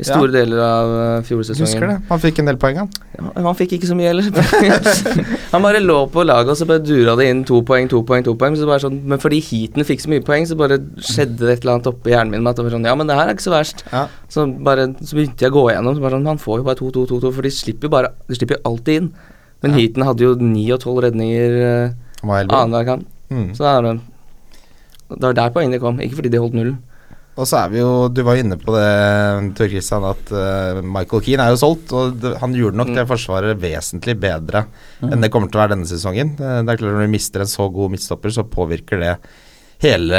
i 0.00 0.06
store 0.06 0.32
deler 0.32 0.60
av 0.64 0.90
uh, 0.90 1.22
fjorårssesongen. 1.26 1.68
Husker 1.68 1.86
det? 1.90 1.96
Han 2.08 2.20
fikk 2.22 2.40
en 2.40 2.48
del 2.48 2.58
poeng, 2.60 2.78
han. 2.80 2.88
Ja, 3.18 3.44
han 3.44 3.56
fikk 3.58 3.74
ikke 3.76 3.90
så 3.90 3.96
mye 3.98 4.10
heller. 4.10 4.28
han 5.52 5.64
bare 5.64 5.82
lå 5.84 5.98
på 6.12 6.24
laget, 6.24 6.52
og 6.54 6.58
så 6.58 6.68
bare 6.68 6.82
dura 6.84 7.16
det 7.20 7.26
inn 7.28 7.42
to 7.48 7.60
poeng, 7.68 7.90
to 7.92 8.00
poeng, 8.08 8.24
to 8.24 8.34
poeng. 8.40 8.56
Så 8.56 8.68
bare 8.68 8.82
sånn, 8.86 9.00
men 9.10 9.20
fordi 9.20 9.42
heaten 9.44 9.86
fikk 9.86 10.04
så 10.04 10.12
mye 10.12 10.24
poeng, 10.24 10.48
så 10.48 10.56
bare 10.58 10.80
skjedde 11.04 11.42
det 11.42 11.58
et 11.58 11.66
eller 11.66 11.76
annet 11.76 11.90
oppi 11.92 12.14
hjernen 12.14 12.32
min 12.34 12.46
med 12.46 12.54
at 12.54 12.60
det 12.60 12.66
var 12.66 12.76
sånn 12.78 12.88
Ja, 12.88 12.94
men 12.96 13.10
det 13.10 13.18
her 13.18 13.28
er 13.28 13.36
ikke 13.36 13.48
så 13.48 13.54
verst. 13.54 13.84
Ja. 13.92 14.06
Så 14.32 14.46
bare 14.70 14.88
Så 15.04 15.18
begynte 15.18 15.44
jeg 15.44 15.52
å 15.52 15.58
gå 15.58 15.66
igjennom, 15.70 15.98
så 15.98 16.04
bare 16.06 16.16
sånn 16.16 16.30
Han 16.32 16.40
får 16.40 16.62
jo 16.62 16.68
bare 16.70 16.80
to, 16.80 16.92
to, 16.96 17.04
to, 17.10 17.20
to, 17.22 17.34
for 17.36 17.44
de 17.46 17.52
slipper 17.54 17.90
jo 17.90 17.96
bare 17.96 18.14
De 18.30 18.38
slipper 18.38 18.56
jo 18.56 18.62
alltid 18.72 19.02
inn. 19.02 19.10
Men 19.60 19.74
Ja. 19.74 19.82
heaten 19.82 20.06
hadde 20.08 20.24
jo 20.24 20.36
ni 20.40 20.64
og 20.72 20.80
tolv 20.80 21.02
redninger 21.04 21.58
uh, 21.60 21.98
annenhver 22.24 22.88
kamp. 22.88 23.04
Mm. 23.28 23.50
Så 23.52 23.66
det 23.66 23.74
er 23.74 24.00
det 25.10 25.26
var 25.26 25.34
der 25.34 25.50
poengene 25.50 25.80
kom, 25.82 25.98
ikke 26.00 26.20
fordi 26.20 26.30
de 26.30 26.38
holdt 26.38 26.54
nullen. 26.54 26.78
Og 27.38 27.46
så 27.48 27.60
er 27.60 27.70
vi 27.72 27.78
jo 27.80 28.08
Du 28.12 28.22
var 28.26 28.40
inne 28.40 28.58
på 28.60 28.72
det, 28.74 28.86
Tor 29.56 29.70
Christian, 29.70 30.06
at 30.10 30.32
uh, 30.34 30.80
Michael 30.84 31.22
Keane 31.24 31.46
er 31.46 31.54
jo 31.54 31.60
solgt. 31.62 31.92
Og 31.96 32.16
det, 32.20 32.34
han 32.42 32.56
gjorde 32.56 32.80
nok 32.80 32.90
Mm. 32.90 32.96
det 32.98 33.06
forsvaret 33.08 33.60
vesentlig 33.62 34.16
bedre 34.20 34.64
enn 35.06 35.22
det 35.22 35.30
kommer 35.32 35.48
til 35.48 35.60
å 35.60 35.62
være 35.62 35.76
denne 35.76 35.88
sesongen. 35.88 36.34
Det, 36.36 36.48
det 36.66 36.72
er 36.74 36.80
klart 36.80 36.96
Når 36.98 37.06
du 37.06 37.14
mister 37.14 37.44
en 37.44 37.52
så 37.52 37.68
god 37.72 37.94
midtstopper, 37.94 38.34
så 38.34 38.44
påvirker 38.44 39.00
det 39.00 39.14
hele, 39.80 40.18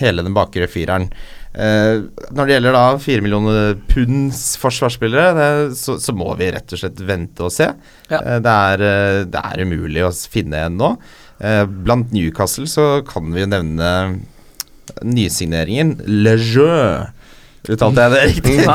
hele 0.00 0.24
den 0.26 0.34
bakre 0.34 0.66
fireren. 0.66 1.10
Uh, 1.50 2.06
når 2.30 2.46
det 2.46 2.54
gjelder 2.56 2.76
da 2.78 2.82
fire 3.02 3.22
millioner 3.26 3.72
punds 3.90 4.42
forsvarsspillere, 4.62 5.30
det, 5.34 5.48
så, 5.78 5.96
så 6.02 6.14
må 6.14 6.32
vi 6.38 6.50
rett 6.54 6.74
og 6.74 6.78
slett 6.82 7.00
vente 7.06 7.46
og 7.46 7.54
se. 7.54 7.68
Ja. 8.10 8.20
Uh, 8.22 8.36
det, 8.42 8.54
er, 8.54 8.84
eh, 8.86 9.22
det 9.30 9.42
er 9.44 9.64
umulig 9.66 10.04
å 10.06 10.12
finne 10.30 10.64
en 10.66 10.78
nå. 10.78 10.92
Eh, 11.40 11.64
blant 11.64 12.10
Newcastle 12.12 12.66
så 12.68 13.00
kan 13.08 13.30
vi 13.34 13.42
jo 13.44 13.48
nevne 13.50 13.90
nysigneringen 15.04 15.96
Le 16.06 16.36
Jeu. 16.38 17.06
Uttalte 17.68 18.06
jeg 18.06 18.12
det 18.14 18.20
riktig? 18.30 18.54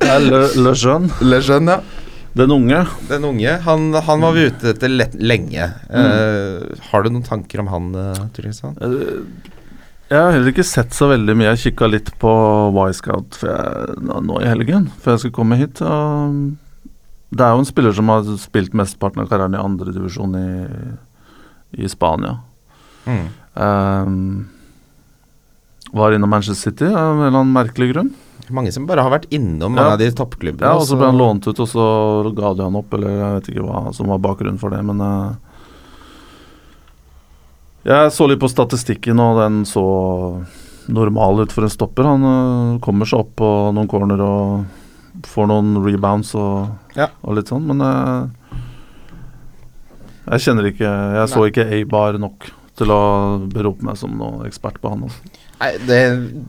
Det 0.00 0.08
er 0.12 0.22
Le, 0.22 0.40
Le 0.62 0.72
Jeune, 0.78 1.10
Le 1.26 1.40
Jeune, 1.42 1.74
ja. 1.76 1.80
den 2.38 2.52
unge. 2.54 2.78
Den 3.08 3.24
unge. 3.26 3.56
Han, 3.66 3.88
han 4.06 4.22
var 4.22 4.36
vi 4.36 4.46
ute 4.50 4.70
etter 4.72 4.92
lenge. 4.92 5.18
lenge. 5.18 5.66
Uh, 5.90 6.62
har 6.90 7.04
du 7.04 7.10
noen 7.10 7.26
tanker 7.26 7.62
om 7.64 7.70
han, 7.72 7.88
uh, 7.96 8.12
Jeg 10.06 10.20
har 10.20 10.30
heller 10.36 10.52
ikke 10.52 10.66
sett 10.66 10.94
så 10.94 11.08
veldig 11.10 11.34
mye. 11.36 11.50
Jeg 11.54 11.72
kikka 11.72 11.88
litt 11.90 12.12
på 12.22 12.30
jeg- 13.42 13.96
nå 14.06 14.20
nå 14.28 14.40
i 14.44 14.46
helgen, 14.46 14.86
før 15.02 15.16
jeg 15.16 15.24
skulle 15.24 15.38
komme 15.40 15.58
hit. 15.58 15.82
Og 15.82 16.54
det 17.34 17.42
er 17.42 17.56
jo 17.56 17.64
en 17.64 17.68
spiller 17.72 17.92
som 17.96 18.08
har 18.12 18.28
spilt 18.38 18.76
mesteparten 18.78 19.24
av 19.24 19.28
karrieren 19.32 19.56
i 19.56 19.64
andredivisjon 19.64 20.36
i, 20.38 21.82
i 21.82 21.88
Spania. 21.90 22.38
Mm. 23.06 23.26
Um, 23.56 24.48
var 25.96 26.12
innom 26.12 26.30
Manchester 26.30 26.70
City 26.70 26.84
av 26.90 27.14
en 27.16 27.22
eller 27.24 27.38
annen 27.40 27.54
merkelig 27.54 27.92
grunn. 27.94 28.10
Mange 28.52 28.70
som 28.74 28.84
bare 28.86 29.02
har 29.02 29.10
vært 29.10 29.30
innom 29.34 29.74
mange 29.74 29.94
av 29.96 29.98
de 29.98 30.10
toppklubbene. 30.14 30.68
Ja, 30.68 30.76
og 30.78 30.86
så 30.86 30.98
ble 30.98 31.08
han 31.08 31.18
lånt 31.18 31.46
ut, 31.48 31.58
og 31.58 31.68
så 31.70 31.86
ga 32.36 32.52
de 32.54 32.66
han 32.66 32.78
opp, 32.78 32.92
eller 32.94 33.10
jeg 33.16 33.38
vet 33.38 33.50
ikke 33.52 33.64
hva 33.66 33.80
som 33.96 34.12
var 34.12 34.20
bakgrunnen 34.22 34.60
for 34.60 34.74
det, 34.74 34.82
men 34.86 35.00
uh, 35.02 35.34
Jeg 37.86 38.12
så 38.14 38.26
litt 38.26 38.42
på 38.42 38.50
statistikken, 38.50 39.18
og 39.22 39.40
den 39.40 39.60
så 39.66 39.82
normal 40.90 41.42
ut 41.42 41.54
for 41.54 41.66
en 41.66 41.72
stopper. 41.72 42.06
Han 42.06 42.26
uh, 42.26 42.78
kommer 42.84 43.08
seg 43.08 43.24
opp 43.24 43.32
på 43.40 43.50
noen 43.74 43.90
corner 43.90 44.22
og 44.22 45.26
får 45.26 45.48
noen 45.50 45.80
rebounds 45.82 46.34
og, 46.38 46.68
Ja. 46.98 47.08
og 47.22 47.38
litt 47.38 47.50
sånn, 47.50 47.66
men 47.66 47.80
uh, 47.82 48.28
Jeg 50.26 50.42
kjenner 50.42 50.66
ikke 50.68 50.90
Jeg 50.90 51.28
så 51.30 51.40
Nei. 51.40 51.50
ikke 51.52 51.66
A-bar 51.72 52.18
nok 52.20 52.50
til 52.76 52.92
å 52.92 53.02
berope 53.52 53.84
meg 53.86 53.98
som 54.00 54.14
noen 54.18 54.46
ekspert 54.48 54.80
på 54.82 54.92
han. 54.92 55.06
Altså. 55.08 55.44
Nei, 55.56 55.70
det, 55.88 56.00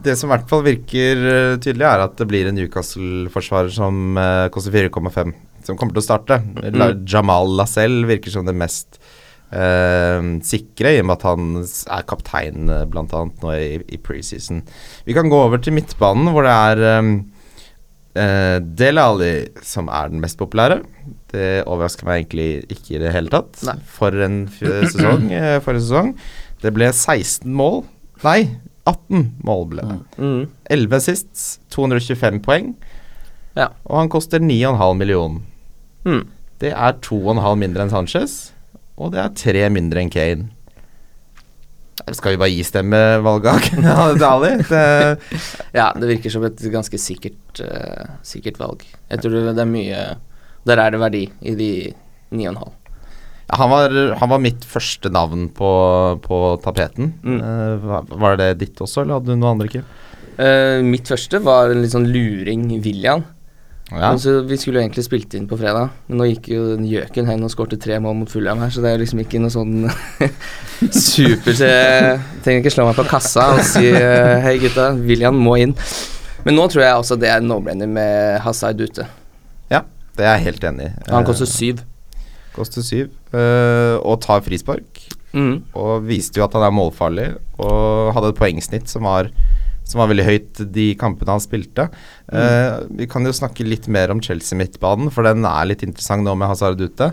det 0.04 0.16
som 0.20 0.28
i 0.28 0.34
hvert 0.34 0.50
fall 0.50 0.64
virker 0.66 1.22
eh, 1.30 1.54
tydelig, 1.62 1.86
er 1.88 2.04
at 2.04 2.18
det 2.20 2.26
blir 2.28 2.50
en 2.50 2.58
Newcastle-forsvarer 2.58 3.72
som 3.72 4.18
eh, 4.20 4.48
koster 4.52 4.74
4,5, 4.74 5.32
som 5.64 5.78
kommer 5.78 5.96
til 5.96 6.02
å 6.02 6.08
starte. 6.08 6.42
La, 6.76 6.92
Jamal 7.08 7.56
Lascelles 7.56 8.08
virker 8.10 8.34
som 8.34 8.44
det 8.48 8.56
mest 8.58 9.00
eh, 9.48 10.20
sikre, 10.44 10.92
i 10.92 11.00
og 11.00 11.08
med 11.08 11.16
at 11.16 11.26
han 11.30 11.48
er 11.62 12.06
kaptein 12.08 12.68
uh, 12.72 12.84
bl.a. 12.90 13.24
nå 13.24 13.56
i, 13.56 13.80
i 13.96 14.00
preseason. 14.02 14.60
Vi 15.08 15.16
kan 15.16 15.32
gå 15.32 15.40
over 15.46 15.62
til 15.62 15.76
midtbanen, 15.78 16.28
hvor 16.34 16.44
det 16.44 16.52
er 16.52 17.00
um, 17.00 17.16
uh, 18.18 18.58
Dele 18.58 19.04
Alli 19.04 19.32
som 19.64 19.88
er 19.88 20.10
den 20.12 20.22
mest 20.22 20.38
populære. 20.40 20.82
Det 21.32 21.62
overrasker 21.68 22.08
meg 22.08 22.24
egentlig 22.24 22.50
ikke 22.72 22.96
i 22.96 23.02
det 23.02 23.14
hele 23.14 23.32
tatt. 23.32 23.60
Nei. 23.68 23.78
For 23.94 24.26
en 24.26 24.42
sesong, 24.58 25.28
Uh, 25.30 25.58
forrige 25.64 25.86
sesong. 25.86 26.12
Det 26.62 26.74
ble 26.74 26.90
16 26.90 27.46
mål. 27.54 27.84
Nei, 28.24 28.40
18 28.88 29.26
mål 29.46 29.66
ble 29.70 29.84
det. 29.86 29.98
Mm. 30.18 30.40
11 30.74 30.96
assists, 30.98 31.46
225 31.74 32.40
poeng. 32.44 32.72
Ja. 33.58 33.70
Og 33.86 34.00
han 34.00 34.10
koster 34.12 34.42
9,5 34.42 34.98
millioner. 34.98 35.42
Mm. 36.06 36.24
Det 36.58 36.72
er 36.74 36.96
2,5 37.04 37.42
mindre 37.60 37.84
enn 37.84 37.92
Sanchez, 37.92 38.38
og 38.98 39.12
det 39.14 39.22
er 39.22 39.34
3 39.38 39.68
mindre 39.74 40.02
enn 40.02 40.10
Kane. 40.10 40.48
Skal 42.16 42.34
vi 42.34 42.40
bare 42.40 42.52
gi 42.54 42.64
stemmevalget 42.66 43.68
til 44.18 44.26
Ali? 44.28 44.54
Det, 44.68 44.82
Ja, 45.76 45.90
det 45.96 46.10
virker 46.14 46.34
som 46.34 46.46
et 46.48 46.64
ganske 46.72 47.00
sikkert, 47.00 47.62
uh, 47.62 48.18
sikkert 48.26 48.60
valg. 48.60 48.84
Jeg 49.10 49.22
tror 49.22 49.38
det 49.52 49.64
er 49.64 49.70
mye 49.70 50.02
Der 50.68 50.82
er 50.82 50.92
det 50.94 51.00
verdi 51.00 51.24
i 51.40 51.54
de 51.58 51.70
9,5. 52.34 52.58
ja, 53.48 53.56
han, 53.56 53.70
var, 53.72 53.94
han 54.20 54.32
var 54.34 54.42
mitt 54.44 54.66
første 54.68 55.08
navn 55.08 55.48
på, 55.56 55.70
på 56.24 56.42
tapeten. 56.64 57.14
Mm. 57.24 57.40
Uh, 57.40 58.02
var, 58.20 58.36
det 58.40 58.58
ditt 58.60 58.80
også, 58.84 59.02
eller 59.02 59.18
hadde 59.18 59.32
du 59.32 59.38
noen 59.38 59.54
andre, 59.56 59.70
Kim? 59.72 59.88
Eh, 60.38 60.78
mitt 60.86 61.08
første 61.10 61.40
var 61.42 61.72
en 61.72 61.80
litt 61.82 61.94
sånn 61.94 62.06
luring 62.12 62.68
William. 62.84 63.24
Ja. 63.90 64.10
Men 64.10 64.18
så 64.20 64.34
vi 64.44 64.56
skulle 64.60 64.80
jo 64.80 64.84
egentlig 64.84 65.04
spilt 65.06 65.32
inn 65.38 65.46
på 65.48 65.56
fredag, 65.56 65.88
men 66.08 66.18
nå 66.20 66.26
gikk 66.28 66.50
jo 66.52 66.64
gjøken 66.76 67.24
hen 67.30 67.44
og 67.46 67.50
skårte 67.54 67.78
tre 67.80 67.96
mål 68.04 68.18
mot 68.20 68.28
Fulham 68.30 68.60
her, 68.60 68.68
så 68.74 68.82
det 68.84 68.90
er 68.92 69.00
liksom 69.00 69.22
ikke 69.22 69.40
noe 69.40 69.48
sånn 69.54 69.88
super 70.92 71.56
så 71.56 71.68
Jeg 71.70 72.18
trenger 72.44 72.60
ikke 72.62 72.72
slå 72.74 72.84
meg 72.88 72.98
på 72.98 73.06
kassa 73.08 73.46
og 73.56 73.62
si 73.66 73.86
eh, 73.88 74.36
hei 74.44 74.58
gutta, 74.62 74.90
William 75.08 75.38
må 75.40 75.56
inn. 75.62 75.72
Men 76.44 76.54
nå 76.58 76.66
tror 76.70 76.84
jeg 76.84 77.00
også 77.00 77.16
det 77.20 77.30
er 77.32 77.44
no-brainer 77.44 77.88
med 77.90 78.38
Hazard 78.44 78.80
ute. 78.84 79.06
ja, 79.72 79.82
det 80.18 80.26
er 80.26 80.36
jeg 80.36 80.46
helt 80.50 80.68
enig 80.70 80.90
i. 80.90 80.92
Han 81.08 81.22
Eh, 81.22 81.26
koster 81.30 81.48
syv. 81.50 81.80
koster 82.54 82.82
syv. 82.84 83.08
eh, 83.32 83.96
og 84.02 84.20
tar 84.24 84.40
frispark. 84.44 85.06
Mm. 85.32 85.62
Og 85.76 86.04
viste 86.08 86.38
jo 86.40 86.44
at 86.46 86.52
han 86.56 86.62
er 86.64 86.72
målfarlig, 86.72 87.26
og 87.60 88.12
hadde 88.16 88.30
et 88.32 88.38
poengsnitt 88.38 88.88
som 88.88 89.02
var, 89.04 89.28
som 89.88 90.02
var 90.02 90.10
veldig 90.12 90.26
høyt 90.28 90.62
de 90.76 90.86
kampene 91.00 91.32
han 91.38 91.40
spilte. 91.44 91.88
Eh, 92.28 92.78
vi 93.00 93.08
kan 93.10 93.24
jo 93.24 93.32
snakke 93.36 93.64
litt 93.66 93.88
mer 93.88 94.12
om 94.12 94.20
Chelsea-midtbanen, 94.24 95.08
for 95.14 95.24
den 95.24 95.44
er 95.48 95.70
litt 95.72 95.82
interessant 95.86 96.26
nå 96.28 96.36
med 96.36 96.52
Hazard 96.52 96.80
ute. 96.84 97.12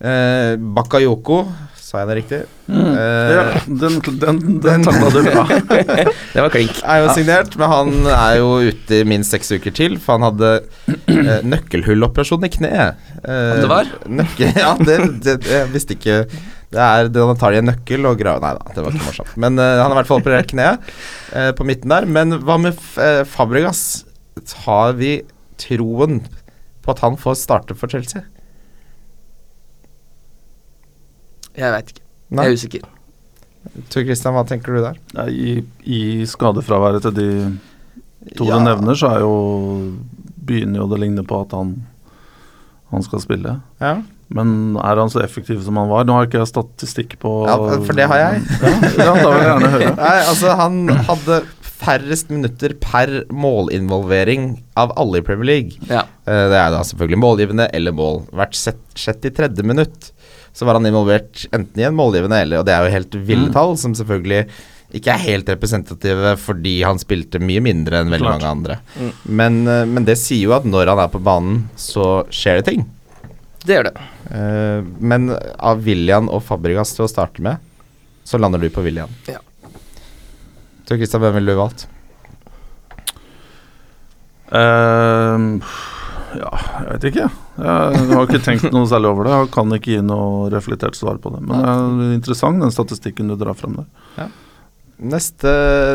Eh, 0.00 0.56
Bakayoko, 0.76 1.42
sa 1.80 2.00
jeg 2.02 2.08
det 2.10 2.16
riktig? 2.18 2.38
Eh, 2.68 3.30
Ja, 3.36 3.44
den, 3.68 4.00
den, 4.02 4.40
den, 4.42 4.58
den- 4.60 5.12
du 5.14 5.20
bra. 5.28 5.44
Det 6.34 6.42
var 6.42 6.50
klink. 6.52 6.80
er 6.84 7.04
jo 7.04 7.12
signert, 7.14 7.54
men 7.56 7.70
han 7.70 7.92
er 8.10 8.34
jo 8.42 8.48
ute 8.66 8.98
i 9.00 9.06
minst 9.08 9.32
seks 9.32 9.52
uker 9.54 9.72
til, 9.72 9.96
for 10.02 10.18
han 10.18 10.26
hadde 10.26 10.50
eh, 11.06 11.40
nøkkelhulloperasjon 11.46 12.44
i 12.44 12.52
kneet. 12.58 13.06
Eh, 13.22 13.54
Det 13.62 13.70
var? 13.70 13.88
Nøkkel, 14.08 14.52
ja, 14.64 14.74
det, 14.82 14.98
det, 15.24 15.36
jeg 15.48 15.70
visste 15.72 15.96
ikke 15.96 16.18
Det 16.74 16.82
er 16.82 17.10
det 17.12 17.22
han 17.22 17.38
tar 17.38 17.54
i 17.54 17.60
en 17.60 17.68
nøkkel 17.70 18.08
og 18.08 18.18
graver 18.20 18.42
Nei 18.42 18.54
da, 18.56 18.72
det 18.74 18.82
var 18.84 18.94
ikke 18.94 19.06
morsomt. 19.06 19.34
Men 19.38 19.60
uh, 19.60 19.64
han 19.64 19.84
har 19.86 19.94
i 19.94 19.98
hvert 20.00 20.10
fall 20.10 20.22
operert 20.22 20.50
kneet 20.50 20.88
uh, 21.32 21.52
på 21.56 21.66
midten 21.68 21.92
der. 21.92 22.08
Men 22.10 22.40
hva 22.42 22.58
med 22.60 22.74
F 22.74 22.96
eh, 23.02 23.22
Fabregas? 23.28 23.84
Har 24.66 24.96
vi 24.98 25.20
troen 25.60 26.20
på 26.84 26.92
at 26.92 27.00
han 27.04 27.16
får 27.18 27.38
starte 27.40 27.76
for 27.78 27.90
Chelsea? 27.90 28.24
Jeg 31.56 31.72
veit 31.72 31.94
ikke. 31.94 32.04
Nei. 32.36 32.44
Jeg 32.44 32.52
er 32.52 32.60
usikker. 32.60 32.92
Tor 33.92 34.04
Christian, 34.06 34.34
hva 34.36 34.44
tenker 34.46 34.76
du 34.76 34.82
der? 34.84 34.98
Ja, 35.16 35.24
I, 35.30 35.62
I 35.82 36.26
skadefraværet 36.28 37.06
til 37.06 37.16
de 37.16 37.30
to 38.36 38.46
Ja. 38.46 38.58
du 38.58 38.66
nevner, 38.66 38.98
så 38.98 39.14
er 39.14 39.24
jo 39.24 39.32
begynner 40.46 40.82
jo 40.82 40.88
det 40.90 40.98
å 40.98 41.02
ligne 41.02 41.24
på 41.26 41.40
at 41.42 41.54
han, 41.56 41.72
han 42.92 43.02
skal 43.06 43.22
spille. 43.22 43.56
Ja, 43.82 43.96
Men 44.28 44.76
er 44.82 44.96
han 44.98 45.08
så 45.12 45.20
effektiv 45.22 45.60
som 45.62 45.76
han 45.78 45.88
var? 45.88 46.04
Nå 46.04 46.12
har 46.16 46.26
ikke 46.26 46.40
jeg 46.42 46.50
statistikk 46.50 47.18
på 47.22 47.46
ja 47.46 47.54
for 47.60 47.92
det 47.94 48.08
har 48.10 48.18
jeg. 48.18 48.42
Ja, 48.62 48.72
ja, 49.04 49.12
da 49.14 49.30
vil 49.30 49.38
jeg 49.38 49.50
gjerne 49.52 49.70
høre. 49.76 49.92
Nei, 50.00 50.16
altså 50.26 50.56
han 50.58 50.80
hadde 51.06 51.38
færrest 51.76 52.30
minutter 52.32 52.72
per 52.80 53.12
målinvolvering 53.30 54.48
av 54.80 54.92
alle 54.98 55.20
i 55.20 55.24
Premier 55.26 55.46
League. 55.50 55.78
Ja. 55.90 56.02
Eh, 56.26 56.46
Det 56.50 56.58
er 56.58 56.70
da 56.74 56.80
selvfølgelig 56.88 57.20
målgivende 57.22 57.68
eller 57.76 57.92
mål. 57.94 58.22
Hvert 58.34 58.56
sjett- 58.56 58.96
sjette 58.98 59.30
i 59.30 59.34
tredje 59.36 59.62
minutt 59.66 60.10
så 60.56 60.64
var 60.64 60.78
han 60.78 60.88
involvert 60.88 61.44
enten 61.52 61.82
i 61.82 61.84
en 61.84 61.94
målgivende 61.98 62.38
eller 62.40 62.58
Og 62.62 62.64
det 62.66 62.72
er 62.74 62.86
jo 62.86 62.94
helt 62.96 63.14
ville 63.28 63.48
Mm. 63.50 63.52
tall, 63.52 63.76
som 63.76 63.92
selvfølgelig 63.94 64.46
ikke 64.94 65.12
er 65.12 65.18
helt 65.18 65.48
representative 65.52 66.36
fordi 66.38 66.82
han 66.82 66.96
spilte 66.98 67.38
mye 67.42 67.60
mindre 67.60 68.00
enn 68.00 68.08
veldig 68.10 68.24
Klart. 68.24 68.40
mange 68.40 68.50
andre. 68.50 68.78
Mm. 68.98 69.12
Men, 69.28 69.68
eh, 69.68 69.84
men 69.84 70.04
det 70.04 70.16
sier 70.16 70.44
jo 70.48 70.52
at 70.56 70.64
når 70.64 70.86
han 70.88 70.98
er 70.98 71.08
på 71.12 71.22
banen, 71.22 71.68
så 71.76 72.24
skjer 72.30 72.56
det 72.62 72.64
ting. 72.72 72.86
Det 73.66 73.78
gjør 73.78 73.88
det. 73.88 74.06
Uh, 74.30 74.86
men 75.00 75.32
av 75.34 75.82
William 75.86 76.30
og 76.30 76.44
Fabregas 76.46 76.94
til 76.96 77.06
å 77.06 77.10
starte 77.10 77.42
med, 77.42 77.58
så 78.26 78.38
lander 78.38 78.62
du 78.62 78.68
på 78.70 78.84
William. 78.86 79.10
Ja. 79.30 79.42
Så 80.86 80.98
Kristian, 80.98 81.22
hvem 81.24 81.40
ville 81.40 81.54
du 81.54 81.58
valgt? 81.58 81.88
Uh, 84.46 85.58
ja, 86.36 86.52
jeg 86.52 86.86
vet 86.92 87.06
ikke. 87.10 87.28
Jeg 87.56 88.06
har 88.12 88.26
ikke 88.26 88.42
tenkt 88.44 88.68
noe 88.74 88.86
særlig 88.88 89.10
over 89.10 89.26
det. 89.26 89.34
Jeg 89.34 89.52
kan 89.56 89.76
ikke 89.76 89.96
gi 89.96 90.02
noe 90.04 90.50
reflektert 90.52 90.98
svar 90.98 91.18
på 91.22 91.32
det. 91.34 91.42
Men 91.46 91.62
det 91.64 92.08
er 92.10 92.16
interessant, 92.18 92.62
den 92.62 92.74
statistikken 92.74 93.32
du 93.32 93.36
drar 93.40 93.56
frem 93.58 93.78
der. 93.80 94.30
Neste, 94.96 95.50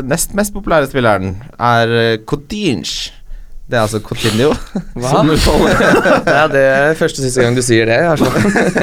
nest 0.06 0.36
mest 0.38 0.54
populære 0.54 0.90
spilleren 0.92 1.40
er 1.58 1.96
eh, 1.98 2.20
Coutinho. 2.28 3.21
Det 3.70 3.78
er 3.78 3.86
altså 3.86 4.01
Cotinio. 4.03 4.51
Hva? 4.99 5.22
ja, 5.24 6.45
det 6.55 6.64
er 6.64 6.97
første 6.99 7.22
og 7.22 7.28
siste 7.28 7.43
gang 7.45 7.55
du 7.55 7.62
sier 7.64 7.88
det. 7.88 7.99
Altså. 8.03 8.28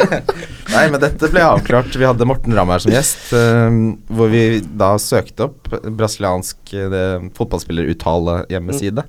Nei, 0.74 0.84
men 0.92 1.00
dette 1.02 1.28
ble 1.32 1.42
avklart. 1.44 1.92
Vi 1.96 2.06
hadde 2.08 2.28
Morten 2.28 2.54
Ramm 2.56 2.72
her 2.72 2.80
som 2.84 2.92
gjest, 2.94 3.26
eh, 3.36 3.80
hvor 4.08 4.30
vi 4.32 4.44
da 4.80 4.94
søkte 5.02 5.48
opp 5.50 5.68
brasiliansk 5.68 6.72
uh, 6.76 7.26
fotballspilleruttale 7.36 8.42
hjemmeside. 8.52 9.04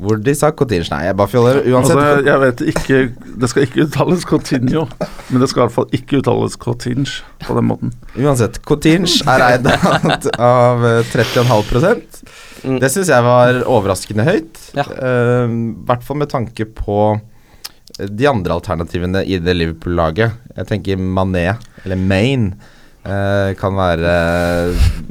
Hvor 0.00 0.16
de 0.16 0.32
sa 0.32 0.48
Cotinio. 0.56 0.86
Nei, 0.94 1.02
jeg 1.10 1.16
bare 1.18 1.28
fjoller. 1.28 1.58
Uansett. 1.68 1.98
Altså, 1.98 2.22
jeg, 2.24 2.40
vet 2.40 2.62
ikke 2.72 3.00
Det 3.42 3.50
skal 3.52 3.66
ikke 3.66 3.82
uttales 3.84 4.22
Cotinio, 4.30 4.86
men 5.28 5.42
det 5.42 5.50
skal 5.50 5.60
i 5.60 5.64
hvert 5.66 5.74
fall 5.74 5.90
ikke 5.98 6.22
uttales 6.22 6.56
Cotinge 6.62 7.18
på 7.44 7.56
den 7.58 7.66
måten. 7.68 7.92
Uansett, 8.16 8.62
Cotinge 8.64 9.10
er 9.28 9.44
eid 9.50 9.68
av- 9.74 10.30
av 10.38 10.86
eh, 10.88 11.02
30,5 11.12 11.68
Mm. 12.64 12.78
Det 12.82 12.90
syns 12.92 13.10
jeg 13.12 13.24
var 13.24 13.62
overraskende 13.64 14.26
høyt. 14.26 14.60
Ja. 14.76 14.84
uh, 14.86 15.52
hvert 15.88 16.04
fall 16.06 16.20
med 16.20 16.30
tanke 16.32 16.66
på 16.76 16.98
eh, 17.14 18.10
de 18.10 18.28
andre 18.30 18.58
alternativene 18.58 19.24
i 19.24 19.40
det 19.42 19.56
Liverpool-laget. 19.56 20.36
Jeg 20.58 20.68
tenker 20.68 21.00
Mané, 21.00 21.54
eller 21.84 22.00
Maine, 22.00 22.54
uh, 23.06 23.56
kan 23.60 23.78
være 23.78 24.14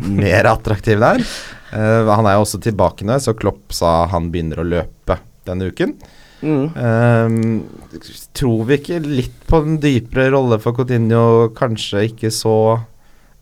mer 0.06 0.52
attraktiv 0.54 1.02
der. 1.02 1.26
Uh, 1.74 2.10
han 2.10 2.30
er 2.30 2.38
jo 2.38 2.46
også 2.46 2.62
tilbake 2.64 3.08
nå, 3.08 3.18
så 3.22 3.38
Klopp 3.38 3.74
sa 3.76 4.04
han 4.14 4.32
begynner 4.34 4.62
å 4.62 4.70
løpe 4.78 5.20
denne 5.50 5.72
uken. 5.74 5.98
Mm. 6.40 6.70
Eh, 6.72 8.00
tror 8.38 8.62
vi 8.70 8.78
ikke 8.80 9.02
litt 9.04 9.42
på 9.50 9.60
den 9.66 9.80
dypere 9.84 10.30
rolle 10.32 10.56
for 10.64 10.78
Coutinho, 10.78 11.50
kanskje 11.58 12.06
ikke 12.14 12.32
så 12.34 12.56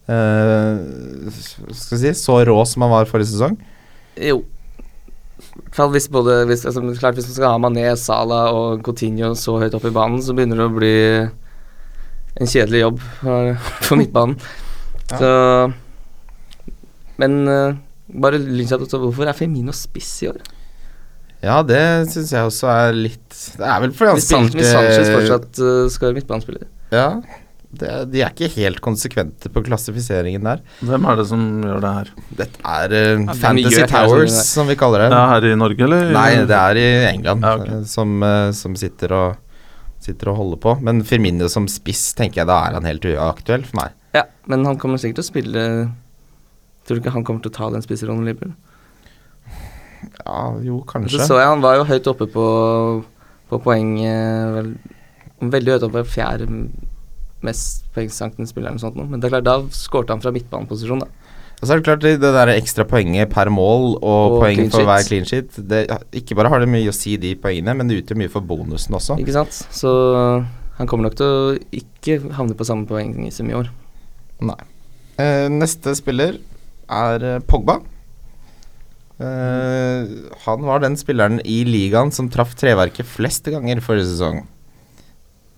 Uh, 0.07 0.79
Skal 1.75 1.97
vi 1.97 2.03
si 2.05 2.13
så 2.15 2.37
rå 2.47 2.61
som 2.63 2.85
han 2.85 2.93
var 2.93 3.09
forrige 3.09 3.33
sesong? 3.33 3.57
Jo. 4.17 4.41
I 5.37 5.61
hvert 5.67 5.77
fall 5.77 5.91
hvis 5.93 6.07
både 6.09 6.39
hvis, 6.49 6.63
altså, 6.65 6.81
Klart 6.97 7.17
hvis 7.17 7.27
man 7.29 7.35
skal 7.35 7.51
ha 7.53 7.61
Mané, 7.61 7.85
Salah 8.01 8.49
og 8.55 8.81
Coutinho 8.85 9.33
så 9.37 9.57
høyt 9.61 9.75
opp 9.77 9.85
i 9.85 9.93
banen, 9.93 10.21
så 10.23 10.33
begynner 10.37 10.57
det 10.61 10.65
å 10.65 10.73
bli 10.77 10.95
en 12.37 12.49
kjedelig 12.49 12.83
jobb 12.83 13.01
for, 13.21 13.51
for 13.85 13.97
midtbanen. 14.01 14.37
Ja. 15.07 15.19
Så 15.21 15.29
Men 17.21 17.39
uh, 17.49 17.77
bare 18.07 18.41
lynkjapt 18.41 18.85
også, 18.85 18.99
hvorfor 19.01 19.29
er 19.29 19.37
Femino 19.37 19.73
spiss 19.75 20.11
i 20.25 20.31
år? 20.31 20.41
Ja, 21.43 21.61
det 21.65 22.09
syns 22.09 22.31
jeg 22.33 22.49
også 22.49 22.69
er 22.71 22.95
litt 22.97 23.29
Det 23.29 23.65
er 23.65 23.81
vel 23.83 23.91
fordi 23.93 24.15
han 24.15 24.21
spilte 24.23 24.57
hvis 24.57 24.71
Sanchez 24.73 25.11
fortsatt 25.13 25.59
uh, 25.61 25.85
skal 25.93 26.09
være 26.09 26.17
midtbanespiller. 26.19 26.65
Ja, 26.93 27.09
det, 27.67 27.89
de 28.13 28.21
er 28.23 28.31
ikke 28.31 28.47
helt 28.53 28.79
konsekvente 28.81 29.49
på 29.51 29.61
klassifiseringen 29.65 30.45
der. 30.47 30.61
Hvem 30.87 31.07
er 31.11 31.17
det 31.19 31.25
som 31.27 31.41
gjør 31.65 31.81
det 31.83 31.89
her? 31.97 32.11
Dette 32.39 32.61
er 32.63 32.95
uh, 33.27 33.33
Fantasy 33.35 33.83
Towers, 33.91 34.37
som- 34.47 34.69
vi 34.71 34.77
kaller 34.79 35.03
det. 35.03 35.09
Det 35.11 35.17
er 35.19 35.33
her 35.33 35.47
i 35.49 35.57
Norge, 35.59 35.83
eller? 35.83 36.11
Nei, 36.15 36.29
det 36.47 36.55
er 36.61 36.79
i 36.79 36.87
England 37.11 37.43
Ja, 37.43 37.55
ok. 37.59 37.67
eh, 37.67 37.83
som, 37.83 38.15
uh, 38.23 38.51
som 38.55 38.75
sitter, 38.79 39.11
og, 39.13 39.35
sitter 39.99 40.31
og 40.31 40.37
holder 40.39 40.61
på. 40.63 40.77
Men 40.81 41.03
Firmino 41.03 41.49
som 41.51 41.67
spiss, 41.67 42.13
tenker 42.15 42.41
jeg 42.43 42.47
da 42.47 42.61
er 42.69 42.79
han 42.79 42.87
helt 42.87 43.03
uaktuell 43.03 43.67
for 43.67 43.81
meg. 43.83 43.91
Ja, 44.15 44.23
men 44.47 44.63
han 44.65 44.79
kommer 44.79 44.97
sikkert 44.97 45.19
til 45.19 45.27
å 45.27 45.31
spille 45.33 45.63
Tror 46.87 46.95
du 46.95 47.01
ikke 47.03 47.11
han 47.11 47.25
kommer 47.27 47.43
til 47.43 47.51
å 47.51 47.57
ta 47.57 47.67
den 47.73 47.83
spisserollen 47.83 48.23
i 48.23 48.29
Liverpool? 48.31 48.53
Ja, 50.23 50.55
jo, 50.63 50.79
kanskje. 50.87 51.19
så 51.19 51.33
så 51.33 51.39
jeg 51.41 51.49
han 51.51 51.61
var 51.61 51.75
jo 51.75 51.87
høyt 51.89 52.07
oppe 52.07 52.27
på, 52.31 52.45
på 53.51 53.59
poeng 53.59 53.89
eh, 54.07 54.53
vel, 54.55 54.69
Veldig 55.41 55.73
høyt 55.75 55.83
oppe, 55.89 56.03
på 56.07 56.13
fjerde 56.15 56.47
mest 57.45 57.85
poengsankende 57.95 58.49
spiller 58.49 58.71
eller 58.71 58.79
noe 58.79 58.85
sånt. 58.87 58.97
Men 58.97 59.21
det 59.21 59.29
er 59.29 59.37
klart, 59.37 59.47
da 59.47 59.57
skårte 59.75 60.15
han 60.15 60.23
fra 60.23 60.33
midtbaneposisjon, 60.35 61.03
da. 61.05 61.33
Og 61.57 61.65
så 61.65 61.73
er 61.73 61.79
det 61.79 61.87
klart 61.87 62.03
det, 62.05 62.11
det 62.21 62.31
der 62.35 62.51
ekstra 62.53 62.85
poenget 62.85 63.31
per 63.33 63.49
mål 63.49 63.95
og, 63.95 64.03
Og 64.05 64.35
poeng 64.43 64.67
for 64.69 64.85
hver 64.85 65.01
clean 65.07 65.25
sheet 65.25 65.55
det, 65.65 65.87
Ikke 66.19 66.35
bare 66.37 66.51
har 66.53 66.61
det 66.61 66.69
mye 66.69 66.91
å 66.91 66.93
si, 66.93 67.15
de 67.17 67.33
poengene, 67.41 67.73
men 67.79 67.89
det 67.89 68.03
utgjør 68.03 68.19
mye 68.21 68.33
for 68.33 68.45
bonusen 68.45 68.93
også. 68.97 69.17
Ikke 69.23 69.33
sant? 69.33 69.63
Så 69.73 69.91
han 70.77 70.89
kommer 70.89 71.07
nok 71.07 71.17
til 71.17 71.25
å 71.25 71.55
ikke 71.73 72.19
havne 72.37 72.57
på 72.57 72.67
samme 72.67 72.85
poeng 72.89 73.15
som 73.33 73.49
i 73.49 73.57
år. 73.57 73.71
Nei. 74.45 74.59
Eh, 75.17 75.47
neste 75.49 75.95
spiller 75.97 76.37
er 76.93 77.25
eh, 77.25 77.39
Pogba. 77.49 77.79
Eh, 79.17 80.11
han 80.43 80.67
var 80.67 80.83
den 80.83 80.97
spilleren 80.99 81.41
i 81.41 81.63
ligaen 81.65 82.13
som 82.13 82.29
traff 82.29 82.53
treverket 82.59 83.09
flest 83.09 83.49
ganger 83.49 83.81
forrige 83.81 84.11
sesong. 84.11 84.43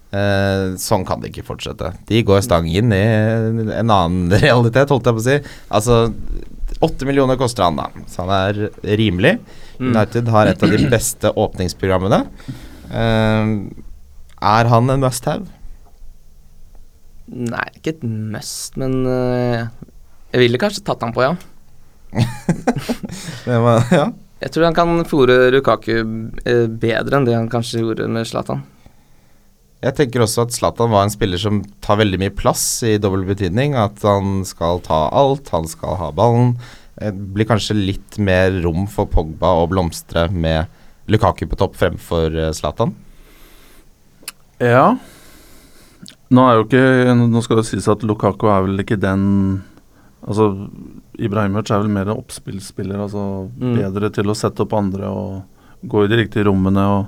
Eh, 0.09 0.71
sånn 0.81 1.03
kan 1.05 1.21
det 1.21 1.29
ikke 1.29 1.45
fortsette. 1.51 1.91
De 2.09 2.21
går 2.25 2.41
stang 2.41 2.65
inn 2.69 2.93
i 2.95 3.03
en 3.03 3.91
annen 3.93 4.33
realitet, 4.45 4.89
holdt 4.89 5.09
jeg 5.09 5.17
på 5.17 5.21
å 5.21 5.27
si. 5.27 5.37
Altså, 5.69 5.99
åtte 6.85 7.05
millioner 7.09 7.37
koster 7.39 7.67
han, 7.67 7.77
da, 7.77 7.89
så 8.09 8.25
han 8.25 8.33
er 8.39 8.95
rimelig. 8.99 9.37
Mm. 9.77 9.91
United 9.91 10.31
har 10.33 10.49
et 10.49 10.65
av 10.65 10.73
de 10.73 10.89
beste 10.95 11.33
åpningsprogrammene. 11.37 12.23
Eh, 12.89 13.53
er 14.39 14.71
han 14.73 14.89
en 14.89 15.05
must 15.05 15.29
have? 15.29 15.45
Nei, 17.29 17.67
ikke 17.77 17.93
et 17.93 18.03
must, 18.07 18.79
men 18.81 19.03
eh, 19.05 19.67
jeg 20.33 20.41
ville 20.41 20.61
kanskje 20.61 20.85
tatt 20.87 21.05
han 21.05 21.13
på, 21.13 21.27
ja. 21.27 21.35
Var, 23.45 23.85
ja. 23.93 24.09
Jeg 24.39 24.53
tror 24.55 24.65
han 24.65 24.75
kan 24.77 25.03
fòre 25.05 25.35
Lukaku 25.53 25.93
eh, 25.99 26.65
bedre 26.65 27.19
enn 27.19 27.27
det 27.27 27.35
han 27.37 27.49
kanskje 27.51 27.83
gjorde 27.83 28.07
med 28.09 28.25
Zlatan. 28.25 28.63
Jeg 29.79 29.95
tenker 29.95 30.25
også 30.25 30.43
at 30.43 30.51
Zlatan 30.51 30.91
var 30.91 31.05
en 31.05 31.13
spiller 31.13 31.39
som 31.39 31.61
tar 31.85 32.01
veldig 32.01 32.17
mye 32.19 32.33
plass 32.35 32.63
i 32.83 32.97
dobbel 32.99 33.23
betydning. 33.29 33.77
At 33.79 34.01
han 34.03 34.41
skal 34.47 34.81
ta 34.83 35.05
alt, 35.15 35.47
han 35.55 35.69
skal 35.71 35.95
ha 36.01 36.09
ballen. 36.11 36.57
Det 36.99 37.13
blir 37.35 37.47
kanskje 37.47 37.77
litt 37.77 38.17
mer 38.19 38.51
rom 38.65 38.89
for 38.91 39.07
Pogba 39.07 39.53
å 39.61 39.69
blomstre 39.71 40.25
med 40.35 40.67
Lukaku 41.09 41.45
på 41.47 41.55
topp 41.61 41.77
fremfor 41.79 42.35
eh, 42.35 42.51
Zlatan. 42.53 42.91
Ja. 44.59 44.97
Nå 46.29 46.43
er 46.45 46.59
jo 46.59 46.65
ikke 46.67 47.13
Nå 47.17 47.39
skal 47.41 47.61
det 47.61 47.69
sies 47.69 47.87
at 47.89 48.03
Lukaku 48.05 48.49
er 48.51 48.65
vel 48.67 48.83
ikke 48.83 48.99
den 49.01 49.23
Altså, 50.19 50.49
Ibrahimovic 51.15 51.71
er 51.71 51.79
vel 51.79 51.93
mer 51.95 52.09
en 52.11 52.19
oppspillsspiller. 52.19 52.99
Altså 53.05 53.47
Mm. 53.55 53.77
bedre 53.79 54.09
til 54.11 54.27
å 54.27 54.35
sette 54.35 54.65
opp 54.65 54.73
andre 54.75 55.07
og 55.07 55.87
gå 55.87 56.03
i 56.03 56.09
de 56.11 56.17
riktige 56.19 56.43
rommene. 56.49 56.83
Og 56.83 57.07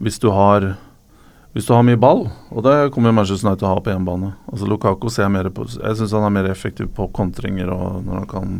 hvis 0.00 0.20
du 0.22 0.28
har 0.30 0.76
Hvis 1.52 1.66
du 1.66 1.72
har 1.74 1.82
mye 1.82 1.98
ball, 1.98 2.28
og 2.54 2.62
det 2.62 2.92
kommer 2.94 3.10
Manchester 3.12 3.48
United 3.48 3.58
til 3.64 3.66
å 3.66 3.72
ha 3.74 3.80
på 3.82 3.90
hjemmebane 3.90 4.28
Altså 4.52 4.68
Lukaku 4.70 5.08
ser 5.10 5.24
jeg 5.24 5.32
mer 5.34 5.48
på 5.50 5.64
Jeg 5.66 5.96
syns 5.98 6.12
han 6.14 6.22
er 6.28 6.34
mer 6.36 6.46
effektiv 6.52 6.92
på 6.94 7.08
kontringer 7.16 7.72
og 7.74 8.04
når 8.06 8.20
han 8.20 8.28
kan 8.30 8.52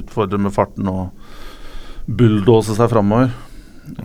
utfordre 0.00 0.40
med 0.40 0.54
farten 0.56 0.88
og 0.88 1.10
bulldose 2.08 2.74
seg 2.78 2.88
framover. 2.90 3.28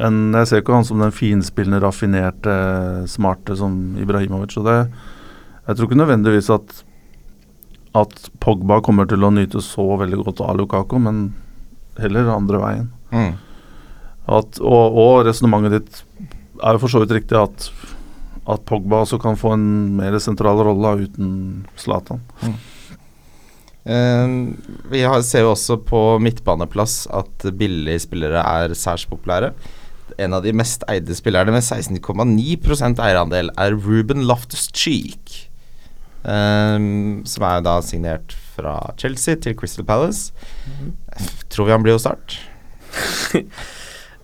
enn- 0.03 0.35
Jeg 0.35 0.47
ser 0.47 0.61
ikke 0.61 0.73
han 0.75 0.83
som 0.83 0.99
den 0.99 1.11
finspillende, 1.15 1.79
raffinerte, 1.81 3.07
smarte 3.07 3.55
som 3.57 3.95
Ibrahimovic. 3.97 4.57
Og 4.57 4.65
det, 4.65 4.77
jeg 5.67 5.75
tror 5.77 5.87
ikke 5.87 6.01
nødvendigvis 6.03 6.49
at 6.53 6.83
at 7.95 8.29
Pogba 8.43 8.81
kommer 8.81 9.07
til 9.09 9.23
å 9.23 9.31
nyte 9.33 9.57
så 9.63 9.97
veldig 9.97 10.19
godt 10.25 10.41
av 10.45 10.57
Lukaku, 10.59 10.99
men 11.01 11.33
heller 11.97 12.27
andre 12.29 12.59
veien. 12.61 12.89
At, 14.27 14.59
og 14.59 14.97
og 14.99 15.25
resonnementet 15.25 15.71
ditt 15.79 16.03
er 16.61 16.73
jo 16.75 16.81
for 16.83 16.87
så 16.91 16.99
vidt 17.01 17.15
riktig 17.15 17.39
at, 17.39 17.71
at 18.47 18.63
Pogba 18.67 19.01
også 19.03 19.19
kan 19.19 19.37
få 19.39 19.53
en 19.57 19.67
mer 19.97 20.15
sentral 20.23 20.61
rolle 20.63 20.93
uten 21.07 21.31
Zlatan. 21.79 22.21
Eh, 23.87 24.35
vi 24.91 25.03
har, 25.03 25.21
ser 25.23 25.43
jo 25.45 25.51
også 25.53 25.79
på 25.87 26.01
midtbaneplass 26.23 27.05
at 27.15 27.49
billige 27.59 28.05
spillere 28.07 28.43
er 28.43 28.75
særs 28.75 29.05
populære. 29.07 29.51
En 30.17 30.33
av 30.33 30.45
de 30.45 30.53
mest 30.55 30.85
eide 30.89 31.15
spillerne 31.15 31.51
med 31.53 31.65
16,9% 31.65 33.03
eierandel 33.03 33.51
er 33.59 33.75
Ruben 33.75 34.23
Loftus-Cheek. 34.27 35.43
eh, 36.27 36.79
som 37.23 37.47
er 37.47 37.61
da 37.63 37.77
signert 37.83 38.35
fra 38.55 38.79
Chelsea 38.97 39.35
til 39.35 39.55
Crystal 39.55 39.85
Palace. 39.85 40.31
Tror 41.49 41.67
vi 41.67 41.75
han 41.75 41.83
blir 41.83 41.95
hos 41.95 42.07
Start? 42.07 42.39
uh, 43.35 43.41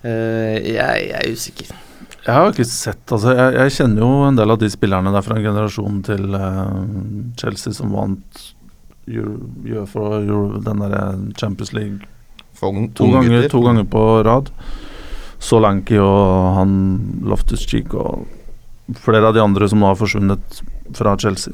jeg, 0.08 0.74
jeg 0.74 1.20
er 1.20 1.32
usikker. 1.32 1.76
Jeg 2.24 2.34
har 2.34 2.54
ikke 2.54 2.66
sett 2.68 3.12
altså 3.12 3.34
jeg, 3.36 3.56
jeg 3.58 3.74
kjenner 3.78 4.04
jo 4.06 4.12
en 4.30 4.38
del 4.40 4.54
av 4.54 4.60
de 4.62 4.70
spillerne 4.72 5.12
der 5.12 5.26
fra 5.26 5.36
en 5.36 5.44
generasjon 5.44 5.98
til 6.08 6.38
uh, 6.38 6.78
Chelsea 7.40 7.76
som 7.76 7.92
vant 7.92 8.46
Euro, 9.12 9.50
Euro, 9.68 10.62
den 10.64 10.80
der 10.80 11.18
Champions 11.36 11.74
League 11.76 12.08
For 12.56 12.72
to 12.96 13.10
ganger, 13.12 13.50
to 13.50 13.60
ganger 13.66 13.84
på 13.84 14.24
rad. 14.24 14.52
Solanki 15.44 15.98
og 16.00 16.56
han 16.56 16.76
Loftus 17.28 17.66
Cheek 17.68 17.92
og 17.98 18.24
flere 19.04 19.28
av 19.28 19.36
de 19.36 19.42
andre 19.44 19.68
som 19.68 19.82
nå 19.82 19.90
har 19.90 20.00
forsvunnet 20.00 20.62
fra 20.96 21.18
Chelsea. 21.20 21.52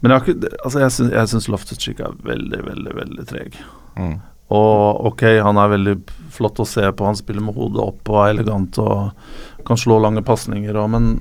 Men 0.00 0.12
jeg, 0.12 0.18
har 0.18 0.26
ikke, 0.26 0.50
altså 0.66 1.08
jeg 1.14 1.30
syns 1.32 1.48
Loftus 1.48 1.80
Cheek 1.80 2.02
er 2.04 2.18
veldig, 2.26 2.60
veldig, 2.66 2.96
veldig 2.98 3.26
treg. 3.30 3.56
Mm. 3.96 4.18
Og 4.54 5.06
ok, 5.10 5.24
han 5.42 5.58
er 5.58 5.72
veldig 5.72 5.96
flott 6.36 6.60
å 6.62 6.68
se 6.68 6.84
på. 6.92 7.06
Han 7.06 7.18
spiller 7.18 7.42
med 7.42 7.56
hodet 7.56 7.82
opp 7.82 8.12
og 8.12 8.20
er 8.22 8.34
elegant 8.36 8.78
og 8.82 9.64
kan 9.66 9.80
slå 9.80 9.98
lange 9.98 10.22
pasninger 10.22 10.76
Men 10.92 11.16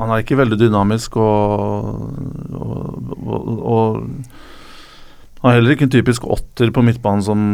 han 0.00 0.10
er 0.10 0.22
ikke 0.22 0.38
veldig 0.40 0.58
dynamisk 0.58 1.18
og, 1.20 1.98
og, 2.56 3.12
og, 3.20 3.50
og 3.60 3.98
Han 5.42 5.50
er 5.50 5.58
heller 5.58 5.74
ikke 5.74 5.86
en 5.90 5.92
typisk 5.92 6.24
åtter 6.24 6.72
på 6.72 6.82
midtbanen 6.86 7.22
som 7.26 7.44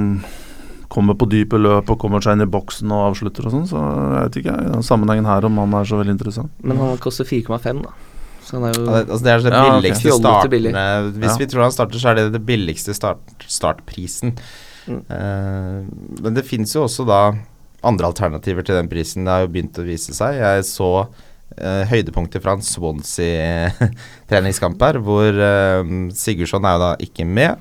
kommer 0.91 1.15
på 1.15 1.27
dype 1.31 1.59
løp 1.59 1.91
og 1.91 1.99
kommer 2.03 2.23
seg 2.23 2.37
inn 2.37 2.47
i 2.47 2.51
boksen 2.51 2.91
og 2.95 3.11
avslutter 3.11 3.47
og 3.47 3.55
sånn. 3.55 3.67
Så 3.71 3.83
jeg 3.83 4.15
vet 4.15 4.39
ikke 4.41 4.55
i 4.55 4.71
den 4.73 4.87
sammenhengen 4.87 5.29
her 5.29 5.47
om 5.47 5.59
han 5.63 5.75
er 5.79 5.91
så 5.91 5.99
veldig 6.01 6.17
interessant. 6.17 6.55
Men 6.63 6.81
han 6.83 7.03
koster 7.03 7.27
4,5, 7.27 7.83
da. 7.85 8.10
Så 8.51 8.59
han 8.59 8.65
er 8.67 8.73
jo 8.75 8.83
Ja, 8.85 8.91
det, 8.99 9.07
altså 9.15 9.25
det 9.25 9.31
er 9.33 9.39
det 9.47 9.53
Ja, 9.55 9.59
billigste 9.71 10.11
billig. 10.51 10.71
startene 10.75 11.13
Hvis 11.21 11.31
Ja. 11.31 11.37
vi 11.39 11.47
tror 11.53 11.63
han 11.63 11.71
starter, 11.77 11.99
så 12.03 12.07
er 12.11 12.15
det 12.19 12.25
det 12.35 12.43
billigste 12.49 12.93
start, 12.97 13.23
startprisen. 13.47 14.31
Mm. 14.91 15.03
Uh, 15.07 15.79
men 16.25 16.35
det 16.35 16.45
fins 16.49 16.75
jo 16.75 16.83
også 16.89 17.03
da 17.07 17.21
andre 17.85 18.07
alternativer 18.11 18.63
til 18.67 18.75
den 18.81 18.89
prisen. 18.91 19.23
Det 19.25 19.31
har 19.33 19.41
jo 19.47 19.53
begynt 19.55 19.79
å 19.79 19.87
vise 19.87 20.13
seg. 20.17 20.35
Jeg 20.41 20.65
så 20.67 20.91
uh, 21.07 21.83
høydepunkter 21.91 22.41
fra 22.43 22.53
en 22.59 22.65
Swansea-treningskamp 22.67 24.79
her, 24.83 24.99
hvor 25.05 25.31
uh, 25.37 25.85
Sigurdsson 26.17 26.65
er 26.67 26.75
jo 26.77 26.81
da 26.85 26.91
ikke 27.07 27.25
med. 27.29 27.55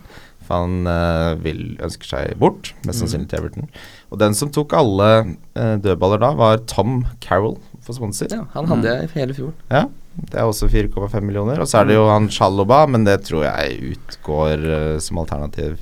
For 0.49 0.53
han 0.63 0.75
uh, 0.89 1.31
vil 1.43 1.61
ønsker 1.85 2.07
seg 2.15 2.23
bort, 2.41 2.63
mest 2.85 2.97
Mm. 2.99 3.03
sannsynlig 3.05 3.29
til 3.29 3.39
Everton. 3.43 3.65
Og 4.09 4.15
den 4.19 4.33
som 4.33 4.49
tok 4.49 4.73
alle 4.73 5.09
eh, 5.53 5.75
dødballer 5.77 6.17
da, 6.23 6.31
var 6.33 6.57
Tom 6.65 7.03
Carroll 7.21 7.59
for 7.85 7.93
Swansea. 7.93 8.25
Ja, 8.33 8.41
han 8.55 8.65
hadde 8.71 8.89
jeg 8.89 9.09
hele 9.13 9.33
fjor. 9.37 9.51
Ja, 9.69 9.83
det 10.15 10.35
er 10.39 10.43
også 10.49 10.67
4,5 10.69 11.21
millioner. 11.21 11.59
Og 11.61 11.67
så 11.67 11.79
er 11.81 11.85
det 11.85 11.95
jo 11.95 12.07
han 12.09 12.27
Chaloba, 12.29 12.85
men 12.87 13.03
det 13.05 13.21
tror 13.27 13.43
jeg 13.45 13.93
utgår 13.95 14.65
uh, 14.65 14.97
som 14.99 15.17
alternativ. 15.21 15.77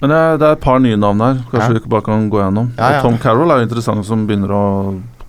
Men 0.00 0.10
det 0.10 0.16
er, 0.16 0.36
det 0.40 0.46
er 0.48 0.52
et 0.56 0.60
par 0.64 0.78
nye 0.80 0.96
navn 0.96 1.20
her. 1.20 1.34
Kanskje 1.52 1.74
Ja. 1.74 1.78
vi 1.78 1.88
bare 1.92 2.02
kan 2.02 2.28
gå 2.32 2.38
gjennom. 2.40 2.70
Ja, 2.78 2.90
ja. 2.96 3.00
Tom 3.04 3.18
Carroll 3.18 3.50
er 3.52 3.58
jo 3.60 3.66
interessant 3.68 4.04
som 4.08 4.26
begynner 4.26 4.48
å 4.56 4.64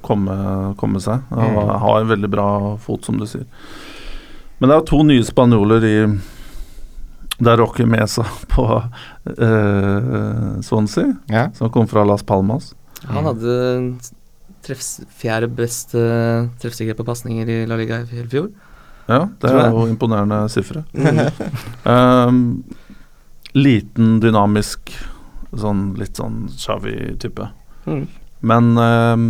komme, 0.01 0.75
komme 0.79 0.99
seg. 1.03 1.21
Han 1.29 1.53
Mm. 1.55 1.69
har 1.79 1.99
en 2.01 2.07
veldig 2.07 2.29
bra 2.31 2.77
fot, 2.77 3.03
som 3.05 3.17
du 3.19 3.25
sier. 3.25 3.45
Men 4.59 4.69
det 4.69 4.75
er 4.75 4.79
jo 4.81 4.85
to 4.97 5.03
nye 5.03 5.23
spanjoler 5.23 5.83
i 5.83 6.19
Det 7.41 7.47
er 7.51 7.57
Rocky 7.57 7.85
Mesa 7.85 8.21
på 8.47 8.63
uh, 9.51 10.61
Swansea, 10.61 11.13
Ja. 11.27 11.49
som 11.53 11.69
kom 11.69 11.87
fra 11.87 12.03
Las 12.05 12.23
Palmas. 12.23 12.75
Han 13.07 13.25
hadde 13.25 13.95
treffs, 14.65 14.99
fjerde 15.17 15.49
beste 15.55 16.01
treffsikkerhet 16.61 16.99
på 16.99 17.07
pasninger 17.07 17.49
i 17.49 17.57
La 17.69 17.79
Liga 17.79 18.01
i 18.03 18.25
fjor. 18.29 18.51
Ja, 19.09 19.25
det 19.41 19.49
er 19.51 19.73
jo 19.73 19.87
imponerende 19.89 20.43
sifre. 20.53 20.85
Um, 21.81 22.61
liten, 23.57 24.19
dynamisk, 24.23 24.93
sånn 25.57 25.95
litt 25.99 26.19
sånn 26.21 26.45
Xavi-type. 26.53 27.47
Mm. 27.89 28.03
Men 28.47 28.69
um, 28.77 29.23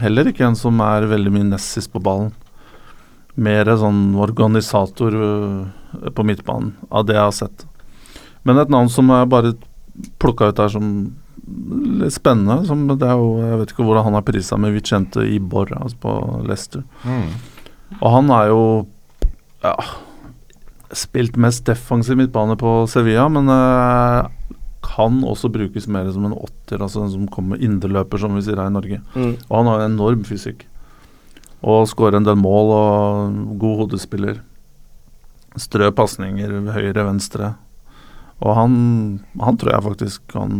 heller 0.00 0.28
ikke 0.30 0.46
en 0.46 0.58
som 0.58 0.78
er 0.84 1.08
veldig 1.10 1.32
mye 1.34 1.48
nessis 1.48 1.88
på 1.90 2.02
ballen. 2.04 2.30
Mer 3.34 3.72
sånn 3.80 4.12
organisator 4.20 5.16
øh, 5.18 6.10
på 6.14 6.26
midtbanen, 6.28 6.76
av 6.86 7.08
det 7.08 7.16
jeg 7.16 7.24
har 7.24 7.34
sett. 7.34 7.64
Men 8.46 8.60
et 8.62 8.70
navn 8.70 8.92
som 8.92 9.10
jeg 9.10 9.30
bare 9.32 9.56
plukka 10.22 10.52
ut 10.52 10.60
her 10.62 10.70
som 10.70 10.92
litt 12.00 12.14
spennende 12.14 12.64
som 12.68 12.86
det 12.88 13.04
er 13.04 13.18
jo, 13.20 13.36
Jeg 13.42 13.60
vet 13.60 13.74
ikke 13.74 13.86
hvordan 13.86 14.06
han 14.08 14.16
er 14.18 14.24
prisa 14.26 14.56
med 14.60 14.74
Vicente 14.76 15.24
Ibor 15.28 15.70
altså 15.76 15.98
på 16.00 16.14
Leicester. 16.48 16.84
Mm. 17.04 17.28
Og 18.00 18.08
han 18.16 18.32
er 18.34 18.50
jo 18.50 18.62
ja, 19.64 19.74
spilt 20.94 21.38
mest 21.40 21.66
defensiv 21.68 22.18
midtbane 22.18 22.56
på 22.60 22.84
Sevilla, 22.90 23.26
men 23.32 23.48
uh, 23.50 24.28
kan 24.84 25.22
også 25.24 25.50
brukes 25.52 25.88
mer 25.88 26.10
som 26.12 26.26
en 26.28 26.36
åtter, 26.36 26.80
altså 26.82 27.04
en 27.04 27.12
som 27.12 27.28
kommer 27.32 27.60
indreløper, 27.62 28.20
som 28.20 28.36
vi 28.36 28.44
sier 28.44 28.60
her 28.60 28.70
i 28.70 28.74
Norge. 28.74 29.00
Mm. 29.14 29.34
Og 29.48 29.54
han 29.58 29.70
har 29.70 29.84
enorm 29.86 30.24
fysikk. 30.28 30.66
Og 31.64 31.86
skårer 31.88 32.18
en 32.18 32.26
del 32.26 32.36
mål 32.36 32.72
og 32.76 33.38
god 33.60 33.84
hodespiller. 33.84 34.42
Strø 35.56 35.88
pasninger 35.96 36.52
høyre, 36.74 37.06
venstre. 37.06 37.54
Og 38.44 38.52
han, 38.58 38.74
han 39.40 39.56
tror 39.60 39.72
jeg 39.72 39.86
faktisk 39.86 40.26
kan 40.34 40.58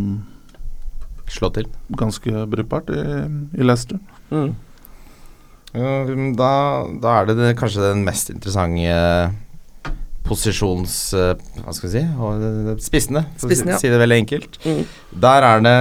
Slå 1.30 1.50
til. 1.54 1.68
ganske 1.96 2.44
brukbart 2.50 2.90
i, 2.92 3.00
i 3.56 3.64
Leicester. 3.66 3.98
Mm. 4.30 4.54
Da, 6.38 6.50
da 7.02 7.14
er 7.18 7.26
det, 7.30 7.38
det 7.40 7.56
kanskje 7.58 7.82
den 7.82 8.04
mest 8.06 8.30
interessante 8.30 9.32
posisjons... 10.24 10.94
eh, 11.18 11.34
hva 11.64 11.74
skal 11.74 11.88
vi 11.88 11.94
si? 11.96 12.04
og, 12.16 12.44
eh, 12.44 12.76
Spissene, 12.82 13.24
for 13.36 13.50
Spissene, 13.50 13.74
å 13.74 13.74
ja. 13.74 13.80
si, 13.80 13.88
si 13.88 13.92
det 13.92 13.98
veldig 14.00 14.20
enkelt. 14.22 14.60
Mm. 14.64 14.84
Der 15.24 15.48
er 15.50 15.64
det 15.66 15.74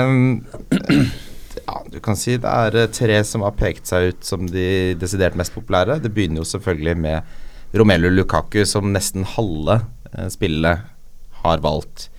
Ja, 1.64 1.78
du 1.88 2.00
kan 2.04 2.18
si 2.20 2.36
det 2.42 2.50
er 2.50 2.76
eh, 2.82 2.90
tre 2.92 3.20
som 3.28 3.46
har 3.46 3.56
pekt 3.56 3.88
seg 3.92 4.12
ut 4.12 4.28
som 4.28 4.48
de 4.50 4.96
desidert 5.00 5.38
mest 5.40 5.54
populære. 5.56 6.00
Det 6.04 6.12
begynner 6.14 6.42
jo 6.42 6.50
selvfølgelig 6.50 6.98
med 7.06 7.78
Romelu 7.78 8.10
Lukaku, 8.12 8.64
som 8.70 8.92
nesten 8.94 9.26
halve 9.36 9.80
eh, 10.12 10.28
spillet 10.34 10.90
har 11.44 11.64
valgt. 11.64 12.10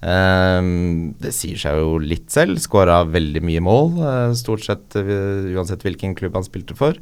Ehm, 0.00 1.12
det 1.20 1.32
sier 1.36 1.60
seg 1.60 1.76
jo 1.76 1.98
litt 2.00 2.30
selv. 2.32 2.60
Skåra 2.62 3.02
veldig 3.04 3.42
mye 3.44 3.62
mål, 3.64 3.90
eh, 4.00 4.34
stort 4.38 4.64
sett 4.64 4.96
eh, 4.96 5.50
uansett 5.52 5.84
hvilken 5.84 6.14
klubb 6.16 6.38
han 6.38 6.46
spilte 6.46 6.76
for. 6.78 6.96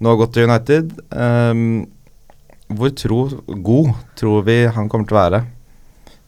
Nå 0.00 0.12
har 0.12 0.20
gått 0.20 0.34
til 0.36 0.48
United. 0.50 0.92
Ehm, 1.16 1.86
hvor 2.68 2.92
tro, 2.98 3.20
god 3.46 3.94
tror 4.18 4.44
vi 4.44 4.64
han 4.66 4.90
kommer 4.92 5.08
til 5.08 5.16
å 5.16 5.22
være 5.22 5.44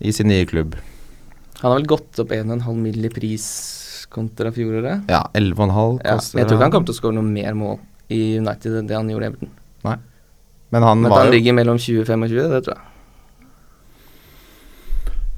i 0.01 0.15
sin 0.15 0.31
nye 0.31 0.47
klubb? 0.49 0.79
Han 1.61 1.73
har 1.73 1.81
vel 1.81 1.91
gått 1.91 2.21
opp 2.23 2.33
1,5 2.33 2.77
mill. 2.79 3.05
i 3.05 3.11
pris 3.13 4.07
kontra 4.09 4.53
fjoråret. 4.55 5.05
Ja, 5.11 5.27
11,5 5.35 6.01
Ja, 6.05 6.17
jeg 6.17 6.47
tror 6.47 6.57
ikke 6.57 6.63
han 6.65 6.73
kommer 6.73 6.89
til 6.89 6.95
å 6.95 7.01
skåre 7.01 7.17
noe 7.19 7.27
mer 7.27 7.53
mål 7.59 7.79
i 8.09 8.39
United 8.39 8.79
enn 8.79 8.89
det 8.89 8.97
han 8.97 9.11
gjorde 9.11 9.27
i 9.27 9.33
Everton. 9.33 9.51
Men 10.71 10.85
han 10.85 11.01
Men 11.01 11.13
han 11.13 11.27
jo 11.27 11.33
ligger 11.33 11.55
mellom 11.57 11.79
20 11.81 12.03
og 12.03 12.07
25, 12.07 12.49
det 12.53 12.65
tror 12.67 12.75
jeg. 12.77 12.88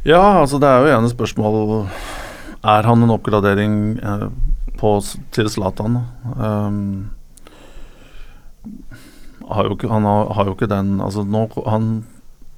Ja, 0.06 0.40
altså 0.40 0.60
det 0.60 0.68
er 0.68 0.80
jo 0.80 0.92
ene 0.96 1.10
spørsmål 1.12 1.56
Er 2.64 2.86
han 2.88 3.02
en 3.04 3.12
oppgradering 3.12 3.74
eh, 4.00 4.28
på, 4.80 4.92
til 5.34 5.50
Zlatan? 5.52 5.98
Um, 6.36 7.10
har 9.50 9.66
jo 9.66 9.74
ikke, 9.76 9.90
han 9.90 10.06
har, 10.08 10.30
har 10.36 10.48
jo 10.48 10.54
ikke 10.56 10.70
den 10.70 11.00
altså 11.02 11.24
nå, 11.26 11.46
han, 11.66 11.90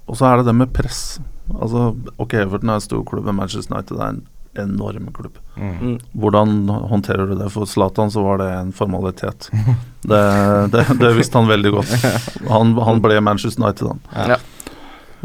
Og 0.07 0.19
så 0.19 0.29
er 0.29 0.41
det 0.41 0.51
det 0.51 0.55
med 0.59 0.73
press. 0.77 1.21
Altså, 1.53 1.93
ok, 2.21 2.35
Everton 2.45 2.71
er 2.71 2.79
en 2.79 2.85
stor 2.85 3.03
klubb, 3.09 3.27
men 3.27 3.39
Manchester 3.41 3.75
United 3.75 3.99
er 3.99 4.13
en 4.13 4.23
enorm 4.63 5.09
klubb. 5.17 5.39
mm. 5.57 5.95
Hvordan 6.13 6.69
håndterer 6.69 7.27
du 7.27 7.35
det? 7.39 7.49
For 7.55 7.65
Zlatan 7.67 8.11
så 8.13 8.23
var 8.23 8.43
det 8.43 8.51
en 8.53 8.73
formalitet. 8.77 9.49
Det, 10.03 10.23
det, 10.75 10.85
det 11.01 11.13
visste 11.17 11.39
han 11.39 11.49
veldig 11.49 11.73
godt. 11.79 11.93
Han, 12.53 12.75
han 12.77 13.01
ble 13.01 13.21
Manchester 13.23 13.63
United, 13.63 13.89
han. 13.89 14.01
Ja. 14.35 14.37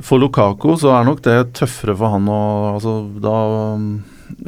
For 0.06 0.22
Lukaku 0.22 0.76
så 0.78 0.92
er 0.94 1.08
nok 1.08 1.24
det 1.26 1.38
tøffere 1.58 1.96
for 1.98 2.14
han 2.14 2.30
å 2.30 2.42
altså, 2.76 3.00
Da 3.24 3.38
um, 3.74 3.88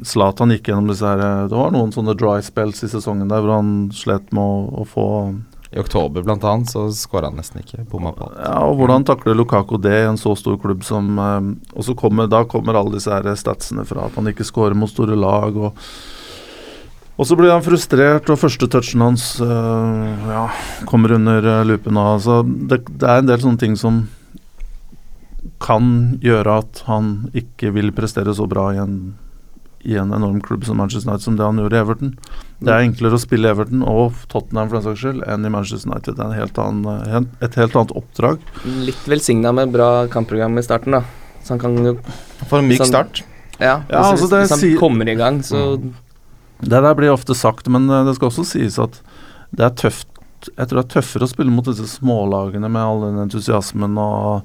Zlatan 0.06 0.54
gikk 0.54 0.70
gjennom 0.70 0.90
disse 0.92 1.08
her 1.08 1.48
Det 1.50 1.58
var 1.58 1.74
noen 1.74 1.94
sånne 1.96 2.14
dry 2.18 2.38
spells 2.46 2.84
i 2.86 2.92
sesongen 2.92 3.32
der 3.32 3.42
hvor 3.42 3.58
han 3.58 3.72
slet 3.96 4.30
med 4.36 4.44
å, 4.44 4.84
å 4.84 4.86
få 4.86 5.08
I 5.74 5.82
oktober 5.82 6.26
blant 6.28 6.46
annet 6.46 6.70
så 6.70 6.86
skåra 6.94 7.32
han 7.32 7.38
nesten 7.38 7.64
ikke. 7.64 7.84
Bomma 7.90 8.14
på 8.14 8.26
alt. 8.28 8.40
Ja, 8.42 8.56
og 8.66 8.78
hvordan 8.80 9.06
takler 9.10 9.38
Lukaku 9.38 9.78
det 9.82 9.96
i 10.04 10.08
en 10.10 10.22
så 10.22 10.36
stor 10.38 10.60
klubb 10.62 10.86
som 10.86 11.18
um, 11.18 11.52
Og 11.74 11.90
så 11.90 11.98
kommer, 11.98 12.30
da 12.30 12.44
kommer 12.50 12.78
alle 12.78 12.98
disse 13.00 13.14
her 13.14 13.34
statsene 13.40 13.88
fra 13.90 14.06
at 14.06 14.22
han 14.22 14.30
ikke 14.30 14.48
skårer 14.48 14.78
mot 14.78 14.92
store 14.92 15.18
lag 15.18 15.58
og 15.58 15.78
og 17.20 17.28
så 17.28 17.36
blir 17.36 17.52
han 17.52 17.60
frustrert, 17.60 18.30
og 18.32 18.40
første 18.40 18.68
touchen 18.72 19.02
hans 19.04 19.24
øh, 19.44 20.22
ja, 20.32 20.46
kommer 20.88 21.12
under 21.18 21.44
øh, 21.44 21.66
lupen. 21.68 21.98
Altså, 22.00 22.38
det, 22.48 22.78
det 22.88 23.10
er 23.12 23.20
en 23.20 23.28
del 23.28 23.42
sånne 23.44 23.60
ting 23.60 23.76
som 23.76 23.98
kan 25.64 26.18
gjøre 26.24 26.58
at 26.64 26.84
han 26.88 27.30
ikke 27.38 27.72
vil 27.76 27.92
prestere 27.96 28.34
så 28.36 28.48
bra 28.50 28.70
i 28.76 28.80
en, 28.82 28.96
i 29.88 29.96
en 29.96 30.12
enorm 30.16 30.42
klubb 30.44 30.66
som 30.68 30.78
Manchester 30.82 31.10
United 31.12 31.24
som 31.24 31.38
det 31.40 31.46
han 31.48 31.62
gjorde 31.62 31.78
i 31.78 31.80
Everton. 31.84 32.14
Det 32.60 32.74
er 32.74 32.84
enklere 32.84 33.16
å 33.16 33.22
spille 33.24 33.48
Everton 33.54 33.86
og 33.88 34.18
Tottenham 34.32 34.68
for 34.68 34.80
den 34.82 34.88
saks 34.90 35.00
skyld 35.06 35.24
enn 35.32 35.48
i 35.48 35.52
Manchester 35.54 35.92
United. 35.94 36.18
Det 36.18 36.26
er 36.26 36.34
en 36.34 36.40
helt 36.42 36.60
annen, 36.60 37.30
et 37.46 37.56
helt 37.62 37.78
annet 37.80 37.96
oppdrag. 37.96 38.44
Litt 38.84 39.08
velsigna 39.08 39.54
med 39.56 39.72
bra 39.72 39.90
kampprogram 40.12 40.60
i 40.60 40.66
starten, 40.68 40.98
da. 41.00 41.04
Så 41.44 41.56
han 41.56 41.62
kan 41.64 41.78
jo 41.80 41.96
For 42.50 42.60
en 42.60 42.68
myk 42.68 42.82
Sånn- 42.84 42.92
start. 42.92 43.24
Ja, 43.60 43.82
Ja, 43.90 44.04
hvis, 44.04 44.12
altså 44.22 44.28
det 44.32 44.42
hvis 44.44 44.50
han 44.56 44.60
sier- 44.60 44.80
kommer 44.80 45.08
i 45.10 45.16
gang, 45.16 45.40
så 45.44 45.80
Det 46.62 46.70
der 46.84 46.94
blir 46.96 47.14
ofte 47.14 47.34
sagt, 47.36 47.68
men 47.72 47.90
eh, 47.90 48.04
det 48.06 48.16
skal 48.16 48.28
også 48.30 48.44
sies 48.46 48.78
at 48.80 49.00
det 49.56 49.64
er 49.66 49.70
tøft 49.88 50.08
Jeg 50.58 50.68
tror 50.68 50.82
det 50.82 50.86
er 50.86 51.02
tøffere 51.02 51.24
å 51.24 51.32
spille 51.32 51.52
mot 51.52 51.66
disse 51.66 51.88
smålagene 51.88 52.70
med 52.72 52.82
all 52.82 53.02
den 53.02 53.18
entusiasmen 53.24 53.98
og 53.98 54.44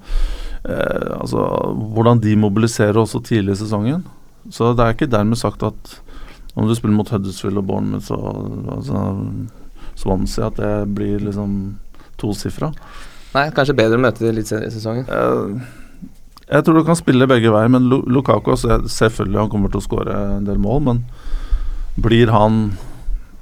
eh, 0.68 1.10
altså, 1.20 1.44
hvordan 1.94 2.20
de 2.24 2.36
mobiliserer 2.36 2.98
også 3.00 3.22
tidlig 3.24 3.56
i 3.56 3.62
sesongen. 3.64 4.04
Så 4.52 4.72
det 4.76 4.84
er 4.84 4.96
ikke 4.96 5.10
dermed 5.12 5.40
sagt 5.40 5.62
at 5.62 5.94
om 6.54 6.68
du 6.68 6.74
spiller 6.76 6.94
mot 6.94 7.08
Huddersfield 7.10 7.58
og 7.58 7.66
Bournemouth 7.66 8.12
og 8.14 8.68
altså, 8.76 9.00
Swansea, 9.98 10.46
at 10.52 10.60
det 10.60 10.74
blir 10.94 11.18
liksom 11.24 11.56
tosifra. 12.20 12.68
Nei, 13.34 13.48
kanskje 13.54 13.74
bedre 13.74 13.98
å 13.98 14.02
møte 14.04 14.22
de 14.22 14.30
litt 14.36 14.46
senere 14.50 14.68
i 14.70 14.74
sesongen. 14.74 15.08
Eh, 15.10 15.64
jeg 16.44 16.62
tror 16.66 16.76
du 16.78 16.84
kan 16.86 16.98
spille 16.98 17.26
begge 17.26 17.50
veier, 17.50 17.70
men 17.72 17.88
Lu- 17.90 18.04
Lukaku 18.06 18.52
selvfølgelig 18.54 19.40
han 19.40 19.50
kommer 19.50 19.72
til 19.72 19.80
å 19.80 19.86
skåre 19.86 20.18
en 20.36 20.44
del 20.46 20.60
mål, 20.62 20.82
men 20.86 21.00
blir 22.04 22.30
han 22.34 22.74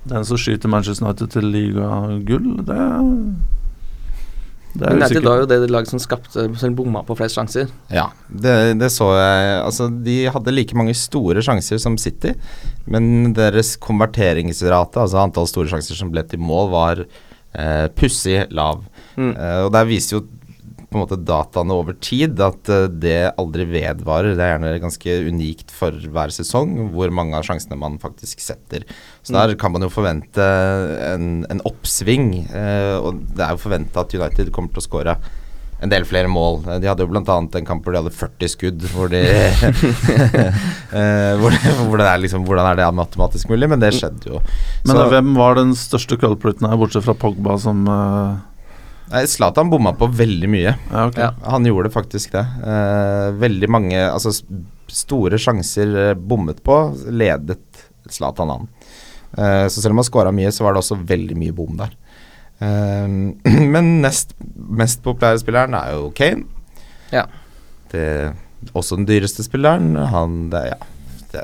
den 0.09 0.25
som 0.27 0.39
skyter 0.41 0.71
Manchester 0.71 1.07
United 1.07 1.31
til 1.35 1.51
ligagull? 1.53 2.49
Det, 2.67 2.79
United 4.75 5.25
var 5.25 5.43
jo 5.43 5.49
det 5.51 5.59
laget 5.69 5.91
som 5.93 6.01
skapte 6.01 6.47
Som 6.57 6.77
bomma 6.77 7.03
på 7.05 7.17
flest 7.19 7.37
sjanser. 7.37 7.69
Ja, 7.93 8.07
det, 8.29 8.55
det 8.81 8.89
så 8.95 9.11
jeg. 9.19 9.51
Altså, 9.61 9.89
de 9.93 10.17
hadde 10.33 10.55
like 10.55 10.77
mange 10.79 10.95
store 10.97 11.45
sjanser 11.45 11.81
som 11.83 11.99
City, 12.01 12.33
men 12.91 13.35
deres 13.37 13.75
konverteringsrate, 13.83 15.03
altså 15.03 15.21
antall 15.21 15.49
store 15.51 15.71
sjanser 15.73 15.99
som 15.99 16.13
ble 16.13 16.25
til 16.29 16.41
mål, 16.43 16.71
var 16.73 17.05
eh, 17.05 17.89
pussig 17.99 18.47
lav. 18.55 18.85
Mm. 19.17 19.35
Eh, 19.35 19.59
og 19.67 19.73
der 19.77 19.89
viser 19.91 20.19
jo 20.19 20.25
på 20.93 20.99
en 21.01 21.05
måte 21.07 21.19
dataene 21.25 21.73
over 21.75 21.97
tid 22.05 22.39
at 22.45 22.69
eh, 22.71 22.87
det 23.03 23.17
aldri 23.41 23.65
vedvarer. 23.73 24.37
Det 24.37 24.45
er 24.47 24.55
gjerne 24.55 24.73
ganske 24.85 25.17
unikt 25.33 25.73
for 25.75 25.91
hver 26.13 26.31
sesong 26.37 26.77
hvor 26.95 27.11
mange 27.11 27.35
av 27.41 27.47
sjansene 27.49 27.79
man 27.81 27.99
faktisk 28.03 28.41
setter. 28.45 28.85
Så 29.23 29.33
Mm. 29.33 29.39
der 29.41 29.55
kan 29.57 29.73
man 29.73 29.83
jo 29.83 29.89
forvente 29.93 30.47
en, 31.15 31.47
en 31.51 31.61
oppsving, 31.69 32.33
eh, 32.53 32.97
og 33.01 33.23
det 33.35 33.43
er 33.47 33.57
jo 33.57 33.63
forventa 33.65 34.05
at 34.05 34.15
United 34.15 34.53
kommer 34.53 34.71
til 34.75 34.83
å 34.85 34.89
skåre 34.91 35.17
en 35.83 35.91
del 35.91 36.05
flere 36.07 36.29
mål. 36.31 36.61
De 36.79 36.87
hadde 36.87 37.03
jo 37.03 37.09
bl.a. 37.11 37.25
en 37.59 37.67
kamp 37.67 37.83
hvor 37.83 37.91
de 37.97 37.99
hadde 38.05 38.13
40 38.15 38.51
skudd, 38.53 38.85
hvor 38.95 39.09
de 39.11 39.19
eh, 40.95 41.33
hvor, 41.41 41.51
det- 41.51 41.75
hvor 41.89 41.99
det 41.99 42.07
er 42.07 42.21
liksom, 42.23 42.45
Hvordan 42.47 42.69
er 42.71 42.77
det 42.79 42.87
matematisk 42.95 43.51
mulig? 43.51 43.69
Men 43.73 43.81
det 43.83 43.93
skjedde 43.97 44.29
jo. 44.31 44.41
Men 44.87 44.97
Så- 44.97 45.09
hvem 45.11 45.35
var 45.37 45.55
den 45.59 45.73
største 45.75 46.19
culpriten 46.23 46.69
her, 46.69 46.77
bortsett 46.79 47.03
fra 47.07 47.15
Pogba, 47.19 47.59
som 47.59 47.83
eh, 47.89 48.37
Zlatan 49.29 49.71
bomma 49.71 49.93
på 49.97 50.07
veldig 50.07 50.49
mye. 50.51 50.75
Ja, 50.93 51.07
okay. 51.07 51.25
Ja. 51.25 51.33
Han 51.53 51.67
gjorde 51.69 51.93
faktisk 51.93 52.33
det. 52.33 52.45
Eh, 52.65 53.29
veldig 53.43 53.69
mange 53.71 53.99
altså, 54.07 54.33
store 54.93 55.41
sjanser 55.41 55.97
eh, 56.09 56.15
bommet 56.15 56.63
på, 56.65 56.79
ledet 57.11 57.85
Zlatan 58.11 58.55
an. 58.55 58.71
Eh, 59.37 59.67
så 59.69 59.81
selv 59.83 59.97
om 59.97 60.03
han 60.03 60.09
scora 60.09 60.33
mye, 60.35 60.53
så 60.53 60.65
var 60.65 60.75
det 60.75 60.83
også 60.83 61.01
veldig 61.09 61.37
mye 61.39 61.57
bom 61.57 61.77
der. 61.81 61.93
Eh, 62.63 63.09
men 63.75 63.93
nest 64.05 64.37
mest 64.55 65.03
populære 65.05 65.43
spilleren 65.43 65.77
er 65.79 65.97
jo 65.97 66.11
Kane. 66.17 66.47
Ja. 67.13 67.27
Det, 67.93 68.07
også 68.73 68.97
den 69.01 69.09
dyreste 69.09 69.45
spilleren. 69.45 69.95
Han 70.13 70.47
det, 70.53 70.65
ja, 70.73 70.81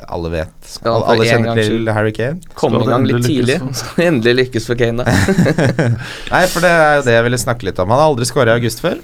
Alle 0.09 0.30
vet. 0.32 0.72
Alle, 0.84 1.05
alle 1.14 1.26
kjenner 1.28 1.59
til 1.59 1.89
Harry 1.95 2.12
Kane. 2.16 2.41
Kom 2.59 2.76
i 2.78 2.84
gang 2.89 3.07
litt 3.09 3.24
tidlig. 3.26 3.59
så 3.78 3.86
endelig 4.05 4.34
lykkes 4.45 4.66
for 4.68 4.78
Kane, 4.80 5.05
da. 5.05 5.12
Nei, 6.34 6.43
for 6.53 6.64
det 6.64 6.72
er 6.72 6.99
jo 6.99 7.07
det 7.09 7.14
jeg 7.16 7.26
ville 7.28 7.41
snakke 7.45 7.68
litt 7.68 7.78
om. 7.82 7.89
Han 7.93 8.03
har 8.03 8.11
aldri 8.12 8.28
skåra 8.28 8.55
i 8.57 8.61
august 8.62 8.82
før. 8.84 9.01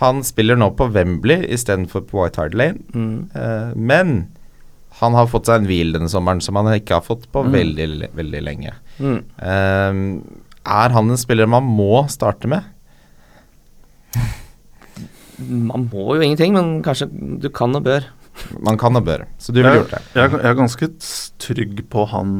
Han 0.00 0.22
spiller 0.24 0.56
nå 0.56 0.70
på 0.78 0.86
Wembley 0.94 1.42
istedenfor 1.52 2.06
på 2.08 2.22
White 2.22 2.40
Hart 2.40 2.54
Lane. 2.56 2.80
Mm. 2.96 3.16
Uh, 3.36 3.72
men 3.76 4.14
han 5.00 5.16
har 5.16 5.28
fått 5.32 5.48
seg 5.48 5.60
en 5.62 5.68
hvil 5.68 5.92
denne 5.96 6.08
sommeren 6.12 6.40
som 6.44 6.56
han 6.60 6.68
ikke 6.74 6.98
har 6.98 7.04
fått 7.06 7.26
på 7.32 7.42
Mm. 7.46 7.52
veldig, 7.52 8.08
veldig 8.16 8.40
lenge. 8.44 8.72
Mm. 9.00 9.18
Uh, 9.40 10.20
er 10.70 10.92
han 10.96 11.10
en 11.12 11.20
spiller 11.20 11.48
man 11.48 11.64
må 11.64 12.02
starte 12.12 12.48
med? 12.48 12.64
Man 15.40 15.86
må 15.88 16.16
jo 16.16 16.20
ingenting, 16.24 16.52
men 16.52 16.82
kanskje 16.84 17.08
du 17.40 17.48
kan 17.48 17.72
og 17.78 17.84
bør. 17.86 18.04
Man 18.62 18.78
kan 18.80 18.96
og 18.96 19.04
bør, 19.04 19.26
så 19.38 19.52
du 19.52 19.60
ville 19.60 19.74
gjort 19.82 19.94
det. 19.94 20.02
Jeg, 20.16 20.32
jeg 20.32 20.48
er 20.50 20.58
ganske 20.58 20.88
trygg 21.42 21.82
på 21.92 22.06
han 22.12 22.30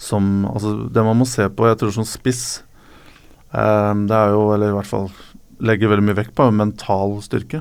som 0.00 0.46
Altså, 0.48 0.88
det 0.88 1.04
man 1.04 1.18
må 1.20 1.26
se 1.28 1.44
på, 1.52 1.66
jeg 1.68 1.76
tror 1.76 1.92
som 1.92 2.06
spiss 2.08 2.62
um, 3.52 4.06
Det 4.08 4.16
er 4.16 4.32
jo, 4.32 4.46
eller 4.54 4.72
i 4.72 4.76
hvert 4.78 4.88
fall 4.88 5.10
legger 5.60 5.92
veldig 5.92 6.06
mye 6.06 6.16
vekt 6.16 6.32
på, 6.38 6.46
mental 6.56 7.18
styrke. 7.20 7.60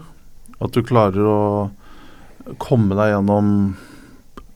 At 0.63 0.71
du 0.71 0.85
klarer 0.87 1.25
å 1.27 1.41
komme 2.63 2.95
deg 2.95 3.11
gjennom 3.11 3.49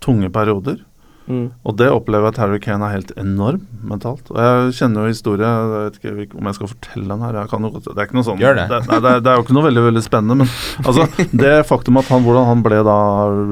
tunge 0.04 0.30
perioder. 0.32 0.78
Mm. 1.24 1.46
Og 1.64 1.76
det 1.80 1.88
opplever 1.88 2.28
jeg 2.28 2.36
at 2.36 2.40
Harry 2.42 2.60
Kane 2.60 2.84
er 2.84 2.98
helt 2.98 3.14
enorm 3.20 3.62
mentalt. 3.88 4.28
Og 4.34 4.40
jeg 4.44 4.74
kjenner 4.80 5.06
jo 5.06 5.14
historie 5.14 5.48
Jeg 5.48 5.70
vet 5.72 6.00
ikke 6.00 6.40
om 6.40 6.50
jeg 6.50 6.58
skal 6.58 6.72
fortelle 6.74 7.08
den 7.14 7.24
her. 7.24 7.38
Jeg 7.40 7.52
kan 7.54 7.68
jo, 7.68 7.72
det 7.80 7.94
er 7.96 8.10
ikke 8.10 8.18
noe 8.18 8.28
sånn 8.28 8.44
Gjør 8.44 8.60
det. 8.60 8.68
nei, 8.74 9.00
det, 9.06 9.14
er, 9.14 9.24
det 9.24 9.32
er 9.32 9.40
jo 9.40 9.46
ikke 9.46 9.56
noe 9.56 9.68
veldig 9.70 9.86
veldig 9.88 10.04
spennende. 10.04 10.44
Men 10.44 10.52
altså, 10.90 11.30
det 11.46 11.54
faktum 11.70 12.02
at 12.02 12.12
han 12.12 12.28
hvordan 12.28 12.50
han 12.52 12.66
ble 12.66 12.82
da 12.88 13.00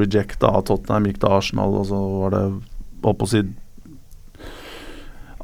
rejecta 0.02 0.52
av 0.52 0.68
Tottenham, 0.68 1.08
gikk 1.10 1.22
til 1.24 1.38
Arsenal, 1.40 1.80
og 1.80 1.88
så 1.92 2.02
var 2.26 2.36
det 2.36 2.46
holdt 3.06 3.22
på 3.22 3.30
å 3.30 3.32
si 3.32 3.44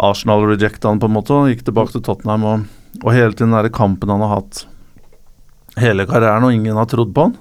Arsenal 0.08 0.46
rejecta 0.46 0.92
han 0.92 1.00
på 1.02 1.10
en 1.10 1.16
måte, 1.16 1.34
og 1.34 1.52
gikk 1.52 1.64
tilbake 1.68 1.96
til 1.96 2.04
Tottenham. 2.06 2.44
Og, 2.46 2.68
og 3.04 3.14
hele 3.16 3.34
tiden 3.34 3.56
den 3.56 3.74
kampen 3.74 4.12
han 4.14 4.26
har 4.26 4.40
hatt 4.42 4.66
hele 5.80 6.06
karrieren, 6.10 6.46
og 6.46 6.54
ingen 6.54 6.78
har 6.78 6.90
trodd 6.92 7.16
på 7.16 7.30
han. 7.30 7.38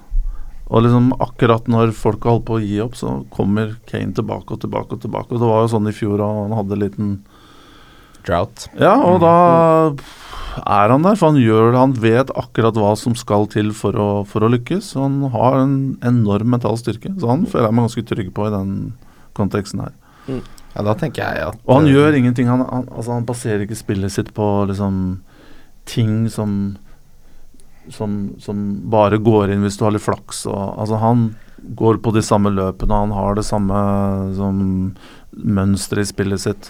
Og 0.67 0.83
liksom 0.83 1.13
akkurat 1.23 1.67
når 1.71 1.93
folk 1.95 2.25
har 2.27 2.37
holdt 2.37 2.47
på 2.49 2.57
å 2.57 2.63
gi 2.63 2.79
opp, 2.83 2.97
så 2.99 3.21
kommer 3.33 3.77
Kane 3.87 4.11
tilbake 4.15 4.55
og 4.55 4.61
tilbake 4.63 4.97
og 4.97 5.03
tilbake. 5.05 5.31
Og 5.31 5.43
det 5.43 5.51
var 5.51 5.63
jo 5.63 5.73
sånn 5.75 5.87
i 5.87 5.95
fjor, 5.95 6.19
og 6.19 6.41
han 6.43 6.57
hadde 6.59 6.75
en 6.75 6.83
liten 6.83 7.11
Drought. 8.27 8.67
Ja, 8.75 8.97
og 9.07 9.21
da 9.23 9.35
er 10.65 10.91
han 10.91 11.05
der, 11.05 11.15
for 11.15 11.31
han 11.31 11.39
gjør 11.39 11.71
det. 11.71 11.79
Han 11.79 11.95
vet 12.03 12.33
akkurat 12.35 12.75
hva 12.75 12.91
som 12.99 13.15
skal 13.15 13.47
til 13.51 13.71
for 13.77 13.95
å, 13.95 14.09
for 14.27 14.43
å 14.43 14.51
lykkes. 14.51 14.91
Og 14.97 15.05
han 15.05 15.17
har 15.35 15.59
en 15.61 15.77
enorm 16.07 16.51
mental 16.57 16.75
styrke, 16.81 17.13
så 17.21 17.31
han 17.31 17.45
føler 17.47 17.69
jeg 17.69 17.77
meg 17.77 17.87
ganske 17.87 18.05
trygg 18.11 18.33
på 18.35 18.49
i 18.49 18.53
den 18.53 18.73
konteksten 19.37 19.85
her. 19.85 19.95
Ja, 20.27 20.83
da 20.83 20.93
tenker 20.97 21.23
jeg 21.23 21.45
at 21.53 21.61
Og 21.63 21.79
han 21.79 21.87
eh, 21.87 21.95
gjør 21.95 22.17
ingenting. 22.19 22.49
Han, 22.51 22.65
han, 22.67 22.89
altså 22.91 23.15
han 23.15 23.27
baserer 23.29 23.63
ikke 23.63 23.79
spillet 23.79 24.13
sitt 24.13 24.33
på 24.35 24.49
liksom 24.69 25.21
ting 25.87 26.27
som 26.33 26.75
som, 27.93 28.17
som 28.41 28.63
bare 28.91 29.19
går 29.21 29.53
inn 29.53 29.63
hvis 29.65 29.77
du 29.79 29.85
har 29.85 29.95
litt 29.95 30.05
flaks. 30.05 30.45
Og, 30.49 30.57
altså 30.77 30.99
han 31.01 31.29
går 31.77 32.01
på 32.03 32.13
de 32.15 32.23
samme 32.25 32.51
løpene, 32.53 33.03
han 33.05 33.15
har 33.15 33.37
det 33.37 33.45
samme 33.47 33.77
som 34.37 34.59
mønsteret 35.31 36.05
i 36.05 36.11
spillet 36.11 36.43
sitt. 36.43 36.69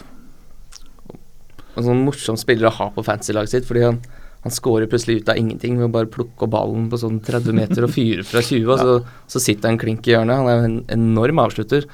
En 1.78 1.86
sånn 1.86 2.06
morsom 2.08 2.40
spiller 2.40 2.70
å 2.70 2.76
ha 2.80 2.88
på 2.94 3.04
fancy-laget 3.06 3.54
sitt, 3.54 3.68
fordi 3.70 3.84
han, 3.86 4.00
han 4.46 4.54
scorer 4.54 4.90
plutselig 4.90 5.22
ut 5.22 5.32
av 5.32 5.38
ingenting 5.38 5.78
ved 5.78 5.90
å 5.90 5.94
bare 5.94 6.10
plukke 6.10 6.48
opp 6.48 6.54
ballen 6.56 6.88
på 6.90 7.00
sånn 7.02 7.20
30 7.26 7.58
meter 7.58 7.86
og 7.86 7.94
fyre 7.94 8.26
fra 8.26 8.42
20, 8.42 8.72
og 8.74 8.82
så, 8.82 8.96
så 9.36 9.44
sitter 9.44 9.70
han 9.70 9.82
klink 9.82 10.08
i 10.08 10.16
hjørnet. 10.16 10.40
Han 10.42 10.50
er 10.50 10.66
en 10.66 10.80
enorm 10.96 11.44
avslutter 11.44 11.86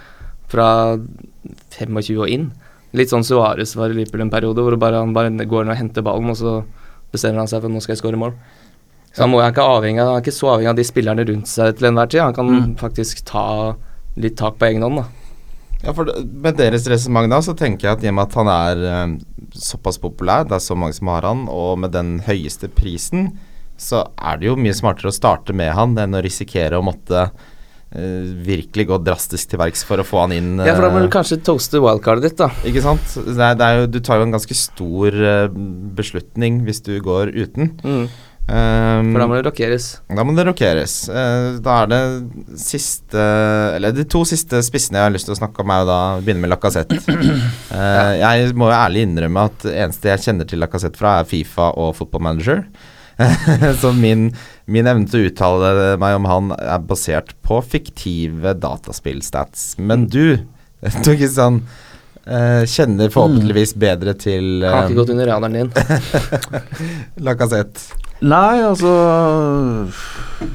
fra 0.53 0.67
25 1.75 2.21
og 2.21 2.29
inn. 2.31 2.51
Litt 2.93 3.11
sånn 3.11 3.25
Suárez 3.25 3.73
var 3.75 3.91
i 3.91 3.97
Liverpool 3.97 4.23
en 4.23 4.31
periode, 4.31 4.63
hvor 4.63 4.77
bare, 4.79 5.01
han 5.01 5.15
bare 5.15 5.33
går 5.33 5.65
inn 5.65 5.73
og 5.73 5.79
henter 5.79 6.05
ballen, 6.05 6.29
og 6.29 6.37
så 6.39 6.59
bestemmer 7.13 7.41
han 7.43 7.49
seg 7.49 7.63
for 7.63 7.69
at 7.69 7.75
nå 7.75 7.81
skal 7.83 7.95
jeg 7.95 8.03
skåre 8.03 8.19
mål. 8.21 8.35
Så 9.13 9.21
han, 9.23 9.29
må, 9.29 9.39
han, 9.41 9.51
er 9.51 9.53
ikke 9.53 9.65
avhengig, 9.77 10.01
han 10.01 10.15
er 10.17 10.23
ikke 10.23 10.33
så 10.33 10.47
avhengig 10.55 10.71
av 10.71 10.77
de 10.79 10.85
spillerne 10.87 11.25
rundt 11.29 11.49
seg 11.51 11.75
til 11.77 11.89
enhver 11.91 12.09
tid. 12.09 12.23
Han 12.25 12.33
kan 12.33 12.49
Mm. 12.49 12.75
faktisk 12.81 13.23
ta 13.29 13.75
litt 14.17 14.35
tak 14.37 14.57
på 14.57 14.65
egen 14.71 14.81
hånd, 14.81 15.03
da. 15.03 15.05
Ja, 15.83 15.91
for 15.93 16.05
Med 16.23 16.55
deres 16.57 16.87
resonnement 16.87 17.29
da, 17.29 17.41
så 17.43 17.53
tenker 17.59 17.89
jeg 17.89 17.97
at 17.97 18.03
i 18.05 18.09
og 18.09 18.15
med 18.15 18.29
at 18.29 18.37
han 18.39 18.47
er 18.47 18.83
eh, 18.89 19.17
såpass 19.53 19.99
populær, 20.01 20.45
det 20.47 20.55
er 20.57 20.63
så 20.63 20.77
mange 20.79 20.95
som 20.97 21.07
har 21.11 21.21
han, 21.27 21.45
og 21.51 21.77
med 21.83 21.91
den 21.91 22.19
høyeste 22.25 22.69
prisen, 22.73 23.33
så 23.77 24.05
er 24.21 24.37
det 24.39 24.47
jo 24.47 24.55
mye 24.55 24.73
smartere 24.73 25.11
å 25.11 25.15
starte 25.15 25.53
med 25.53 25.73
han 25.75 25.97
enn 25.99 26.15
å 26.15 26.21
risikere 26.23 26.77
å 26.79 26.85
måtte 26.85 27.25
eh, 27.91 28.23
virkelig 28.47 28.87
gå 28.89 28.99
drastisk 29.03 29.49
til 29.51 29.59
verks 29.59 29.83
for 29.83 29.99
å 29.99 30.05
få 30.07 30.23
han 30.23 30.31
inn. 30.37 30.51
Ja, 30.63 30.73
for 30.77 30.87
da 30.87 30.91
må 30.93 31.01
eh, 31.01 31.07
du 31.09 31.13
kanskje 31.13 31.41
toaste 31.43 31.81
wildcardet 31.83 32.29
ditt, 32.31 32.37
da. 32.39 32.49
Ikke 32.69 32.81
sant? 32.85 33.17
Det 33.27 33.35
er, 33.37 33.57
det 33.59 33.67
er 33.67 33.81
jo, 33.81 33.87
du 33.93 33.99
tar 33.99 34.21
jo 34.21 34.27
en 34.29 34.35
ganske 34.37 34.55
stor 34.57 35.19
eh, 35.33 35.47
beslutning 35.99 36.63
hvis 36.67 36.81
du 36.85 36.95
går 37.03 37.33
uten. 37.35 37.73
Mm. 37.83 38.05
Um, 38.43 39.13
For 39.13 39.21
da 39.21 39.25
må 39.29 39.37
det 39.37 39.45
rokeres? 39.47 39.85
da 40.11 40.23
må 40.27 40.33
det 40.35 40.43
rokeres. 40.49 40.93
Uh, 41.07 41.61
da 41.63 41.77
er 41.85 41.91
det 41.93 41.99
siste 42.59 43.27
Eller 43.77 43.93
de 43.95 44.03
to 44.03 44.25
siste 44.27 44.59
spissene 44.67 44.99
jeg 44.99 45.07
har 45.07 45.13
lyst 45.15 45.29
til 45.29 45.35
å 45.37 45.39
snakke 45.39 45.63
om, 45.63 45.71
er 45.71 45.83
jo 45.83 45.87
da 45.87 45.99
begynner 46.19 46.43
med 46.43 46.51
Lacassette. 46.51 46.99
Eh, 47.73 48.11
Jeg 48.19 48.51
må 48.59 48.67
jo 48.69 48.75
ærlig 48.75 49.05
innrømme 49.07 49.47
at 49.47 49.63
det 49.65 49.71
eneste 49.85 50.11
jeg 50.11 50.21
kjenner 50.27 50.47
til 50.49 50.61
Lacassette 50.61 50.99
fra, 50.99 51.15
er 51.21 51.29
Fifa 51.29 51.71
og 51.79 51.95
Football 51.97 52.21
Manager. 52.27 52.59
Så 53.81 53.93
min, 53.97 54.27
min 54.69 54.89
evne 54.91 55.09
til 55.09 55.23
å 55.23 55.31
uttale 55.31 55.71
meg 56.01 56.19
om 56.19 56.27
han 56.29 56.51
er 56.59 56.83
basert 56.85 57.33
på 57.47 57.57
fiktive 57.65 58.53
dataspillstats. 58.61 59.73
Men 59.81 60.05
du, 60.11 60.37
Torkistan, 61.05 61.63
Uh, 62.23 62.63
kjenner 62.71 63.09
forhåpentligvis 63.11 63.73
bedre 63.75 64.13
til 64.15 64.61
uh, 64.63 64.69
har 64.71 64.85
ikke 64.85 64.93
eh, 64.93 64.99
gått 65.01 65.09
under 65.11 65.27
radaren 65.27 65.57
din. 65.57 65.71
Lacassette. 67.27 67.97
Nei, 68.23 68.61
altså 68.63 68.91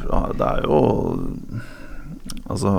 ja, 0.08 0.20
Det 0.32 0.46
er 0.46 0.62
jo 0.64 0.78
Altså 2.48 2.74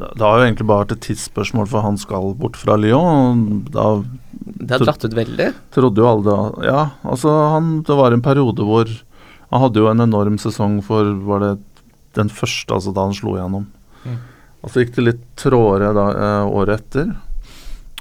det 0.00 0.22
har 0.22 0.38
jo 0.38 0.44
egentlig 0.46 0.64
bare 0.68 0.84
vært 0.84 0.94
et 0.94 1.02
tidsspørsmål 1.10 1.66
for 1.68 1.84
han 1.84 1.98
skal 2.00 2.30
bort 2.38 2.56
fra 2.56 2.76
Lyon. 2.80 3.66
Da 3.68 4.00
Det 4.40 4.72
har 4.72 4.84
dratt 4.86 5.04
ut 5.04 5.16
veldig. 5.16 5.48
trodde 5.74 6.00
jo 6.00 6.08
alle 6.08 6.36
Ja, 6.64 6.84
altså 7.04 7.28
han 7.52 7.82
Det 7.82 7.96
var 7.98 8.12
en 8.12 8.22
periode 8.24 8.64
hvor 8.64 8.88
Han 9.50 9.60
hadde 9.60 9.82
jo 9.82 9.90
en 9.90 10.00
enorm 10.00 10.38
sesong 10.38 10.80
for 10.86 11.04
Var 11.04 11.44
det 11.44 11.58
den 12.14 12.28
første, 12.28 12.74
altså 12.74 12.90
da 12.90 13.04
han 13.06 13.14
slo 13.14 13.36
igjennom. 13.36 13.68
Mm. 14.02 14.16
Og 14.64 14.70
så 14.72 14.82
gikk 14.82 14.96
det 14.96 15.04
litt 15.04 15.20
trådere 15.38 15.92
da, 15.94 16.06
eh, 16.10 16.48
året 16.50 16.80
etter. 16.80 17.12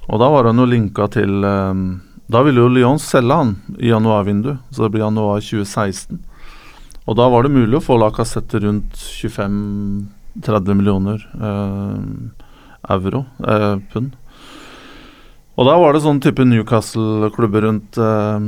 Og 0.10 0.18
da 0.18 0.30
var 0.34 0.50
han 0.50 0.58
jo 0.58 0.66
linka 0.66 1.06
til 1.14 1.45
eh, 1.45 1.84
Da 2.30 2.44
ville 2.46 2.62
jo 2.62 2.70
Lyon 2.70 3.00
selge 3.02 3.34
han 3.34 3.56
i 3.82 3.90
januarvinduet, 3.90 4.62
så 4.70 4.86
det 4.86 4.92
blir 4.94 5.02
januar 5.02 5.42
2016. 5.42 6.20
Og 7.10 7.16
da 7.18 7.26
var 7.34 7.46
det 7.46 7.56
mulig 7.56 7.80
å 7.80 7.82
få 7.82 7.98
Lacassette 7.98 8.62
rundt 8.62 9.00
25-30 9.18 10.78
millioner 10.78 11.24
eh, 11.34 11.96
euro, 12.94 13.24
eh, 13.42 13.82
pund. 13.90 14.14
Og 15.58 15.68
da 15.68 15.74
var 15.82 15.96
det 15.96 16.04
sånn 16.04 16.22
type 16.22 16.46
Newcastle-klubber 16.46 17.66
rundt 17.66 17.98
eh, 17.98 18.46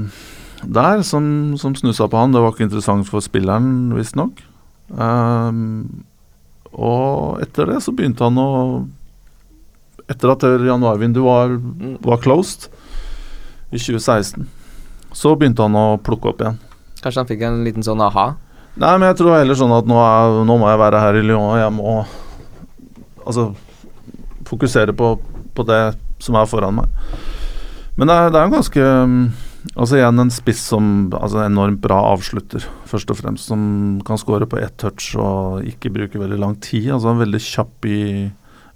der 0.61 1.01
som, 1.01 1.57
som 1.57 1.73
snusa 1.73 2.05
på 2.05 2.21
han. 2.21 2.35
Det 2.35 2.43
var 2.43 2.53
ikke 2.53 2.67
interessant 2.69 3.09
for 3.09 3.25
spilleren, 3.25 3.89
visstnok. 3.97 4.45
Um, 4.91 6.03
og 6.71 7.41
etter 7.41 7.69
det 7.71 7.79
så 7.81 7.93
begynte 7.95 8.27
han 8.27 8.39
å 8.41 8.49
Etter 10.11 10.27
at 10.33 10.43
januarvinduet 10.43 11.23
var, 11.23 11.53
var 12.03 12.19
closed 12.19 12.65
i 13.71 13.79
2016, 13.79 14.45
så 15.15 15.33
begynte 15.39 15.65
han 15.65 15.75
å 15.79 15.97
plukke 16.03 16.31
opp 16.31 16.43
igjen. 16.43 16.59
Kanskje 17.01 17.23
han 17.23 17.29
fikk 17.29 17.45
en 17.47 17.63
liten 17.65 17.85
sånn 17.85 18.03
aha. 18.03 18.33
Nei, 18.79 18.93
men 18.95 19.09
jeg 19.09 19.19
tror 19.19 19.35
heller 19.35 19.57
sånn 19.57 19.73
at 19.75 19.87
nå, 19.89 19.97
er, 19.99 20.41
nå 20.47 20.57
må 20.59 20.69
jeg 20.69 20.79
være 20.79 21.03
her 21.03 21.19
i 21.19 21.23
Lyon, 21.25 21.59
jeg 21.59 21.75
må 21.75 22.01
altså 23.25 23.51
fokusere 24.47 24.95
på, 24.97 25.13
på 25.55 25.65
det 25.67 25.81
som 26.23 26.37
er 26.39 26.49
foran 26.49 26.77
meg. 26.79 26.91
Men 27.99 28.11
det 28.11 28.17
er, 28.17 28.29
det 28.31 28.39
er 28.39 28.47
en 28.47 28.59
ganske 28.59 28.91
Altså 29.77 29.99
igjen 29.99 30.17
en 30.17 30.31
spiss 30.33 30.61
som 30.71 30.85
altså 31.13 31.43
enormt 31.43 31.83
bra 31.83 31.99
avslutter, 32.09 32.63
først 32.89 33.11
og 33.13 33.19
fremst. 33.19 33.45
Som 33.45 33.99
kan 34.07 34.17
score 34.17 34.47
på 34.49 34.57
ett 34.57 34.73
touch 34.81 35.11
og 35.21 35.67
ikke 35.69 35.91
bruke 35.93 36.17
veldig 36.17 36.39
lang 36.41 36.55
tid. 36.65 36.87
Altså 36.95 37.11
han 37.11 37.19
er 37.19 37.27
veldig 37.27 37.41
kjapp 37.45 37.85
i, 37.85 38.01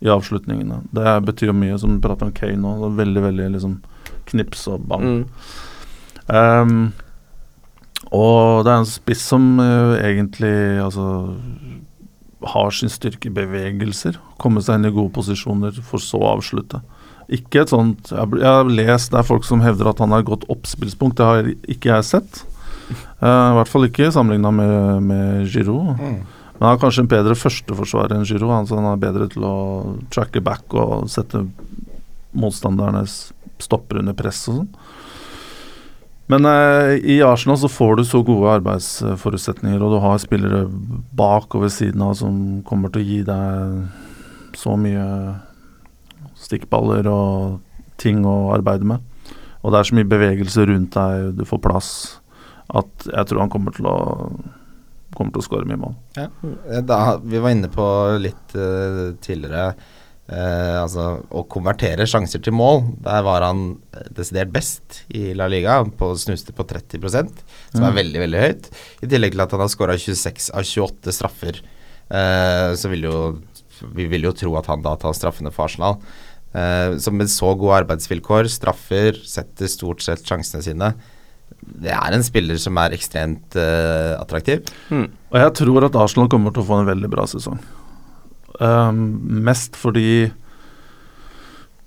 i 0.06 0.12
avslutningene. 0.14 0.84
Det 0.94 1.16
betyr 1.26 1.50
jo 1.50 1.58
mye, 1.58 1.80
som 1.82 1.96
vi 1.96 2.04
prater 2.06 2.30
om 2.30 2.36
Kane 2.38 2.62
nå. 2.62 2.92
Veldig, 3.02 3.24
veldig 3.26 3.50
liksom 3.56 3.80
knips 4.36 4.68
og 4.72 4.86
bang. 4.92 5.08
Mm. 5.08 5.26
Um, 6.28 6.78
og 8.14 8.66
det 8.66 8.74
er 8.74 8.82
en 8.82 8.90
spiss 8.90 9.24
som 9.32 9.56
uh, 9.62 9.96
egentlig 9.98 10.56
altså 10.84 11.08
har 12.46 12.74
sin 12.76 12.92
styrke 12.92 13.30
i 13.30 13.34
bevegelser. 13.34 14.20
Komme 14.42 14.62
seg 14.62 14.80
inn 14.80 14.90
i 14.90 14.94
gode 14.94 15.14
posisjoner, 15.16 15.78
for 15.86 16.04
så 16.04 16.22
å 16.22 16.36
avslutte. 16.36 16.82
Ikke 17.34 17.64
et 17.64 17.72
sånt 17.74 18.12
Jeg, 18.12 18.20
har 18.22 18.38
jeg 18.38 18.52
har 18.54 18.68
lest 18.70 19.10
det 19.10 19.18
er 19.18 19.26
folk 19.26 19.48
som 19.48 19.64
hevder 19.66 19.88
at 19.90 20.02
han 20.04 20.12
har 20.14 20.22
et 20.22 20.30
godt 20.30 20.46
oppspillspunkt. 20.54 21.18
Det 21.18 21.26
har 21.26 21.50
ikke 21.72 21.94
jeg 21.96 22.10
sett. 22.12 22.44
Uh, 23.18 23.26
I 23.26 23.56
hvert 23.58 23.72
fall 23.72 23.88
ikke 23.88 24.12
sammenligna 24.14 24.52
med, 24.54 25.06
med 25.10 25.48
Giroud. 25.50 25.96
Mm. 25.98 26.20
Men 26.56 26.68
han 26.68 26.76
har 26.76 26.84
kanskje 26.84 27.04
en 27.04 27.12
bedre 27.12 27.36
førsteforsvarer 27.36 28.16
enn 28.16 28.28
Giroud. 28.28 28.54
Altså 28.62 28.78
han 28.78 28.92
er 28.92 29.02
bedre 29.02 29.30
til 29.32 29.48
å 29.48 29.56
tracke 30.14 30.44
back 30.44 30.76
og 30.78 31.10
sette 31.12 31.42
motstandernes 32.36 33.34
stopper 33.64 34.02
under 34.02 34.18
press 34.18 34.44
og 34.50 34.62
sånn. 34.62 34.72
Men 36.32 36.48
eh, 36.50 36.96
i 37.06 37.20
Arsenal 37.22 37.58
så 37.62 37.70
får 37.70 38.00
du 38.00 38.06
så 38.08 38.24
gode 38.26 38.56
arbeidsforutsetninger, 38.58 39.82
og 39.82 39.94
du 39.94 40.00
har 40.02 40.22
spillere 40.22 40.64
bak 41.14 41.54
og 41.54 41.68
ved 41.68 41.76
siden 41.76 42.02
av 42.02 42.16
som 42.18 42.64
kommer 42.66 42.94
til 42.94 43.04
å 43.04 43.10
gi 43.10 43.20
deg 43.28 44.56
så 44.58 44.74
mye 44.80 45.06
stikkballer 46.40 47.08
og 47.12 47.60
ting 48.02 48.26
å 48.26 48.56
arbeide 48.56 48.88
med. 48.90 49.04
Og 49.62 49.74
det 49.74 49.80
er 49.80 49.90
så 49.90 49.98
mye 49.98 50.10
bevegelse 50.10 50.66
rundt 50.70 50.98
deg, 50.98 51.32
du 51.38 51.46
får 51.48 51.62
plass, 51.62 51.90
at 52.74 53.08
jeg 53.12 53.30
tror 53.30 53.46
han 53.46 53.54
kommer 53.54 53.76
til 53.76 53.90
å 53.90 53.98
Kommer 55.16 55.32
til 55.32 55.40
å 55.40 55.46
skåre 55.46 55.68
mye 55.70 55.80
mål. 55.80 55.94
Ja. 56.18 56.26
Da, 56.84 56.96
vi 57.24 57.40
var 57.40 57.54
inne 57.56 57.70
på 57.72 57.84
litt 58.20 58.52
uh, 58.52 59.14
tidligere 59.24 59.70
eh, 60.30 60.78
Altså 60.82 61.06
å 61.30 61.44
konvertere 61.52 62.08
sjanser 62.10 62.42
til 62.44 62.56
mål. 62.58 62.84
Der 63.06 63.24
var 63.26 63.46
han 63.46 63.78
eh, 63.96 64.08
desidert 64.18 64.52
best 64.56 65.02
i 65.14 65.34
La 65.38 65.48
Liga, 65.52 65.80
på 65.86 66.12
snuste 66.18 66.54
på 66.56 66.66
30% 66.68 67.44
som 67.72 67.84
er 67.84 67.92
Mm. 67.92 68.00
veldig 68.02 68.22
veldig 68.26 68.42
høyt. 68.46 68.70
I 69.04 69.08
tillegg 69.12 69.36
til 69.36 69.42
at 69.46 69.52
han 69.52 69.66
har 69.66 69.74
skåra 69.74 69.98
26 69.98 70.52
av 70.54 70.64
28 70.64 71.12
straffer. 71.16 71.62
Uh, 72.06 72.76
så 72.78 72.90
vil 72.92 73.08
jo 73.08 73.18
vi 73.96 74.06
vil 74.08 74.24
jo 74.24 74.32
tro 74.32 74.54
at 74.56 74.68
han 74.70 74.82
da 74.86 74.94
tar 74.96 75.12
straffene 75.18 75.52
for 75.52 75.66
Arsenal. 75.66 75.98
Uh, 76.56 76.96
så 77.02 77.12
med 77.12 77.28
så 77.28 77.50
gode 77.60 77.82
arbeidsvilkår, 77.82 78.48
straffer, 78.48 79.18
setter 79.28 79.68
stort 79.68 80.02
sett 80.06 80.22
sjansene 80.24 80.64
sine. 80.64 80.92
Det 81.66 81.92
er 81.92 82.14
en 82.16 82.24
spiller 82.24 82.58
som 82.62 82.78
er 82.78 82.94
ekstremt 82.94 83.56
eh, 83.58 84.14
attraktiv. 84.20 84.64
Mm. 84.94 85.08
Og 85.34 85.38
jeg 85.42 85.54
tror 85.58 85.86
at 85.88 85.98
Arsenal 85.98 86.30
kommer 86.30 86.54
til 86.54 86.62
å 86.62 86.68
få 86.68 86.78
en 86.82 86.90
veldig 86.90 87.10
bra 87.10 87.26
sesong. 87.30 87.58
Um, 88.60 89.00
mest 89.46 89.76
fordi 89.80 90.32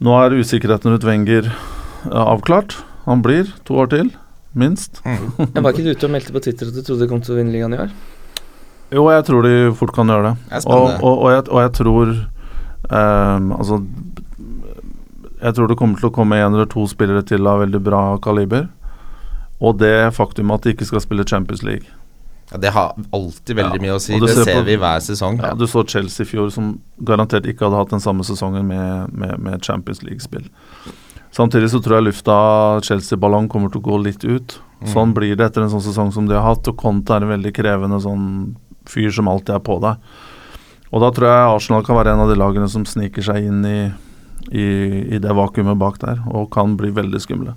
nå 0.05 0.15
er 0.15 0.37
usikkerheten 0.39 0.93
rundt 0.93 1.07
Wenger 1.07 1.49
uh, 1.51 2.25
avklart. 2.29 2.77
Han 3.09 3.23
blir 3.25 3.49
to 3.65 3.79
år 3.81 3.91
til, 3.95 4.13
minst. 4.53 5.01
Jeg 5.55 5.65
var 5.65 5.73
ikke 5.73 5.95
ute 5.95 6.07
og 6.09 6.13
meldte 6.13 6.35
på 6.35 6.45
Twitter 6.45 6.71
at 6.71 6.77
du 6.77 6.83
trodde 6.85 7.07
de 7.07 7.11
kom 7.11 7.23
til 7.25 7.35
å 7.35 7.39
vinne 7.41 7.55
ligaen 7.55 7.77
i 7.77 7.83
år? 7.87 7.93
Jo, 8.89 9.03
jeg 9.13 9.25
tror 9.29 9.45
de 9.45 9.55
fort 9.77 9.93
kan 9.93 10.09
gjøre 10.09 10.31
det. 10.31 10.37
Det 10.49 10.63
Og, 10.65 10.87
og, 11.05 11.11
og, 11.13 11.27
jeg, 11.29 11.43
og 11.53 11.59
jeg 11.61 11.73
tror 11.77 12.13
um, 12.89 13.51
Altså 13.53 13.77
Jeg 15.43 15.53
tror 15.59 15.69
det 15.69 15.77
kommer 15.77 16.01
til 16.01 16.09
å 16.09 16.15
komme 16.17 16.39
en 16.41 16.57
eller 16.57 16.71
to 16.73 16.87
spillere 16.89 17.21
til 17.29 17.45
av 17.47 17.61
veldig 17.61 17.83
bra 17.85 18.01
kaliber. 18.25 18.71
Og 19.61 19.77
det 19.83 20.15
faktum 20.17 20.55
at 20.55 20.65
de 20.65 20.73
ikke 20.73 20.89
skal 20.89 21.05
spille 21.05 21.27
Champions 21.29 21.63
League. 21.67 21.85
Ja, 22.51 22.57
det 22.63 22.71
har 22.73 22.95
alltid 23.13 23.57
veldig 23.59 23.77
Ja, 23.77 23.83
mye 23.83 23.97
å 23.97 24.01
si. 24.01 24.19
Det 24.19 24.29
ser 24.33 24.45
ser 24.45 24.61
på- 24.63 24.65
vi 24.65 24.77
hver 24.81 25.01
sesong. 25.05 25.39
Ja, 25.43 25.55
du 25.55 25.67
så 25.67 25.83
Chelsea 25.87 26.25
i 26.25 26.29
fjor, 26.29 26.51
som 26.51 26.81
garantert 27.05 27.45
ikke 27.47 27.67
hadde 27.67 27.77
hatt 27.77 27.91
den 27.91 28.01
samme 28.01 28.25
sesongen 28.25 28.65
med, 28.67 29.13
med, 29.13 29.39
med 29.39 29.63
Champions 29.65 30.03
League-spill. 30.03 30.47
Samtidig 31.31 31.69
så 31.71 31.83
tror 31.85 31.99
jeg 31.99 32.07
lufta 32.09 32.81
Chelsea-ballong 32.83 33.49
kommer 33.53 33.71
til 33.71 33.83
å 33.83 33.85
gå 33.91 33.99
litt 34.03 34.25
ut. 34.25 34.59
Sånn 34.87 35.13
blir 35.13 35.37
det 35.37 35.45
etter 35.51 35.63
en 35.67 35.71
sånn 35.71 35.83
sesong 35.85 36.13
som 36.15 36.27
de 36.27 36.35
har 36.39 36.47
hatt. 36.55 36.67
Og 36.71 36.77
Conte 36.81 37.11
er 37.17 37.23
en 37.27 37.33
veldig 37.35 37.53
krevende 37.53 38.01
sånn 38.01 38.57
fyr 38.89 39.11
som 39.13 39.29
alltid 39.29 39.57
er 39.57 39.61
på 39.61 39.77
deg. 39.83 39.97
Og 40.89 41.03
da 41.05 41.11
tror 41.13 41.29
jeg 41.29 41.55
Arsenal 41.57 41.83
kan 41.85 41.99
være 41.99 42.15
en 42.15 42.21
av 42.25 42.31
de 42.31 42.37
lagene 42.41 42.69
som 42.73 42.87
sniker 42.89 43.21
seg 43.27 43.45
inn 43.45 43.61
i, 43.69 43.93
i, 44.49 44.67
i 45.17 45.19
det 45.21 45.35
vakuumet 45.37 45.77
bak 45.77 45.99
der, 46.01 46.23
og 46.33 46.49
kan 46.55 46.79
bli 46.81 46.89
veldig 46.97 47.21
skumle. 47.21 47.55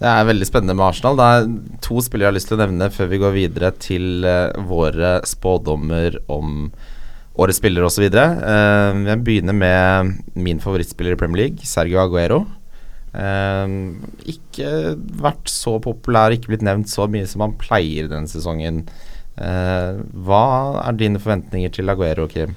Det 0.00 0.08
er 0.08 0.28
veldig 0.30 0.46
spennende 0.48 0.76
med 0.78 0.86
Arsenal. 0.86 1.18
Det 1.18 1.26
er 1.28 1.80
to 1.84 2.00
spillere 2.00 2.28
jeg 2.28 2.32
har 2.32 2.38
lyst 2.38 2.48
til 2.48 2.56
å 2.56 2.62
nevne 2.62 2.88
før 2.94 3.10
vi 3.10 3.20
går 3.20 3.34
videre 3.34 3.70
til 3.76 4.24
eh, 4.24 4.54
våre 4.64 5.18
spådommer 5.28 6.16
om 6.32 6.70
årets 7.40 7.60
spillere 7.60 7.88
osv. 7.88 8.06
Uh, 8.08 8.96
jeg 9.06 9.20
begynner 9.24 9.56
med 9.56 10.40
min 10.40 10.60
favorittspiller 10.60 11.14
i 11.14 11.20
Premier 11.20 11.44
League, 11.44 11.68
Sergio 11.68 12.00
Aguero. 12.02 12.40
Eh, 13.10 13.72
ikke 14.30 14.94
vært 15.18 15.50
så 15.50 15.76
populær, 15.82 16.30
ikke 16.34 16.52
blitt 16.52 16.66
nevnt 16.66 16.90
så 16.90 17.08
mye 17.10 17.26
som 17.28 17.42
han 17.44 17.56
pleier 17.58 18.10
denne 18.10 18.30
sesongen. 18.30 18.84
Eh, 19.40 20.00
hva 20.26 20.44
er 20.84 20.98
dine 20.98 21.22
forventninger 21.22 21.72
til 21.74 21.90
Aguero, 21.90 22.28
Kim? 22.30 22.54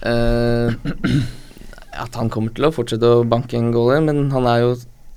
Uh, 0.00 0.72
at 2.04 2.14
han 2.16 2.30
kommer 2.32 2.54
til 2.56 2.68
å 2.68 2.72
fortsette 2.74 3.16
å 3.18 3.26
banke 3.28 3.58
en 3.58 3.72
goaler, 3.74 4.04
men 4.06 4.30
han 4.32 4.46
er 4.48 4.62
jo 4.64 4.70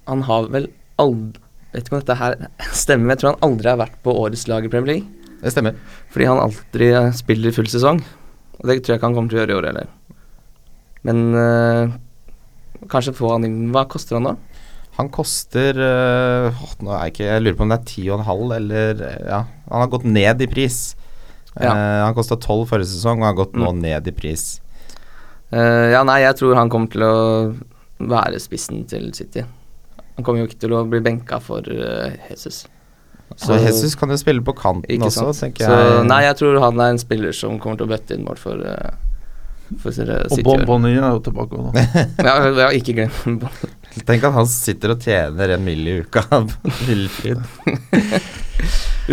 Han 0.04 0.26
har 0.28 0.50
vel 0.52 0.66
aldri 1.02 1.40
Vet 1.74 1.88
ikke 1.88 1.96
om 1.96 2.02
dette 2.04 2.16
her 2.20 2.34
stemmer, 2.70 3.02
men 3.08 3.16
jeg 3.16 3.20
tror 3.24 3.32
han 3.32 3.46
aldri 3.48 3.70
har 3.72 3.78
vært 3.82 3.96
på 4.06 4.14
årets 4.14 4.44
lag 4.46 4.62
i 4.62 4.70
Premier 4.70 4.92
League. 4.92 5.32
Det 5.42 5.50
stemmer. 5.56 5.74
Fordi 6.14 6.28
han 6.30 6.38
aldri 6.44 6.90
eh, 6.94 7.08
spiller 7.18 7.56
full 7.56 7.66
sesong. 7.72 7.98
Og 8.60 8.68
det 8.70 8.76
tror 8.86 8.94
jeg 8.94 9.00
ikke 9.02 9.08
han 9.10 9.16
kommer 9.18 9.32
til 9.34 9.40
å 9.40 9.42
gjøre 9.42 9.56
i 9.56 9.58
år 9.58 9.68
heller. 9.72 9.88
Men 11.10 11.24
øh, 11.34 11.96
kanskje 12.94 13.16
få 13.18 13.32
han 13.34 13.48
inn 13.48 13.72
Hva 13.74 13.88
koster 13.90 14.20
han 14.20 14.28
da? 14.30 14.36
Han 15.00 15.10
koster 15.10 15.82
øh, 15.82 16.62
nå 16.86 16.94
er 16.94 17.08
jeg, 17.08 17.16
ikke, 17.16 17.26
jeg 17.32 17.42
lurer 17.42 17.58
på 17.58 17.66
om 17.66 17.74
det 17.74 17.80
er 17.80 17.90
ti 17.90 18.06
og 18.12 18.20
en 18.20 18.28
halv, 18.30 18.54
eller 18.60 19.02
Ja, 19.26 19.42
han 19.72 19.82
har 19.88 19.90
gått 19.96 20.06
ned 20.06 20.46
i 20.46 20.50
pris. 20.54 20.78
Ja. 21.58 21.74
Uh, 21.74 22.00
han 22.06 22.16
kosta 22.18 22.38
tolv 22.42 22.70
forrige 22.70 22.92
sesong 22.94 23.22
og 23.26 23.32
har 23.32 23.36
gått 23.42 23.58
nå 23.58 23.74
Mm. 23.74 23.82
ned 23.82 24.08
i 24.10 24.14
pris. 24.14 24.46
Uh, 25.50 25.90
ja, 25.94 26.06
nei, 26.06 26.20
jeg 26.24 26.38
tror 26.38 26.54
han 26.62 26.70
kommer 26.70 26.94
til 26.94 27.04
å 27.06 27.18
være 28.14 28.38
spissen 28.42 28.86
til 28.90 29.10
City. 29.18 29.42
Han 30.18 30.26
kommer 30.26 30.44
jo 30.44 30.50
ikke 30.50 30.62
til 30.62 30.76
å 30.78 30.84
bli 30.90 31.02
benka 31.04 31.40
for 31.42 31.66
uh, 31.66 32.14
Jesus. 32.30 32.66
Så 33.36 33.56
Jesus 33.58 33.96
kan 33.98 34.12
jo 34.14 34.18
spille 34.20 34.44
på 34.46 34.54
kanten 34.54 35.02
også, 35.08 35.32
tenker 35.40 35.66
Så 35.66 35.78
jeg. 35.80 36.04
nei, 36.10 36.20
jeg 36.28 36.38
tror 36.38 36.60
han 36.62 36.84
er 36.84 36.94
en 36.94 37.02
spiller 37.02 37.34
som 37.36 37.58
kommer 37.62 37.80
til 37.80 37.88
å 37.88 37.94
bøtte 37.94 38.14
inn 38.18 38.26
mål 38.28 38.38
for, 38.38 38.62
uh, 38.62 38.94
for 39.82 39.90
uh, 40.06 40.20
Og 40.28 40.36
City. 40.36 40.46
bon. 40.46 40.66
Bonny 40.70 40.94
er 40.94 41.08
jo 41.08 41.24
tilbake 41.26 41.58
nå. 41.58 41.74
ja, 42.28 42.36
ja, 42.62 42.70
ikke 42.78 42.94
glem 43.00 43.40
Tenk 44.06 44.26
at 44.26 44.34
han 44.38 44.50
sitter 44.50 44.94
og 44.96 45.02
tjener 45.06 45.56
en 45.56 45.66
mill. 45.66 45.88
i 45.88 46.00
uka 46.02 46.24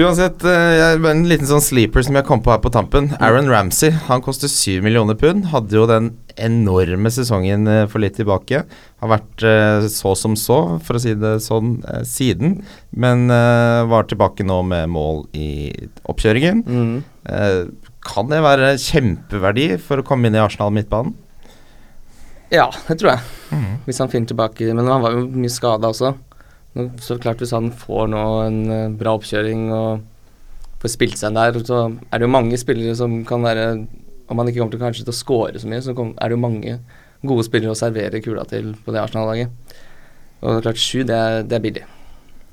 Uansett, 0.00 0.44
uh, 0.46 1.10
en 1.10 1.24
liten 1.28 1.48
sånn 1.48 1.64
sleeper 1.64 2.04
som 2.06 2.16
jeg 2.16 2.26
kom 2.28 2.40
på 2.44 2.52
her 2.52 2.60
på 2.62 2.70
tampen. 2.72 3.10
Aaron 3.18 3.50
Ramsey. 3.50 3.90
Han 4.06 4.22
koster 4.24 4.48
syv 4.52 4.84
millioner 4.86 5.16
pund. 5.18 5.48
Hadde 5.50 5.76
jo 5.76 5.88
den 5.90 6.12
enorme 6.44 7.10
sesongen 7.12 7.68
eh, 7.70 7.86
for 7.90 8.02
litt 8.02 8.16
tilbake. 8.18 8.62
Har 9.02 9.12
vært 9.12 9.44
eh, 9.46 9.86
så 9.92 10.14
som 10.18 10.36
så, 10.38 10.58
for 10.84 10.98
å 10.98 11.02
si 11.02 11.14
det 11.18 11.36
sånn, 11.44 11.78
eh, 11.84 12.02
siden. 12.08 12.60
Men 12.90 13.28
var 13.30 14.08
tilbake 14.08 14.44
nå 14.46 14.60
med 14.66 14.90
mål 14.92 15.24
i 15.36 15.70
oppkjøringen. 16.10 16.64
mm. 16.66 16.98
Kan 18.00 18.30
det 18.30 18.38
være 18.40 18.72
kjempeverdi 18.80 19.74
for 19.84 20.00
å 20.00 20.04
komme 20.06 20.26
inn 20.26 20.36
i 20.38 20.40
Arsenal 20.40 20.72
midtbanen? 20.72 21.12
Ja, 22.50 22.70
det 22.88 22.96
tror 22.98 23.12
jeg. 23.12 23.66
Hvis 23.84 24.00
han 24.00 24.08
finner 24.10 24.30
tilbake 24.30 24.72
Men 24.74 24.88
han 24.88 25.02
var 25.04 25.14
jo 25.14 25.26
mye 25.28 25.52
skada 25.52 25.90
også. 25.92 26.14
Så 27.04 27.18
klart 27.20 27.42
Hvis 27.42 27.52
han 27.54 27.68
får 27.76 28.08
nå 28.10 28.24
en 28.46 28.96
bra 28.98 29.14
oppkjøring 29.18 29.68
og 29.76 30.06
får 30.80 30.94
spilt 30.94 31.20
seg 31.20 31.36
der, 31.36 31.60
så 31.66 31.90
er 32.08 32.18
det 32.18 32.26
jo 32.26 32.32
mange 32.32 32.58
spillere 32.58 32.96
som 32.96 33.20
kan 33.28 33.44
være 33.44 33.66
Om 34.30 34.38
han 34.38 34.48
ikke 34.48 34.60
kommer 34.62 34.74
til 34.76 34.82
kanskje 34.84 35.04
til 35.06 35.12
å 35.12 35.18
score 35.18 35.58
så 35.58 35.68
mye, 35.70 35.82
så 35.82 35.94
kom, 35.98 36.12
er 36.14 36.30
det 36.30 36.36
jo 36.36 36.42
mange 36.44 36.76
gode 37.26 37.44
spillere 37.44 37.74
å 37.74 37.78
servere 37.78 38.22
kula 38.22 38.44
til 38.48 38.70
på 38.84 38.94
det 38.94 39.02
Arsenal-laget. 39.02 39.50
Og 40.40 40.52
det 40.52 40.60
er 40.60 40.66
klart, 40.68 40.80
sju, 40.80 41.02
det 41.08 41.16
er, 41.16 41.42
det 41.50 41.58
er 41.58 41.64
billig. 41.64 41.82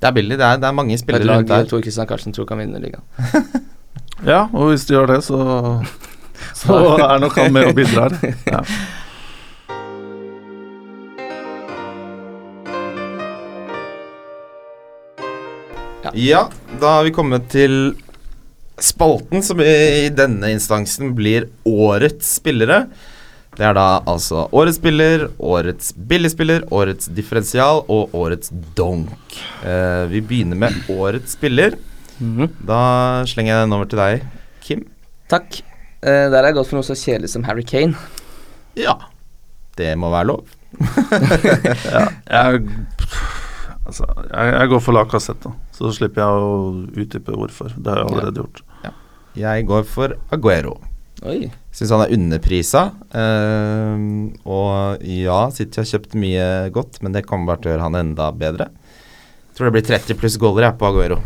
Det 0.01 0.09
er 0.09 0.15
billig. 0.15 0.39
Det 0.41 0.47
er, 0.47 0.57
det 0.61 0.67
er 0.67 0.75
mange 0.75 0.97
Et 0.97 1.01
spillere 1.01 1.29
lag 1.29 1.43
rundt 1.43 1.53
der. 1.53 1.69
Tor 1.69 1.83
Christian 1.85 2.09
Karlsen 2.09 2.33
tror 2.35 2.49
kan 2.49 2.61
vinne 2.61 2.81
ligaen. 2.83 3.05
Ja, 4.25 4.47
og 4.49 4.71
hvis 4.71 4.87
du 4.89 4.95
gjør 4.95 5.11
det, 5.11 5.19
så 5.27 5.37
Så 6.57 6.73
er 6.97 7.19
nok 7.21 7.35
han 7.37 7.53
med 7.53 7.69
og 7.69 7.75
bidrar. 7.77 8.15
Ja. 8.49 8.63
Ja, 16.17 16.47
da 16.81 16.95
har 16.97 17.05
vi 17.05 17.13
kommet 17.13 17.49
til 17.53 17.93
spalten 18.83 19.43
som 19.43 19.61
i, 19.61 19.69
i 20.05 20.09
denne 20.13 20.51
instansen 20.53 21.13
blir 21.17 21.47
årets 21.67 22.35
spillere. 22.37 22.83
Det 23.57 23.65
er 23.65 23.73
da 23.73 23.85
altså 24.05 24.43
årets 24.53 24.77
spiller, 24.77 25.27
årets 25.41 25.95
billigspiller, 25.97 26.67
årets 26.69 27.09
differensial 27.17 27.81
og 27.89 28.13
årets 28.17 28.51
donk. 28.77 29.39
Eh, 29.65 30.03
vi 30.11 30.21
begynner 30.21 30.59
med 30.67 30.91
årets 30.93 31.33
spiller. 31.33 31.73
Da 32.17 32.81
slenger 33.29 33.53
jeg 33.55 33.65
den 33.65 33.73
over 33.77 33.89
til 33.89 34.01
deg, 34.01 34.27
Kim. 34.65 34.85
Takk. 35.29 35.59
Eh, 36.05 36.27
der 36.29 36.37
er 36.43 36.51
jeg 36.51 36.57
gått 36.59 36.69
for 36.69 36.77
noe 36.79 36.85
så 36.85 36.97
kjedelig 36.97 37.31
som 37.33 37.45
Harry 37.49 37.65
Kane. 37.65 37.97
Ja. 38.77 38.93
Det 39.77 39.91
må 39.97 40.09
være 40.13 40.29
lov. 40.35 40.53
Jeg, 42.27 42.61
altså, 43.87 44.05
jeg, 44.27 44.49
jeg 44.51 44.69
går 44.73 44.81
for 44.83 44.97
Lacassette, 44.97 45.47
da. 45.47 45.69
Så 45.73 45.93
slipper 45.95 46.21
jeg 46.25 46.41
å 46.43 46.57
utdype 46.97 47.37
hvorfor. 47.37 47.71
Det 47.77 47.93
har 47.93 48.01
jeg 48.01 48.09
allerede 48.11 48.41
gjort. 48.43 48.59
Jeg 49.37 49.65
går 49.69 49.83
for 49.87 50.15
Aguero. 50.33 50.77
Oi. 51.25 51.47
Syns 51.73 51.91
han 51.93 52.03
er 52.03 52.13
underprisa. 52.13 52.83
Uh, 53.13 54.33
og 54.45 55.03
ja, 55.05 55.39
City 55.53 55.81
har 55.81 55.89
kjøpt 55.89 56.17
mye 56.19 56.47
godt, 56.73 57.01
men 57.05 57.15
det 57.15 57.25
kommer 57.29 57.53
bare 57.53 57.63
til 57.63 57.71
å 57.71 57.75
gjøre 57.75 57.87
han 57.87 57.99
enda 58.01 58.31
bedre. 58.37 58.69
Tror 59.57 59.69
det 59.69 59.77
blir 59.77 59.87
30 59.87 60.19
pluss 60.19 60.37
goaler 60.41 60.67
jeg 60.67 60.79
på 60.79 60.89
Aguero. 60.89 61.21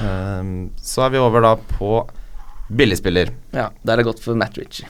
Uh, 0.00 0.68
så 0.80 1.06
er 1.06 1.14
vi 1.14 1.22
over 1.22 1.44
da 1.44 1.54
på 1.76 2.02
billigspiller. 2.70 3.32
Ja, 3.56 3.70
der 3.82 3.96
er 3.96 4.02
det 4.02 4.10
godt 4.10 4.24
for 4.24 4.38
Matt 4.38 4.60
Ritchie. 4.60 4.88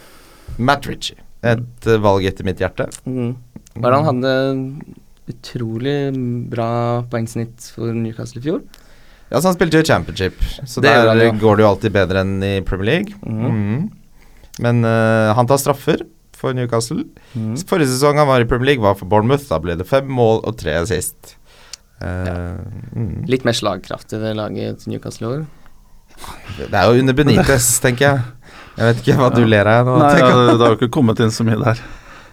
Matt 0.59 0.89
Ritchie. 0.91 1.19
Et 1.47 1.89
uh, 1.89 2.01
valg 2.03 2.27
etter 2.29 2.47
mitt 2.47 2.61
hjerte. 2.61 2.91
Mm. 3.07 3.37
Bare 3.81 4.01
han 4.01 4.11
hadde 4.11 4.35
utrolig 5.31 5.97
bra 6.51 6.71
poengsnitt 7.11 7.71
for 7.75 7.95
Newcastle 7.95 8.43
i 8.43 8.47
fjor. 8.49 8.63
Ja, 9.31 9.39
så 9.39 9.49
Han 9.49 9.57
spilte 9.57 9.79
jo 9.79 9.85
i 9.85 9.87
championship, 9.87 10.41
så 10.67 10.83
Det 10.83 10.91
der 10.91 11.15
det, 11.15 11.29
ja. 11.29 11.35
går 11.39 11.59
det 11.59 11.65
jo 11.65 11.69
alltid 11.71 11.95
bedre 11.95 12.25
enn 12.25 12.39
i 12.43 12.55
Premier 12.67 12.89
League. 12.91 13.19
Mm. 13.23 13.51
Mm. 13.51 13.85
Men 14.61 14.83
uh, 14.85 15.31
han 15.39 15.47
tar 15.47 15.61
straffer 15.63 16.03
for 16.41 16.57
Newcastle. 16.57 17.05
Mm. 17.37 17.55
Forrige 17.69 17.93
sesong 17.93 18.19
han 18.19 18.29
var 18.29 18.43
i 18.43 18.49
Premier 18.49 18.73
League, 18.73 18.83
var 18.83 18.97
for 18.99 19.09
Bournemouth. 19.11 19.47
Da 19.51 19.61
ble 19.63 19.77
det 19.79 19.87
fem 19.89 20.09
mål 20.11 20.43
og 20.49 20.59
tre 20.61 20.75
sist. 20.89 21.37
Eh, 22.01 22.57
mm. 22.97 23.25
Litt 23.29 23.45
mer 23.45 23.57
slagkraft 23.57 24.15
i 24.17 24.21
det 24.23 24.35
laget 24.39 24.83
til 24.83 24.95
Newcastle 24.95 25.27
i 25.27 25.31
år. 25.35 25.49
Det 26.57 26.73
er 26.73 26.89
jo 26.89 27.03
under 27.03 27.17
Benitez, 27.17 27.69
tenker 27.85 28.07
jeg. 28.07 28.55
Jeg 28.79 28.89
vet 28.89 29.03
ikke 29.03 29.17
hva 29.21 29.31
du 29.35 29.43
ler 29.45 29.69
av 29.69 29.89
nå. 29.89 29.97
Nei, 30.01 30.15
ja, 30.21 30.29
det 30.55 30.63
har 30.63 30.75
jo 30.75 30.79
ikke 30.79 30.93
kommet 30.95 31.21
inn 31.21 31.33
så 31.35 31.45
mye 31.45 31.59
der. 31.61 31.83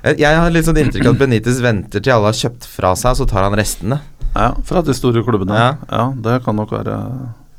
jeg. 0.06 0.22
jeg 0.24 0.40
har 0.40 0.54
litt 0.54 0.68
sånn 0.68 0.80
inntrykk 0.80 1.10
av 1.10 1.18
at 1.18 1.24
Benitez 1.26 1.60
venter 1.64 2.04
til 2.04 2.16
alle 2.16 2.32
har 2.32 2.40
kjøpt 2.40 2.68
fra 2.78 2.94
seg, 3.00 3.18
så 3.20 3.28
tar 3.28 3.48
han 3.48 3.58
restene. 3.60 4.00
Ja, 4.38 4.50
Fra 4.70 4.82
de 4.86 4.94
store 4.94 5.24
klubbene. 5.26 5.58
Ja. 5.58 5.70
Ja. 5.90 6.04
Det 6.28 6.40
kan 6.46 6.56
nok 6.60 6.72
være 6.78 6.98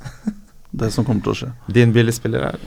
det 0.83 0.91
som 0.95 1.05
kommer 1.07 1.25
til 1.27 1.33
å 1.35 1.39
skje. 1.43 1.51
Din 1.75 1.93
billigspiller 1.97 2.53
er 2.53 2.61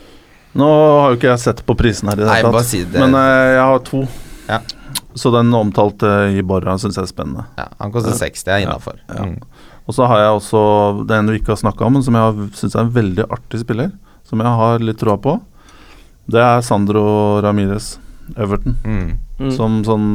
Nå 0.57 0.67
har 0.67 1.13
jo 1.13 1.15
ikke 1.15 1.29
jeg 1.29 1.39
sett 1.45 1.61
på 1.63 1.75
prisen 1.79 2.09
her 2.11 2.19
i 2.19 2.25
det 2.25 2.31
hele 2.33 2.49
bare 2.51 2.59
tatt, 2.59 2.67
si 2.73 2.81
det. 2.83 2.99
men 2.99 3.13
eh, 3.15 3.53
jeg 3.55 3.61
har 3.69 3.83
to. 3.87 4.01
Ja. 4.49 4.57
Så 5.15 5.31
den 5.31 5.53
omtalte 5.55 6.09
i 6.35 6.41
Borra 6.43 6.73
syns 6.81 6.97
jeg 6.99 7.05
er 7.07 7.11
spennende. 7.11 7.45
ja, 7.55 7.69
Han 7.79 7.93
koster 7.93 8.11
seks, 8.19 8.43
det 8.43 8.51
er 8.57 8.65
innafor. 8.65 8.97
Ja. 9.07 9.29
Mm. 9.29 9.37
Og 9.87 9.95
så 9.95 10.09
har 10.11 10.19
jeg 10.25 10.33
også 10.41 10.61
den 11.07 11.31
vi 11.31 11.39
ikke 11.39 11.53
har 11.53 11.61
snakka 11.63 11.87
om, 11.87 11.95
men 11.95 12.03
som 12.03 12.17
jeg 12.19 12.49
syns 12.59 12.75
er 12.75 12.83
en 12.83 12.91
veldig 12.97 13.29
artig 13.31 13.61
spiller. 13.63 13.93
Som 14.27 14.43
jeg 14.43 14.59
har 14.59 14.83
litt 14.83 14.99
troa 14.99 15.15
på. 15.23 15.37
Det 16.31 16.43
er 16.43 16.61
Sandro 16.67 17.39
Ramires, 17.43 17.93
Everton. 18.35 18.75
Mm. 18.83 19.07
Mm. 19.39 19.49
Som 19.55 19.79
sånn 19.87 20.07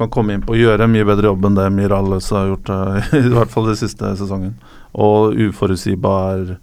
kan 0.00 0.10
komme 0.12 0.34
inn 0.34 0.44
på 0.44 0.54
å 0.54 0.58
gjøre 0.58 0.86
en 0.86 0.92
mye 0.94 1.06
bedre 1.08 1.28
jobb 1.28 1.46
enn 1.46 1.58
det 1.58 1.68
Mirales 1.76 2.30
har 2.32 2.48
gjort, 2.48 2.72
eh, 2.72 3.14
i 3.20 3.32
hvert 3.34 3.52
fall 3.52 3.68
den 3.70 3.78
siste 3.78 4.14
sesongen. 4.18 4.56
Og 4.90 5.36
uforutsigbar 5.36 6.56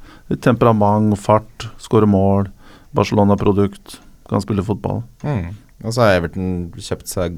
temperament, 0.44 1.16
fart, 1.22 1.70
skåre 1.82 2.10
mål. 2.10 2.50
Barcelona-produkt, 2.98 4.00
kan 4.28 4.44
spille 4.44 4.66
fotball. 4.66 5.04
Mm. 5.24 5.54
Og 5.86 5.94
så 5.94 6.04
har 6.04 6.18
Everton 6.18 6.48
kjøpt 6.76 7.08
seg 7.08 7.38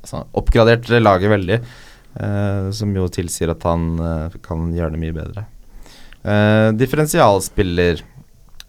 altså, 0.00 0.24
Oppgradert 0.34 0.88
laget 0.98 1.30
veldig, 1.30 1.58
eh, 1.60 2.70
som 2.74 2.94
jo 2.96 3.06
tilsier 3.12 3.52
at 3.52 3.66
han 3.68 3.92
eh, 4.00 4.38
kan 4.44 4.70
gjøre 4.74 4.96
det 4.96 5.02
mye 5.02 5.16
bedre. 5.16 5.46
Eh, 6.24 6.70
differensialspiller 6.80 8.00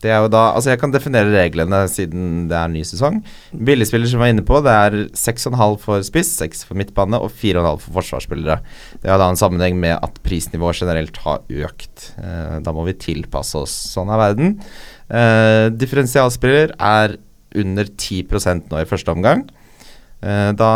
det 0.06 0.12
er 0.14 0.22
jo 0.24 0.30
da 0.32 0.44
Altså, 0.54 0.72
jeg 0.72 0.82
kan 0.82 0.94
definere 0.94 1.34
reglene 1.34 1.82
siden 1.92 2.46
det 2.52 2.58
er 2.60 2.72
ny 2.72 2.84
sesong. 2.86 3.20
Billigspiller 3.52 4.10
som 4.12 4.22
var 4.22 4.32
inne 4.32 4.46
på, 4.46 4.62
det 4.66 4.76
er 4.76 4.98
6,5 5.18 5.80
for 5.82 6.06
spiss, 6.06 6.36
6 6.44 6.66
for 6.70 6.78
midtbane 6.80 7.18
og 7.18 7.34
4,5 7.34 7.82
for 7.88 7.98
forsvarsspillere. 8.00 8.60
Det 9.02 9.12
har 9.12 9.22
da 9.22 9.32
en 9.32 9.40
sammenheng 9.40 9.80
med 9.82 9.98
at 9.98 10.22
prisnivået 10.26 10.84
generelt 10.84 11.18
har 11.26 11.44
økt. 11.50 12.12
Eh, 12.22 12.58
da 12.66 12.76
må 12.76 12.86
vi 12.88 12.98
tilpasse 13.02 13.58
oss. 13.66 13.76
Sånn 13.96 14.14
er 14.14 14.22
verden. 14.22 14.56
Eh, 15.10 15.68
differensialspiller 15.74 16.78
er 16.78 17.18
under 17.56 17.88
10% 17.90 18.70
nå 18.72 18.82
i 18.82 18.90
første 18.90 19.14
omgang. 19.14 19.46
Eh, 20.26 20.52
da 20.58 20.70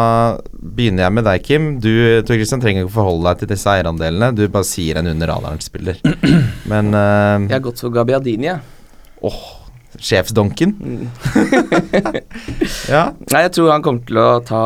begynner 0.53 1.07
jeg 1.07 1.15
med 1.15 1.25
deg, 1.25 1.45
Kim. 1.45 1.69
Du 1.81 1.91
Tor 2.25 2.37
Christian, 2.37 2.61
trenger 2.63 2.85
ikke 2.85 2.97
forholde 2.99 3.29
deg 3.29 3.43
til 3.43 3.53
disse 3.53 3.71
eierandelene. 3.71 4.33
Du 4.37 4.43
bare 4.51 4.67
sier 4.67 4.99
en 4.99 5.09
under 5.13 5.31
radaren-spiller. 5.31 6.01
Men 6.71 6.91
eh, 6.93 7.47
Jeg 7.47 7.55
har 7.57 7.65
gått 7.69 7.81
for 7.81 7.93
Gabiadini, 7.95 8.51
jeg. 8.51 8.78
Åh, 9.21 9.39
sjefsdonken. 9.99 10.75
Ja. 12.89 13.11
Nei, 13.29 13.41
jeg 13.45 13.51
tror 13.53 13.71
han 13.73 13.83
kommer 13.85 14.05
til 14.07 14.17
å 14.21 14.39
ta, 14.45 14.61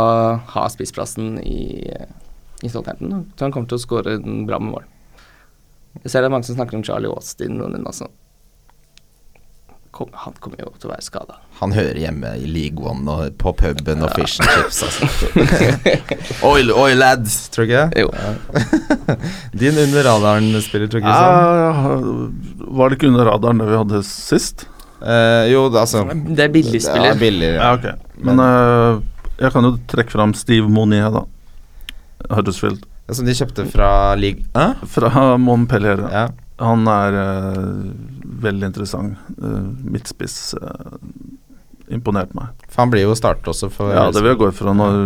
ha 0.54 0.64
spissplassen 0.72 1.38
i, 1.44 1.84
i 2.64 2.70
Southampton. 2.72 3.26
Så 3.36 3.46
han 3.46 3.54
kommer 3.56 3.68
til 3.72 3.80
å 3.80 3.84
skåre 3.84 4.18
bra 4.22 4.60
med 4.62 4.72
mål. 4.76 4.86
Jeg 6.04 6.12
ser 6.12 6.24
det 6.24 6.30
er 6.30 6.34
mange 6.34 6.48
som 6.48 6.56
snakker 6.58 6.80
om 6.80 6.86
Charlie 6.88 7.12
Austin. 7.12 7.60
Og 7.62 7.74
den, 7.76 7.84
altså. 7.90 8.08
Kom, 9.94 10.10
han 10.18 10.34
kommer 10.42 10.58
jo 10.58 10.72
til 10.82 10.90
å 10.90 10.92
være 10.96 11.04
skada. 11.06 11.36
Han 11.60 11.76
hører 11.76 12.00
hjemme 12.02 12.32
i 12.42 12.48
League 12.50 12.82
One 12.82 13.06
og 13.14 13.36
på 13.38 13.52
puben 13.60 14.02
og 14.02 14.10
fish 14.18 14.42
and 14.42 14.50
chips, 14.50 14.80
altså. 14.88 15.10
oil, 16.50 16.72
oil 16.74 16.98
lads, 16.98 17.36
tror 17.54 17.68
ikke 17.68 17.84
jeg. 17.84 18.08
Jo. 18.08 18.10
Din 19.62 19.78
under 19.84 20.08
radaren-spiller, 20.10 20.90
Tor 20.90 21.06
jeg. 21.06 21.14
Ja, 21.14 21.94
var 22.74 22.90
det 22.90 22.98
ikke 22.98 23.12
under 23.14 23.30
radaren 23.30 23.62
det 23.62 23.70
vi 23.70 23.78
hadde 23.84 24.02
sist? 24.10 24.66
Uh, 25.04 25.46
jo, 25.52 25.68
det, 25.70 25.84
altså 25.84 26.08
Det 26.10 26.42
er 26.48 26.52
billigspiller. 26.58 27.12
Ja, 27.12 27.20
billig. 27.20 27.54
Ja, 27.54 27.72
ok. 27.78 27.86
Men 28.24 28.42
eh, 28.42 29.02
jeg 29.44 29.54
kan 29.54 29.68
jo 29.68 29.76
trekke 29.94 30.16
fram 30.16 30.34
Steve 30.38 30.74
Monier, 30.74 31.14
da. 31.14 31.28
Huddersfield. 32.34 32.82
Som 33.14 33.28
de 33.30 33.36
kjøpte 33.38 33.66
fra 33.70 34.16
League 34.18 34.48
Hæ? 34.56 34.88
Fra 34.90 35.36
Montpellier. 35.38 36.02
Ja. 36.10 36.30
Han 36.64 36.88
er 36.88 37.16
eh, 37.20 37.94
veldig 38.44 38.70
interessant. 38.72 39.18
Uh, 39.38 39.66
Midtspiss 39.94 40.54
uh, 40.56 40.96
imponerte 41.94 42.36
meg. 42.38 42.54
For 42.72 42.84
han 42.86 42.92
blir 42.94 43.04
jo 43.06 43.16
startet 43.20 43.50
også 43.52 43.70
for 43.74 43.92
Ja, 43.94 44.06
det 44.14 44.22
vil 44.24 44.32
jeg 44.34 44.40
gå 44.42 44.50
fra 44.56 44.74
når 44.78 45.00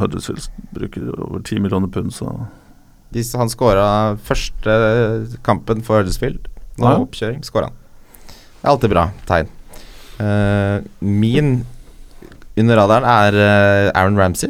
Huddersfield 0.00 0.46
bruker 0.74 1.10
over 1.20 1.42
10 1.44 1.60
millioner 1.64 1.92
pund, 1.92 2.14
så 2.16 2.30
De, 3.14 3.22
han 3.38 3.48
skåra 3.52 3.84
første 4.26 4.72
kampen 5.46 5.84
for 5.86 6.00
Huddersfield. 6.00 6.48
Nå 6.80 6.88
Ja. 6.90 6.96
oppkjøring 7.04 7.44
skåra 7.46 7.68
han. 7.70 7.76
Det 8.26 8.64
er 8.66 8.72
alltid 8.72 8.90
bra 8.96 9.04
tegn. 9.28 9.52
Uh, 10.18 10.80
min 11.04 11.52
under 12.56 12.78
radaren 12.80 13.04
er 13.04 13.36
eh, 13.36 13.90
Aaron 13.92 14.16
Ramsey. 14.16 14.48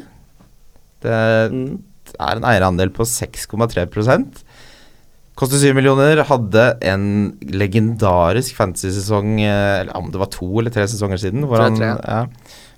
Det 1.02 1.16
Mm. 1.50 1.82
er 2.22 2.36
en 2.38 2.44
eierandel 2.46 2.88
på 2.94 3.02
6,3 3.04 3.82
Koster 5.36 5.60
7 5.60 5.74
millioner. 5.76 6.22
Hadde 6.30 6.64
en 6.88 7.08
legendarisk 7.44 8.56
fantasy-sesong, 8.56 9.34
eh, 9.44 9.82
eller 9.82 9.96
om 9.98 10.08
det 10.12 10.20
var 10.22 10.30
to 10.32 10.48
eller 10.60 10.72
tre 10.72 10.86
sesonger 10.88 11.20
siden. 11.20 11.44
Hvor 11.48 11.60
han, 11.60 11.76
ja, 11.76 12.22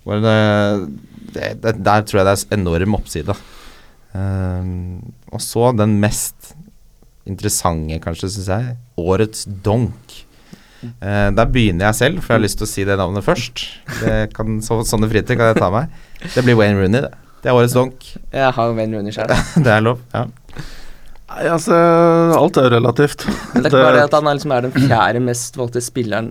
hvor 0.02 0.18
det, 0.24 0.38
det, 1.36 1.52
det, 1.62 1.76
der 1.86 2.02
tror 2.02 2.22
jeg 2.22 2.26
det 2.26 2.34
er 2.34 2.58
enorm 2.58 2.98
oppside. 2.98 3.36
Um, 4.12 5.12
og 5.30 5.42
så 5.44 5.68
den 5.76 5.98
mest 6.02 6.54
interessante, 7.28 8.00
kanskje, 8.02 8.32
syns 8.34 8.50
jeg. 8.50 8.74
Årets 8.98 9.46
donk. 9.62 10.16
Uh, 10.82 11.30
der 11.34 11.46
begynner 11.52 11.90
jeg 11.90 11.98
selv, 12.00 12.24
for 12.24 12.34
jeg 12.34 12.40
har 12.40 12.46
lyst 12.46 12.58
til 12.58 12.66
å 12.66 12.72
si 12.72 12.88
det 12.88 12.98
navnet 12.98 13.26
først. 13.26 13.68
Det 14.00 14.18
kan, 14.34 14.58
så, 14.66 14.80
sånne 14.88 15.10
fritid 15.12 15.38
kan 15.38 15.52
jeg 15.52 15.60
ta 15.60 15.70
meg. 15.74 15.94
Det 16.26 16.42
blir 16.42 16.58
Wayne 16.58 16.80
Rooney, 16.80 17.06
det. 17.06 17.14
Det 17.38 17.52
er 17.52 17.54
årets 17.54 17.78
donk. 17.78 18.02
Jeg 18.34 18.50
har 18.58 18.74
Wayne 18.74 18.98
Rooney 18.98 19.14
sjøl. 19.14 19.30
det 19.64 19.74
er 19.76 19.84
lov. 19.84 20.02
Ja. 20.10 20.26
Nei, 21.28 21.44
altså 21.52 21.76
Alt 22.38 22.56
er 22.56 22.68
jo 22.68 22.74
relativt. 22.78 23.24
Det 23.28 23.60
er 23.60 23.66
ikke 23.68 23.82
bare 23.82 23.96
det 23.98 24.04
at 24.06 24.14
han 24.16 24.28
er, 24.30 24.38
liksom 24.38 24.54
er 24.56 24.64
den 24.68 24.76
fjerde 24.76 25.20
mest 25.24 25.58
valgte 25.60 25.82
spilleren 25.84 26.30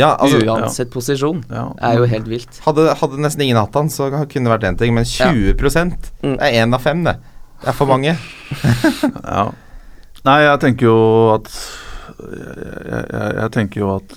Ja, 0.00 0.14
altså, 0.16 0.38
uansett 0.48 0.88
posisjon. 0.94 1.42
Ja. 1.52 1.66
Er 1.84 1.98
jo 2.00 2.06
helt 2.08 2.28
vilt. 2.30 2.60
hadde, 2.64 2.86
hadde 3.02 3.20
nesten 3.20 3.44
ingen 3.44 3.58
hatt 3.60 3.76
han, 3.76 3.90
så 3.92 4.08
kunne 4.08 4.48
det 4.48 4.54
vært 4.54 4.64
én 4.70 4.78
ting, 4.80 4.94
men 4.96 5.04
20 5.04 5.52
Mm. 6.24 6.38
Er 6.40 6.56
én 6.62 6.72
av 6.74 6.80
fem, 6.80 7.04
det. 7.04 7.18
Det 7.60 7.68
er 7.68 7.76
for 7.76 7.90
mange. 7.90 8.16
Ja. 9.30 9.50
Nei, 10.24 10.40
jeg 10.44 10.60
tenker 10.60 10.88
jo 10.88 10.96
at 11.36 11.48
jeg, 12.20 13.04
jeg, 13.08 13.28
jeg 13.38 13.52
tenker 13.54 13.80
jo 13.80 13.92
at 13.94 14.16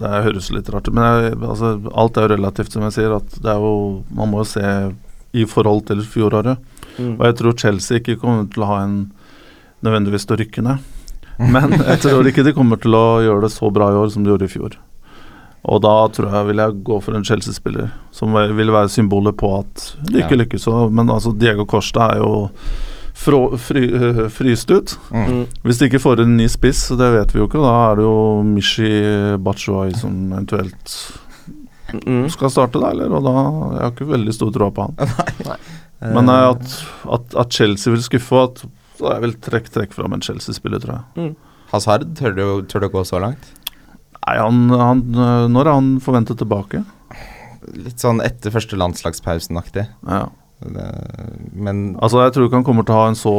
Det 0.00 0.12
høres 0.24 0.48
litt 0.54 0.70
rart 0.72 0.88
ut, 0.88 0.94
men 0.96 1.04
jeg, 1.04 1.34
altså, 1.44 1.72
alt 1.92 2.16
er 2.16 2.24
jo 2.26 2.34
relativt, 2.36 2.72
som 2.72 2.84
jeg 2.86 2.94
sier. 2.96 3.16
At 3.16 3.36
det 3.42 3.50
er 3.52 3.60
jo 3.60 3.74
Man 4.16 4.32
må 4.32 4.44
jo 4.44 4.48
se 4.52 4.64
i 5.36 5.44
forhold 5.48 5.84
til 5.90 6.00
fjoråret. 6.04 6.60
Mm. 6.98 7.14
Og 7.20 7.24
jeg 7.28 7.36
tror 7.40 7.56
Chelsea 7.60 7.98
ikke 8.00 8.18
kommer 8.20 8.46
til 8.52 8.62
å 8.62 8.70
ha 8.70 8.80
en 8.84 8.98
nødvendigvis 9.84 10.26
til 10.26 10.36
å 10.36 10.40
rykke 10.40 10.62
ned. 10.66 10.78
Men 11.52 11.70
jeg 11.76 12.00
tror 12.00 12.26
ikke 12.30 12.44
de 12.46 12.52
kommer 12.56 12.80
til 12.80 12.94
å 12.96 13.20
gjøre 13.20 13.42
det 13.44 13.52
så 13.52 13.68
bra 13.70 13.90
i 13.92 13.98
år 14.00 14.08
som 14.14 14.24
de 14.24 14.30
gjorde 14.32 14.48
i 14.48 14.52
fjor. 14.54 14.76
Og 15.66 15.80
da 15.82 15.94
tror 16.14 16.30
jeg 16.32 16.46
vil 16.46 16.60
jeg 16.62 16.76
gå 16.86 16.96
for 17.02 17.16
en 17.18 17.24
Chelsea-spiller 17.26 17.88
som 18.14 18.32
vil 18.32 18.70
være 18.72 18.88
symbolet 18.88 19.36
på 19.36 19.50
at 19.58 19.88
de 20.06 20.20
ikke 20.22 20.36
Ja. 20.36 20.42
lykkes. 20.44 20.66
Men 20.94 21.08
altså, 21.10 21.32
Diego 21.36 21.64
Costa 21.66 22.12
er 22.14 22.18
jo 22.22 22.48
frå, 23.16 23.40
fry, 23.58 23.82
øh, 23.90 24.28
fryst 24.30 24.70
ut. 24.70 24.96
Mm. 25.10 25.26
Mm. 25.26 25.46
Hvis 25.64 25.78
de 25.78 25.88
ikke 25.90 26.00
får 26.00 26.20
en 26.22 26.36
ny 26.36 26.46
spiss, 26.48 26.88
det 26.96 27.10
vet 27.18 27.32
vi 27.34 27.40
jo 27.40 27.48
ikke, 27.48 27.60
da 27.64 27.74
er 27.90 27.96
det 27.96 28.04
jo 28.04 28.42
Mishi 28.44 28.90
Batshuayi 29.38 29.96
som 29.96 30.32
eventuelt 30.32 30.96
Mm. 32.06 32.28
skal 32.28 32.50
starte, 32.50 32.80
da, 32.82 32.88
eller? 32.90 33.12
Og 33.14 33.22
da 33.22 33.32
Jeg 33.76 33.80
har 33.82 33.90
ikke 33.92 34.08
veldig 34.10 34.32
stor 34.34 34.50
tro 34.50 34.70
på 34.70 34.82
han. 34.82 34.96
Eh, 35.46 35.56
Men 36.00 36.28
eh, 36.28 36.48
at, 36.50 36.72
at, 37.18 37.34
at 37.44 37.52
Chelsea 37.56 37.92
vil 37.94 38.02
skuffe, 38.04 38.42
at 38.50 38.64
så 38.96 39.10
jeg 39.12 39.22
vil 39.26 39.34
trekke 39.44 39.72
trekk 39.72 39.92
fram 39.96 40.12
en 40.16 40.22
Chelsea-spiller, 40.24 40.80
tror 40.80 40.98
jeg. 41.16 41.34
Hazard, 41.72 42.06
tør 42.16 42.32
du, 42.36 42.44
tør 42.68 42.84
du 42.86 42.88
gå 42.94 43.02
så 43.04 43.18
langt? 43.20 43.50
Nei, 44.26 44.36
han, 44.40 44.62
han 44.72 45.02
øh, 45.14 45.44
Når 45.52 45.68
er 45.68 45.74
han 45.76 45.90
forventet 46.02 46.38
tilbake? 46.40 46.80
Litt 47.76 48.00
sånn 48.02 48.22
etter 48.24 48.50
første 48.54 48.78
landslagspausen-aktig. 48.80 49.84
Ja. 50.08 50.22
Det- 50.64 51.52
Men 51.52 51.96
Altså, 52.00 52.22
jeg 52.24 52.32
tror 52.32 52.46
ikke 52.48 52.60
han 52.62 52.64
kommer 52.66 52.86
til 52.88 52.94
å 52.96 53.02
ha 53.02 53.08
en 53.12 53.18
så 53.18 53.34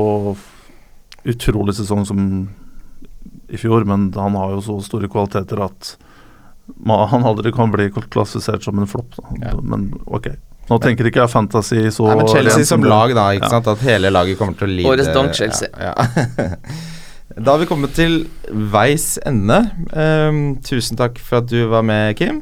utrolig 1.27 1.73
sesong 1.75 2.05
som 2.07 2.21
i 3.49 3.57
fjor, 3.59 3.85
men 3.87 4.09
han 4.15 4.35
har 4.35 4.53
jo 4.57 4.61
så 4.65 4.75
store 4.85 5.07
kvaliteter 5.11 5.59
at 5.63 5.95
man, 6.77 7.07
han 7.09 7.23
aldri 7.27 7.51
kan 7.55 7.71
bli 7.71 7.89
klassifisert 7.95 8.63
som 8.67 8.79
en 8.79 8.87
flopp. 8.89 9.15
Ja. 9.41 9.53
Men 9.61 9.89
ok. 10.05 10.33
Nå 10.67 10.77
tenker 10.83 11.07
ikke 11.07 11.21
jeg 11.23 11.31
fantasy 11.31 11.79
så 11.95 12.09
Nei, 12.09 12.15
men 12.19 12.27
Chelsea 12.27 12.57
rent 12.59 12.67
som 12.67 12.83
lag, 12.83 13.13
da. 13.15 13.29
Ikke 13.37 13.47
Ja. 13.47 13.53
sant? 13.55 13.67
At 13.71 13.83
hele 13.87 14.11
laget 14.11 14.37
kommer 14.39 14.57
til 14.59 14.67
å 14.67 14.71
lide 14.75 14.89
Årets 14.91 15.13
donk, 15.15 15.33
Chelsea. 15.37 15.69
Ja, 15.79 15.93
ja. 15.95 16.49
Da 17.37 17.51
har 17.53 17.59
vi 17.61 17.67
kommet 17.69 17.91
til 17.93 18.23
veis 18.49 19.19
ende. 19.27 19.59
Um, 19.93 20.55
tusen 20.65 20.97
takk 20.97 21.19
for 21.21 21.43
at 21.43 21.49
du 21.51 21.67
var 21.69 21.83
med, 21.85 22.15
Kim. 22.17 22.39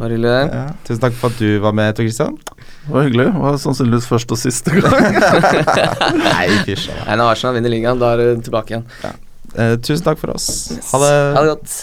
Bare 0.00 0.14
hyggelig. 0.16 0.36
Ja. 0.54 0.62
Tusen 0.86 1.02
takk 1.02 1.12
for 1.18 1.28
at 1.34 1.42
du 1.42 1.58
var 1.60 1.74
med, 1.76 1.92
Tor 1.98 2.06
Christian. 2.06 2.38
Det 2.86 2.94
var 2.94 3.04
hyggelig. 3.04 3.26
Det 3.34 3.42
var 3.42 3.58
sannsynligvis 3.60 4.06
første 4.08 4.32
og 4.32 4.40
siste 4.40 4.80
gang. 4.80 5.18
Nei, 6.24 6.46
fysj. 6.64 6.86
Når 7.04 7.26
Arsenal 7.34 7.58
vinner 7.58 7.74
ligaen, 7.74 8.00
da 8.00 8.14
er 8.14 8.22
du 8.38 8.46
tilbake 8.48 8.78
igjen. 8.78 8.86
Eh, 9.58 9.74
tusen 9.84 10.06
takk 10.06 10.22
for 10.22 10.32
oss. 10.32 10.48
Ha 10.92 11.02
det. 11.04 11.12
Ha 11.36 11.42
det 11.44 11.52
godt. 11.52 11.76